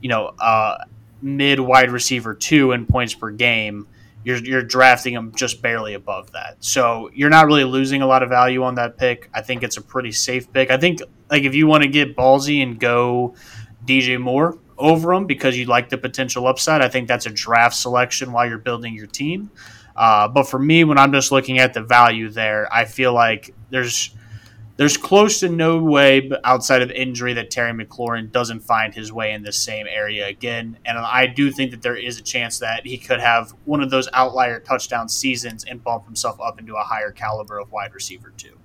you 0.00 0.08
know, 0.08 0.26
uh, 0.38 0.84
mid 1.20 1.60
wide 1.60 1.90
receiver 1.90 2.34
two 2.34 2.72
in 2.72 2.86
points 2.86 3.14
per 3.14 3.30
game, 3.30 3.88
you're 4.26 4.38
you're 4.38 4.62
drafting 4.62 5.14
him 5.14 5.30
just 5.36 5.62
barely 5.62 5.94
above 5.94 6.32
that. 6.32 6.56
So 6.58 7.10
you're 7.14 7.30
not 7.30 7.46
really 7.46 7.62
losing 7.62 8.02
a 8.02 8.08
lot 8.08 8.24
of 8.24 8.28
value 8.28 8.64
on 8.64 8.74
that 8.74 8.98
pick. 8.98 9.30
I 9.32 9.40
think 9.40 9.62
it's 9.62 9.76
a 9.76 9.80
pretty 9.80 10.10
safe 10.10 10.52
pick. 10.52 10.68
I 10.68 10.78
think 10.78 11.00
like 11.30 11.44
if 11.44 11.54
you 11.54 11.68
want 11.68 11.84
to 11.84 11.88
get 11.88 12.16
ballsy 12.16 12.60
and 12.60 12.76
go 12.80 13.36
DJ 13.84 14.20
Moore 14.20 14.58
over 14.76 15.12
him 15.12 15.26
because 15.26 15.56
you 15.56 15.66
like 15.66 15.90
the 15.90 15.96
potential 15.96 16.48
upside, 16.48 16.82
I 16.82 16.88
think 16.88 17.06
that's 17.06 17.26
a 17.26 17.30
draft 17.30 17.76
selection 17.76 18.32
while 18.32 18.48
you're 18.48 18.58
building 18.58 18.94
your 18.94 19.06
team. 19.06 19.48
Uh, 19.94 20.26
but 20.26 20.48
for 20.48 20.58
me, 20.58 20.82
when 20.82 20.98
I'm 20.98 21.12
just 21.12 21.30
looking 21.30 21.60
at 21.60 21.72
the 21.72 21.82
value 21.82 22.28
there, 22.28 22.66
I 22.74 22.84
feel 22.84 23.14
like 23.14 23.54
there's 23.70 24.10
there's 24.76 24.96
close 24.96 25.40
to 25.40 25.48
no 25.48 25.78
way 25.78 26.30
outside 26.44 26.82
of 26.82 26.90
injury 26.90 27.32
that 27.34 27.50
Terry 27.50 27.72
McLaurin 27.72 28.30
doesn't 28.30 28.60
find 28.60 28.92
his 28.94 29.10
way 29.12 29.32
in 29.32 29.42
this 29.42 29.56
same 29.56 29.86
area 29.88 30.26
again. 30.26 30.76
And 30.84 30.98
I 30.98 31.26
do 31.26 31.50
think 31.50 31.70
that 31.70 31.80
there 31.82 31.96
is 31.96 32.18
a 32.18 32.22
chance 32.22 32.58
that 32.58 32.84
he 32.86 32.98
could 32.98 33.20
have 33.20 33.52
one 33.64 33.80
of 33.80 33.90
those 33.90 34.08
outlier 34.12 34.60
touchdown 34.60 35.08
seasons 35.08 35.64
and 35.64 35.82
bump 35.82 36.04
himself 36.04 36.38
up 36.40 36.58
into 36.60 36.74
a 36.76 36.82
higher 36.82 37.10
caliber 37.10 37.58
of 37.58 37.72
wide 37.72 37.94
receiver 37.94 38.32
too. 38.36 38.58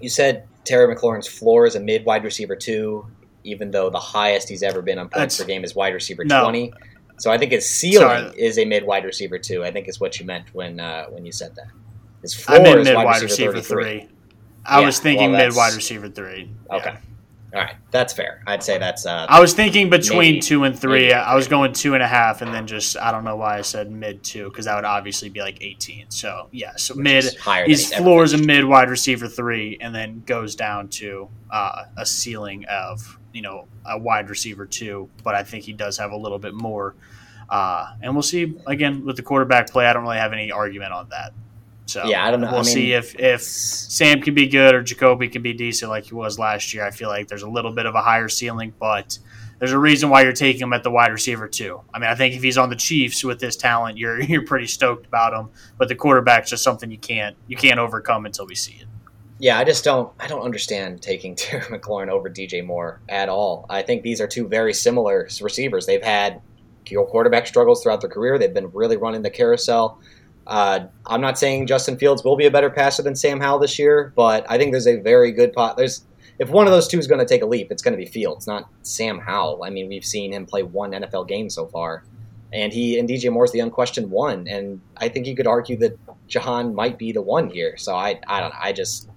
You 0.00 0.08
said 0.08 0.48
Terry 0.64 0.94
McLaurin's 0.94 1.28
floor 1.28 1.66
is 1.66 1.74
a 1.76 1.80
mid 1.80 2.04
wide 2.06 2.24
receiver 2.24 2.56
two, 2.56 3.06
even 3.44 3.70
though 3.70 3.90
the 3.90 4.00
highest 4.00 4.48
he's 4.48 4.62
ever 4.62 4.80
been 4.82 4.98
on 4.98 5.06
points 5.10 5.36
That's- 5.36 5.38
per 5.38 5.44
game 5.44 5.62
is 5.64 5.74
wide 5.74 5.94
receiver 5.94 6.24
No. 6.24 6.42
twenty. 6.44 6.72
So 7.18 7.30
I 7.30 7.38
think 7.38 7.52
his 7.52 7.68
ceiling 7.68 7.98
Sorry. 8.30 8.34
is 8.36 8.58
a 8.58 8.64
mid 8.64 8.84
wide 8.84 9.04
receiver 9.04 9.38
two. 9.38 9.62
I 9.62 9.70
think 9.70 9.88
is 9.88 10.00
what 10.00 10.18
you 10.18 10.24
meant 10.26 10.46
when 10.54 10.80
uh, 10.80 11.04
when 11.10 11.24
you 11.26 11.32
said 11.32 11.54
that. 11.56 11.66
His 12.22 12.34
I 12.48 12.54
floor 12.54 12.62
meant 12.62 12.78
is 12.80 12.86
mid 12.86 12.96
wide 12.96 13.04
wide 13.04 13.22
receiver, 13.22 13.52
receiver 13.52 13.76
33. 13.84 14.00
three. 14.00 14.08
I 14.64 14.80
Yeah, 14.80 14.86
was 14.86 14.98
thinking 14.98 15.32
well, 15.32 15.46
mid 15.46 15.54
wide 15.56 15.74
receiver 15.74 16.08
three. 16.08 16.50
Yeah. 16.70 16.76
Okay. 16.76 16.94
All 17.54 17.60
right, 17.60 17.74
that's 17.90 18.14
fair. 18.14 18.42
I'd 18.46 18.62
say 18.62 18.78
that's 18.78 19.04
uh, 19.04 19.26
I 19.28 19.38
was 19.38 19.52
thinking 19.52 19.90
between 19.90 20.18
Maybe. 20.36 20.40
two 20.40 20.64
and 20.64 20.78
three. 20.78 21.08
Maybe. 21.08 21.12
I 21.12 21.34
was 21.34 21.48
going 21.48 21.74
two 21.74 21.92
and 21.92 22.02
a 22.02 22.08
half, 22.08 22.40
and 22.40 22.52
then 22.54 22.66
just 22.66 22.96
I 22.96 23.12
don't 23.12 23.24
know 23.24 23.36
why 23.36 23.58
I 23.58 23.60
said 23.60 23.90
mid 23.90 24.24
two 24.24 24.44
because 24.48 24.64
that 24.64 24.74
would 24.74 24.86
obviously 24.86 25.28
be 25.28 25.40
like 25.40 25.60
eighteen. 25.60 26.06
So 26.08 26.48
yeah, 26.50 26.72
so 26.76 26.94
which 26.94 27.02
mid. 27.04 27.24
is 27.24 27.36
higher 27.36 27.66
His 27.66 27.90
he's 27.90 27.98
floor 27.98 28.24
is 28.24 28.32
a 28.32 28.38
mid 28.38 28.64
wide 28.64 28.88
receiver 28.88 29.28
three, 29.28 29.76
and 29.82 29.94
then 29.94 30.22
goes 30.24 30.56
down 30.56 30.88
to 30.88 31.28
uh, 31.50 31.84
a 31.98 32.06
ceiling 32.06 32.64
of 32.70 33.18
you 33.34 33.42
know 33.42 33.66
a 33.84 33.98
wide 33.98 34.30
receiver 34.30 34.64
two. 34.64 35.10
But 35.22 35.34
I 35.34 35.42
think 35.42 35.64
he 35.64 35.74
does 35.74 35.98
have 35.98 36.12
a 36.12 36.16
little 36.16 36.38
bit 36.38 36.54
more, 36.54 36.94
uh, 37.50 37.84
and 38.00 38.14
we'll 38.14 38.22
see 38.22 38.56
again 38.66 39.04
with 39.04 39.16
the 39.16 39.22
quarterback 39.22 39.68
play. 39.68 39.84
I 39.84 39.92
don't 39.92 40.04
really 40.04 40.16
have 40.16 40.32
any 40.32 40.50
argument 40.50 40.92
on 40.94 41.10
that. 41.10 41.34
So 41.86 42.04
Yeah, 42.06 42.26
I 42.26 42.30
don't 42.30 42.40
know. 42.40 42.48
We'll 42.48 42.60
I 42.60 42.64
mean, 42.64 42.72
see 42.72 42.92
if 42.92 43.18
if 43.18 43.42
Sam 43.42 44.20
can 44.20 44.34
be 44.34 44.46
good 44.46 44.74
or 44.74 44.82
Jacoby 44.82 45.28
can 45.28 45.42
be 45.42 45.52
decent 45.52 45.90
like 45.90 46.04
he 46.04 46.14
was 46.14 46.38
last 46.38 46.72
year. 46.72 46.84
I 46.84 46.90
feel 46.90 47.08
like 47.08 47.28
there's 47.28 47.42
a 47.42 47.48
little 47.48 47.72
bit 47.72 47.86
of 47.86 47.94
a 47.94 48.02
higher 48.02 48.28
ceiling, 48.28 48.72
but 48.78 49.18
there's 49.58 49.72
a 49.72 49.78
reason 49.78 50.08
why 50.08 50.22
you're 50.22 50.32
taking 50.32 50.62
him 50.62 50.72
at 50.72 50.82
the 50.82 50.90
wide 50.90 51.12
receiver 51.12 51.46
too. 51.46 51.80
I 51.94 51.98
mean, 51.98 52.10
I 52.10 52.14
think 52.14 52.34
if 52.34 52.42
he's 52.42 52.58
on 52.58 52.68
the 52.68 52.76
Chiefs 52.76 53.22
with 53.22 53.40
this 53.40 53.56
talent, 53.56 53.98
you're 53.98 54.20
you're 54.22 54.44
pretty 54.44 54.66
stoked 54.66 55.06
about 55.06 55.32
him. 55.32 55.50
But 55.78 55.88
the 55.88 55.94
quarterback's 55.94 56.50
just 56.50 56.64
something 56.64 56.90
you 56.90 56.98
can't 56.98 57.36
you 57.46 57.56
can't 57.56 57.78
overcome 57.78 58.26
until 58.26 58.46
we 58.46 58.54
see 58.54 58.74
it. 58.80 58.86
Yeah, 59.38 59.58
I 59.58 59.64
just 59.64 59.82
don't. 59.82 60.12
I 60.20 60.28
don't 60.28 60.42
understand 60.42 61.02
taking 61.02 61.34
Terry 61.36 61.62
McLaurin 61.62 62.08
over 62.08 62.30
DJ 62.30 62.64
Moore 62.64 63.00
at 63.08 63.28
all. 63.28 63.66
I 63.68 63.82
think 63.82 64.02
these 64.02 64.20
are 64.20 64.28
two 64.28 64.46
very 64.46 64.72
similar 64.72 65.28
receivers. 65.40 65.86
They've 65.86 66.02
had 66.02 66.40
quarterback 67.08 67.46
struggles 67.46 67.82
throughout 67.82 68.00
their 68.00 68.10
career. 68.10 68.38
They've 68.38 68.52
been 68.52 68.70
really 68.72 68.96
running 68.96 69.22
the 69.22 69.30
carousel. 69.30 70.00
Uh, 70.46 70.86
I'm 71.06 71.20
not 71.20 71.38
saying 71.38 71.66
Justin 71.66 71.96
Fields 71.96 72.24
will 72.24 72.36
be 72.36 72.46
a 72.46 72.50
better 72.50 72.70
passer 72.70 73.02
than 73.02 73.14
Sam 73.14 73.40
Howell 73.40 73.60
this 73.60 73.78
year, 73.78 74.12
but 74.16 74.44
I 74.50 74.58
think 74.58 74.72
there's 74.72 74.86
a 74.86 75.00
very 75.00 75.32
good 75.32 75.52
pot. 75.52 75.76
There's 75.76 76.04
if 76.38 76.50
one 76.50 76.66
of 76.66 76.72
those 76.72 76.88
two 76.88 76.98
is 76.98 77.06
going 77.06 77.20
to 77.20 77.26
take 77.26 77.42
a 77.42 77.46
leap, 77.46 77.70
it's 77.70 77.82
going 77.82 77.92
to 77.92 77.98
be 77.98 78.06
Fields, 78.06 78.46
not 78.46 78.68
Sam 78.82 79.18
Howell. 79.18 79.62
I 79.64 79.70
mean, 79.70 79.88
we've 79.88 80.04
seen 80.04 80.32
him 80.32 80.46
play 80.46 80.62
one 80.62 80.92
NFL 80.92 81.28
game 81.28 81.48
so 81.50 81.66
far, 81.66 82.04
and 82.52 82.72
he 82.72 82.98
and 82.98 83.08
DJ 83.08 83.30
Moore's 83.32 83.52
the 83.52 83.60
unquestioned 83.60 84.10
one. 84.10 84.48
And 84.48 84.80
I 84.96 85.08
think 85.08 85.26
you 85.26 85.36
could 85.36 85.46
argue 85.46 85.76
that 85.78 85.98
Jahan 86.26 86.74
might 86.74 86.98
be 86.98 87.12
the 87.12 87.22
one 87.22 87.48
here. 87.48 87.76
So 87.76 87.94
I, 87.94 88.20
I 88.26 88.40
don't 88.40 88.50
know. 88.50 88.58
I 88.60 88.72
just 88.72 89.08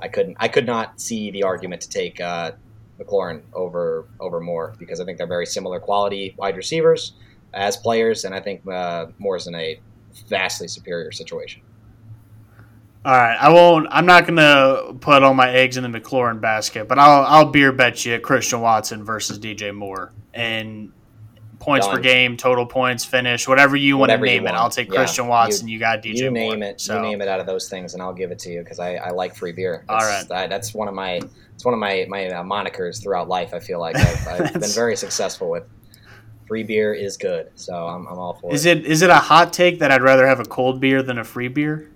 I 0.00 0.08
couldn't. 0.08 0.36
I 0.40 0.48
could 0.48 0.66
not 0.66 1.00
see 1.00 1.30
the 1.30 1.42
argument 1.42 1.82
to 1.82 1.88
take 1.88 2.20
uh, 2.20 2.52
McLaurin 2.98 3.42
over 3.52 4.06
over 4.20 4.40
Moore 4.40 4.74
because 4.78 5.00
I 5.00 5.04
think 5.04 5.18
they're 5.18 5.26
very 5.26 5.46
similar 5.46 5.80
quality 5.80 6.34
wide 6.38 6.56
receivers 6.56 7.12
as 7.52 7.76
players, 7.76 8.24
and 8.24 8.34
I 8.34 8.40
think 8.40 8.66
uh, 8.66 9.06
Moore's 9.18 9.46
in 9.46 9.54
a 9.54 9.78
vastly 10.22 10.68
superior 10.68 11.12
situation. 11.12 11.62
All 13.04 13.12
right, 13.12 13.36
I 13.38 13.50
won't. 13.50 13.86
I'm 13.90 14.06
not 14.06 14.26
gonna 14.26 14.94
put 14.98 15.22
all 15.22 15.34
my 15.34 15.50
eggs 15.50 15.76
in 15.76 15.82
the 15.90 16.00
McLaurin 16.00 16.40
basket, 16.40 16.88
but 16.88 16.98
I'll 16.98 17.24
I'll 17.24 17.50
beer 17.50 17.70
bet 17.70 18.06
you 18.06 18.18
Christian 18.18 18.62
Watson 18.62 19.04
versus 19.04 19.38
DJ 19.38 19.74
Moore 19.74 20.12
and 20.32 20.90
points 21.64 21.86
per 21.86 21.98
game, 21.98 22.36
total 22.36 22.66
points, 22.66 23.04
finish, 23.04 23.48
whatever 23.48 23.76
you 23.76 23.96
want 23.96 24.10
to 24.10 24.18
name 24.18 24.46
it. 24.46 24.50
I'll 24.50 24.70
take 24.70 24.88
Yeah. 24.88 24.96
Christian 24.96 25.28
Watson. 25.28 25.68
You, 25.68 25.78
got 25.78 26.02
DJ 26.02 26.16
you 26.16 26.30
Moore. 26.30 26.52
name 26.52 26.62
it. 26.62 26.80
So 26.80 26.96
You 26.96 27.02
name 27.02 27.22
it 27.22 27.28
out 27.28 27.40
of 27.40 27.46
those 27.46 27.68
things, 27.68 27.94
and 27.94 28.02
I'll 28.02 28.12
give 28.12 28.30
it 28.30 28.38
to 28.40 28.50
you 28.50 28.60
because 28.60 28.78
I, 28.78 28.94
I 28.96 29.10
like 29.10 29.34
free 29.34 29.52
beer. 29.52 29.84
All 29.88 29.98
That's, 29.98 30.30
I, 30.30 30.46
that's 30.46 30.74
one 30.74 30.88
of 30.88 30.94
my 30.94 31.20
it's 31.54 31.64
one 31.64 31.74
of 31.74 31.80
my 31.80 32.06
my 32.08 32.28
uh, 32.28 32.42
monikers 32.42 33.02
throughout 33.02 33.28
life. 33.28 33.54
I 33.54 33.60
feel 33.60 33.80
like 33.80 33.96
I've, 33.96 34.28
I've 34.28 34.52
been 34.60 34.70
very 34.70 34.96
successful 34.96 35.50
with. 35.50 35.64
Free 36.46 36.62
beer 36.62 36.92
is 36.92 37.16
good, 37.16 37.50
so 37.54 37.74
I'm, 37.74 38.06
I'm 38.06 38.18
all 38.18 38.34
for 38.34 38.52
Is 38.52 38.66
it. 38.66 38.78
it 38.78 38.86
is 38.86 39.00
it 39.02 39.08
a 39.10 39.14
hot 39.16 39.52
take 39.52 39.78
that 39.78 39.90
I'd 39.90 40.02
rather 40.02 40.26
have 40.26 40.40
a 40.40 40.44
cold 40.44 40.78
beer 40.80 41.02
than 41.02 41.18
a 41.18 41.24
free 41.24 41.48
beer? 41.48 41.90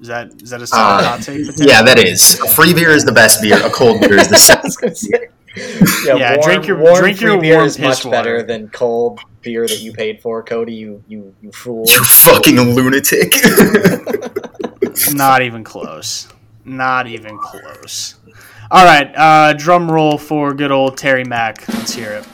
Is 0.00 0.08
that 0.08 0.42
is 0.42 0.50
that 0.50 0.60
a 0.62 0.66
solid 0.66 1.04
Uh, 1.04 1.08
hot 1.08 1.22
take? 1.22 1.40
potentially? 1.40 1.68
Yeah, 1.68 1.82
that 1.82 1.98
is. 1.98 2.38
A 2.40 2.48
free 2.48 2.74
beer 2.74 2.90
is 2.90 3.04
the 3.04 3.12
best 3.12 3.40
beer. 3.42 3.56
A 3.66 3.70
cold 3.70 4.00
beer 4.00 4.14
is 4.18 4.28
the 4.28 4.34
I 4.36 4.38
second. 4.38 4.64
was 4.64 4.76
gonna 4.76 4.94
say. 4.94 5.28
Yeah, 6.04 6.36
drink 6.42 6.66
your- 6.68 6.76
warm 6.78 6.98
drink 7.00 7.18
free 7.18 7.30
your 7.32 7.40
beer 7.40 7.54
warm 7.56 7.66
is 7.66 7.78
much 7.78 8.02
piss 8.02 8.06
better 8.10 8.42
than 8.42 8.68
cold 8.68 9.20
beer 9.42 9.66
that 9.66 9.80
you 9.80 9.92
paid 9.92 10.20
for, 10.20 10.44
Kody. 10.44 10.76
You 10.76 11.02
you 11.08 11.34
you 11.42 11.50
fool. 11.50 11.84
You 11.88 12.04
fucking 12.04 12.56
lunatic. 12.60 13.32
Not 15.12 15.42
even 15.42 15.64
close. 15.64 16.28
Not 16.64 17.06
even 17.06 17.38
close. 17.38 18.16
All 18.70 18.84
right, 18.84 19.10
uh, 19.16 19.54
drum 19.54 19.90
roll 19.90 20.18
for 20.18 20.52
good 20.52 20.70
old 20.70 20.98
Terry 20.98 21.24
Mack. 21.24 21.66
Let's 21.68 21.94
hear 21.94 22.12
it. 22.12 22.26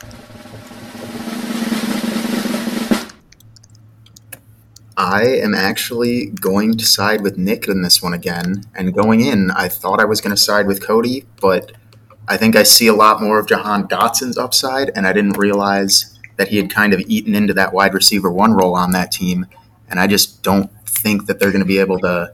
I 4.97 5.22
am 5.24 5.55
actually 5.55 6.26
going 6.26 6.76
to 6.76 6.84
side 6.84 7.20
with 7.20 7.36
Nick 7.36 7.66
in 7.66 7.82
this 7.82 8.01
one 8.03 8.14
again. 8.14 8.64
And 8.74 8.95
going 8.95 9.20
in, 9.20 9.51
I 9.51 9.68
thought 9.68 10.01
I 10.01 10.05
was 10.05 10.20
going 10.20 10.34
to 10.34 10.40
side 10.40 10.66
with 10.66 10.80
Kody, 10.80 11.24
but 11.40 11.72
I 12.28 12.36
think 12.36 12.55
I 12.57 12.62
see 12.62 12.86
a 12.86 12.95
lot 12.95 13.20
more 13.20 13.38
of 13.38 13.49
Jahan 13.49 13.88
Dotson's 13.88 14.38
upside, 14.38 14.90
and 14.95 15.07
I 15.07 15.12
didn't 15.12 15.36
realize 15.36 16.18
that 16.36 16.49
he 16.49 16.57
had 16.57 16.70
kind 16.70 16.92
of 16.92 17.01
eaten 17.01 17.34
into 17.34 17.55
that 17.55 17.72
wide 17.72 17.95
receiver 17.95 18.30
one 18.30 18.53
role 18.53 18.74
on 18.74 18.92
that 18.92 19.12
team. 19.12 19.47
And 19.88 20.01
I 20.01 20.07
just 20.07 20.42
don't 20.42 20.70
think 20.86 21.26
that 21.26 21.38
they're 21.38 21.53
going 21.53 21.62
to 21.62 21.66
be 21.66 21.78
able 21.78 21.99
to. 22.01 22.32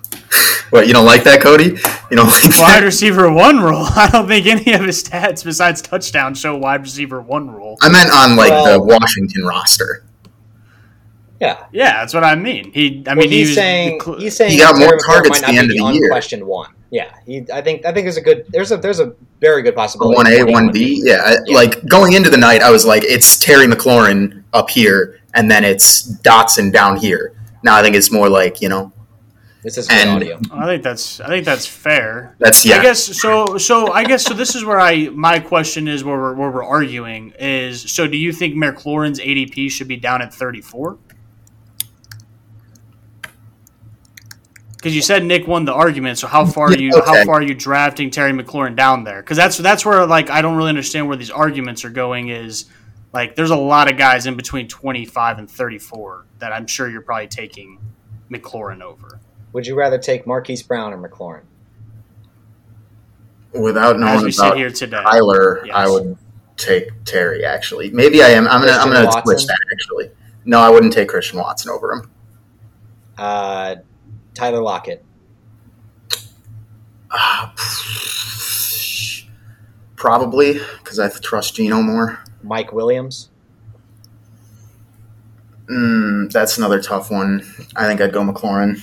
what, 0.70 0.86
you 0.86 0.94
don't 0.94 1.06
like 1.06 1.24
that, 1.24 1.40
Kody? 1.40 1.70
You 2.10 2.16
don't 2.16 2.28
like 2.28 2.42
that? 2.42 2.58
Wide 2.58 2.82
receiver 2.82 3.30
one 3.30 3.60
role. 3.60 3.84
I 3.90 4.08
don't 4.10 4.26
think 4.26 4.46
any 4.46 4.72
of 4.72 4.82
his 4.82 5.04
stats 5.04 5.44
besides 5.44 5.82
touchdown 5.82 6.34
show 6.34 6.56
wide 6.56 6.80
receiver 6.80 7.20
one 7.20 7.50
role. 7.50 7.76
I 7.82 7.90
meant 7.90 8.10
on 8.10 8.36
like 8.36 8.50
the 8.50 8.80
Washington 8.82 9.44
roster. 9.44 10.04
Yeah. 11.40 11.66
Yeah, 11.72 12.00
that's 12.00 12.14
what 12.14 12.24
I 12.24 12.34
mean. 12.34 12.72
He, 12.72 13.04
I 13.06 13.12
I 13.12 13.14
mean, 13.14 13.22
mean, 13.24 13.30
he 13.30 13.38
he's 13.44 13.54
saying 13.54 14.00
cl- 14.00 14.18
he's 14.18 14.36
saying 14.36 14.52
He 14.52 14.58
got 14.58 14.76
more 14.78 14.98
targets 14.98 15.42
at 15.42 15.48
the 15.50 15.56
end 15.56 15.70
of 15.70 15.76
the 15.76 15.92
year. 15.94 16.04
unquestioned 16.06 16.44
one. 16.44 16.74
Yeah, 16.90 17.12
he. 17.26 17.44
I 17.52 17.60
think 17.60 17.84
I 17.84 17.92
think 17.92 18.06
there's 18.06 18.16
a 18.16 18.20
good 18.22 18.46
there's 18.48 18.72
a 18.72 18.76
there's 18.78 18.98
a 18.98 19.12
very 19.40 19.62
good 19.62 19.74
possibility. 19.76 20.16
One 20.16 20.26
A, 20.26 20.42
one 20.44 20.72
B. 20.72 21.00
Yeah, 21.04 21.20
I- 21.24 21.36
Yeah. 21.46 21.54
like 21.54 21.86
going 21.86 22.14
into 22.14 22.30
the 22.30 22.38
night, 22.38 22.62
I 22.62 22.70
was 22.70 22.84
like, 22.86 23.04
it's 23.04 23.38
Terry 23.38 23.66
McLaurin 23.66 24.42
up 24.54 24.70
here, 24.70 25.20
and 25.34 25.50
then 25.50 25.64
it's 25.64 26.10
Dotson 26.22 26.72
down 26.72 26.96
here. 26.96 27.34
Now 27.62 27.76
I 27.76 27.82
think 27.82 27.94
it's 27.94 28.10
more 28.10 28.28
like 28.30 28.60
you 28.62 28.68
know, 28.70 28.90
This 29.62 29.76
is 29.76 29.86
good 29.86 29.98
and- 29.98 30.10
audio. 30.10 30.40
I 30.50 30.64
think 30.64 30.82
that's 30.82 31.20
I 31.20 31.28
think 31.28 31.44
that's 31.44 31.66
fair. 31.66 32.34
that's 32.38 32.64
yeah. 32.64 32.78
I 32.78 32.82
guess 32.82 33.02
so. 33.20 33.58
So 33.58 33.92
I 33.92 34.02
guess 34.04 34.24
so. 34.24 34.32
This 34.34 34.54
is 34.56 34.64
where 34.64 34.80
I 34.80 35.08
my 35.10 35.38
question 35.40 35.88
is 35.88 36.02
where 36.04 36.16
we're 36.16 36.34
where 36.34 36.50
we're 36.50 36.64
arguing 36.64 37.32
is. 37.38 37.82
So 37.92 38.08
do 38.08 38.16
you 38.16 38.32
think 38.32 38.54
McLaurin's 38.54 39.20
ADP 39.20 39.70
should 39.70 39.88
be 39.88 39.96
down 39.98 40.22
at 40.22 40.32
thirty 40.34 40.62
four? 40.62 40.96
Because 44.78 44.94
you 44.94 45.02
said 45.02 45.24
Nick 45.24 45.48
won 45.48 45.64
the 45.64 45.74
argument, 45.74 46.18
so 46.18 46.28
how 46.28 46.46
far 46.46 46.68
are 46.68 46.76
you 46.76 46.92
Yeah, 46.94 47.04
how 47.04 47.24
far 47.24 47.36
are 47.36 47.42
you 47.42 47.52
drafting 47.54 48.10
Terry 48.10 48.32
McLaurin 48.32 48.76
down 48.76 49.02
there? 49.02 49.20
Because 49.20 49.36
that's 49.36 49.58
that's 49.58 49.84
where 49.84 50.06
like 50.06 50.30
I 50.30 50.40
don't 50.40 50.56
really 50.56 50.68
understand 50.68 51.08
where 51.08 51.16
these 51.16 51.30
arguments 51.32 51.84
are 51.84 51.90
going. 51.90 52.28
Is 52.28 52.66
like 53.12 53.34
there's 53.34 53.50
a 53.50 53.56
lot 53.56 53.90
of 53.90 53.98
guys 53.98 54.26
in 54.26 54.36
between 54.36 54.68
twenty 54.68 55.04
five 55.04 55.38
and 55.38 55.50
thirty 55.50 55.78
four 55.78 56.26
that 56.38 56.52
I'm 56.52 56.68
sure 56.68 56.88
you're 56.88 57.02
probably 57.02 57.26
taking 57.26 57.80
McLaurin 58.30 58.80
over. 58.80 59.18
Would 59.52 59.66
you 59.66 59.74
rather 59.74 59.98
take 59.98 60.28
Marquise 60.28 60.62
Brown 60.62 60.92
or 60.92 61.08
McLaurin? 61.08 61.42
Without 63.52 63.96
As 63.96 64.00
knowing 64.00 64.24
we 64.24 64.30
sit 64.30 64.44
about 64.46 64.56
here 64.58 64.70
today, 64.70 65.02
Tyler, 65.02 65.62
Yes. 65.66 65.74
I 65.74 65.88
would 65.88 66.16
take 66.56 66.90
Terry. 67.04 67.44
Actually, 67.44 67.90
maybe 67.90 68.22
I 68.22 68.28
am. 68.28 68.46
I'm 68.46 68.60
gonna 68.60 68.72
I'm 68.78 68.92
gonna 68.92 69.06
Watson? 69.06 69.22
switch 69.24 69.46
that. 69.46 69.58
Actually, 69.72 70.10
no, 70.44 70.60
I 70.60 70.68
wouldn't 70.68 70.92
take 70.92 71.08
Christian 71.08 71.38
Watson 71.40 71.70
over 71.72 71.92
him. 71.94 72.10
Uh, 73.16 73.76
Tyler 74.38 74.62
Lockett. 74.62 75.04
Ah, 77.10 77.52
probably 79.96 80.60
because 80.78 81.00
I 81.00 81.08
trust 81.08 81.56
Geno 81.56 81.82
more. 81.82 82.20
Mike 82.44 82.72
Williams. 82.72 83.30
Mm, 85.68 86.30
that's 86.30 86.56
another 86.56 86.80
tough 86.80 87.10
one. 87.10 87.40
I 87.74 87.86
think 87.88 88.00
I'd 88.00 88.12
go 88.12 88.22
McLaurin. 88.22 88.80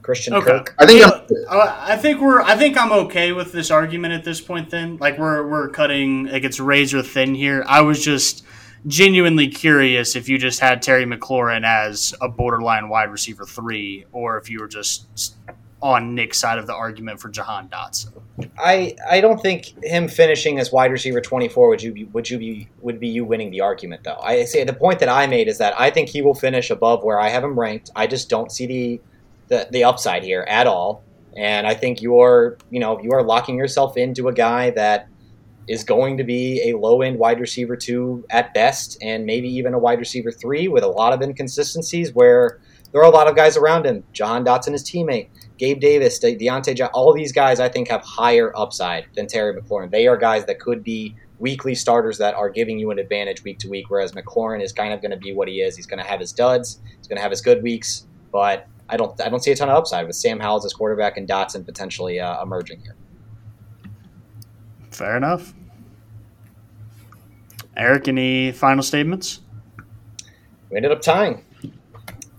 Christian 0.00 0.32
Okay. 0.34 0.46
Kirk. 0.46 0.74
I 0.78 0.86
think 0.86 1.00
Yeah, 1.00 1.06
I'm- 1.08 1.26
uh, 1.50 1.76
I 1.78 1.96
think 1.96 2.20
we're. 2.22 2.40
I 2.40 2.56
think 2.56 2.80
I'm 2.80 2.92
okay 2.92 3.32
with 3.32 3.52
this 3.52 3.70
argument 3.70 4.14
at 4.14 4.24
this 4.24 4.40
point. 4.40 4.70
Then, 4.70 4.96
like 4.98 5.18
we're 5.18 5.46
we're 5.46 5.68
cutting 5.68 6.26
like 6.28 6.44
it's 6.44 6.58
razor 6.60 7.02
thin 7.02 7.34
here. 7.34 7.62
I 7.66 7.82
was 7.82 8.02
just 8.02 8.42
genuinely 8.86 9.48
curious 9.48 10.16
if 10.16 10.28
you 10.28 10.38
just 10.38 10.60
had 10.60 10.82
Terry 10.82 11.04
McLaurin 11.04 11.64
as 11.64 12.14
a 12.20 12.28
borderline 12.28 12.88
wide 12.88 13.10
receiver 13.10 13.44
three, 13.44 14.04
or 14.12 14.38
if 14.38 14.50
you 14.50 14.60
were 14.60 14.68
just 14.68 15.36
on 15.82 16.14
Nick's 16.14 16.38
side 16.38 16.58
of 16.58 16.66
the 16.66 16.74
argument 16.74 17.20
for 17.20 17.28
Jahan 17.28 17.68
Dotson. 17.68 18.12
I 18.58 18.96
I 19.08 19.20
don't 19.20 19.40
think 19.40 19.72
him 19.84 20.08
finishing 20.08 20.58
as 20.58 20.72
wide 20.72 20.90
receiver 20.90 21.20
twenty 21.20 21.48
four 21.48 21.68
would 21.68 21.82
you 21.82 21.92
be 21.92 22.04
would 22.04 22.28
you 22.30 22.38
be 22.38 22.68
would 22.80 22.98
be 22.98 23.08
you 23.08 23.24
winning 23.24 23.50
the 23.50 23.60
argument 23.60 24.04
though. 24.04 24.18
I 24.22 24.44
say 24.44 24.64
the 24.64 24.72
point 24.72 25.00
that 25.00 25.08
I 25.08 25.26
made 25.26 25.48
is 25.48 25.58
that 25.58 25.78
I 25.78 25.90
think 25.90 26.08
he 26.08 26.22
will 26.22 26.34
finish 26.34 26.70
above 26.70 27.04
where 27.04 27.20
I 27.20 27.28
have 27.28 27.44
him 27.44 27.58
ranked. 27.58 27.90
I 27.94 28.06
just 28.06 28.28
don't 28.28 28.50
see 28.50 28.66
the 28.66 29.00
the, 29.48 29.68
the 29.70 29.84
upside 29.84 30.24
here 30.24 30.44
at 30.48 30.66
all. 30.66 31.02
And 31.36 31.66
I 31.66 31.74
think 31.74 32.00
you're 32.00 32.56
you 32.70 32.80
know 32.80 33.00
you 33.00 33.12
are 33.12 33.22
locking 33.22 33.56
yourself 33.56 33.96
into 33.96 34.28
a 34.28 34.32
guy 34.32 34.70
that 34.70 35.08
is 35.68 35.84
going 35.84 36.16
to 36.16 36.24
be 36.24 36.70
a 36.70 36.78
low 36.78 37.02
end 37.02 37.18
wide 37.18 37.40
receiver 37.40 37.76
two 37.76 38.24
at 38.30 38.54
best, 38.54 38.98
and 39.02 39.26
maybe 39.26 39.48
even 39.48 39.74
a 39.74 39.78
wide 39.78 39.98
receiver 39.98 40.30
three 40.30 40.68
with 40.68 40.84
a 40.84 40.88
lot 40.88 41.12
of 41.12 41.22
inconsistencies 41.22 42.12
where 42.12 42.60
there 42.92 43.00
are 43.00 43.10
a 43.10 43.14
lot 43.14 43.28
of 43.28 43.36
guys 43.36 43.56
around 43.56 43.84
him. 43.84 44.04
Jahan 44.12 44.44
Dotson, 44.44 44.72
his 44.72 44.84
teammate, 44.84 45.28
Gabe 45.58 45.80
Davis, 45.80 46.18
De- 46.18 46.36
Diontae, 46.36 46.88
all 46.94 47.12
these 47.12 47.32
guys 47.32 47.60
I 47.60 47.68
think 47.68 47.88
have 47.88 48.02
higher 48.02 48.56
upside 48.56 49.06
than 49.14 49.26
Terry 49.26 49.60
McLaurin. 49.60 49.90
They 49.90 50.06
are 50.06 50.16
guys 50.16 50.46
that 50.46 50.60
could 50.60 50.84
be 50.84 51.14
weekly 51.38 51.74
starters 51.74 52.18
that 52.18 52.34
are 52.34 52.48
giving 52.48 52.78
you 52.78 52.90
an 52.90 52.98
advantage 52.98 53.44
week 53.44 53.58
to 53.58 53.68
week, 53.68 53.90
whereas 53.90 54.12
McLaurin 54.12 54.62
is 54.62 54.72
kind 54.72 54.94
of 54.94 55.02
going 55.02 55.10
to 55.10 55.16
be 55.16 55.34
what 55.34 55.48
he 55.48 55.60
is. 55.60 55.76
He's 55.76 55.86
going 55.86 56.02
to 56.02 56.08
have 56.08 56.20
his 56.20 56.32
duds, 56.32 56.80
he's 56.96 57.08
going 57.08 57.16
to 57.16 57.22
have 57.22 57.30
his 57.30 57.40
good 57.40 57.62
weeks, 57.62 58.06
but 58.32 58.66
I 58.88 58.96
don't 58.96 59.20
I 59.20 59.28
don't 59.28 59.42
see 59.42 59.50
a 59.50 59.56
ton 59.56 59.68
of 59.68 59.76
upside 59.76 60.06
with 60.06 60.16
Sam 60.16 60.38
Howell 60.38 60.64
as 60.64 60.72
quarterback 60.72 61.16
and 61.16 61.28
Dotson 61.28 61.64
potentially 61.64 62.20
uh, 62.20 62.40
emerging 62.42 62.80
here. 62.82 62.94
Fair 64.96 65.18
enough. 65.18 65.52
Eric, 67.76 68.08
any 68.08 68.50
final 68.50 68.82
statements? 68.82 69.40
We 70.70 70.78
ended 70.78 70.90
up 70.90 71.02
tying 71.02 71.44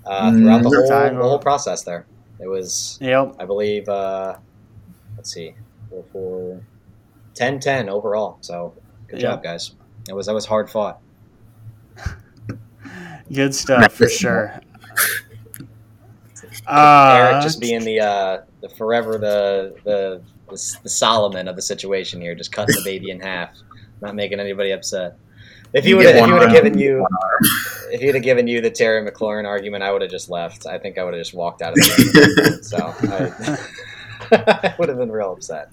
uh, 0.03 0.31
throughout 0.31 0.63
the 0.63 0.69
Mm, 0.69 0.73
whole, 0.73 0.87
tying. 0.89 1.17
the 1.19 1.23
whole 1.23 1.37
process. 1.37 1.83
There, 1.83 2.07
it 2.39 2.47
was 2.49 2.97
Yep. 2.99 3.35
I 3.39 3.45
believe 3.45 3.87
uh, 3.87 4.37
let's 5.17 5.31
see, 5.31 5.53
four, 5.87 6.05
four, 6.11 6.61
10-10 7.39 7.89
overall. 7.89 8.39
So 8.41 8.73
good 9.07 9.19
Yeah. 9.19 9.33
job, 9.33 9.43
guys. 9.43 9.69
It 10.09 10.13
was 10.13 10.25
that 10.25 10.33
was 10.33 10.47
hard 10.47 10.71
fought. 10.71 10.99
Good 13.31 13.53
stuff 13.53 13.93
for 13.93 14.07
sure. 14.09 14.59
Uh, 16.65 17.13
Eric 17.15 17.41
just 17.43 17.61
being 17.61 17.83
the 17.83 17.99
uh, 17.99 18.37
the 18.63 18.69
forever 18.69 19.19
the, 19.19 19.75
the 19.85 20.23
the 20.49 20.77
the 20.83 20.89
Solomon 20.89 21.47
of 21.47 21.55
the 21.55 21.61
situation 21.61 22.21
here, 22.21 22.35
just 22.35 22.51
cutting 22.51 22.75
the 22.75 22.81
baby 22.83 23.11
in 23.11 23.19
half, 23.19 23.55
not 24.01 24.15
making 24.15 24.39
anybody 24.39 24.71
upset. 24.71 25.17
If 25.73 25.83
he 25.83 25.91
You 25.91 25.97
would 25.97 26.05
have, 26.05 26.15
if 26.15 26.21
one 26.21 26.33
would 26.33 26.43
have 26.43 26.51
given 26.51 26.77
you 26.77 27.05
if 27.91 28.01
he'd 28.01 28.15
have 28.15 28.23
given 28.23 28.47
you 28.47 28.61
the 28.61 28.71
Terry 28.71 29.09
McLaurin 29.09 29.45
argument, 29.45 29.83
I 29.83 29.91
would 29.91 30.01
have 30.01 30.11
just 30.11 30.29
left. 30.29 30.65
I 30.65 30.77
think 30.77 30.97
I 30.97 31.03
would 31.03 31.13
have 31.13 31.21
just 31.21 31.33
walked 31.33 31.61
out 31.61 31.71
of 31.71 31.75
the 31.75 32.59
so 32.61 32.77
I, 34.31 34.69
I 34.71 34.75
would 34.77 34.89
have 34.89 34.97
been 34.97 35.11
real 35.11 35.33
upset. 35.33 35.69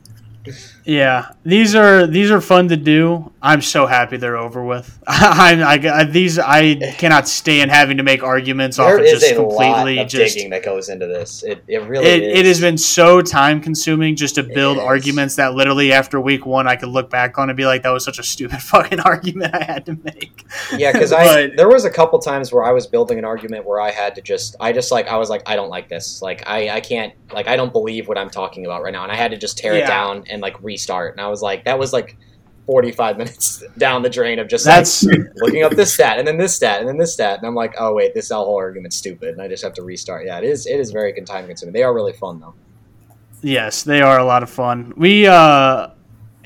Yeah, 0.85 1.31
these 1.45 1.75
are 1.75 2.07
these 2.07 2.31
are 2.31 2.41
fun 2.41 2.69
to 2.69 2.77
do. 2.77 3.33
I'm 3.41 3.63
so 3.63 3.87
happy 3.87 4.17
they're 4.17 4.37
over 4.37 4.63
with. 4.65 4.99
I, 5.07 5.55
I, 5.63 6.01
I 6.01 6.05
these 6.05 6.39
I 6.39 6.75
cannot 6.97 7.29
stand 7.29 7.71
having 7.71 7.97
to 7.99 8.03
make 8.03 8.23
arguments 8.23 8.79
off 8.79 8.89
There 8.89 8.99
of 8.99 9.05
is 9.05 9.21
just 9.21 9.33
a 9.35 9.43
lot 9.43 9.51
completely 9.75 9.99
of 9.99 10.09
just. 10.09 10.35
digging 10.35 10.51
that 10.51 10.65
goes 10.65 10.89
into 10.89 11.07
this. 11.07 11.43
It, 11.43 11.65
it 11.69 11.83
really 11.85 12.07
It, 12.07 12.23
is. 12.23 12.39
it 12.41 12.47
has 12.47 12.61
been 12.61 12.77
so 12.79 13.23
time 13.23 13.61
consuming 13.61 14.17
just 14.17 14.35
to 14.37 14.43
build 14.43 14.79
arguments 14.79 15.37
that 15.37 15.55
literally 15.55 15.93
after 15.93 16.21
week 16.21 16.45
one 16.47 16.67
I 16.67 16.77
could 16.77 16.89
look 16.91 17.11
back 17.11 17.39
on 17.39 17.49
and 17.51 17.57
be 17.57 17.67
like 17.67 17.83
that 17.83 17.91
was 17.91 18.05
such 18.05 18.19
a 18.19 18.23
stupid 18.23 18.61
fucking 18.63 19.01
argument 19.01 19.55
I 19.55 19.65
had 19.65 19.87
to 19.87 19.99
make. 20.05 20.45
Yeah, 20.77 20.93
because 20.93 21.13
I 21.15 21.49
there 21.49 21.69
was 21.69 21.85
a 21.85 21.91
couple 21.91 22.19
times 22.19 22.53
where 22.53 22.65
I 22.65 22.73
was 22.73 22.87
building 22.87 23.19
an 23.19 23.25
argument 23.25 23.65
where 23.67 23.81
I 23.81 23.91
had 23.91 24.15
to 24.17 24.21
just 24.23 24.57
I 24.61 24.73
just 24.73 24.91
like 24.93 25.07
I 25.09 25.17
was 25.17 25.31
like 25.31 25.43
I 25.47 25.57
don't 25.57 25.71
like 25.71 25.89
this 25.89 26.21
like 26.23 26.43
I 26.47 26.69
I 26.69 26.81
can't 26.81 27.15
like 27.33 27.49
I 27.49 27.57
don't 27.57 27.73
believe 27.73 28.09
what 28.09 28.19
I'm 28.19 28.31
talking 28.31 28.65
about 28.67 28.83
right 28.83 28.93
now 28.93 29.03
and 29.03 29.11
I 29.13 29.17
had 29.17 29.31
to 29.31 29.37
just 29.37 29.59
tear 29.59 29.75
Yeah. 29.77 29.85
it 29.85 29.87
down 29.89 30.25
and 30.35 30.43
like 30.43 30.63
restart 30.63 31.13
and 31.13 31.21
I 31.21 31.29
was 31.29 31.41
like 31.41 31.65
that 31.65 31.79
was 31.79 31.95
like 31.95 32.19
45 32.67 33.19
minutes 33.19 33.65
down 33.79 34.03
the 34.03 34.11
drain 34.11 34.39
of 34.39 34.49
just 34.49 34.67
That's 34.67 35.05
like 35.05 35.21
looking 35.37 35.63
up 35.63 35.73
this 35.73 35.95
stat 35.95 36.19
and 36.19 36.29
then 36.29 36.37
this 36.37 36.55
stat 36.55 36.81
and 36.81 36.89
then 36.89 36.99
this 36.99 37.15
stat 37.15 37.39
and 37.39 37.47
I'm 37.47 37.55
like 37.55 37.75
oh 37.79 37.95
wait 37.95 38.13
this 38.13 38.31
whole 38.31 38.57
argument's 38.57 38.97
stupid 38.97 39.31
and 39.31 39.41
I 39.41 39.49
just 39.49 39.65
have 39.65 39.73
to 39.75 39.83
restart 39.83 40.27
yeah 40.27 40.39
it 40.39 40.45
is 40.45 40.67
it 40.67 40.79
is 40.79 40.91
very 40.91 41.15
time 41.25 41.47
consuming 41.47 41.73
they 41.73 41.83
are 41.83 41.95
really 41.95 42.13
fun 42.13 42.41
though 42.41 42.55
Yes, 43.45 43.83
they 43.83 44.01
are 44.01 44.19
a 44.19 44.25
lot 44.25 44.43
of 44.43 44.49
fun. 44.49 44.95
We 44.97 45.27
uh 45.27 45.89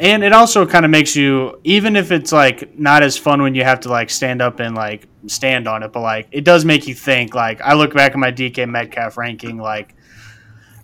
and 0.01 0.24
it 0.24 0.32
also 0.32 0.66
kind 0.66 0.84
of 0.84 0.91
makes 0.91 1.14
you 1.14 1.61
even 1.62 1.95
if 1.95 2.11
it's 2.11 2.32
like 2.32 2.76
not 2.76 3.05
as 3.05 3.16
fun 3.16 3.41
when 3.41 3.55
you 3.55 3.62
have 3.62 3.78
to 3.80 3.89
like 3.89 4.11
stand 4.11 4.43
up 4.43 4.59
and 4.59 4.74
like 4.74 5.07
stand 5.28 5.68
on 5.68 5.84
it, 5.84 5.93
but 5.93 6.01
like 6.01 6.26
it 6.32 6.45
does 6.45 6.64
make 6.64 6.89
you 6.89 6.97
think. 6.97 7.36
Like 7.36 7.61
I 7.61 7.74
look 7.74 7.95
back 7.95 8.12
at 8.12 8.18
my 8.18 8.32
DK 8.32 8.68
Metcalf 8.68 9.16
ranking, 9.16 9.59
like 9.59 9.95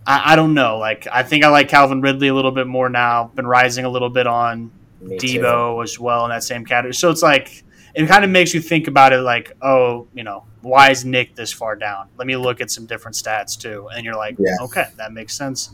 I, 0.07 0.32
I 0.32 0.36
don't 0.36 0.55
know. 0.55 0.78
Like 0.78 1.07
I 1.11 1.22
think 1.22 1.44
I 1.44 1.48
like 1.48 1.68
Calvin 1.68 2.00
Ridley 2.00 2.28
a 2.28 2.34
little 2.34 2.50
bit 2.52 2.66
more 2.66 2.88
now. 2.88 3.30
Been 3.34 3.46
rising 3.46 3.84
a 3.84 3.88
little 3.88 4.11
bit 4.11 4.26
on 4.26 4.70
Me 5.00 5.18
too. 5.18 5.26
Deebo 5.40 5.82
as 5.82 5.98
well 5.98 6.24
in 6.24 6.30
that 6.30 6.42
same 6.44 6.64
category. 6.64 6.94
So 6.94 7.11
it's 7.11 7.22
like 7.22 7.64
it 7.94 8.07
kind 8.09 8.24
of 8.24 8.30
makes 8.30 8.52
you 8.52 8.61
think 8.61 8.88
about 8.88 9.12
it 9.12 9.20
like, 9.20 9.52
oh, 9.62 10.09
you 10.14 10.24
know, 10.24 10.44
why 10.62 10.90
is 10.90 11.05
Nick 11.05 11.34
this 11.36 11.52
far 11.52 11.76
down? 11.76 12.09
Let 12.16 12.26
me 12.26 12.36
look 12.36 12.61
at 12.61 12.70
some 12.70 12.86
different 12.86 13.16
stats 13.16 13.59
too. 13.59 13.88
And 13.94 14.05
you're 14.05 14.16
like, 14.16 14.36
Yeah. 14.38 14.57
okay, 14.62 14.86
that 14.96 15.12
makes 15.12 15.34
sense 15.36 15.70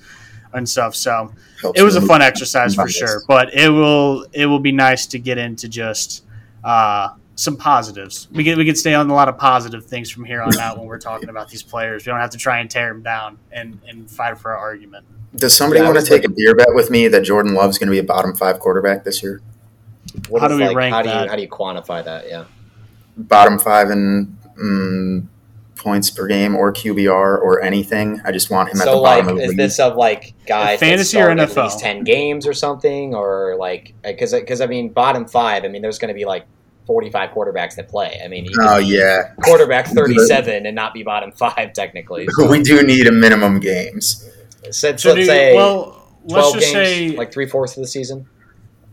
and 0.53 0.69
stuff. 0.69 0.95
So 0.95 1.33
Helps 1.63 1.79
it 1.79 1.83
was 1.83 1.97
a 1.97 2.01
fun 2.03 2.23
exercise 2.23 2.75
for 2.75 2.89
sure. 2.89 3.23
But 3.27 3.55
it 3.55 3.69
will 3.71 4.27
it 4.33 4.47
will 4.47 4.59
be 4.61 4.73
nice 4.73 5.07
to 5.07 5.19
get 5.19 5.39
into 5.39 5.69
just 5.69 6.25
uh, 6.63 7.11
some 7.41 7.57
positives. 7.57 8.29
We 8.33 8.45
could 8.45 8.59
we 8.59 8.67
could 8.67 8.77
stay 8.77 8.93
on 8.95 9.09
a 9.09 9.15
lot 9.15 9.29
of 9.29 9.39
positive 9.39 9.87
things 9.87 10.11
from 10.11 10.25
here 10.27 10.43
on 10.43 10.59
out 10.59 10.79
when 10.79 10.87
we're 10.87 10.99
talking 10.99 11.31
about 11.31 11.49
these 11.49 11.63
players. 11.63 12.05
We 12.05 12.11
don't 12.11 12.21
have 12.21 12.31
to 12.31 12.39
try 12.39 12.59
and 12.59 12.71
tear 12.71 12.89
them 12.93 13.03
down 13.03 13.39
and, 13.51 13.81
and 13.89 14.11
fight 14.11 14.39
for 14.39 14.51
our 14.53 14.59
argument. 14.59 15.07
Does 15.35 15.57
somebody 15.57 15.81
Yeah, 15.81 15.87
want 15.87 15.97
to 15.97 16.01
was 16.01 16.09
take 16.09 16.25
a 16.25 16.29
beer 16.29 16.55
bet 16.55 16.75
with 16.75 16.91
me 16.91 17.09
that 17.09 17.23
Jordan 17.23 17.55
Love's 17.55 17.79
going 17.79 17.87
to 17.87 17.93
be 17.93 17.99
a 17.99 18.03
bottom 18.03 18.35
five 18.35 18.59
quarterback 18.61 19.05
this 19.05 19.23
year? 19.23 19.41
What 20.29 20.43
How 20.43 20.49
is, 20.49 20.53
do 20.53 20.57
we 20.57 20.67
like, 20.67 20.77
rank 20.77 20.95
how 20.95 21.03
do 21.03 21.09
you 21.09 21.15
that? 21.15 21.29
how 21.29 21.37
do 21.37 21.43
you 21.43 21.49
quantify 21.49 22.05
that 22.05 22.29
yeah 22.29 22.45
Bottom 23.17 23.59
five 23.59 23.91
in 23.91 24.37
mm, 24.61 25.27
points 25.77 26.11
per 26.11 26.27
game 26.27 26.55
or 26.57 26.73
QBR 26.73 27.11
or 27.41 27.63
anything. 27.63 28.21
I 28.25 28.33
just 28.33 28.51
want 28.51 28.71
him 28.71 28.81
at 28.81 28.85
so 28.85 28.97
the 28.97 29.03
bottom 29.03 29.29
of 29.29 29.37
the 29.37 29.43
is 29.43 29.49
league. 29.51 29.57
this 29.57 29.79
of 29.79 29.97
like 29.97 30.35
guys 30.47 30.79
Fantasy 30.79 31.17
that 31.19 31.23
or 31.23 31.37
start 31.37 31.39
at 31.39 31.49
NFL? 31.49 31.65
least 31.65 31.81
10 31.81 32.05
games 32.05 32.47
or 32.47 32.53
something 32.55 33.15
or 33.15 33.57
like 33.59 33.95
because 34.03 34.33
because 34.33 34.61
i 34.61 34.67
mean 34.67 34.91
bottom 34.91 35.27
five 35.27 35.65
i 35.65 35.69
mean 35.69 35.83
there's 35.83 35.99
going 35.99 36.09
to 36.09 36.15
be 36.15 36.25
like 36.25 36.45
45 36.87 37.31
quarterbacks 37.31 37.77
that 37.77 37.89
play 37.89 38.21
i 38.25 38.29
mean 38.29 38.45
you 38.47 38.53
oh 38.61 38.79
yeah, 38.79 39.33
quarterback 39.43 39.87
37 39.95 40.67
and 40.67 40.75
not 40.75 40.93
be 40.95 41.03
bottom 41.03 41.31
five 41.33 41.73
technically 41.73 42.27
we 42.49 42.63
do 42.63 42.83
need 42.83 43.07
a 43.07 43.13
minimum 43.13 43.61
games. 43.61 44.29
so, 44.71 44.97
So 44.97 45.15
do 45.15 45.17
let's 45.17 45.19
you- 45.21 45.25
say 45.27 45.55
well, 45.55 45.97
let's 46.25 46.53
just 46.53 46.73
games 46.73 46.89
say 46.89 47.11
like 47.17 47.33
three-fourths 47.33 47.77
of 47.77 47.83
the 47.83 47.87
season 47.89 48.27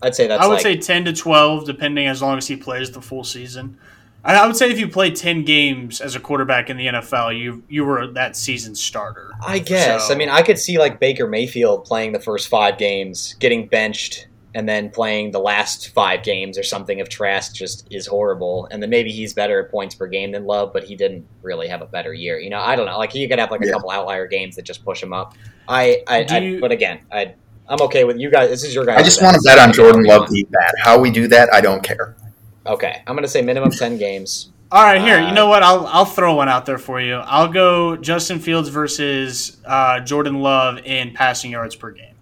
i'd 0.04 0.14
say 0.16 0.28
that's 0.28 0.44
I 0.44 0.48
would 0.48 0.54
like 0.56 0.62
say 0.64 0.78
ten 0.78 1.06
to 1.06 1.14
twelve, 1.14 1.66
depending 1.66 2.06
as 2.08 2.22
long 2.22 2.38
as 2.38 2.48
he 2.48 2.56
plays 2.56 2.92
the 2.92 3.02
full 3.02 3.24
season. 3.24 3.78
I 4.24 4.36
I 4.36 4.46
would 4.46 4.56
say 4.56 4.70
if 4.70 4.78
you 4.80 4.88
play 4.88 5.10
ten 5.10 5.44
games 5.44 6.02
as 6.02 6.16
a 6.16 6.20
quarterback 6.20 6.70
in 6.70 6.78
the 6.78 6.86
NFL, 6.88 7.40
you 7.40 7.64
you 7.68 7.84
were 7.84 8.06
that 8.08 8.36
season's 8.36 8.84
starter. 8.84 9.32
I 9.44 9.58
guess. 9.58 10.08
So- 10.08 10.14
I 10.14 10.18
mean, 10.18 10.30
I 10.30 10.44
could 10.44 10.60
see 10.60 10.78
like 10.78 11.00
Baker 11.00 11.26
Mayfield 11.28 11.86
playing 11.86 12.12
the 12.12 12.20
first 12.20 12.48
five 12.48 12.78
games, 12.78 13.36
getting 13.40 13.66
benched, 13.68 14.27
and 14.58 14.68
then 14.68 14.90
playing 14.90 15.30
the 15.30 15.40
last 15.40 15.90
five 15.90 16.24
games 16.24 16.58
or 16.58 16.64
something 16.64 17.00
of 17.00 17.08
Trask 17.10 17.54
just 17.54 17.86
is 17.92 18.08
horrible. 18.08 18.68
And 18.72 18.82
then 18.82 18.90
maybe 18.90 19.12
he's 19.12 19.32
better 19.32 19.64
at 19.64 19.70
points 19.70 19.94
per 19.94 20.08
game 20.08 20.32
than 20.32 20.46
Love, 20.46 20.74
but 20.74 20.84
he 20.84 20.96
didn't 20.96 21.28
really 21.44 21.68
have 21.68 21.84
a 21.84 21.86
better 21.86 22.12
year. 22.12 22.40
You 22.40 22.50
know, 22.50 22.60
I 22.60 22.76
don't 22.76 22.88
know. 22.88 22.98
Like 22.98 23.12
he 23.12 23.28
could 23.28 23.38
have 23.38 23.52
like 23.52 23.62
a 23.62 23.68
Yeah. 23.68 23.74
couple 23.74 23.92
outlier 23.92 24.26
games 24.26 24.56
that 24.56 24.64
just 24.64 24.84
push 24.84 25.02
him 25.04 25.14
up. 25.14 25.36
I, 25.68 26.02
I, 26.08 26.26
I 26.28 26.38
you- 26.40 26.60
but 26.60 26.72
again, 26.72 27.02
I, 27.12 27.36
I'm 27.68 27.80
okay 27.84 28.04
with 28.04 28.18
you 28.18 28.32
guys. 28.32 28.50
This 28.50 28.64
is 28.64 28.74
your 28.74 28.84
guys. 28.84 28.98
I 29.00 29.04
just 29.04 29.22
want 29.22 29.36
to 29.36 29.42
bet 29.46 29.60
on 29.60 29.74
Jordan 29.74 30.04
Love 30.06 30.28
to 30.28 30.34
eat 30.36 30.50
that. 30.52 30.74
How 30.82 30.98
we 31.00 31.12
do 31.12 31.28
that, 31.28 31.54
I 31.54 31.62
don't 31.62 31.84
care. 31.84 32.16
Okay, 32.66 33.04
I'm 33.06 33.16
gonna 33.16 33.28
say 33.28 33.44
minimum 33.44 33.70
ten 33.72 33.98
games. 33.98 34.52
All 34.72 34.84
right, 34.84 35.00
here. 35.00 35.18
Uh, 35.20 35.28
you 35.30 35.34
know 35.34 35.48
what? 35.48 35.62
I'll 35.64 35.86
I'll 35.88 36.06
throw 36.06 36.34
one 36.36 36.50
out 36.50 36.66
there 36.66 36.78
for 36.80 37.00
you. 37.00 37.16
I'll 37.16 37.48
go 37.48 37.96
Justin 37.96 38.40
Fields 38.40 38.70
versus 38.70 39.58
uh, 39.66 40.00
Jordan 40.02 40.42
Love 40.42 40.80
in 40.84 41.14
passing 41.14 41.52
yards 41.52 41.76
per 41.76 41.92
game. 41.92 42.16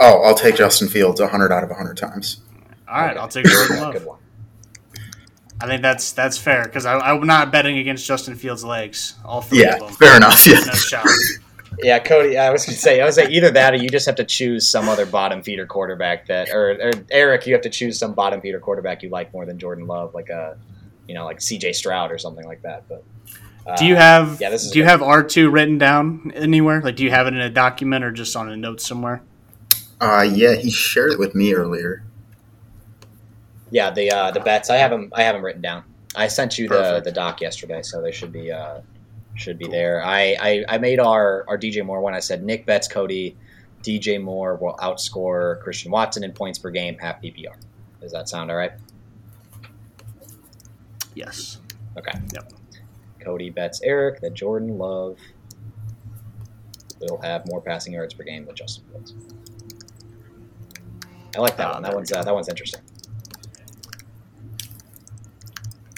Oh, 0.00 0.22
I'll 0.22 0.34
take 0.34 0.56
Justin 0.56 0.88
Fields 0.88 1.20
100 1.20 1.52
out 1.52 1.62
of 1.62 1.70
100 1.70 1.96
times. 1.96 2.40
All 2.88 2.96
right, 3.00 3.10
Okay. 3.12 3.20
I'll 3.20 3.28
take 3.28 3.46
Jordan 3.46 3.76
Love. 3.80 3.92
Good 3.92 4.02
Love. 4.02 4.08
one. 4.08 4.18
I 5.60 5.66
think 5.66 5.82
that's 5.82 6.12
that's 6.12 6.36
fair 6.36 6.64
because 6.64 6.84
I'm 6.84 7.26
not 7.26 7.52
betting 7.52 7.78
against 7.78 8.06
Justin 8.06 8.34
Fields' 8.34 8.64
legs. 8.64 9.14
All 9.24 9.40
three 9.40 9.62
Yeah, 9.62 9.74
of 9.76 9.80
them. 9.80 9.92
fair 9.92 10.16
enough. 10.16 10.46
Yeah. 10.46 10.54
No 10.60 10.72
shot. 10.72 11.06
Yeah, 11.82 11.98
Kody. 11.98 12.38
I 12.38 12.50
was 12.50 12.64
gonna 12.64 12.78
say, 12.78 13.00
I 13.00 13.04
was 13.04 13.16
say 13.16 13.26
either 13.30 13.50
that 13.50 13.74
or 13.74 13.76
you 13.78 13.88
just 13.88 14.06
have 14.06 14.14
to 14.14 14.24
choose 14.24 14.68
some 14.68 14.88
other 14.88 15.04
bottom 15.04 15.42
feeder 15.42 15.66
quarterback 15.66 16.24
that, 16.28 16.48
or, 16.50 16.70
or 16.80 16.92
Eric, 17.10 17.48
you 17.48 17.52
have 17.52 17.62
to 17.62 17.68
choose 17.68 17.98
some 17.98 18.12
bottom 18.14 18.40
feeder 18.40 18.60
quarterback 18.60 19.02
you 19.02 19.08
like 19.08 19.32
more 19.34 19.44
than 19.44 19.58
Jordan 19.58 19.88
Love, 19.88 20.14
like 20.14 20.28
a 20.28 20.56
you 21.08 21.14
know, 21.16 21.24
like 21.24 21.40
C.J. 21.40 21.72
Stroud 21.72 22.12
or 22.12 22.18
something 22.18 22.44
like 22.46 22.62
that. 22.62 22.84
But 22.88 23.02
uh, 23.66 23.74
Do 23.76 23.86
you 23.86 23.96
have 23.96 24.40
yeah, 24.40 24.50
this 24.50 24.64
is 24.64 24.70
do 24.70 24.78
you 24.78 24.84
have 24.84 25.02
R 25.02 25.24
two 25.24 25.50
written 25.50 25.76
down 25.76 26.30
anywhere? 26.36 26.80
Like, 26.80 26.94
do 26.94 27.02
you 27.02 27.10
have 27.10 27.26
it 27.26 27.34
in 27.34 27.40
a 27.40 27.50
document 27.50 28.04
or 28.04 28.12
just 28.12 28.36
on 28.36 28.48
a 28.48 28.56
note 28.56 28.80
somewhere? 28.80 29.20
Uh, 30.04 30.22
yeah, 30.22 30.54
he 30.54 30.70
shared 30.70 31.12
it 31.12 31.18
with 31.18 31.34
me 31.34 31.54
earlier. 31.54 32.02
yeah 33.70 33.90
the 33.90 34.10
uh, 34.10 34.30
the 34.30 34.40
bets? 34.40 34.68
I 34.68 34.76
have 34.76 34.90
them. 34.90 35.10
I 35.14 35.22
have 35.22 35.34
them 35.34 35.44
written 35.44 35.62
down. 35.62 35.84
I 36.14 36.28
sent 36.28 36.58
you 36.58 36.68
the 36.68 36.74
Perfect. 36.74 37.04
the 37.06 37.12
doc 37.12 37.40
yesterday, 37.40 37.82
so 37.82 38.02
they 38.02 38.12
should 38.12 38.30
be 38.32 38.52
uh, 38.52 38.80
should 39.34 39.58
be 39.58 39.66
there. 39.66 40.04
I, 40.04 40.36
I 40.40 40.64
I 40.68 40.78
made 40.78 41.00
our 41.00 41.44
our 41.48 41.56
DJ 41.58 41.84
Moore 41.84 42.00
one. 42.00 42.14
I 42.14 42.20
said 42.20 42.44
Nick 42.44 42.66
bets 42.66 42.86
Kody. 42.86 43.34
DJ 43.82 44.22
Moore 44.22 44.56
will 44.56 44.76
outscore 44.76 45.60
Christian 45.60 45.90
Watson 45.90 46.24
in 46.24 46.32
points 46.32 46.58
per 46.58 46.70
game, 46.70 46.96
half 46.98 47.20
PPR. 47.20 47.54
Does 48.00 48.12
that 48.12 48.28
sound 48.28 48.50
all 48.50 48.56
right? 48.56 48.72
Yes. 51.14 51.58
Okay. 51.98 52.12
Yep. 52.32 52.52
Kody 53.20 53.54
bets 53.54 53.80
Eric 53.82 54.20
that 54.20 54.34
Jordan 54.34 54.78
Love 54.78 55.18
will 57.00 57.18
have 57.22 57.46
more 57.46 57.60
passing 57.60 57.92
yards 57.92 58.14
per 58.14 58.22
game 58.24 58.44
than 58.46 58.54
Justin 58.54 58.84
Fields. 58.90 59.14
I 61.36 61.40
like 61.40 61.56
that 61.56 61.66
Ah, 61.68 61.72
one. 61.74 61.82
there 61.82 61.90
That 61.90 61.96
one's 61.96 62.12
uh, 62.12 62.22
that 62.22 62.34
one's 62.34 62.48
interesting. 62.48 62.80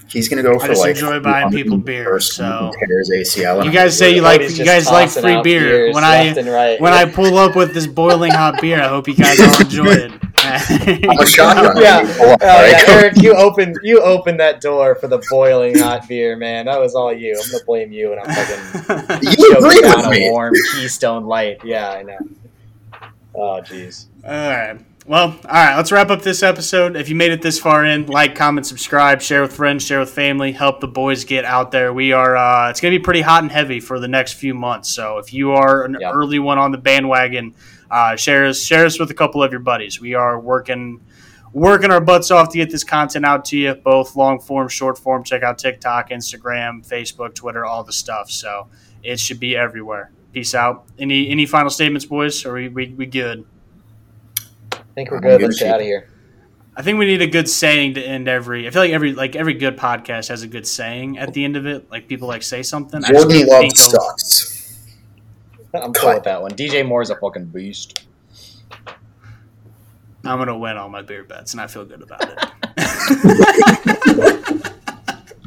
He's 0.08 0.28
gonna 0.28 0.42
go 0.42 0.58
for 0.58 0.68
just 0.68 0.80
like 0.80 0.94
enjoy 0.94 1.20
buying 1.20 1.50
people 1.50 1.76
beer, 1.76 2.18
so- 2.20 2.70
ACL. 3.12 3.64
You 3.64 3.70
guys 3.70 3.98
say 3.98 4.14
you 4.14 4.22
like 4.22 4.40
you 4.40 4.64
guys 4.64 4.86
like 4.86 5.10
free 5.10 5.42
beer. 5.42 5.92
When 5.92 6.04
I 6.04 6.32
right. 6.40 6.80
when 6.80 6.92
I 6.92 7.04
pull 7.04 7.36
up 7.36 7.54
with 7.56 7.74
this 7.74 7.86
boiling 7.86 8.32
hot 8.32 8.60
beer, 8.60 8.80
I 8.80 8.88
hope 8.88 9.08
you 9.08 9.14
guys 9.14 9.38
all 9.40 9.60
enjoy 9.60 9.86
it. 9.92 10.12
I'm 10.38 11.18
a 11.18 11.26
shotgun. 11.26 11.82
Yeah. 11.82 12.02
Oh, 12.20 12.36
yeah. 12.40 12.82
Eric, 12.88 13.16
you 13.20 13.34
opened 13.34 13.78
you 13.82 14.00
opened 14.00 14.38
that 14.38 14.60
door 14.60 14.94
for 14.94 15.08
the 15.08 15.18
boiling 15.28 15.78
hot 15.78 16.06
beer, 16.08 16.36
man. 16.36 16.66
That 16.66 16.78
was 16.80 16.94
all 16.94 17.12
you. 17.12 17.38
I'm 17.42 17.50
gonna 17.50 17.64
blame 17.64 17.90
you, 17.92 18.12
and 18.12 18.20
I'm 18.20 18.34
fucking 18.34 19.28
You 19.28 19.36
choking 19.36 19.56
agreed 19.66 19.82
down 19.82 20.08
with 20.08 20.18
a 20.18 20.30
warm 20.30 20.54
Keystone 20.74 21.24
Light. 21.26 21.58
Yeah, 21.64 21.90
I 21.90 22.02
know. 22.04 22.18
Oh, 23.34 23.60
jeez. 23.60 24.06
All 24.24 24.30
right. 24.30 24.78
Well, 25.08 25.28
all 25.28 25.38
right. 25.52 25.76
Let's 25.76 25.92
wrap 25.92 26.10
up 26.10 26.22
this 26.22 26.42
episode. 26.42 26.96
If 26.96 27.08
you 27.08 27.14
made 27.14 27.30
it 27.30 27.40
this 27.40 27.60
far 27.60 27.84
in, 27.84 28.06
like, 28.06 28.34
comment, 28.34 28.66
subscribe, 28.66 29.22
share 29.22 29.40
with 29.40 29.52
friends, 29.54 29.84
share 29.84 30.00
with 30.00 30.10
family, 30.10 30.50
help 30.50 30.80
the 30.80 30.88
boys 30.88 31.24
get 31.24 31.44
out 31.44 31.70
there. 31.70 31.92
We 31.92 32.10
are. 32.10 32.36
Uh, 32.36 32.70
it's 32.70 32.80
going 32.80 32.92
to 32.92 32.98
be 32.98 33.02
pretty 33.04 33.20
hot 33.20 33.44
and 33.44 33.52
heavy 33.52 33.78
for 33.78 34.00
the 34.00 34.08
next 34.08 34.32
few 34.32 34.52
months. 34.52 34.90
So 34.90 35.18
if 35.18 35.32
you 35.32 35.52
are 35.52 35.84
an 35.84 35.96
Yep. 36.00 36.12
early 36.12 36.40
one 36.40 36.58
on 36.58 36.72
the 36.72 36.78
bandwagon, 36.78 37.54
uh, 37.88 38.16
share 38.16 38.46
us 38.46 38.60
share 38.60 38.84
us 38.84 38.98
with 38.98 39.08
a 39.12 39.14
couple 39.14 39.44
of 39.44 39.52
your 39.52 39.60
buddies. 39.60 40.00
We 40.00 40.14
are 40.14 40.40
working 40.40 41.00
working 41.52 41.92
our 41.92 42.00
butts 42.00 42.32
off 42.32 42.48
to 42.50 42.58
get 42.58 42.70
this 42.70 42.82
content 42.82 43.24
out 43.24 43.44
to 43.46 43.56
you, 43.56 43.74
both 43.74 44.16
long 44.16 44.40
form, 44.40 44.66
short 44.68 44.98
form. 44.98 45.22
Check 45.22 45.44
out 45.44 45.56
TikTok, 45.56 46.10
Instagram, 46.10 46.84
Facebook, 46.86 47.32
Twitter, 47.36 47.64
all 47.64 47.84
the 47.84 47.92
stuff. 47.92 48.28
So 48.28 48.66
it 49.04 49.20
should 49.20 49.38
be 49.38 49.56
everywhere. 49.56 50.10
Peace 50.32 50.52
out. 50.52 50.84
Any 50.98 51.30
any 51.30 51.46
final 51.46 51.70
statements, 51.70 52.04
boys? 52.06 52.44
Or 52.44 52.54
we 52.54 52.66
we, 52.68 52.88
we 52.88 53.06
good? 53.06 53.46
I 54.97 55.01
think 55.01 55.10
we're 55.10 55.20
good. 55.20 55.40
good 55.40 55.47
Let's 55.48 55.59
get 55.59 55.74
out 55.74 55.81
of 55.81 55.86
here. 55.86 56.09
I 56.74 56.81
think 56.82 56.98
we 56.98 57.05
need 57.05 57.20
a 57.20 57.27
good 57.27 57.48
saying 57.51 57.94
to 57.94 58.02
end 58.02 58.28
every. 58.28 58.66
I 58.66 58.70
feel 58.70 58.81
like 58.81 58.93
every 58.93 59.12
like 59.12 59.36
every 59.36 59.52
good 59.55 59.77
podcast 59.77 60.28
has 60.28 60.43
a 60.43 60.48
good 60.48 60.66
saying 60.66 61.18
at 61.18 61.35
the 61.35 61.44
end 61.44 61.56
of 61.56 61.66
it. 61.66 61.90
Like 61.90 62.09
people 62.09 62.28
like 62.28 62.43
say 62.43 62.62
something. 62.62 63.02
Jordan 63.02 63.28
can't 63.31 63.48
Love 63.48 63.60
think 63.60 63.73
of- 63.73 63.78
sucks. 63.78 64.86
I'm 65.74 65.93
cool 65.93 66.14
with 66.14 66.24
that 66.24 66.40
one. 66.40 66.52
DJ 66.52 66.86
Moore's 66.86 67.10
a 67.10 67.16
fucking 67.16 67.47
beast. 67.47 68.06
I'm 70.24 70.39
gonna 70.39 70.56
win 70.56 70.78
all 70.78 70.89
my 70.89 71.02
beer 71.02 71.24
bets, 71.24 71.52
and 71.52 71.60
I 71.60 71.66
feel 71.66 71.85
good 71.85 72.01
about 72.02 72.23
it. 72.23 72.39